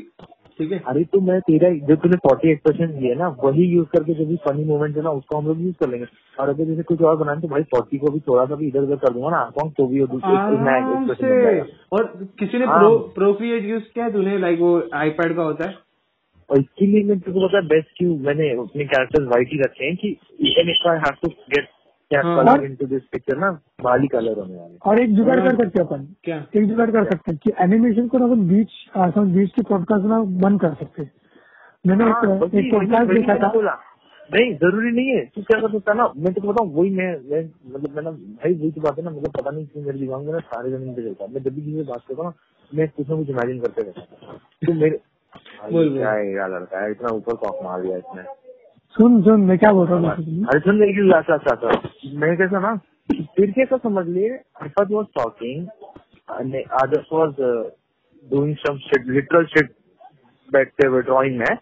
ठीक 0.62 0.72
है? 0.72 0.82
अरे 0.88 1.04
तो 1.04 1.20
मैं 1.22 1.40
तेरा 1.42 1.70
जो 1.88 1.96
तूने 2.02 2.18
फोर्टी 2.24 2.50
एट 2.52 2.62
परसेंट 2.62 2.92
दिया 2.92 3.16
ना 3.16 3.28
वही 3.44 3.64
यूज़ 3.68 3.88
करके 3.90 4.14
जो 4.14 4.26
भी 4.26 4.36
फनी 4.44 4.64
मोमेंट 4.66 4.98
है 4.98 5.04
ना 5.04 5.12
उसको 5.12 5.38
हम 5.38 5.48
लोग 5.48 5.62
यूज़ 5.62 5.76
कर 5.80 5.90
लेंगे। 5.90 6.06
और 6.40 6.50
अगर 6.50 6.66
जैसे 6.66 6.84
कुछ 6.84 7.02
और 7.02 7.16
बनाए 7.18 7.40
तो 7.42 7.48
भाई 7.48 7.64
फोर्टी 7.72 7.98
को 7.98 8.12
भी 8.12 8.20
थोड़ा 8.28 8.46
सा 8.46 8.56
भी 8.56 8.68
इधर 8.68 8.80
उधर 8.80 8.96
कर 8.98 9.14
दूँगा 9.14 9.30
ना 9.30 9.50
सॉन्ग 9.50 9.74
तो 9.78 9.88
भी। 9.88 10.02
और 10.02 10.08
किसी 12.40 12.58
ने 12.58 12.66
हाँ। 12.66 12.80
प्रो 12.80 12.98
प्रोक्रिएट 13.16 13.66
यूज़ 13.66 13.84
किया 13.94 14.06
है 14.06 14.12
तूने? 14.14 14.38
लाइक 14.38 14.60
वो 14.60 14.90
आईपैड 14.96 15.36
का 15.36 15.44
होता 15.44 15.68
है? 15.68 15.76
और 16.50 16.60
इसके 16.60 16.86
लिए 16.86 17.04
मैं 17.04 17.20
तुझको 17.20 17.48
पता 17.48 17.58
है 17.58 17.68
बेस्ट 17.68 17.98
क्यों? 17.98 18.18
मैंने 18.20 18.50
अपने 18.54 18.86
कैरेक्टर्स 18.86 19.28
वाइट 19.28 19.50
ही 19.54 19.60
रखे 19.60 19.86
हैं 19.86 19.96
कि 19.96 20.18
even 20.42 20.70
if 20.70 20.88
I 20.90 20.98
have 20.98 21.16
to 21.22 21.30
get 21.52 21.68
हाँ। 22.16 22.36
कलर 22.38 22.64
इनटू 22.66 22.86
दिस 22.86 23.04
पिक्चर 23.12 23.38
ना 23.38 23.52
बाली 23.82 24.08
कलर 24.08 24.40
होने 24.40 24.56
वाले। 24.56 24.78
और 24.86 25.00
एक 25.00 25.16
जुगाड़ 25.16 25.40
कर 25.40 25.56
सकते 25.56 25.82
अपन। 25.82 26.08
क्या? 26.24 26.38
एक 26.56 26.68
जुगाड़ 26.68 26.90
कर 26.92 27.04
सकते 27.04 27.32
हैं 27.32 27.40
कि 27.44 27.52
एनिमेशन 27.64 28.08
को 28.08 28.18
ना 28.18 28.26
अपन 28.26 28.48
बीच 28.48 28.70
समझ 28.98 29.36
बीच 29.36 29.52
के 29.52 29.62
पॉडकास्ट 29.70 30.06
ना 30.06 30.20
बंद 30.42 30.62
कर 30.62 30.74
सकते 30.74 31.10
मैंने 31.86 32.04
हाँ, 32.04 32.22
एक, 32.46 32.72
पॉडकास्ट 32.72 33.14
देखा 33.14 33.36
था। 33.38 33.80
नहीं 34.30 34.54
ज़रूरी 34.56 34.92
नहीं 34.92 35.08
है। 35.08 35.26
तू 35.26 35.42
क्या 35.42 35.60
कर 35.62 35.72
सकता 35.72 35.94
ना 35.94 36.12
मैं 36.18 36.34
तो 36.34 36.42
बताऊँ 36.42 36.74
वही 36.74 36.90
मैं 36.90 37.08
मैं 37.32 37.44
मतलब 37.74 37.96
मैं 37.96 38.04
ना 38.04 38.12
भाई 38.12 38.54
वही 38.54 38.72
तो 38.72 38.82
बात 38.82 38.98
है 38.98 39.04
ना 39.04 39.10
मतलब 39.10 39.32
पता 39.32 39.52
नहीं 39.52 39.66
क्यों 39.68 39.84
मेरे 39.84 40.00
दिमाग 40.00 40.22
में 40.26 40.34
ना 40.34 40.40
सारे 40.40 40.72
ज़मीन 40.72 40.94
पे 40.96 41.02
चलता 41.02 41.28
मैं 41.28 41.42
जब 41.44 41.56
भी 41.56 41.62
किसी 41.62 41.78
से 41.78 41.84
बात 41.84 42.04
करता 42.08 42.22
हूँ 42.22 42.30
ना 42.30 42.78
मैं 42.78 42.88
कुछ 42.90 43.10
ना 43.10 43.16
कुछ 43.16 43.30
इमेजिन 43.30 43.60
करते 43.60 43.82
रहता 43.82 44.02
हूँ। 44.02 44.38
तो 44.68 44.74
मेरे। 44.74 45.00
क्या 46.34 46.48
लड़का 46.48 46.84
है 46.84 46.92
इतना 46.92 47.10
ऊपर 47.14 47.36
कॉक 47.36 47.60
मार 47.64 47.82
दिया 47.82 47.98
इसने। 47.98 48.24
सुन 48.96 49.22
सुन 49.24 49.42
मैं 49.42 49.58
क्या 49.58 49.72
बोल 49.72 49.88
रहा 49.88 49.98
हूँ? 49.98 50.06
basically? 50.08 50.48
अरे 50.50 50.60
सुन 50.60 50.76
मेरी 50.76 51.12
अच्छा 51.12 51.34
अच्छा 51.34 51.56
अच्छा 51.56 52.10
मैं 52.20 52.36
कैसा 52.38 52.60
ना 52.60 52.76
फिर 53.36 53.52
कैसा 53.52 53.78
समझ 53.78 54.06
लिए 54.08 54.30
Arfat 54.62 54.92
was 54.92 55.08
talking 55.16 55.68
Adarsh 56.82 57.08
was 57.14 57.42
doing 58.26 58.56
some 58.58 58.78
shit 58.78 59.08
literal 59.08 59.46
shit 59.46 59.72
बैठते 60.50 60.88
हुए 60.88 61.02
ड्रॉइंग 61.02 61.38
में 61.38 61.56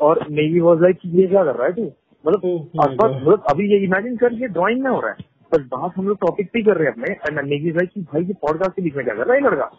और 0.00 0.20
मे 0.30 0.34
मेरी 0.36 0.60
वॉज़ 0.60 0.80
लाइक 0.80 0.98
ये 1.06 1.26
क्या 1.26 1.44
कर 1.44 1.54
रहा 1.54 1.66
है 1.66 1.72
तू? 1.72 1.90
मतलब 2.24 2.42
Oh 2.46 2.94
मतलब 2.94 3.44
अभी 3.50 3.70
ये 3.72 3.78
इमेजिन 3.84 4.16
कर 4.16 4.32
ये 4.32 4.48
ड्राइंग 4.48 4.82
में 4.82 4.90
हो 4.90 5.00
रहा 5.00 5.10
है 5.10 5.30
बस 5.52 5.64
बात 5.66 5.92
हम 5.96 6.08
लोग 6.08 6.18
टॉपिक 6.20 6.50
पे 6.52 6.62
कर 6.62 6.76
रहे 6.76 6.88
हैं 6.88 6.92
अपने 6.92 7.12
एंड 7.38 7.48
मेगी 7.50 7.70
लाइक 7.70 7.90
कि 7.94 8.00
भाई 8.02 8.24
ये 8.24 8.34
पॉडकास्ट 8.42 8.76
के 8.76 8.82
बीच 8.82 8.94
में 8.96 9.04
क्या 9.04 9.14
कर 9.14 9.26
रहा 9.26 9.34
है 9.34 9.40
लड़का? 9.42 9.70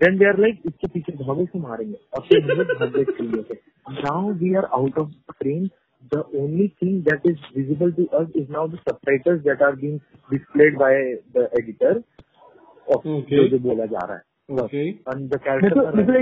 देन 0.00 0.18
दे 0.18 0.28
आर 0.28 0.38
लाइक 0.38 0.62
इसके 0.66 0.88
पीछे 0.88 1.12
भागो 1.24 1.44
से 1.44 1.58
मारेंगे? 1.58 1.96
और 2.14 2.20
फिर 2.28 2.50
हम 2.50 2.62
भाग 2.64 2.96
गए 2.96 3.04
screen 3.12 3.46
से 3.48 3.54
now 4.00 4.32
we 4.42 4.54
are 4.54 4.64
out 4.80 4.98
of 4.98 5.10
frame 5.38 5.68
the 6.12 6.20
only 6.38 6.64
thing 6.80 6.94
that 7.06 7.26
is 7.30 7.42
visible 7.56 7.90
to 7.96 8.04
us 8.20 8.30
is 8.40 8.48
now 8.54 8.62
the 8.70 8.78
subtitles 8.86 9.42
that 9.42 9.60
are 9.66 9.74
being 9.82 9.98
displayed 10.30 10.78
by 10.78 10.88
the 11.36 11.44
editor 11.58 11.92
of 12.86 13.04
Okay. 13.12 13.36
जो 13.36 13.44
जो 13.48 13.58
बोला 13.66 13.86
जा 13.92 14.02
रहा 14.06 14.16
है। 14.16 14.22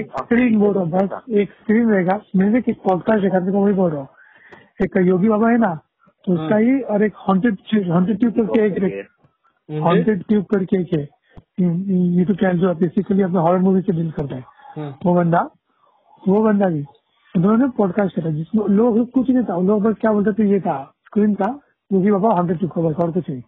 एक 0.01 0.11
स्क्रीन 0.19 0.59
बोल 0.61 0.75
रहा 0.75 0.83
हूँ 0.83 0.91
बस 0.93 1.33
एक 1.43 1.53
स्क्रीन 1.53 1.89
रहेगा। 1.91 2.17
मैंने 2.37 2.59
एक 2.59 2.81
पॉडकास्ट 2.85 3.23
देखा 3.23 3.41
तो 3.47 3.53
वही 3.53 3.75
बोल 3.75 3.91
रहा 3.91 4.01
हूँ। 4.01 4.09
एक 4.85 4.97
योगी 5.07 5.29
बाबा 5.29 5.51
है 5.51 5.59
ना 5.59 5.75
तो 6.27 6.33
उसका 6.33 6.55
हाँ। 6.55 6.61
ही 6.63 6.81
और 6.81 7.05
एक 7.05 7.15
हॉन्टेड 7.29 7.89
हॉन्टेड 7.91 8.19
ट्यूब 8.21 8.35
करके 8.37 8.87
एक 8.87 9.81
हॉन्टेड 9.83 10.19
ट्यूब 10.29 10.45
करके 10.55 10.81
एक 10.81 10.95
है। 10.95 11.05
यूट्यूब 11.61 12.37
चैनल 12.37 12.59
जो 12.59 12.75
बेसिकली 12.77 13.23
अपने 13.23 13.39
हॉरर 13.39 13.59
मूवी 13.61 13.81
से 13.81 13.93
डील 13.93 14.11
करता 14.13 14.37
है। 14.37 14.89
वो 15.05 15.15
बंदा 15.15 15.41
वो 16.23 16.43
बंदा 16.43 16.69
भी 16.69 16.85
उन्होंने 17.35 17.67
पॉडकास्ट 17.77 18.15
करा 18.17 18.31
जिसमें 18.31 18.67
लोग 18.69 19.11
कुछ 19.11 19.31
नहीं 19.31 19.45
था 19.45 19.57
उन 19.57 19.67
लोग 19.67 19.83
बस 19.83 19.95
क्या 20.01 20.13
बोलते 20.13 20.33
थे 20.33 20.51
ये 20.51 20.61
था 20.61 20.83
स्क्रीन 21.07 21.35
था 21.35 21.49
योगी 21.91 22.11
बाबा 22.11 22.35
हंड्रेड 22.39 22.59
ट्यूब 22.59 22.73
का 22.73 22.83
बस 22.83 22.97
और 23.03 23.11
कुछ 23.13 23.31
नहीं। 23.31 23.43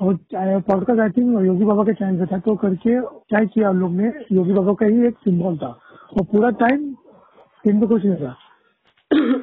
और 0.00 0.14
पॉडकास्ट 0.60 1.00
आई 1.00 1.10
थिंक 1.10 1.44
योगी 1.44 1.64
बाबा 1.64 1.84
के 1.84 1.92
चैनल 1.94 2.18
से 2.18 2.26
था 2.26 2.38
तो 2.40 2.54
करके 2.56 3.00
क्या 3.00 3.44
किया 3.44 3.70
उन 3.70 3.76
लोग 3.80 3.92
ने 3.92 4.12
योगी 4.32 4.52
बाबा 4.52 4.72
का 4.74 4.86
ही 4.86 5.06
एक 5.06 5.18
सिंबल 5.24 5.56
था। 5.56 5.66
और 5.66 6.24
पूरा 6.32 6.50
टाइम 6.62 6.92
स्क्रीन 6.92 7.80
पे 7.80 7.86
कुछ 7.86 8.04
नहीं 8.04 8.16
था। 8.16 8.34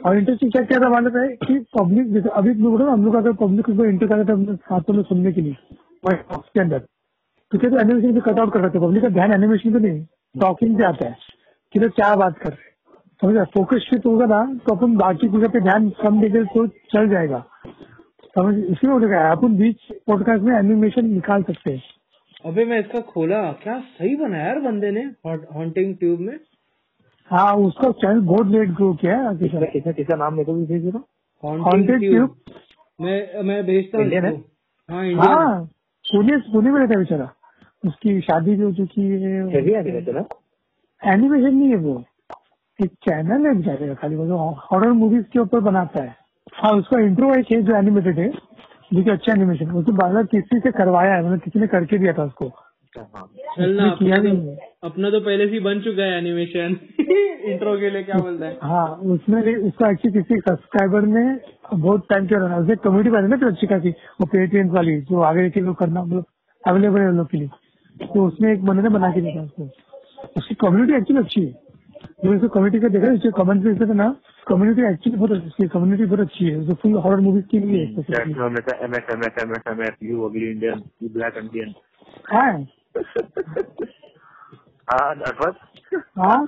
और 0.05 0.17
इंटरेस्टिंग 0.17 0.51
क्या 0.51 0.61
क्या 0.63 0.79
था 0.79 0.89
मालूम 0.89 1.17
है 1.17 1.27
कि 1.37 1.59
पब्लिक 1.77 2.13
जैसे 2.13 2.29
अभी 2.29 2.51
हम 2.51 3.05
लोग 3.05 3.15
अगर 3.15 3.33
पब्लिक 3.41 3.65
को 3.67 3.85
इंटर 3.85 4.07
कर 4.07 4.17
रहे 4.17 4.45
थे 4.45 4.53
हाथों 4.69 4.93
में 4.93 5.03
सुनने 5.03 5.31
के 5.31 5.41
लिए 5.41 5.55
के 6.05 6.59
अंदर। 6.61 6.85
तो 7.51 7.57
क्या 7.57 7.69
तो 7.69 7.79
एनिमेशन 7.79 8.13
से 8.13 8.21
कट 8.21 8.39
आउट 8.39 8.53
कर 8.53 8.59
रहे 8.59 8.69
थे। 8.69 8.79
पब्लिक 8.79 9.03
का 9.03 9.09
ध्यान 9.09 9.33
एनिमेशन 9.33 9.73
पे 9.73 9.79
नहीं 9.79 10.05
टॉकिंग 10.35 10.77
पे 10.77 10.83
आता 10.85 11.05
है। 11.05 11.15
कि 11.73 11.79
तो 11.79 11.89
क्या 11.89 12.15
बात 12.15 12.37
कर 12.37 12.49
रहे 12.49 12.57
हैं। 12.57 12.67
समझ 13.21 13.47
फोकस 13.53 13.85
शिफ्ट 13.89 14.05
होगा 14.05 14.25
ना 14.25 14.43
तो 14.67 14.75
अपन 14.75 14.95
बाकी 14.97 15.27
चीज़ों 15.27 15.49
पे 15.49 15.59
ध्यान 15.59 15.89
कम 16.01 16.19
देकर 16.21 16.45
तो 16.45 16.65
चल 16.93 17.09
जाएगा। 17.09 17.43
समझ 18.35 18.55
इसलिए 18.55 18.91
हो 18.91 18.99
अपन 19.31 19.57
बीच 19.57 19.91
पॉडकास्ट 20.07 20.43
में 20.43 20.55
एनिमेशन 20.57 21.05
निकाल 21.05 21.43
सकते 21.43 21.71
हैं। 21.71 21.81
अबे 22.45 22.65
मैं 22.65 22.79
इसका 22.79 22.99
खोला। 23.07 23.41
क्या 23.63 23.79
सही 23.79 24.15
बनाया 24.15 24.45
यार 24.45 24.59
बंदे 24.59 24.91
ने? 24.91 25.01
हॉन्टिंग 25.27 25.95
ट्यूब 25.95 26.19
में? 26.19 26.37
हाँ 27.31 27.53
उसका 27.57 27.91
चैनल 27.93 28.19
बहुत 28.27 28.47
लेट 28.47 28.69
ग्रो 28.71 28.93
किया 28.93 29.17
है 29.17 29.35
किसका 29.37 29.65
किसका 29.65 29.91
किसका 29.91 30.15
नाम 30.15 30.33
मेरे 30.33 30.45
को 30.45 30.53
भी 30.53 30.65
भेज 30.65 30.85
दो 30.85 30.99
हॉन्टिंग 31.43 31.65
हॉन्टेड 31.65 31.99
ट्यूब 32.01 32.35
मैं 32.99 33.43
मैं 33.43 33.63
भेजता 33.65 33.97
हूँ 33.97 34.05
है? 34.05 34.31
इसको। 34.31 35.21
हाँ 35.21 35.35
हाँ। 35.35 35.63
पुणे 36.05 36.37
पुणे 36.51 36.71
में 36.71 36.79
रहता 36.79 36.93
है 36.93 36.99
बेचारा। 36.99 37.29
उसकी 37.83 38.19
शादी 38.21 38.55
भी 38.55 38.63
हो 38.63 38.71
चुकी 38.73 39.01
है 39.01 39.33
एनिमेशन 41.01 41.53
नहीं 41.55 41.69
है 41.69 41.75
वो। 41.75 42.03
एक 42.79 42.91
चैनल 43.07 43.45
है 43.47 43.53
बेचारे 43.55 43.87
का 43.87 43.93
खाली 43.93 44.15
वो 44.15 44.37
हॉरर 44.71 44.91
मूवीज़ 44.91 45.23
के 45.33 45.39
ऊपर 45.39 45.59
बनाता 45.59 46.03
है। 46.03 46.15
हाँ 46.53 46.71
उसका 46.71 46.99
इंट्रो 47.01 47.33
एक 47.35 47.51
है 47.51 47.61
जो 47.61 47.75
एनिमेटेड 47.75 48.19
है 48.19 48.29
जो 48.93 49.03
कि 49.03 49.09
अच्छा 49.09 49.33
एनिमेशन 49.33 49.71
उसको 49.71 49.91
बार 49.91 50.23
किसी 50.23 50.59
से 50.59 50.71
करवाया 50.71 51.15
है 51.15 51.25
मतलब 51.25 51.39
किसी 51.39 51.59
ने 51.59 51.67
करके 51.67 51.97
दिया 51.97 52.13
था 52.13 52.23
उसको। 52.23 52.47
हाँ 52.97 53.27
चल 53.55 53.71
ना 53.71 53.91
उसने 53.91 54.05
किया 54.05 54.15
अपना 54.15 54.31
नहीं 54.31 54.47
है। 54.47 54.55
तो 54.55 54.87
अपना 54.87 55.09
तो 55.09 55.19
पहले 55.19 55.45
से 55.47 55.53
ही 55.53 55.59
बन 55.59 55.79
चुका 55.81 56.03
है 56.03 56.17
एनिमेशन 56.17 56.77
इंट्रो 57.51 57.77
के 57.79 57.89
लिए 57.89 58.03
क्या 58.03 58.17
बोलता 58.17 58.45
है? 58.45 58.57
हाँ 58.63 58.87
उसमें 59.15 59.41
भी 59.43 59.55
उसका 59.67 59.89
एक्चुअली 59.91 60.21
किसी 60.21 60.39
सब्सक्राइबर 60.39 61.01
ने 61.07 61.23
बहुत 61.75 62.05
टाइम 62.09 62.27
किया 62.27 62.39
था 62.49 62.57
उसने 62.57 62.75
कम्युनिटी 62.75 63.09
बनी 63.09 63.27
ना 63.27 63.37
तो 63.37 63.47
अच्छी 63.47 63.67
खासी 63.67 63.89
वो 64.21 64.25
पेटीएम 64.25 64.69
वाली 64.69 64.99
जो 65.01 65.21
आगे 65.31 65.49
के 65.49 65.61
लोग 65.61 65.75
करना 65.77 66.03
मतलब 66.03 66.25
अवेलेबल 66.63 67.01
है 67.01 67.07
उन 67.09 67.17
लोग 67.17 67.27
के 67.31 67.37
लिए। 67.37 67.49
तो 68.01 68.27
उसने 68.27 68.53
एक 68.53 68.65
बंदे 68.65 68.81
ने 68.81 68.89
बना 68.89 69.11
के 69.11 69.21
था 69.35 69.41
उसको 69.41 69.63
उसकी 70.37 70.55
कम्युनिटी 70.55 70.93
एक्चुअली 70.93 71.23
अच्छी 71.23 71.41
है 71.41 71.51
जो 72.23 72.35
उसको 72.35 72.47
कम्युनिटी 72.47 72.79
का 72.79 72.87
देखा 72.87 73.15
जो 73.15 73.31
कमेंट 73.31 73.81
था 73.81 73.93
ना 73.93 74.15
कम्युनिटी 74.47 74.81
एक्चुअली 74.81 75.17
बहुत 75.17 75.31
अच्छी 75.31 75.47
उसकी 75.47 75.67
कम्युनिटी 75.67 76.05
बहुत 76.05 76.19
अच्छी 76.19 76.45
है 76.45 76.65
जो 76.65 76.73
फुल 76.73 76.93
हॉरर 76.93 77.19
मूवीज़ 77.19 77.45
के 77.45 77.59
लिए 77.59 77.85
है। 77.85 77.95
में 79.75 80.83
ब्लैक 81.13 81.37
इंडियन 81.37 81.73
हाँ 82.33 82.67
हाँ 84.87 85.15
हाँ 86.17 86.47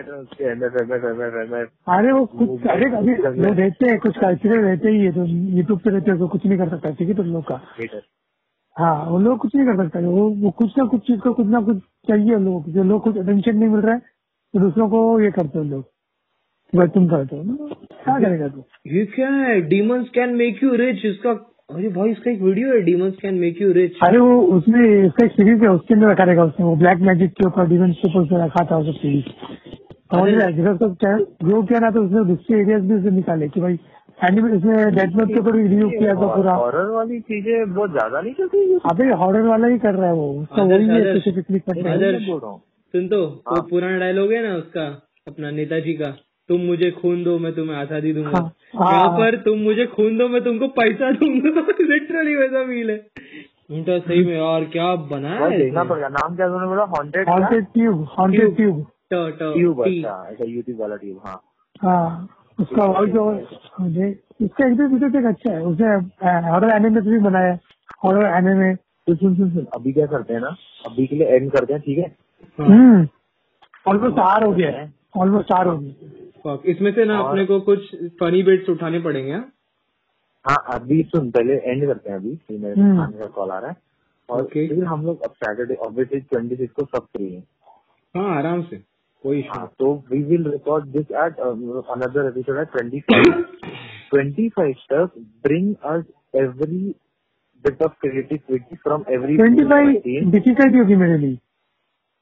में 0.00 0.12
उसके 0.12 0.44
अरे 1.92 2.12
वो 2.12 2.26
कुछ 2.26 2.66
अरे 2.66 2.96
अभी 2.96 3.14
लोग 3.42 3.54
रहते 3.54 3.90
हैं 3.90 3.98
कुछ 3.98 4.18
कल्चरल 4.18 4.64
रहते 4.64 4.88
ही 4.88 5.00
है 5.00 5.12
तो 5.12 5.24
यूट्यूब 5.26 5.78
पे 5.78 5.90
रहते 5.90 6.10
हैं 6.10 6.20
तो 6.20 6.28
कुछ 6.28 6.46
नहीं 6.46 6.58
कर 6.58 6.68
सकता 6.68 6.90
ठीक 6.90 7.08
है 7.08 7.14
तो 7.14 7.22
लोग 7.22 7.44
का 7.44 7.54
हाँ 8.76 8.94
वो 9.10 9.18
लोग 9.18 9.38
कुछ 9.38 9.54
नहीं 9.56 9.66
कर 9.66 9.84
सकता। 9.84 10.00
वो 10.00 10.28
वो 10.42 10.50
कुछ 10.58 10.72
ना 10.78 10.84
कुछ 10.88 11.00
चीज़ 11.06 11.20
को 11.20 11.32
कुछ 11.34 11.46
ना 11.46 11.60
कुछ 11.60 11.78
चाहिए 12.08 12.34
उन 12.34 12.44
लोगों 12.44 12.60
को। 12.62 12.70
जो 12.70 12.82
लोग 12.84 13.02
कुछ 13.02 13.16
अटेंशन 13.18 13.56
नहीं 13.56 13.68
मिल 13.68 13.80
रहा 13.80 13.94
है 13.94 14.00
तो 14.54 14.60
दूसरों 14.60 14.88
को 14.90 15.20
ये 15.20 15.30
करते 15.30 15.58
हो 15.58 15.64
लोग। 15.64 15.84
भाई 16.72 16.88
तुम 16.94 17.06
करते 17.08 17.36
हो। 17.36 17.42
क्या 18.04 18.18
करेगा 18.18 18.48
तू? 18.48 18.62
ये 18.86 19.04
क्या 19.14 19.28
है? 19.30 19.60
Demons 19.68 20.08
can 20.14 20.34
make 20.36 20.62
you 20.64 20.74
rich 20.74 21.04
इसका 21.06 21.30
अरे 21.74 21.88
भाई 21.88 22.10
इसका 22.10 22.30
एक 22.30 22.40
वीडियो 22.42 22.72
है 22.74 22.80
demons 22.82 23.14
can 23.22 23.34
make 23.38 23.60
you 23.62 23.72
rich 23.72 23.98
अरे 24.06 24.18
वो 24.18 24.40
उसमें 24.56 24.80
इसका 25.04 25.24
एक 25.24 25.32
सीरीज़ 25.32 25.62
है 25.62 25.68
उसके 25.70 25.94
अंदर 25.94 26.08
रखा 26.10 26.24
रहेगा 26.24 26.44
उसने। 26.44 26.64
वो 26.66 26.76
ब्लैक 26.76 26.98
मैजिक 27.08 27.30
के 27.32 27.46
ऊपर 27.46 27.68
डिफेंस 27.68 27.96
के 27.96 28.18
ऊपर 28.20 28.44
रखा 28.44 28.64
था 28.70 28.78
उसका 28.78 28.92
सीरीज़ 28.92 29.24
है? 29.26 29.58
क्या 30.12 31.16
किया 31.60 31.78
ना 31.80 31.90
तो 31.90 32.02
उसने 32.04 32.24
दूसरे 32.24 32.60
एरियाज़ 32.60 32.82
भी 32.82 32.94
उसे 32.94 33.10
निकाले 33.10 33.48
कि 33.48 33.60
भाई 33.60 33.78
एनिमे 34.24 34.56
उसने 34.56 34.84
डेथ 34.90 35.16
नोट 35.16 35.28
के 35.28 35.38
ऊपर 35.38 35.54
रिव्यू 35.54 35.88
किया 35.90 36.14
था 36.14 36.34
पूरा। 36.36 36.52
हॉरर 36.54 36.90
वाली 36.90 37.20
चीज़ें 37.20 37.74
बहुत 37.74 37.90
ज़्यादा 37.90 38.20
नहीं 38.20 38.32
चलती 38.34 38.78
अबे 38.90 39.08
हॉरर 39.14 39.42
वाला 39.42 39.66
ही 39.66 39.78
कर 39.78 39.94
रहा 39.94 40.06
है 40.06 40.14
वो। 40.14 40.30
उसका 40.42 40.62
वही 40.62 40.88
है। 40.88 41.02
स्पेसिफिकली 41.04 41.58
कर 41.58 41.82
रहा 41.82 41.92
है 41.92 42.26
बोल 42.26 42.40
रहा 42.40 42.50
हूँ। 42.50 42.60
सुन 42.94 43.08
तो 43.08 43.20
हाँ। 43.48 43.56
वो 43.56 43.62
पुराना 43.62 43.98
डायलॉग 43.98 44.32
है 44.32 44.42
ना 44.42 44.54
उसका 44.56 44.86
अपना 45.28 45.50
नेताजी 45.50 45.92
का। 45.94 46.10
तुम 46.48 46.60
मुझे 46.60 46.90
खून 46.90 47.22
दो 47.24 47.38
मैं 47.38 47.52
तुम्हें 47.54 47.76
आज़ादी 47.76 48.12
दूँगा। 48.12 48.30
हाँ, 48.30 48.52
हाँ, 48.76 48.92
यहाँ। 48.92 49.18
पर 49.18 49.36
तुम 49.36 49.58
मुझे 49.58 49.86
खून 49.86 50.18
दो 50.18 50.28
मैं 50.28 50.42
तुमको 50.44 50.68
पैसा 50.80 51.10
दूँगा। 51.12 51.60
लिटरली 51.80 52.34
वैसा 52.34 52.64
फील 52.64 52.90
है। 52.90 52.96
उनका 53.70 53.98
सही 53.98 54.24
में 54.24 54.38
और 54.40 54.64
क्या 54.64 54.94
बनाया 55.10 55.46
है 55.46 55.58
देखना 55.58 55.84
पड़ेगा। 55.84 56.08
नाम 56.08 56.36
क्या 56.36 56.46
उन्होंने 56.46 56.66
बोला? 56.66 56.84
Haunted 56.96 57.28
haunted 57.28 57.66
tube 57.74 58.02
haunted 58.18 58.56
tube 58.56 58.86
tube 59.12 59.82
अच्छा। 59.84 60.44
यूट्यूब 60.44 60.80
वाला 60.80 60.96
ट्यूब 60.96 61.20
हाँ। 61.24 61.40
हाँ। 61.82 62.28
उसका 62.60 62.84
वॉइस 62.84 63.14
ओवर 63.16 63.58
मुझे 63.80 64.08
इसका 64.42 64.66
एक 64.66 64.80
वीडियो 64.80 65.08
देख 65.10 65.24
अच्छा 65.26 65.52
है। 65.52 65.62
उसने 65.66 66.48
हॉरर 66.50 66.74
एनिमे 66.76 67.00
भी 67.10 67.18
बनाया 67.24 67.58
हॉरर 68.04 68.26
एनिमे 68.36 68.74
तो 68.74 69.14
सुन 69.14 69.34
सुन 69.36 69.50
सुन। 69.50 69.66
अभी 69.74 69.92
क्या 69.92 70.06
करते 70.06 70.34
हैं 70.34 70.40
ना? 70.40 70.54
अभी 70.86 71.06
के 71.06 71.16
लिए 71.16 71.26
एंड 71.36 71.50
करते 71.52 71.72
हैं 71.72 71.82
ठीक 71.82 71.98
है? 71.98 72.14
हाँ, 72.58 72.66
हम्म। 72.66 73.06
ऑलमोस्ट 73.86 74.18
आर 74.18 74.44
हो 74.44 74.52
गया 74.52 74.70
है। 74.70 74.92
ऑलमोस्ट 75.16 75.52
आर 75.52 75.66
हो 75.66 75.76
गया 75.78 76.58
इसमें 76.70 76.90
से 76.94 77.04
ना 77.04 77.18
अपने 77.18 77.44
को 77.46 77.60
कुछ 77.60 77.94
फनी 78.20 78.42
बिट्स 78.42 78.68
उठाने 78.70 78.98
पड़ेंगे 79.00 79.32
हाँ? 79.32 79.40
हाँ 80.44 80.56
अभी 80.74 81.02
सुन 81.02 81.30
पहले 81.30 81.54
एंड 81.54 81.86
करते 81.86 82.10
हैं 82.10 82.16
अभी 82.16 82.38
मेरे 82.58 82.80
हम्म। 82.80 82.96
खाने 82.98 83.18
का 83.18 83.26
कॉल 83.26 83.50
आ 83.50 83.58
रहा 83.58 83.70
है। 83.70 83.76
और 84.28 84.42
Okay. 84.42 84.66
फिर 84.68 84.84
हम 84.84 85.04
लोग 85.06 85.22
अब 85.22 85.30
सैटरडे 85.30 85.74
ऑब्वियसली 85.86 86.20
ट्वेंटी 86.20 86.56
सिक्स 86.56 86.72
को 86.72 86.84
सब 86.84 87.06
फ्री 87.06 87.32
है। 87.34 87.40
हाँ 88.14 88.36
आराम 88.36 88.62
से। 88.62 88.76
कोई 89.24 89.38
इशू 89.38 89.58
हाँ 89.58 89.66
तो 89.78 89.92
we 90.10 90.22
will 90.22 90.50
record 90.50 90.84
this 90.84 91.10
at 91.10 91.40
another 91.40 92.26
episode 92.26 92.58
at 92.58 92.68
twenty 92.68 93.00
five 93.00 93.42
twenty 94.10 94.48
five 94.48 94.72
तक 94.92 95.18
bring 95.42 95.74
us 95.84 96.04
every 96.34 96.94
bit 97.64 97.82
of 97.82 97.92
creativity 98.00 98.76
from 98.76 99.04
every 99.10 99.36
twenty 99.36 99.64
five 99.64 100.30
difficulty 100.30 100.78
होगी 100.78 100.96
मेरे 100.96 101.18
लिए। 101.18 101.38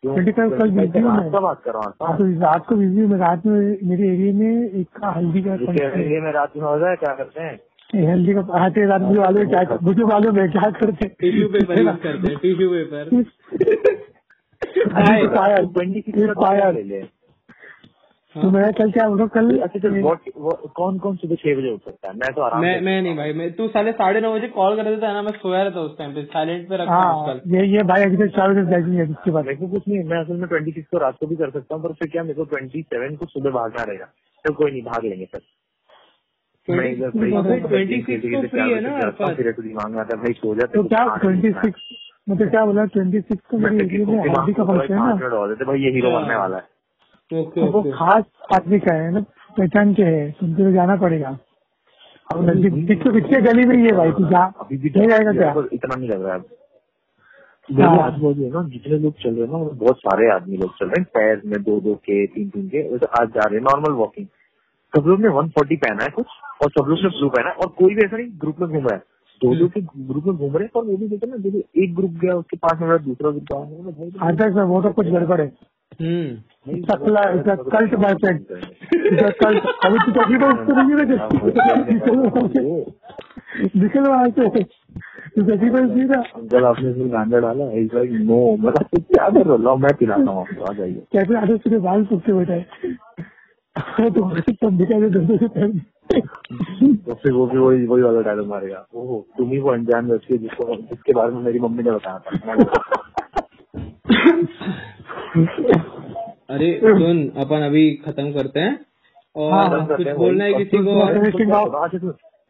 25 0.02 0.32
कल 0.32 0.70
busy 0.70 1.02
हूँ 1.02 1.12
मैं। 1.12 1.42
बात 1.42 1.62
कर 1.64 1.72
रहा 1.72 1.92
हाँ, 2.02 2.16
हूँ। 2.16 2.18
तो 2.18 2.40
रात 2.40 2.66
को 2.66 2.76
बिज़ी 2.76 3.00
हूँ 3.00 3.08
मैं। 3.08 3.18
रात 3.18 3.46
में 3.46 3.78
मेरे 3.84 4.08
एरिया 4.08 4.34
में 4.34 4.70
एक 4.70 4.88
का 4.96 5.10
हल्दी 5.10 5.42
का 5.42 5.54
एरिया 5.54 6.20
में 6.20 6.32
रात 6.32 6.52
में 6.56 6.64
हो 6.64 6.78
जाए 6.78 6.96
क्या 6.96 7.14
करते 7.14 7.40
हैं? 7.40 7.58
है 7.94 8.12
हल्दी 8.12 8.34
का 8.34 8.64
आते 8.64 8.86
रात 8.86 9.00
मुझे 9.00 9.20
मालूम 9.20 9.42
है 9.42 9.46
क्या 9.46 9.78
मुझे 9.82 10.04
मालूम 10.04 10.38
है 10.38 10.48
क्या 10.48 10.70
करते 10.70 11.06
हैं। 11.06 11.14
टिश्यू 11.20 11.48
पेपर 11.48 11.80
यूज़ 11.80 11.96
करते 11.96 12.36
टिश्यू 12.36 12.70
पेपर 12.70 14.06
अभी 14.80 15.26
तो 15.26 16.70
ले 16.72 16.82
ले. 16.82 17.02
तो 18.36 18.50
मैं 18.50 18.72
कल 18.72 18.90
क्या 18.90 19.08
बोल 19.08 19.26
कल 19.28 19.58
अच्छा 19.58 19.78
what- 20.02 20.26
what- 20.42 20.70
कौन 20.72 20.98
कौन 20.98 21.16
सुबह 21.16 21.34
छह 21.34 21.54
बजे 21.56 21.70
उठ 21.70 21.80
सकता 21.84 22.08
है? 22.08 22.14
मैं 22.14 22.32
तो 22.34 22.42
आराम 22.42 22.60
मैं 22.62 22.80
मैं 22.80 23.02
नहीं 23.02 23.16
भाई 23.16 23.32
मैं 23.32 23.50
तू 23.52 23.68
साढ़े 23.68 23.92
साढ़े 23.92 24.20
नौ 24.20 24.34
बजे 24.34 24.48
कॉल 24.48 24.76
कर 24.76 24.84
देता 24.84 25.08
है 25.08 25.14
ना 25.14 25.22
मैं 25.22 25.32
सोया 25.32 25.62
रहता 25.62 25.80
उस 25.80 25.96
टाइम 25.98 26.14
पे 26.14 26.24
साइलेंट 26.24 26.68
पे 26.68 26.76
रखा 26.76 26.94
हाँ 26.94 27.26
कल। 27.26 27.40
ये 27.54 27.66
ये 27.66 27.82
भाई 27.82 28.02
अभी 28.02 28.16
तक 28.16 28.34
चार 28.36 28.52
बजे 28.52 28.62
बैठेंगे 28.62 28.98
है 28.98 29.10
इसके 29.10 29.30
बाद। 29.30 29.44
को 29.54 29.68
कुछ 29.68 29.88
नहीं 29.88 30.04
मैं 30.04 30.18
असल 30.18 30.32
में 30.34 30.48
ट्वेंटी 30.48 30.70
सिक्स 30.70 30.88
को 30.88 30.98
रात 30.98 31.16
को 31.20 31.26
भी 31.26 31.36
कर 31.36 31.50
सकता 31.50 31.74
हूँ 31.74 31.82
पर 31.82 31.92
फिर 31.92 32.08
क्या 32.08 32.22
मेरे 32.22 32.34
को 32.34 32.44
ट्वेंटी 32.44 32.82
सेवन 32.82 33.16
को 33.16 33.26
सुबह 33.26 33.50
भागना 33.50 33.82
रहेगा 33.82 34.04
तो 34.44 34.54
कोई 34.54 34.70
नहीं 34.70 34.82
भाग 34.82 35.04
लेंगे 35.04 35.24
सर 35.24 35.40
ट्वेंटी 36.68 38.02
26 38.02 38.34
को 38.34 38.46
free 38.46 38.72
है 38.74 38.80
ना 38.80 38.90
हूँ। 39.00 39.34
फिर 39.34 39.52
तो 39.52 39.62
दिमाग 39.62 39.90
में 39.90 40.00
आता 40.00 40.16
है 40.16 40.22
भाई 40.22 40.32
सो 40.32 40.54
जाते 40.54 40.78
तो 40.78 40.82
क्या 40.84 41.16
ट्वेंटी 41.16 41.50
सिक्स 41.50 42.07
मतलब 42.28 42.50
क्या 42.50 42.64
बोला 42.66 42.84
ट्वेंटी 42.86 43.20
सिक्स 43.20 43.44
को 43.50 43.58
हल्दी 43.58 44.52
का 44.52 44.64
फ़ंक्शन 44.64 44.94
है 44.94 44.98
ना? 44.98 45.64
भाई 45.64 45.80
ये 45.80 45.90
हीरो। 45.92 46.10
बनने 46.10 46.36
वाला 46.36 46.56
है। 46.56 46.62
तो 47.30 47.66
वो 47.72 47.82
खास 47.92 48.24
आदमी 48.56 48.78
का 48.80 48.94
है 48.94 49.10
ना 49.12 49.20
पहचान 49.56 49.94
के 49.94 50.02
है 50.04 50.30
तुमको 50.32 50.62
तो 50.62 50.72
जाना 50.72 50.96
पड़ेगा। 50.98 51.28
अब 52.28 52.48
नज़दीक 52.48 53.02
तो 53.02 53.12
पीछे 53.12 53.40
गली 53.42 53.64
में 53.66 53.76
ही 53.76 53.82
है 53.82 53.92
भाई 53.96 54.10
तू 54.12 54.24
जा 54.30 54.44
अभी 54.60 54.76
भी 54.78 54.88
जाएगा 54.90 55.32
क्या? 55.32 55.50
इतना 55.72 55.96
नहीं 55.96 56.08
लग 56.08 56.22
रहा 56.22 56.34
है। 56.34 56.40
हाँ। 57.68 58.10
है 58.10 58.50
ना 58.50 58.62
जितने 58.68 58.98
लोग 58.98 59.14
चल 59.22 59.30
रहे 59.30 59.40
हैं 59.40 59.50
ना 59.52 59.58
बहुत 59.78 59.98
सारे 59.98 60.28
आदमी 60.34 60.56
लोग 60.56 60.70
चल 60.78 60.86
रहे 60.86 61.00
हैं 61.00 61.06
पैर 61.14 61.40
में 61.46 61.62
दो 61.62 61.80
दो 61.80 61.94
के 62.04 62.26
तीन 62.26 62.48
तीन 62.48 62.68
के 62.68 62.82
वैसे 62.88 63.06
आज 63.20 63.28
जा 63.28 63.44
रहे 63.44 63.58
हैं 63.58 63.64
नॉर्मल 63.64 63.92
वॉकिंग 63.96 64.26
सब 64.92 65.06
लोग 65.06 65.20
ने 65.20 65.28
वन 65.34 65.48
फोर्टी 65.48 65.76
पहना 65.76 66.04
है 66.04 66.10
कुछ 66.10 66.26
और 66.62 66.70
सब 66.70 66.88
लोग 66.88 66.98
ने 66.98 67.08
ब्लू 67.08 67.28
पहना 67.28 67.48
है 67.48 67.54
और 67.54 67.68
कोई 67.78 67.94
भी 67.94 68.04
ऐसा 68.04 68.16
नहीं 68.16 68.28
ग्रुप 68.40 68.60
में 68.60 68.68
घूम 68.68 68.86
रहा 68.86 68.94
है। 68.94 69.02
दो 69.42 69.54
दो 69.54 69.68
के 69.68 69.80
ग्रुप 69.80 70.24
में 70.26 70.36
घूम 70.36 70.56
रहे 70.56 70.64
हैं 70.64 70.70
और 70.76 70.84
वो 70.84 70.96
भी 70.96 71.08
देखो 71.08 71.26
ना 71.26 71.36
देखो 71.36 71.82
एक 71.82 71.94
ग्रुप 71.94 72.10
गया 72.10 72.34
उसके 72.34 72.56
पास 72.56 72.78
में 72.82 73.04
दूसरा 73.04 73.30
ग्रुप 73.30 73.44
भाई 73.92 74.10
आता 74.30 74.44
वो 74.64 74.82
तो 74.82 74.90
कुछ 74.90 75.06
गड़बड़ 75.06 75.40
है। 75.40 75.52
हम्म। 76.00 76.76
इसका 76.76 76.94
कल्ट 76.94 77.94
कल्ट 79.44 79.66
अभी 79.86 79.98
तू 79.98 80.12
उसको 80.46 80.72
नहीं 80.72 80.96
तू 85.36 85.76
है। 85.76 85.84
नहीं 85.84 86.04
ना 86.04 86.20
अंकल 86.36 86.64
आपने 86.64 87.08
गांजा 87.08 87.38
डाला 87.38 87.70
इज़ 87.72 87.94
लाइक 87.94 88.10
नो 88.10 88.56
मतलब 88.56 89.00
क्या 89.00 89.28
कर 89.28 89.46
रहे 89.46 89.64
हो 89.66 89.76
मैं 89.76 89.94
पिलाता 89.98 90.30
हूँ 90.30 90.40
आपको 90.40 90.64
आ 90.64 90.72
जाइए। 90.72 91.02
आधे 91.36 91.58
तुझे 91.58 91.78
बाल 91.78 92.04
सूखते 92.04 92.32
बैठा 92.32 92.52
है 92.52 92.66
तो 93.78 94.30
तो 96.96 97.14
फिर 97.14 97.32
वो 97.32 97.46
भी 97.46 97.58
वही 97.58 97.86
वही 97.86 98.02
वाला 98.02 98.20
डायलॉग 98.20 98.46
मारेगा। 98.46 98.86
ओहो 98.94 99.26
तुम 99.38 99.48
ही 99.48 99.58
वो 99.58 99.70
अनजान 99.70 100.06
व्यक्ति 100.06 100.34
हो 100.34 100.38
जिसको 100.38 100.76
जिसके 100.76 101.12
बारे 101.12 101.32
में 101.32 101.42
मेरी 101.42 101.58
मम्मी 101.58 101.82
ने 101.82 101.90
बताया 101.90 102.18
था। 102.18 102.30
अरे 106.50 106.80
सुन 106.84 107.28
अपन 107.28 107.56
अभी 107.56 107.90
खत्म 107.90 108.32
करते 108.32 108.60
हैं। 108.60 108.80
और 109.36 109.52
हाँ, 109.52 109.86
कुछ 109.96 110.06
बोलना 110.16 110.44
है 110.44 110.52
किसी 110.52 110.76
को? 110.78 111.00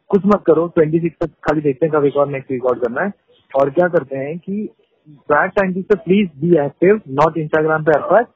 कुछ 0.07 0.25
मत- 0.25 0.43
करो 0.47 0.67
ट्वेंटी 0.67 0.99
सिक्स 0.99 1.17
तक 1.21 1.27
खाली 1.27 1.61
देखते 1.61 1.85
हैं 1.85 1.95
कब 1.95 2.05
एक 2.05 2.15
और 2.15 2.27
नेक्स्ट 2.27 2.51
रिकॉर्ड 2.51 2.79
करना 2.79 3.01
है। 3.01 3.11
और 3.55 3.69
क्या 3.69 3.87
करते 3.87 4.17
हैं 4.17 4.39
कि 4.39 4.69
bad 5.09 5.51
scientist 5.51 5.95
please 5.95 6.29
be 6.41 6.65
active 6.65 7.01
not 7.09 7.37
Instagram 7.37 7.83
पे 7.83 7.91
एफर्ट 7.99 8.27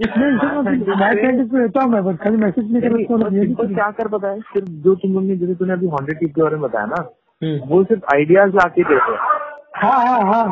रहता 0.00 1.82
हूँ 1.82 1.90
मैं 1.90 2.02
बस 2.04 2.16
खाली 2.16 2.36
मैसेज 2.36 2.72
नहीं 2.72 2.82
कर 2.82 2.96
सकता 2.96 3.28
ये 3.28 3.40
भी 3.40 3.46
सिंपल 3.46 3.74
क्या 3.74 3.90
कर 3.92 4.08
है 4.26 4.40
सिर्फ़ 4.40 4.68
जो 4.84 4.94
तुम 4.94 5.14
लोग 5.14 5.22
ने 5.22 5.36
जैसे 5.36 5.54
तूने 5.54 5.72
अभी 5.72 5.88
हंड्रेड 5.88 6.18
टिप 6.20 6.34
के 6.34 6.42
बारे 6.42 6.56
में 6.56 6.62
बताया 6.62 6.86
ना 6.86 7.00
हम्म, 7.42 7.68
वो 7.68 7.82
सिर्फ़ 7.84 8.04
आइडियाज़ 8.14 8.54
ला 8.54 8.68
के 8.68 8.82
देते 8.82 9.12
हैं। 9.12 9.18
हाँ 9.76 9.98
हाँ 10.06 10.20
हाँ 10.32 10.44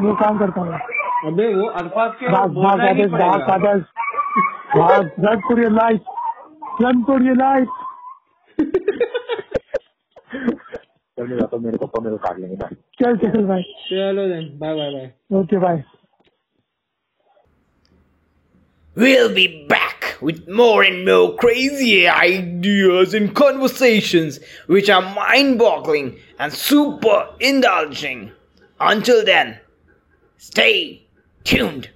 वो 0.00 0.14
काम 0.14 0.38
करता 0.38 0.60
हूँ 0.60 0.78
अबे 1.26 1.46
वो 1.54 1.66
अल्फाज 1.82 2.10
के 2.20 2.26
run 5.20 5.40
for 5.48 5.60
your 5.60 5.72
life 5.72 6.00
run 6.82 7.02
for 7.02 7.22
your 7.22 7.36
life 7.36 7.68
चल 11.18 11.28
जाता 11.38 11.58
मेरे 11.58 11.76
पापा 11.76 12.00
मेरे 12.04 12.16
काट 12.16 12.38
लेंगे 12.38 12.56
चल 13.00 13.16
चल 13.18 13.46
भाई 13.46 13.62
चलो 13.90 14.26
bye 14.58 14.74
bye 14.74 14.90
bye 14.92 15.40
okay 15.40 15.58
bye 15.58 15.82
We'll 18.98 19.32
be 19.32 19.64
back 19.68 20.16
with 20.20 20.48
more 20.48 20.82
and 20.82 21.04
more 21.04 21.36
crazy 21.36 22.08
ideas 22.08 23.14
and 23.14 23.32
conversations 23.32 24.40
which 24.66 24.90
are 24.90 25.14
mind 25.14 25.60
boggling 25.60 26.18
and 26.40 26.52
super 26.52 27.32
indulging. 27.38 28.32
Until 28.80 29.24
then, 29.24 29.60
stay 30.36 31.06
tuned. 31.44 31.90